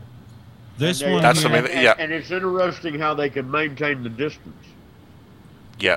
This 0.78 1.00
they- 1.00 1.12
one 1.12 1.22
That's 1.22 1.40
here, 1.42 1.48
the 1.62 1.68
main- 1.68 1.82
yeah. 1.82 1.94
And 1.98 2.12
it's 2.12 2.30
interesting 2.30 2.98
how 2.98 3.14
they 3.14 3.30
can 3.30 3.50
maintain 3.50 4.02
the 4.02 4.08
distance. 4.10 4.54
Yeah. 5.78 5.96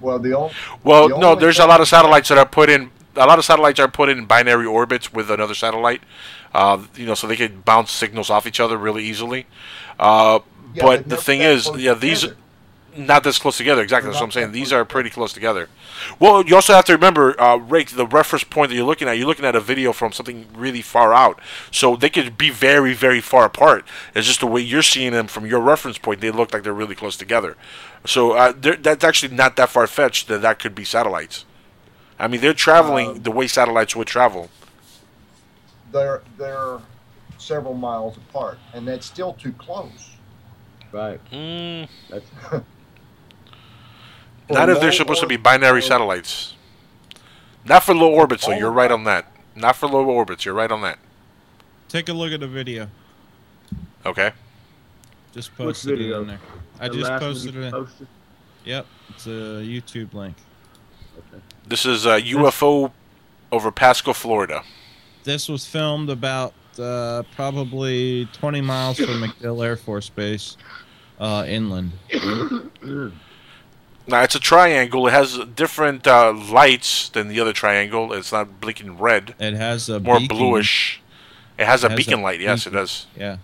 Well, 0.00 0.18
the 0.18 0.34
only 0.36 0.54
Well, 0.82 1.08
the 1.08 1.18
no, 1.18 1.30
only 1.30 1.40
there's 1.40 1.58
a 1.58 1.66
lot 1.66 1.80
of 1.80 1.88
satellites 1.88 2.28
that 2.28 2.38
are 2.38 2.46
put 2.46 2.68
in. 2.70 2.90
A 3.16 3.26
lot 3.26 3.38
of 3.38 3.44
satellites 3.44 3.78
are 3.78 3.88
put 3.88 4.08
in 4.08 4.24
binary 4.26 4.66
orbits 4.66 5.12
with 5.12 5.30
another 5.30 5.54
satellite. 5.54 6.02
Uh, 6.54 6.78
you 6.96 7.06
know, 7.06 7.14
so 7.14 7.26
they 7.26 7.36
can 7.36 7.60
bounce 7.62 7.90
signals 7.90 8.30
off 8.30 8.46
each 8.46 8.60
other 8.60 8.76
really 8.76 9.04
easily. 9.04 9.46
Uh, 9.98 10.40
Yeah, 10.74 10.82
but 10.84 11.00
but 11.00 11.08
the 11.08 11.16
thing 11.16 11.40
is, 11.40 11.70
yeah, 11.76 11.94
these 11.94 12.22
together. 12.22 12.40
Not 12.96 13.24
this 13.24 13.38
close 13.38 13.56
together. 13.56 13.82
Exactly, 13.82 14.06
They're 14.06 14.12
that's 14.12 14.20
what 14.20 14.26
I'm 14.26 14.32
saying. 14.32 14.52
These 14.52 14.72
are 14.72 14.84
pretty 14.84 15.10
close 15.10 15.32
together. 15.32 15.68
Well, 16.18 16.44
you 16.44 16.54
also 16.54 16.74
have 16.74 16.84
to 16.86 16.92
remember, 16.92 17.40
uh, 17.40 17.56
Rick, 17.56 17.90
the 17.90 18.06
reference 18.06 18.44
point 18.44 18.70
that 18.70 18.76
you're 18.76 18.86
looking 18.86 19.08
at. 19.08 19.18
You're 19.18 19.26
looking 19.26 19.44
at 19.44 19.56
a 19.56 19.60
video 19.60 19.92
from 19.92 20.12
something 20.12 20.46
really 20.54 20.82
far 20.82 21.12
out, 21.14 21.40
so 21.70 21.96
they 21.96 22.10
could 22.10 22.36
be 22.38 22.50
very, 22.50 22.94
very 22.94 23.20
far 23.20 23.44
apart. 23.46 23.84
It's 24.14 24.26
just 24.26 24.40
the 24.40 24.46
way 24.46 24.60
you're 24.62 24.82
seeing 24.82 25.12
them 25.12 25.26
from 25.26 25.46
your 25.46 25.60
reference 25.60 25.98
point. 25.98 26.20
They 26.20 26.30
look 26.30 26.52
like 26.52 26.62
they're 26.62 26.72
really 26.72 26.94
close 26.94 27.16
together. 27.16 27.56
So 28.06 28.32
uh, 28.32 28.52
that's 28.56 29.04
actually 29.04 29.34
not 29.34 29.56
that 29.56 29.70
far 29.70 29.86
fetched 29.86 30.28
that 30.28 30.42
that 30.42 30.58
could 30.58 30.74
be 30.74 30.84
satellites. 30.84 31.44
I 32.18 32.28
mean, 32.28 32.40
they're 32.40 32.54
traveling 32.54 33.08
Um, 33.08 33.22
the 33.22 33.30
way 33.32 33.46
satellites 33.46 33.96
would 33.96 34.06
travel. 34.08 34.50
they're 35.92 36.22
they're 36.38 36.78
several 37.38 37.74
miles 37.74 38.16
apart, 38.16 38.58
and 38.72 38.86
that's 38.86 39.06
still 39.06 39.34
too 39.34 39.52
close. 39.52 40.10
Right. 40.92 41.20
Mm, 41.32 41.88
That's 42.08 42.26
not 44.50 44.68
if 44.68 44.80
they're 44.80 44.90
low 44.90 44.90
supposed 44.90 45.20
to 45.20 45.26
be 45.26 45.36
binary 45.36 45.82
satellites. 45.82 46.54
Not 47.64 47.82
for 47.82 47.94
low 47.94 48.12
orbits, 48.12 48.44
so 48.44 48.52
all 48.52 48.58
you're 48.58 48.70
right 48.70 48.90
on 48.90 49.04
that. 49.04 49.26
Not 49.56 49.76
for 49.76 49.88
low 49.88 50.04
orbits, 50.04 50.44
you're 50.44 50.54
right 50.54 50.70
on 50.70 50.82
that. 50.82 50.98
take 51.88 52.08
a 52.08 52.12
look 52.12 52.32
at 52.32 52.40
the 52.40 52.48
video. 52.48 52.88
Okay. 54.04 54.32
Just 55.32 55.50
Which 55.50 55.66
posted 55.66 55.92
it 55.92 55.96
video? 55.98 56.20
in 56.22 56.28
there. 56.28 56.40
I 56.78 56.88
the 56.88 56.98
just 56.98 57.10
posted 57.12 57.56
it. 57.56 57.64
In. 57.64 57.70
posted? 57.70 58.06
Yep, 58.64 58.86
it's 59.10 59.26
a 59.26 59.30
YouTube 59.30 60.12
link. 60.14 60.36
Okay. 61.18 61.42
This 61.66 61.86
is 61.86 62.06
a 62.06 62.20
UFO 62.20 62.92
over 63.50 63.70
Pasco, 63.70 64.12
Florida. 64.12 64.62
This 65.22 65.48
was 65.48 65.66
filmed 65.66 66.10
about 66.10 66.52
uh, 66.78 67.22
probably 67.34 68.28
20 68.32 68.60
miles 68.60 68.98
from 68.98 69.22
MacDill 69.22 69.64
Air 69.64 69.76
Force 69.76 70.10
Base, 70.10 70.56
uh, 71.18 71.44
inland. 71.48 71.92
Now 74.06 74.22
it's 74.22 74.34
a 74.34 74.40
triangle. 74.40 75.06
It 75.06 75.12
has 75.12 75.38
different 75.54 76.06
uh, 76.06 76.32
lights 76.32 77.08
than 77.08 77.28
the 77.28 77.40
other 77.40 77.52
triangle. 77.52 78.12
It's 78.12 78.32
not 78.32 78.60
blinking 78.60 78.98
red. 78.98 79.34
It 79.38 79.54
has 79.54 79.88
a 79.88 79.98
more 79.98 80.18
beacon. 80.18 80.36
bluish. 80.36 81.00
It 81.56 81.66
has 81.66 81.84
a 81.84 81.86
It 81.86 81.90
has 81.92 81.96
beacon 81.98 82.20
a 82.20 82.22
light. 82.22 82.40
Yes, 82.40 82.66
it 82.66 82.70
does. 82.70 83.06
Yeah. 83.16 83.38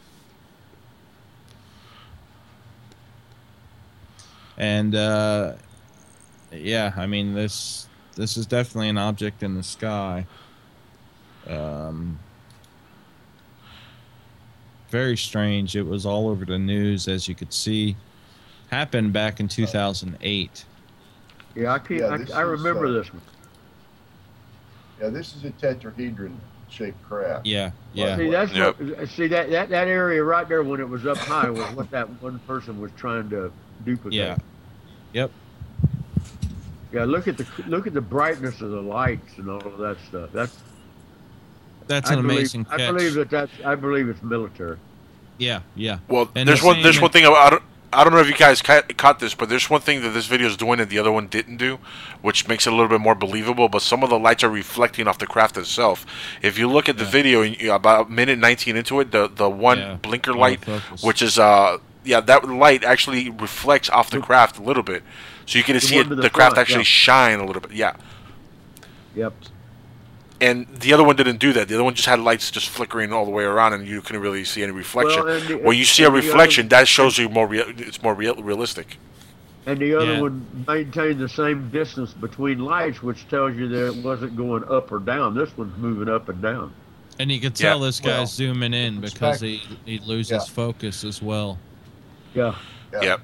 And 4.59 4.95
uh, 4.95 5.55
yeah, 6.53 6.93
I 6.97 7.07
mean 7.07 7.33
this 7.33 7.89
this 8.17 8.37
is 8.37 8.45
definitely 8.45 8.91
an 8.91 8.99
object 8.99 9.43
in 9.43 9.55
the 9.55 9.63
sky. 9.63 10.27
Um, 11.47 12.19
very 14.91 15.17
strange. 15.17 15.77
It 15.77 15.87
was 15.87 16.05
all 16.05 16.29
over 16.29 16.45
the 16.45 16.59
news, 16.59 17.09
as 17.09 17.29
you 17.29 17.35
could 17.35 17.55
see. 17.55 17.97
Happened 18.71 19.13
back 19.13 19.41
in 19.41 19.49
2008. 19.49 20.65
Yeah, 21.57 21.73
I 21.73 21.79
can't. 21.81 22.01
Yeah, 22.01 22.17
this 22.17 22.31
I, 22.31 22.41
I 22.41 22.45
is, 22.45 22.61
remember 22.61 22.87
uh, 22.87 22.93
this 22.93 23.13
one. 23.13 23.23
Yeah, 25.01 25.09
this 25.09 25.35
is 25.35 25.45
a 25.45 25.51
tetrahedron 25.51 26.37
shaped 26.69 27.03
craft. 27.03 27.47
Yeah, 27.47 27.73
Well, 27.97 28.07
yeah. 28.09 28.17
see, 28.17 28.31
that's 28.31 28.79
what, 28.79 29.09
see 29.09 29.27
that, 29.27 29.51
that 29.51 29.71
that 29.71 29.89
area 29.89 30.23
right 30.23 30.49
there 30.49 30.63
when 30.63 30.79
it 30.79 30.89
was 30.89 31.05
up 31.05 31.17
high 31.17 31.51
was 31.51 31.69
what 31.75 31.91
that 31.91 32.09
one 32.23 32.39
person 32.41 32.81
was 32.81 32.93
trying 32.97 33.29
to 33.31 33.51
duplicate. 33.85 34.13
Yeah. 34.17 34.37
Yep. 35.15 35.31
Yeah, 36.93 37.05
look 37.07 37.27
at 37.27 37.37
the 37.39 37.47
look 37.67 37.89
at 37.89 37.95
the 37.95 38.01
brightness 38.01 38.61
of 38.61 38.71
the 38.71 38.81
lights 38.81 39.39
and 39.39 39.51
all 39.51 39.61
of 39.67 39.79
that 39.79 39.97
stuff. 40.09 40.31
That's 40.33 40.57
That's 41.89 42.11
I 42.11 42.15
an 42.15 42.23
believe- 42.23 42.39
amazing 42.39 42.67
I 42.71 42.77
believe 42.77 43.15
that 43.15 43.31
that's 43.31 43.53
I 43.65 43.75
believe 43.75 44.09
it's 44.09 44.23
military. 44.23 44.77
Yeah, 45.39 45.63
yeah. 45.75 45.99
Well, 46.07 46.31
And 46.37 46.49
there's 46.49 46.61
the 46.61 46.67
one. 46.67 46.83
There's 46.83 46.97
in- 46.97 47.03
one 47.03 47.11
thing 47.11 47.27
I 47.27 47.31
I 47.31 47.51
don't. 47.51 47.63
I 47.93 48.05
don't 48.05 48.13
know 48.13 48.21
if 48.21 48.29
you 48.29 48.35
guys 48.37 48.63
ca- 48.63 48.83
caught 48.97 49.19
this, 49.19 49.35
but 49.35 49.49
there's 49.49 49.69
one 49.69 49.81
thing 49.81 50.01
that 50.03 50.11
this 50.11 50.27
video 50.27 50.47
is 50.47 50.57
doing 50.57 50.79
and 50.79 50.89
the 50.89 50.99
other 51.01 51.11
one 51.11 51.27
didn't 51.27 51.57
do, 51.57 51.81
which 52.23 52.47
makes 52.47 52.67
it 52.67 52.73
a 52.73 52.77
little 52.77 52.89
bit 52.89 53.01
more 53.01 53.17
believable. 53.17 53.69
But 53.69 53.83
some 53.83 54.05
of 54.05 54.11
the 54.11 54.19
lights 54.19 54.45
are 54.45 54.49
reflecting 54.51 55.09
off 55.09 55.19
the 55.19 55.27
craft 55.27 55.57
itself. 55.57 56.07
If 56.41 56.57
you 56.57 56.69
look 56.69 56.89
at 56.89 56.99
the 56.99 57.05
video, 57.05 57.43
you- 57.43 57.73
about 57.73 58.07
a 58.07 58.11
minute 58.11 58.39
19 58.39 58.77
into 58.77 59.01
it, 59.01 59.11
the 59.11 59.29
the 59.29 59.51
one 59.51 59.79
Yeah. 59.79 59.95
blinker 59.95 60.33
light, 60.35 60.61
which 61.03 61.21
is 61.21 61.39
uh 61.39 61.79
yeah, 62.05 62.21
that 62.21 62.49
light 62.49 62.85
actually 62.85 63.29
reflects 63.31 63.91
off 63.91 64.09
the 64.11 64.21
craft 64.21 64.59
a 64.59 64.63
little 64.63 64.83
bit, 64.85 65.03
so 65.45 65.59
you 65.59 65.65
can 65.65 65.75
The 65.75 65.81
see 65.81 65.99
it, 65.99 66.09
the, 66.09 66.15
the 66.15 66.31
craft 66.31 66.55
front, 66.55 66.59
actually 66.59 66.79
yeah. 66.81 67.05
shine 67.07 67.41
a 67.41 67.45
little 67.45 67.61
bit. 67.61 67.73
Yeah, 67.73 67.95
Yep. 69.17 69.35
And 70.41 70.67
the 70.69 70.93
other 70.93 71.05
one 71.05 71.17
didn't 71.17 71.39
do 71.39 71.53
that. 71.53 71.69
The 71.69 71.75
other 71.75 71.85
one 71.85 71.95
just 71.95 72.07
had 72.09 72.19
lights 72.21 72.51
just 72.51 72.69
flickering 72.69 73.13
all 73.13 73.25
the 73.25 73.31
way 73.31 73.45
around, 73.45 73.73
and 73.75 73.87
you 73.87 74.01
couldn't 74.03 74.23
really 74.23 74.45
see 74.45 74.63
any 74.63 74.73
reflection. 74.73 75.25
Well, 75.25 75.41
the- 75.41 75.57
when 75.59 75.77
you 75.77 75.85
see 75.85 76.03
a 76.03 76.07
and 76.07 76.15
the 76.15 76.19
other- 76.21 76.27
reflection, 76.29 76.69
that 76.69 76.89
shows 76.89 77.19
you 77.19 77.29
more. 77.29 77.47
Real, 77.47 77.65
it's 77.77 78.03
more 78.03 78.15
real, 78.15 78.35
realistic. 78.37 78.99
And 79.67 79.79
the 79.79 79.95
other 79.95 80.15
Yeah. 80.15 80.21
one 80.23 80.47
maintained 80.67 81.21
the 81.21 81.29
same 81.29 81.69
distance 81.69 82.13
between 82.13 82.61
lights, 82.61 83.03
which 83.03 83.29
tells 83.29 83.55
you 83.57 83.69
that 83.69 83.89
it 83.89 83.97
wasn't 84.03 84.37
going 84.37 84.65
up 84.71 84.91
or 84.91 84.99
down. 84.99 85.35
This 85.35 85.51
one's 85.57 85.77
moving 85.77 86.09
up 86.13 86.29
and 86.31 86.41
down. 86.41 86.73
And 87.19 87.31
you 87.31 87.39
can 87.39 87.53
Yeah. 87.57 87.69
tell 87.71 87.81
this 87.81 88.01
guy's 88.01 88.09
Well, 88.09 88.27
zooming 88.27 88.73
in 88.73 89.01
because 89.03 89.41
he, 89.43 89.63
he 89.85 89.99
loses 89.99 90.31
Yeah. 90.33 90.39
focus 90.55 91.05
as 91.05 91.21
well. 91.21 91.59
Yeah. 92.35 92.55
Yeah. 92.95 93.03
Yep. 93.03 93.21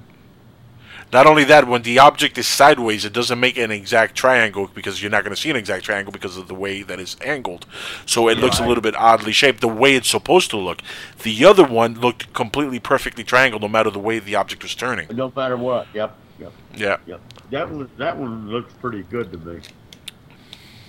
Not 1.13 1.25
only 1.25 1.45
that, 1.45 1.67
when 1.67 1.83
the 1.83 1.99
object 1.99 2.37
is 2.37 2.47
sideways, 2.47 3.05
it 3.05 3.13
doesn't 3.13 3.39
make 3.39 3.57
an 3.57 3.71
exact 3.71 4.15
triangle 4.15 4.69
because 4.73 5.01
you're 5.01 5.09
not 5.11 5.23
going 5.23 5.33
to 5.33 5.39
see 5.41 5.49
an 5.49 5.55
exact 5.55 5.85
triangle 5.85 6.11
because 6.11 6.35
of 6.35 6.49
the 6.49 6.53
way 6.55 6.81
that 6.83 6.99
it's 6.99 7.15
angled. 7.21 7.65
So 8.05 8.27
it 8.27 8.37
looks 8.37 8.59
a 8.59 8.67
little 8.67 8.81
bit 8.81 8.95
oddly 8.95 9.31
shaped 9.31 9.61
the 9.61 9.69
way 9.69 9.95
it's 9.95 10.09
supposed 10.09 10.49
to 10.51 10.57
look. 10.57 10.81
The 11.23 11.45
other 11.45 11.63
one 11.63 11.93
looked 11.99 12.33
completely 12.33 12.79
perfectly 12.79 13.23
triangle 13.23 13.59
no 13.59 13.69
matter 13.69 13.89
the 13.89 13.99
way 13.99 14.19
the 14.19 14.35
object 14.35 14.63
was 14.63 14.75
turning. 14.75 15.07
No 15.15 15.31
matter 15.33 15.55
what. 15.55 15.87
Yep. 15.93 16.13
Yep. 16.39 16.51
Yeah. 16.75 16.97
Yep. 17.05 17.21
That 17.51 17.69
one 17.71 17.89
that 17.97 18.17
one 18.17 18.49
looks 18.49 18.73
pretty 18.73 19.03
good 19.03 19.31
to 19.31 19.37
me. 19.37 19.61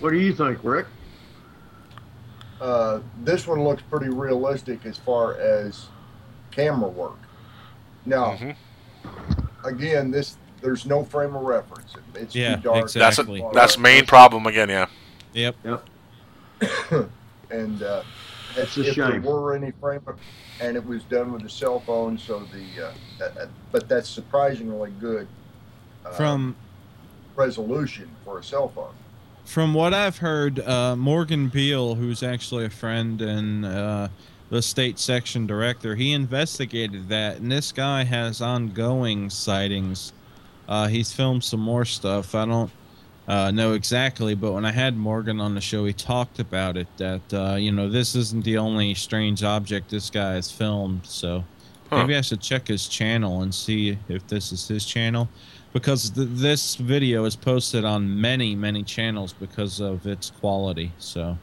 What 0.00 0.10
do 0.10 0.18
you 0.18 0.34
think, 0.34 0.58
Rick? 0.64 0.86
Uh, 2.60 3.00
this 3.22 3.46
one 3.46 3.62
looks 3.62 3.82
pretty 3.88 4.08
realistic 4.08 4.84
as 4.84 4.98
far 4.98 5.38
as 5.38 5.86
camera 6.50 6.88
work. 6.88 7.18
Now, 8.04 8.32
Mhm. 8.32 8.56
Again, 9.64 10.10
this 10.10 10.36
there's 10.60 10.86
no 10.86 11.04
frame 11.04 11.36
of 11.36 11.42
reference. 11.42 11.94
It's 12.14 12.34
Yeah, 12.34 12.56
too 12.56 12.62
dark. 12.62 12.82
exactly. 12.84 13.40
That's 13.40 13.52
a, 13.52 13.54
that's 13.54 13.78
main 13.78 14.06
problem 14.06 14.46
again. 14.46 14.68
Yeah. 14.68 14.86
Yep. 15.32 15.56
Yep. 15.64 15.84
and 17.50 17.82
uh, 17.82 18.02
That's 18.56 18.76
if, 18.76 18.86
a 18.86 18.90
if 18.90 18.96
there 18.96 19.20
were 19.20 19.54
any 19.54 19.70
frame, 19.80 20.00
of- 20.06 20.18
and 20.60 20.76
it 20.76 20.84
was 20.84 21.04
done 21.04 21.32
with 21.32 21.44
a 21.44 21.48
cell 21.48 21.78
phone, 21.80 22.18
so 22.18 22.40
the 22.52 22.86
uh, 22.86 22.92
uh, 23.20 23.24
uh, 23.42 23.46
but 23.70 23.88
that's 23.88 24.08
surprisingly 24.08 24.90
good 24.98 25.28
uh, 26.04 26.10
From 26.10 26.56
resolution 27.36 28.10
for 28.24 28.40
a 28.40 28.42
cell 28.42 28.68
phone. 28.68 28.92
From 29.44 29.72
what 29.72 29.94
I've 29.94 30.18
heard, 30.18 30.58
uh, 30.60 30.96
Morgan 30.96 31.48
Beal, 31.48 31.94
who's 31.94 32.22
actually 32.22 32.64
a 32.64 32.70
friend 32.70 33.22
and 33.22 33.64
uh, 33.64 34.08
the 34.50 34.62
state 34.62 34.98
section 34.98 35.46
director, 35.46 35.94
he 35.96 36.12
investigated 36.12 37.08
that, 37.08 37.38
and 37.38 37.50
this 37.52 37.72
guy 37.72 38.04
has 38.04 38.40
ongoing 38.40 39.30
sightings. 39.30 40.12
Uh, 40.68 40.88
he's 40.88 41.12
filmed 41.12 41.44
some 41.44 41.60
more 41.60 41.84
stuff. 41.84 42.34
I 42.34 42.44
don't 42.46 42.72
uh, 43.26 43.50
know 43.50 43.74
exactly, 43.74 44.34
but 44.34 44.52
when 44.52 44.64
I 44.64 44.72
had 44.72 44.96
Morgan 44.96 45.40
on 45.40 45.54
the 45.54 45.60
show, 45.60 45.84
he 45.84 45.92
talked 45.92 46.38
about 46.38 46.76
it. 46.76 46.88
That 46.96 47.32
uh, 47.32 47.56
you 47.56 47.72
know, 47.72 47.88
this 47.88 48.14
isn't 48.14 48.44
the 48.44 48.58
only 48.58 48.94
strange 48.94 49.42
object 49.42 49.90
this 49.90 50.10
guy 50.10 50.34
has 50.34 50.50
filmed. 50.50 51.06
So 51.06 51.44
Huh. 51.90 51.96
maybe 51.96 52.16
I 52.16 52.20
should 52.20 52.42
check 52.42 52.68
his 52.68 52.86
channel 52.86 53.42
and 53.42 53.54
see 53.54 53.98
if 54.08 54.26
this 54.26 54.52
is 54.52 54.68
his 54.68 54.84
channel 54.84 55.32
because 55.72 56.10
th- 56.10 56.28
this 56.30 56.74
video 56.76 57.24
is 57.24 57.34
posted 57.34 57.84
on 57.84 58.20
many 58.20 58.54
many 58.54 58.82
channels 58.84 59.32
because 59.32 59.80
of 59.80 60.06
its 60.06 60.30
quality 60.30 60.92
so 60.98 61.40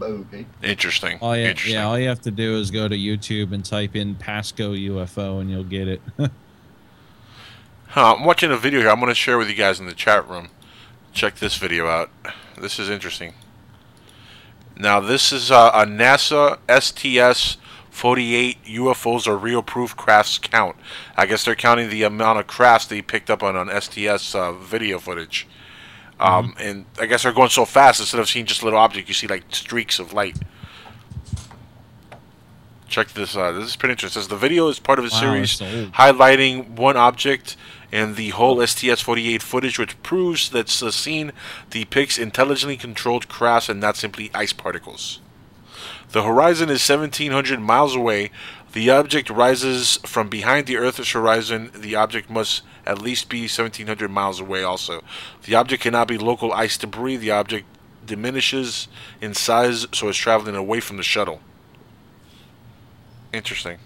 Okay. 0.00 0.44
Interesting. 0.62 1.18
all 1.20 1.36
you, 1.36 1.46
Interesting. 1.46 1.74
yeah 1.74 1.86
all 1.86 1.98
you 1.98 2.08
have 2.08 2.20
to 2.22 2.32
do 2.32 2.56
is 2.56 2.72
go 2.72 2.88
to 2.88 2.96
youtube 2.96 3.52
and 3.52 3.64
type 3.64 3.94
in 3.94 4.16
pasco 4.16 4.74
ufo 4.74 5.40
and 5.40 5.48
you'll 5.48 5.62
get 5.62 5.86
it 5.86 6.02
Huh, 7.94 8.16
I'm 8.16 8.24
watching 8.24 8.50
a 8.50 8.56
video 8.56 8.80
here. 8.80 8.90
I'm 8.90 8.98
going 8.98 9.08
to 9.08 9.14
share 9.14 9.38
with 9.38 9.48
you 9.48 9.54
guys 9.54 9.78
in 9.78 9.86
the 9.86 9.94
chat 9.94 10.28
room. 10.28 10.48
Check 11.12 11.36
this 11.36 11.56
video 11.56 11.86
out. 11.86 12.10
This 12.60 12.80
is 12.80 12.90
interesting. 12.90 13.34
Now, 14.76 14.98
this 14.98 15.30
is 15.30 15.52
uh, 15.52 15.70
a 15.72 15.86
NASA 15.86 16.58
STS 16.68 17.56
48 17.90 18.64
UFOs 18.64 19.28
are 19.28 19.36
real 19.36 19.62
proof 19.62 19.96
crafts 19.96 20.38
count. 20.38 20.74
I 21.16 21.26
guess 21.26 21.44
they're 21.44 21.54
counting 21.54 21.88
the 21.88 22.02
amount 22.02 22.40
of 22.40 22.48
crafts 22.48 22.86
they 22.86 23.00
picked 23.00 23.30
up 23.30 23.44
on 23.44 23.54
an 23.54 23.80
STS 23.80 24.34
uh, 24.34 24.52
video 24.54 24.98
footage. 24.98 25.46
Um, 26.20 26.54
And 26.58 26.86
I 27.00 27.06
guess 27.06 27.22
they're 27.22 27.32
going 27.32 27.50
so 27.50 27.64
fast, 27.64 28.00
instead 28.00 28.20
of 28.20 28.28
seeing 28.28 28.46
just 28.46 28.62
a 28.62 28.64
little 28.64 28.78
object, 28.78 29.08
you 29.08 29.14
see 29.14 29.26
like 29.26 29.44
streaks 29.50 29.98
of 29.98 30.12
light. 30.12 30.38
Check 32.88 33.08
this 33.08 33.36
out. 33.36 33.52
This 33.52 33.70
is 33.70 33.76
pretty 33.76 33.92
interesting. 33.92 34.20
It 34.20 34.22
says 34.22 34.28
the 34.28 34.36
video 34.36 34.68
is 34.68 34.78
part 34.78 34.98
of 34.98 35.04
a 35.04 35.08
Wow, 35.08 35.20
series 35.20 35.58
highlighting 35.58 36.70
one 36.70 36.96
object 36.96 37.56
and 37.90 38.16
the 38.16 38.30
whole 38.30 38.60
STS-48 38.64 39.40
footage, 39.42 39.78
which 39.78 40.00
proves 40.02 40.50
that 40.50 40.66
the 40.66 40.92
scene 40.92 41.32
depicts 41.70 42.18
intelligently 42.18 42.76
controlled 42.76 43.28
crafts 43.28 43.68
and 43.68 43.80
not 43.80 43.96
simply 43.96 44.30
ice 44.34 44.52
particles. 44.52 45.20
The 46.12 46.22
horizon 46.22 46.70
is 46.70 46.88
1,700 46.88 47.58
miles 47.60 47.96
away. 47.96 48.30
The 48.74 48.90
object 48.90 49.30
rises 49.30 49.98
from 50.04 50.28
behind 50.28 50.66
the 50.66 50.76
Earth's 50.76 51.12
horizon. 51.12 51.70
The 51.74 51.94
object 51.94 52.28
must 52.28 52.62
at 52.84 53.00
least 53.00 53.28
be 53.28 53.42
1,700 53.42 54.10
miles 54.10 54.40
away 54.40 54.62
also. 54.62 55.02
The 55.44 55.54
object 55.54 55.82
cannot 55.82 56.08
be 56.08 56.18
local 56.18 56.52
ice 56.52 56.76
debris. 56.76 57.16
The 57.16 57.30
object 57.30 57.66
diminishes 58.04 58.88
in 59.20 59.32
size, 59.32 59.86
so 59.92 60.08
it's 60.08 60.18
traveling 60.18 60.56
away 60.56 60.80
from 60.80 60.96
the 60.96 61.02
shuttle. 61.02 61.40
Interesting. 63.32 63.78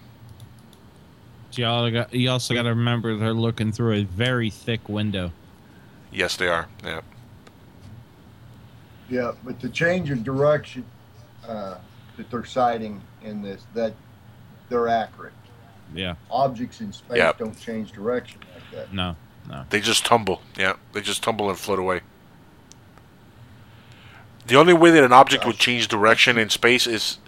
So 1.50 1.62
you, 1.62 1.66
all 1.66 1.90
got, 1.90 2.12
you 2.12 2.30
also 2.30 2.54
got 2.54 2.62
to 2.62 2.70
remember 2.70 3.16
they're 3.16 3.32
looking 3.32 3.72
through 3.72 3.92
a 3.94 4.04
very 4.04 4.50
thick 4.50 4.88
window 4.88 5.32
Yes, 6.10 6.36
they 6.36 6.48
are. 6.48 6.68
Yeah. 6.84 7.00
Yeah, 9.08 9.32
but 9.44 9.60
the 9.60 9.68
change 9.68 10.10
of 10.10 10.22
direction 10.22 10.84
uh, 11.46 11.78
that 12.16 12.30
they're 12.30 12.44
citing 12.44 13.00
in 13.22 13.42
this, 13.42 13.64
that 13.74 13.94
they're 14.68 14.88
accurate. 14.88 15.32
yeah 15.94 16.14
Objects 16.30 16.80
in 16.80 16.92
space 16.92 17.16
Yep. 17.18 17.38
don't 17.38 17.58
change 17.60 17.92
direction 17.92 18.40
like 18.54 18.70
that. 18.72 18.92
no 18.92 19.16
no 19.48 19.64
They 19.70 19.80
just 19.80 20.04
tumble. 20.04 20.42
Yeah, 20.58 20.74
they 20.92 21.00
just 21.00 21.22
tumble 21.22 21.48
and 21.48 21.58
float 21.58 21.78
away. 21.78 22.00
The 24.46 24.56
only 24.56 24.72
way 24.74 24.90
that 24.90 25.04
an 25.04 25.12
object 25.12 25.46
would 25.46 25.58
change 25.58 25.88
direction 25.88 26.38
in 26.38 26.48
space 26.50 26.86
is 26.86 27.18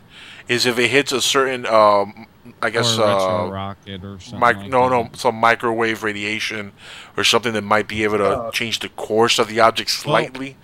is 0.48 0.66
if 0.66 0.78
it 0.78 0.88
hits 0.88 1.12
a 1.12 1.20
certain 1.20 1.64
um 1.66 2.26
I 2.62 2.70
guess 2.70 2.98
or 2.98 3.02
a 3.04 3.44
uh 3.44 3.48
rocket 3.50 4.02
or 4.04 4.18
something 4.20 4.40
mic- 4.40 4.56
like 4.56 4.68
no 4.70 4.88
that. 4.88 5.04
no 5.04 5.10
some 5.14 5.34
microwave 5.36 6.02
radiation 6.02 6.72
or 7.16 7.24
something 7.24 7.52
that 7.52 7.62
might 7.62 7.88
be 7.88 8.04
able 8.04 8.18
to 8.18 8.24
Uh, 8.30 8.50
change 8.50 8.78
the 8.80 8.88
course 8.90 9.38
of 9.38 9.48
the 9.48 9.60
object 9.60 9.90
slightly 9.90 10.56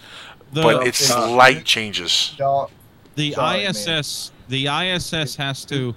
the- 0.52 0.62
but 0.62 0.86
its 0.86 1.10
uh, 1.10 1.26
slight 1.28 1.64
changes. 1.64 2.34
The 3.16 3.32
Sorry, 3.32 3.62
man. 3.62 3.70
ISS 3.70 4.32
the 4.48 4.66
ISS 4.68 5.36
has 5.36 5.64
to 5.66 5.94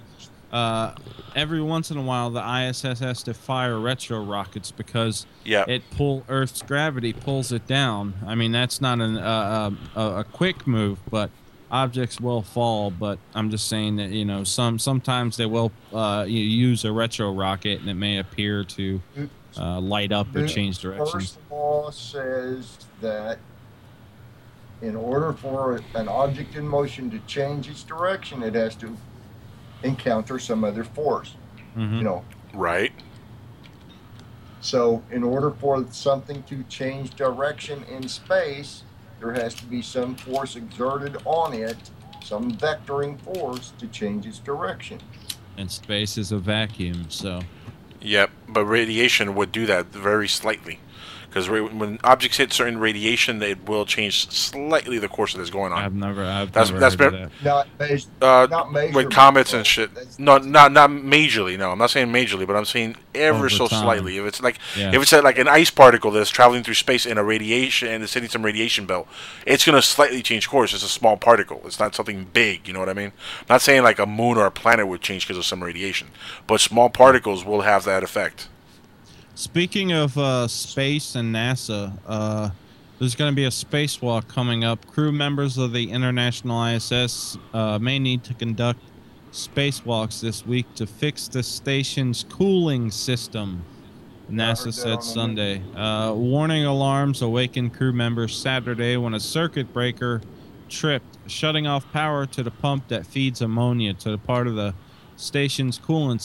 uh, 0.52 0.92
every 1.34 1.62
once 1.62 1.90
in 1.90 1.96
a 1.96 2.02
while 2.02 2.30
the 2.30 2.40
ISS 2.68 2.98
has 3.00 3.22
to 3.22 3.34
fire 3.34 3.78
retro 3.78 4.22
rockets 4.24 4.70
because 4.70 5.26
Yeah. 5.44 5.64
it 5.68 5.82
pull 5.90 6.24
Earth's 6.28 6.62
gravity 6.62 7.12
pulls 7.12 7.52
it 7.52 7.66
down. 7.66 8.14
I 8.26 8.34
mean 8.34 8.52
that's 8.52 8.80
not 8.80 9.00
an, 9.00 9.16
uh, 9.16 9.70
a, 9.94 10.00
a 10.00 10.24
quick 10.24 10.66
move, 10.66 10.98
but 11.10 11.30
objects 11.70 12.20
will 12.20 12.42
fall. 12.42 12.90
But 12.90 13.18
I'm 13.34 13.48
just 13.50 13.68
saying 13.68 13.96
that 13.96 14.10
you 14.10 14.24
know 14.24 14.42
some 14.44 14.78
sometimes 14.78 15.36
they 15.36 15.46
will 15.46 15.70
uh, 15.92 16.24
you 16.26 16.40
use 16.40 16.84
a 16.84 16.90
retro 16.92 17.32
rocket 17.32 17.80
and 17.80 17.88
it 17.88 17.94
may 17.94 18.18
appear 18.18 18.64
to 18.64 19.00
uh, 19.56 19.80
light 19.80 20.10
up 20.12 20.34
or 20.34 20.46
change 20.46 20.78
direction. 20.80 21.20
First 21.20 21.38
law 21.50 21.90
says 21.90 22.78
that 23.00 23.38
in 24.82 24.96
order 24.96 25.32
for 25.34 25.80
an 25.94 26.08
object 26.08 26.56
in 26.56 26.66
motion 26.66 27.10
to 27.10 27.18
change 27.20 27.68
its 27.68 27.82
direction, 27.82 28.42
it 28.42 28.54
has 28.54 28.74
to 28.76 28.96
encounter 29.82 30.38
some 30.38 30.64
other 30.64 30.84
force. 30.84 31.34
Mhm. 31.76 31.98
You 31.98 32.04
know, 32.04 32.24
Right. 32.52 32.92
So, 34.60 35.02
in 35.10 35.22
order 35.22 35.50
for 35.52 35.86
something 35.90 36.42
to 36.44 36.62
change 36.64 37.14
direction 37.14 37.82
in 37.84 38.08
space, 38.08 38.82
there 39.18 39.32
has 39.32 39.54
to 39.54 39.64
be 39.64 39.80
some 39.80 40.14
force 40.16 40.56
exerted 40.56 41.16
on 41.24 41.54
it, 41.54 41.78
some 42.22 42.52
vectoring 42.52 43.18
force 43.20 43.72
to 43.78 43.86
change 43.86 44.26
its 44.26 44.38
direction. 44.38 45.00
And 45.56 45.70
space 45.70 46.18
is 46.18 46.30
a 46.30 46.38
vacuum, 46.38 47.06
so 47.08 47.40
Yep, 48.02 48.30
but 48.48 48.64
radiation 48.64 49.34
would 49.34 49.52
do 49.52 49.66
that 49.66 49.86
very 49.86 50.28
slightly. 50.28 50.80
Because 51.30 51.48
when 51.48 52.00
objects 52.02 52.38
hit 52.38 52.52
certain 52.52 52.78
radiation, 52.78 53.40
it 53.40 53.68
will 53.68 53.86
change 53.86 54.28
slightly 54.32 54.98
the 54.98 55.06
course 55.06 55.32
that 55.34 55.40
is 55.40 55.48
going 55.48 55.72
on. 55.72 55.78
I've 55.80 55.94
never, 55.94 56.24
I've 56.24 56.50
That's 56.50 56.70
never 56.70 56.80
that's 56.80 56.96
heard 56.96 57.12
been 57.12 57.22
of 57.22 57.30
that. 57.30 57.44
Not, 57.44 57.68
meas- 57.88 58.08
uh, 58.20 58.48
not 58.50 58.72
major, 58.72 58.96
with 58.96 59.10
comets 59.12 59.52
and 59.54 59.64
shit. 59.64 59.90
No, 60.18 60.38
not 60.38 60.72
not 60.72 60.90
majorly. 60.90 61.56
No, 61.56 61.70
I'm 61.70 61.78
not 61.78 61.90
saying 61.90 62.08
majorly, 62.08 62.48
but 62.48 62.56
I'm 62.56 62.64
saying 62.64 62.96
ever 63.14 63.48
so 63.48 63.68
time. 63.68 63.82
slightly. 63.82 64.18
If 64.18 64.24
it's 64.26 64.42
like 64.42 64.58
Yeah. 64.76 64.90
if 64.92 65.00
it's 65.02 65.12
like 65.12 65.38
an 65.38 65.46
ice 65.46 65.70
particle 65.70 66.10
that's 66.10 66.30
traveling 66.30 66.64
through 66.64 66.74
space 66.74 67.06
in 67.06 67.16
a 67.16 67.22
radiation 67.22 67.86
and 67.86 68.02
it's 68.02 68.12
hitting 68.14 68.28
some 68.28 68.44
radiation 68.44 68.84
belt, 68.86 69.06
it's 69.46 69.64
gonna 69.64 69.82
slightly 69.82 70.22
change 70.22 70.48
course. 70.48 70.74
It's 70.74 70.82
a 70.82 70.88
small 70.88 71.16
particle. 71.16 71.62
It's 71.64 71.78
not 71.78 71.94
something 71.94 72.24
big. 72.32 72.66
You 72.66 72.74
know 72.74 72.80
what 72.80 72.88
I 72.88 72.94
mean? 72.94 73.12
I'm 73.42 73.46
not 73.48 73.62
saying 73.62 73.84
like 73.84 74.00
a 74.00 74.06
moon 74.06 74.36
or 74.36 74.46
a 74.46 74.50
planet 74.50 74.88
would 74.88 75.00
change 75.00 75.26
because 75.28 75.38
of 75.38 75.44
some 75.46 75.62
radiation, 75.62 76.08
but 76.48 76.60
small 76.60 76.90
particles 76.90 77.44
will 77.44 77.60
have 77.60 77.84
that 77.84 78.02
effect. 78.02 78.48
Speaking 79.40 79.92
of 79.92 80.18
uh, 80.18 80.48
space 80.48 81.14
and 81.14 81.34
NASA, 81.34 81.98
uh, 82.06 82.50
there's 82.98 83.14
going 83.14 83.32
to 83.32 83.34
be 83.34 83.46
a 83.46 83.48
spacewalk 83.48 84.28
coming 84.28 84.64
up. 84.64 84.86
Crew 84.86 85.12
members 85.12 85.56
of 85.56 85.72
the 85.72 85.90
International 85.90 86.62
ISS 86.66 87.38
uh, 87.54 87.78
may 87.78 87.98
need 87.98 88.22
to 88.24 88.34
conduct 88.34 88.80
spacewalks 89.32 90.20
this 90.20 90.44
week 90.44 90.66
to 90.74 90.86
fix 90.86 91.26
the 91.26 91.42
station's 91.42 92.26
cooling 92.28 92.90
system. 92.90 93.64
NASA 94.30 94.74
said 94.74 95.02
Sunday. 95.02 95.62
Uh, 95.74 96.12
warning 96.12 96.66
alarms 96.66 97.22
awakened 97.22 97.72
crew 97.72 97.94
members 97.94 98.36
Saturday 98.36 98.98
when 98.98 99.14
a 99.14 99.20
circuit 99.20 99.72
breaker 99.72 100.20
tripped, 100.68 101.16
shutting 101.28 101.66
off 101.66 101.90
power 101.92 102.26
to 102.26 102.42
the 102.42 102.50
pump 102.50 102.88
that 102.88 103.06
feeds 103.06 103.40
ammonia 103.40 103.94
to 103.94 104.10
the 104.10 104.18
part 104.18 104.46
of 104.46 104.54
the 104.54 104.74
station's 105.16 105.78
coolant 105.78 106.20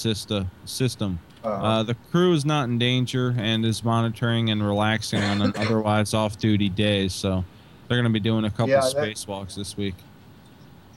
system. 0.65 1.19
System. 1.45 1.61
Uh-huh. 1.63 1.79
Uh, 1.79 1.83
the 1.83 1.95
crew 2.11 2.33
is 2.33 2.45
not 2.45 2.65
in 2.69 2.77
danger 2.77 3.35
and 3.37 3.65
is 3.65 3.83
monitoring 3.83 4.49
and 4.49 4.65
relaxing 4.65 5.21
on 5.21 5.41
an 5.41 5.53
otherwise 5.57 6.13
off-duty 6.13 6.69
day. 6.69 7.07
So 7.07 7.43
they're 7.87 7.97
going 7.97 8.03
to 8.05 8.09
be 8.13 8.19
doing 8.19 8.45
a 8.45 8.49
couple 8.49 8.69
Yeah, 8.69 8.81
spacewalks 8.81 9.55
this 9.55 9.77
week. 9.77 9.95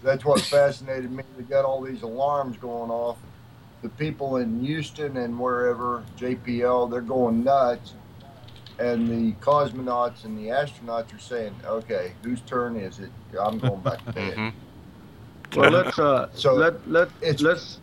That's 0.02 0.24
what 0.24 0.40
fascinated 0.40 1.10
me. 1.10 1.24
They 1.36 1.42
got 1.44 1.64
all 1.64 1.80
these 1.82 2.02
alarms 2.02 2.56
going 2.56 2.90
off. 2.90 3.16
The 3.82 3.88
people 3.90 4.36
in 4.38 4.64
Houston 4.64 5.16
and 5.16 5.38
wherever, 5.38 6.04
JPL, 6.18 6.90
they're 6.90 7.00
going 7.00 7.44
nuts. 7.44 7.94
And 8.80 9.08
the 9.08 9.32
cosmonauts 9.40 10.24
and 10.24 10.38
the 10.38 10.50
astronauts 10.50 11.12
are 11.14 11.18
saying, 11.18 11.52
okay, 11.64 12.12
whose 12.22 12.40
turn 12.42 12.76
is 12.76 13.00
it? 13.00 13.10
I'm 13.40 13.58
going 13.58 13.80
back 13.80 14.04
to 14.04 14.12
bed. 14.12 14.34
Mm-hmm. 14.36 15.60
Well, 15.60 15.70
let's 15.70 15.98
uh, 15.98 16.28
So 16.34 16.54
let 16.54 16.88
let 16.88 17.08
it's- 17.20 17.40
let's 17.40 17.80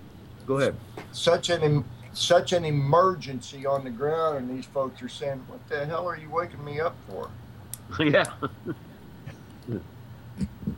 go 0.47 0.57
ahead. 0.59 0.75
Such 1.11 1.49
an 1.49 1.61
em- 1.63 1.85
such 2.15 2.53
an 2.53 2.65
emergency 2.65 3.65
on 3.65 3.83
the 3.83 3.89
ground, 3.89 4.37
and 4.37 4.57
these 4.57 4.65
folks 4.65 5.01
are 5.01 5.09
saying, 5.09 5.43
"What 5.47 5.67
the 5.67 5.85
hell 5.85 6.07
are 6.07 6.17
you 6.17 6.29
waking 6.29 6.63
me 6.63 6.79
up 6.79 6.95
for?" 7.09 7.29
yeah. 7.99 8.25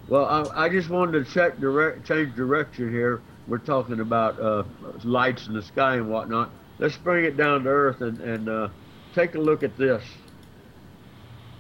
well, 0.07 0.25
I, 0.25 0.65
I 0.65 0.69
just 0.69 0.89
wanted 0.89 1.25
to 1.25 1.31
check 1.31 1.59
direct 1.59 2.05
change 2.05 2.35
direction 2.35 2.91
here. 2.91 3.21
We're 3.47 3.59
talking 3.59 3.99
about 3.99 4.39
uh, 4.39 4.63
lights 5.03 5.47
in 5.47 5.53
the 5.53 5.61
sky 5.61 5.95
and 5.95 6.09
whatnot. 6.09 6.49
Let's 6.79 6.97
bring 6.97 7.25
it 7.25 7.37
down 7.37 7.63
to 7.63 7.69
earth 7.69 8.01
and 8.01 8.19
and 8.19 8.49
uh, 8.49 8.69
take 9.13 9.35
a 9.35 9.39
look 9.39 9.63
at 9.63 9.77
this, 9.77 10.03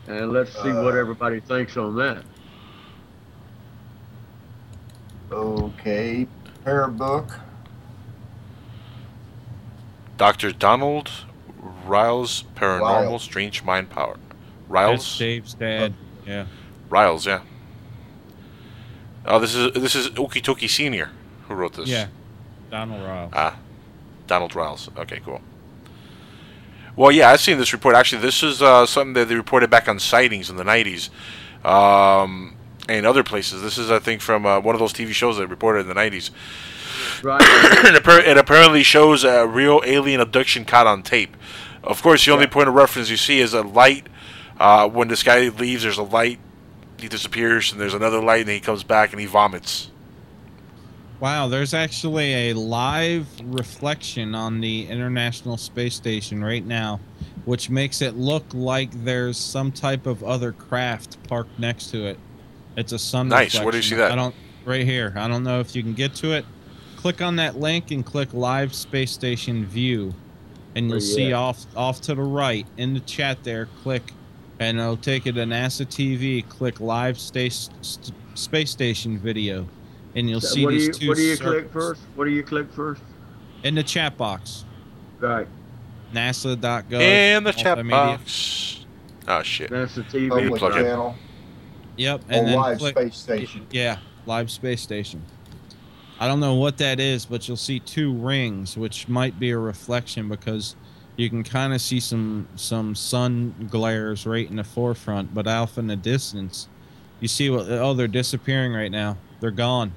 and 0.07 0.31
let's 0.31 0.51
see 0.53 0.71
what 0.71 0.95
Uh, 0.95 0.99
everybody 0.99 1.39
thinks 1.39 1.77
on 1.77 1.95
that. 1.97 2.23
Okay, 5.31 6.27
pair 6.63 6.87
book. 6.87 7.31
Dr. 10.17 10.51
Donald 10.51 11.11
Riles 11.85 12.43
Paranormal 12.55 12.81
Riles. 12.81 13.23
Strange 13.23 13.63
Mind 13.63 13.89
Power. 13.89 14.17
That's 14.17 14.69
Riles? 14.69 15.17
Dave's 15.17 15.53
dad. 15.53 15.93
Yeah. 16.25 16.45
Riles, 16.89 17.25
yeah. 17.25 17.41
Oh, 19.25 19.39
this 19.39 19.55
is 19.55 19.73
this 19.73 19.95
is 19.95 20.09
Okitoki 20.09 20.69
Senior 20.69 21.11
who 21.47 21.53
wrote 21.55 21.73
this. 21.73 21.89
Yeah. 21.89 22.07
Donald 22.69 23.03
Riles. 23.03 23.31
Ah, 23.33 23.57
Donald 24.27 24.55
Riles. 24.55 24.89
Okay, 24.97 25.21
cool. 25.23 25.41
Well, 26.95 27.11
yeah, 27.11 27.29
I've 27.29 27.39
seen 27.39 27.57
this 27.57 27.73
report. 27.73 27.95
Actually, 27.95 28.21
this 28.23 28.41
is 28.41 28.61
uh, 28.61 28.85
something 28.85 29.13
that 29.13 29.27
they 29.27 29.35
reported 29.35 29.69
back 29.69 29.87
on 29.87 29.99
sightings 29.99 30.49
in 30.49 30.55
the 30.55 30.63
'90s, 30.63 31.09
um, 31.63 32.55
and 32.89 33.05
other 33.05 33.23
places. 33.23 33.61
This 33.61 33.77
is, 33.77 33.91
I 33.91 33.99
think, 33.99 34.21
from 34.21 34.45
uh, 34.45 34.59
one 34.59 34.75
of 34.75 34.79
those 34.79 34.93
TV 34.93 35.11
shows 35.11 35.37
that 35.37 35.47
reported 35.47 35.81
in 35.81 35.87
the 35.87 35.93
'90s. 35.93 36.31
Right. 37.23 37.41
it, 37.41 38.03
appar- 38.03 38.25
it 38.25 38.37
apparently 38.37 38.83
shows 38.83 39.23
a 39.23 39.47
real 39.47 39.81
alien 39.85 40.21
abduction 40.21 40.65
caught 40.65 40.87
on 40.87 41.03
tape. 41.03 41.35
Of 41.83 42.01
course, 42.01 42.25
the 42.25 42.31
only 42.31 42.47
point 42.47 42.67
of 42.67 42.75
reference 42.75 43.09
you 43.09 43.17
see 43.17 43.39
is 43.39 43.53
a 43.53 43.61
light. 43.61 44.07
Uh, 44.59 44.89
when 44.89 45.07
this 45.07 45.23
guy 45.23 45.47
leaves, 45.49 45.83
there's 45.83 45.97
a 45.97 46.03
light. 46.03 46.39
He 46.99 47.07
disappears, 47.07 47.71
and 47.71 47.79
there's 47.79 47.93
another 47.93 48.21
light, 48.21 48.41
and 48.41 48.49
he 48.49 48.59
comes 48.59 48.83
back 48.83 49.11
and 49.11 49.19
he 49.19 49.27
vomits. 49.27 49.91
Wow, 51.19 51.47
there's 51.47 51.73
actually 51.73 52.49
a 52.49 52.53
live 52.53 53.27
reflection 53.43 54.35
on 54.35 54.61
the 54.61 54.87
International 54.87 55.57
Space 55.57 55.95
Station 55.95 56.43
right 56.43 56.65
now, 56.65 56.99
which 57.45 57.71
makes 57.71 58.01
it 58.01 58.15
look 58.15 58.43
like 58.53 58.91
there's 59.03 59.37
some 59.37 59.71
type 59.71 60.05
of 60.05 60.23
other 60.23 60.51
craft 60.51 61.17
parked 61.27 61.57
next 61.57 61.89
to 61.91 62.05
it. 62.05 62.19
It's 62.75 62.91
a 62.91 62.99
sun 62.99 63.29
Nice. 63.29 63.59
Where 63.59 63.71
do 63.71 63.77
you 63.77 63.83
see 63.83 63.95
that? 63.95 64.11
I 64.11 64.15
don't 64.15 64.35
right 64.63 64.85
here. 64.85 65.13
I 65.15 65.27
don't 65.27 65.43
know 65.43 65.59
if 65.59 65.75
you 65.75 65.81
can 65.81 65.93
get 65.93 66.13
to 66.15 66.33
it. 66.33 66.45
Click 67.07 67.21
on 67.21 67.37
that 67.37 67.57
link 67.57 67.91
and 67.91 68.05
click 68.05 68.33
live 68.33 68.75
space 68.75 69.11
station 69.11 69.65
view. 69.65 70.13
And 70.75 70.87
you'll 70.87 70.97
Where 70.97 70.99
you 70.99 71.13
see 71.13 71.31
off 71.31 71.65
off 71.73 72.01
to 72.01 72.13
the 72.13 72.21
right 72.21 72.67
in 72.75 72.93
the 72.93 72.99
chat 72.99 73.45
there, 73.45 73.67
click 73.81 74.11
and 74.59 74.77
it'll 74.77 74.97
take 74.97 75.25
you 75.25 75.31
to 75.31 75.43
NASA 75.43 75.85
TV. 75.85 76.45
Click 76.49 76.81
live 76.81 77.17
space 77.17 77.69
space 78.33 78.71
station 78.71 79.17
video, 79.17 79.69
and 80.15 80.29
you'll 80.29 80.41
see 80.41 80.65
what 80.65 80.71
do 80.71 80.79
these 80.79 80.87
you 80.87 80.93
two. 80.93 81.07
what 81.07 81.15
do 81.15 81.23
you 81.23 81.37
click 81.37 81.71
first? 81.71 82.01
What 82.15 82.25
do 82.25 82.31
you 82.31 82.43
click 82.43 82.69
first? 82.73 83.01
in 83.63 83.75
the 83.75 83.83
chat 83.83 84.17
box. 84.17 84.65
Right. 85.21 85.47
NASA.gov. 86.13 86.91
In 86.99 87.45
the 87.45 87.53
chat 87.53 87.77
multimedia. 87.77 87.89
box. 87.89 88.85
Oh 89.29 89.43
shit. 89.43 89.69
That's 89.69 89.95
the 89.95 90.01
TV. 90.01 90.27
Public 90.27 90.73
channel. 90.73 91.15
Yep, 91.95 92.19
Or 92.19 92.33
and 92.33 92.47
then 92.47 92.57
live 92.57 92.79
click, 92.79 92.95
space 92.95 93.15
station. 93.15 93.65
Yeah, 93.71 93.99
live 94.25 94.51
space 94.51 94.81
station. 94.81 95.23
I 96.19 96.27
don't 96.27 96.39
know 96.39 96.55
what 96.55 96.77
that 96.79 96.99
is, 96.99 97.25
but 97.25 97.47
you'll 97.47 97.57
see 97.57 97.79
two 97.79 98.11
rings, 98.13 98.75
which 98.75 99.07
might 99.07 99.39
be 99.39 99.51
a 99.51 99.57
reflection 99.57 100.27
because 100.29 100.75
you 101.15 101.29
can 101.29 101.43
kind 101.43 101.73
of 101.73 101.81
see 101.81 101.99
some 101.99 102.47
some 102.55 102.95
sun 102.95 103.53
glares 103.69 104.25
right 104.25 104.49
in 104.49 104.55
the 104.55 104.63
forefront, 104.63 105.33
but 105.33 105.47
off 105.47 105.77
in 105.77 105.87
the 105.87 105.95
distance, 105.95 106.67
you 107.19 107.27
see 107.27 107.49
what? 107.49 107.69
Oh, 107.69 107.93
they're 107.93 108.07
disappearing 108.07 108.73
right 108.73 108.91
now. 108.91 109.17
They're 109.39 109.51
gone. 109.51 109.91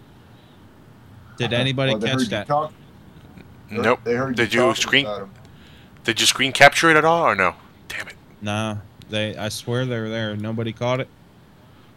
Did 1.38 1.52
anybody 1.54 1.92
Well, 1.94 2.02
catch 2.02 2.28
that? 2.28 2.46
talk- 2.46 2.72
Nope. 3.70 4.00
They 4.04 4.14
heard 4.14 4.34
Did 4.36 4.52
you 4.52 4.60
you 4.62 4.66
talking 4.68 4.82
screen? 4.82 5.06
Did 6.04 6.20
you 6.20 6.26
screen 6.26 6.52
capture 6.52 6.90
it 6.90 6.96
at 6.96 7.04
all, 7.04 7.24
or 7.24 7.34
no? 7.36 7.54
Damn 7.88 8.08
it. 8.08 8.16
Nah, 8.42 8.76
they. 9.08 9.36
I 9.36 9.48
swear 9.48 9.86
they 9.86 9.98
were 10.00 10.08
there. 10.08 10.36
Nobody 10.36 10.72
caught 10.72 11.00
it. 11.00 11.08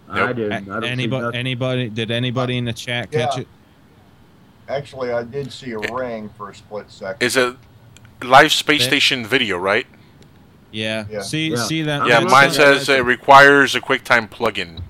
I 0.09 0.31
didn't. 0.33 0.51
I 0.53 0.59
don't 0.79 0.83
anybody? 0.83 1.37
Anybody? 1.37 1.89
Did 1.89 2.11
anybody 2.11 2.57
in 2.57 2.65
the 2.65 2.73
chat 2.73 3.11
catch 3.11 3.35
Yeah. 3.35 3.41
it? 3.41 3.47
Actually, 4.69 5.11
I 5.11 5.23
did 5.23 5.51
see 5.51 5.71
a 5.71 5.79
ring 5.79 6.29
for 6.37 6.49
a 6.49 6.55
split 6.55 6.89
second. 6.89 7.25
Is 7.25 7.35
it 7.35 7.55
live 8.21 8.51
space 8.53 8.83
station 8.83 9.25
video, 9.25 9.57
right? 9.57 9.85
Yeah. 10.71 11.05
Yeah. 11.09 11.21
See, 11.21 11.49
Yeah. 11.49 11.55
see 11.57 11.81
that? 11.83 12.07
Yeah, 12.07 12.21
that 12.21 12.29
mine 12.29 12.51
sun- 12.51 12.77
says 12.77 12.89
it 12.89 13.03
requires 13.03 13.75
a 13.75 13.81
QuickTime 13.81 14.29
plugin. 14.29 14.81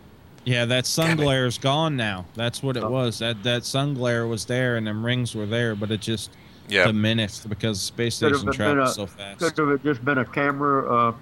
Yeah, 0.45 0.65
that 0.65 0.85
sun 0.85 1.09
Damn 1.09 1.17
glare's 1.17 1.57
gone 1.57 1.95
now. 1.95 2.25
That's 2.35 2.61
what 2.61 2.77
it 2.77 2.83
Oh. 2.83 2.89
was. 2.89 3.19
That 3.19 3.43
that 3.43 3.65
sun 3.65 3.93
glare 3.95 4.27
was 4.27 4.45
there, 4.45 4.75
and 4.77 4.85
them 4.85 5.05
rings 5.05 5.33
were 5.33 5.45
there, 5.45 5.73
but 5.75 5.89
it 5.89 6.01
just 6.01 6.29
Yeah. 6.69 6.85
diminished 6.85 7.47
because 7.49 7.81
space 7.81 8.19
Could 8.19 8.33
station 8.35 8.45
been 8.45 8.53
travels 8.53 8.91
a- 8.91 8.93
so 8.93 9.05
fast. 9.07 9.39
Could 9.39 9.57
have 9.69 9.83
just 9.83 10.03
been 10.05 10.17
a 10.19 10.25
camera, 10.25 11.09
uh, 11.09 11.13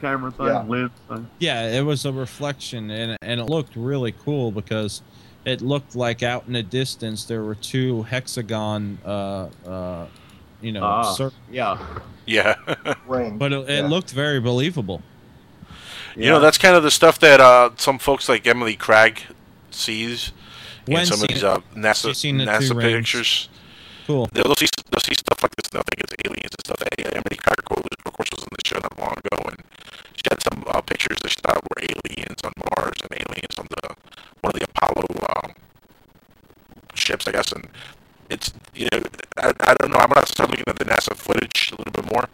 camera 0.00 0.30
thing, 0.32 0.46
Yeah. 0.46 0.64
lens 0.68 0.90
thing. 1.08 1.26
Yeah, 1.38 1.68
it 1.70 1.84
was 1.84 2.04
a 2.04 2.12
reflection, 2.12 2.90
and 2.90 3.16
and 3.22 3.40
it 3.40 3.44
looked 3.44 3.74
really 3.76 4.12
cool 4.24 4.50
because 4.52 5.00
it 5.46 5.62
looked 5.62 5.94
like 5.96 6.22
out 6.22 6.44
in 6.46 6.52
the 6.52 6.62
distance 6.62 7.24
there 7.24 7.42
were 7.42 7.54
two 7.54 8.02
hexagon, 8.02 8.98
uh, 9.06 9.48
uh, 9.66 10.06
you 10.60 10.72
know, 10.72 11.14
cir- 11.16 11.32
yeah. 11.50 11.78
Yeah. 12.26 12.56
ring. 13.06 13.38
but 13.38 13.52
it, 13.52 13.70
it 13.70 13.82
Yeah. 13.84 13.86
looked 13.88 14.10
very 14.10 14.40
believable. 14.40 15.00
You 16.16 16.30
know, 16.30 16.40
that's 16.40 16.56
kind 16.58 16.74
of 16.74 16.82
the 16.82 16.90
stuff 16.90 17.18
that 17.20 17.40
uh, 17.40 17.70
some 17.76 17.98
folks 17.98 18.26
like 18.28 18.46
Emily 18.46 18.74
Craig 18.74 19.22
sees 19.70 20.32
in 20.86 21.04
some 21.04 21.14
of 21.14 21.18
seen- 21.20 21.26
these 21.28 21.44
uh, 21.44 21.58
NASA 21.74 22.08
she's 22.08 22.18
seen 22.18 22.38
the 22.38 22.44
two 22.46 22.50
NASA 22.50 22.76
rings. 22.76 23.48
Cool. 24.06 24.28
They'll 24.32 24.54
see, 24.54 24.68
they'll 24.90 25.00
see 25.00 25.14
stuff 25.14 25.42
like 25.42 25.56
this. 25.56 25.66
and 25.66 25.82
They'll 25.82 25.88
think 25.90 25.98
it's 26.06 26.14
aliens 26.24 26.54
and 26.54 26.64
stuff. 26.64 26.78
Emily 26.96 27.36
Craig, 27.42 27.58
of 27.58 28.12
course, 28.12 28.30
was 28.30 28.44
in 28.44 28.56
show 28.64 28.78
not 28.78 28.98
long 28.98 29.14
ago, 29.18 29.50
and 29.50 29.58
she 30.14 30.22
had 30.30 30.40
some 30.42 30.62
uh, 30.68 30.80
pictures 30.82 31.18
that 31.22 31.30
she 31.30 31.40
thought 31.42 31.62
were 31.62 31.82
aliens 31.82 32.38
on 32.44 32.52
Mars 32.56 32.98
and 33.02 33.12
aliens 33.20 33.58
on 33.58 33.66
the 33.70 33.96
one 34.42 34.54
of 34.54 34.60
the 34.60 34.66
Apollo 34.70 35.06
um, 35.42 35.52
ships, 36.94 37.26
I 37.26 37.32
guess. 37.32 37.50
And 37.50 37.66
it's 38.30 38.52
you 38.74 38.88
know 38.92 39.02
I, 39.38 39.52
I 39.60 39.74
don't 39.74 39.90
know. 39.90 39.98
I'm 39.98 40.08
gonna 40.08 40.26
start 40.26 40.50
looking 40.50 40.68
at 40.68 40.78
the 40.78 40.84
NASA 40.84 41.16
footage 41.16 41.72
a 41.72 41.76
little 41.76 41.92
bit 41.92 42.12
more 42.12 42.28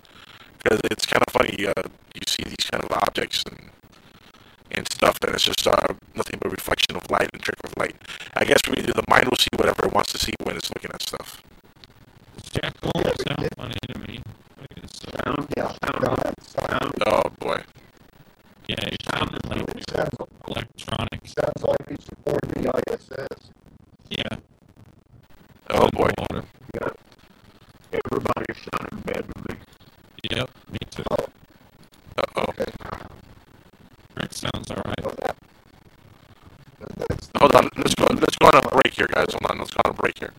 because 0.62 0.80
it's 0.90 1.06
kind 1.06 1.24
of 1.26 1.32
funny. 1.32 1.66
Uh, 1.66 1.88
you 2.14 2.20
see 2.26 2.42
these 2.44 2.68
kind 2.70 2.84
of 2.84 2.92
objects 2.92 3.44
and 3.48 3.70
and 4.70 4.90
stuff, 4.90 5.18
and 5.22 5.34
it's 5.34 5.44
just 5.44 5.66
uh, 5.66 5.94
nothing 6.14 6.38
but 6.40 6.50
reflection 6.50 6.96
of 6.96 7.10
light 7.10 7.30
and 7.32 7.42
trick 7.42 7.56
of 7.64 7.72
light. 7.78 7.96
I 8.34 8.44
guess 8.44 8.60
we 8.68 8.76
the 8.82 9.04
mind 9.08 9.26
will 9.28 9.36
see 9.38 9.52
whatever 9.56 9.86
it 9.86 9.92
wants 9.94 10.12
to 10.12 10.18
see 10.18 10.32
when 10.42 10.56
it's 10.56 10.70
looking 10.70 10.90
at 10.92 11.02
stuff. 11.02 11.42
Jackal 12.52 12.92
sound 13.26 13.48
funny 13.56 13.74
to 13.88 13.98
me. 14.00 14.20
Sound, 14.92 15.46
yeah, 15.56 15.72
sound, 15.82 16.34
sound. 16.42 16.92
Oh 17.06 17.22
boy. 17.38 17.62
Yeah, 18.68 18.76
it 18.82 19.02
sounded 19.10 19.44
like 19.48 19.64
electronic. 20.46 21.20
Sounds 21.24 21.62
like 21.62 21.88
he 21.88 21.96
supported 22.04 22.50
the 22.50 22.82
ISS. 22.90 23.50
Yeah. 24.10 24.36
Oh 25.70 25.88
boy. 25.92 26.10
Water. 26.18 26.44
Yeah. 26.74 26.90
Everybody 27.92 28.46
sounded 28.54 29.06
bad 29.06 29.24
to 29.24 29.34
me. 29.48 29.54
Yep, 30.30 30.50
me 30.70 30.78
too. 30.90 31.04
Uh 31.10 32.22
oh. 32.36 32.52
Rick 34.16 34.32
sounds 34.32 34.70
alright. 34.70 35.00
Hold 37.38 37.54
on. 37.56 37.68
Let's 37.76 37.94
go. 37.94 38.06
Let's 38.10 38.36
go 38.36 38.46
on 38.48 38.56
a 38.56 38.68
break 38.68 38.92
here, 38.92 39.08
guys. 39.08 39.32
Hold 39.32 39.50
on. 39.50 39.58
Let's 39.58 39.70
go 39.70 39.80
on 39.86 39.92
a 39.92 39.94
break 39.94 40.18
here. 40.18 40.34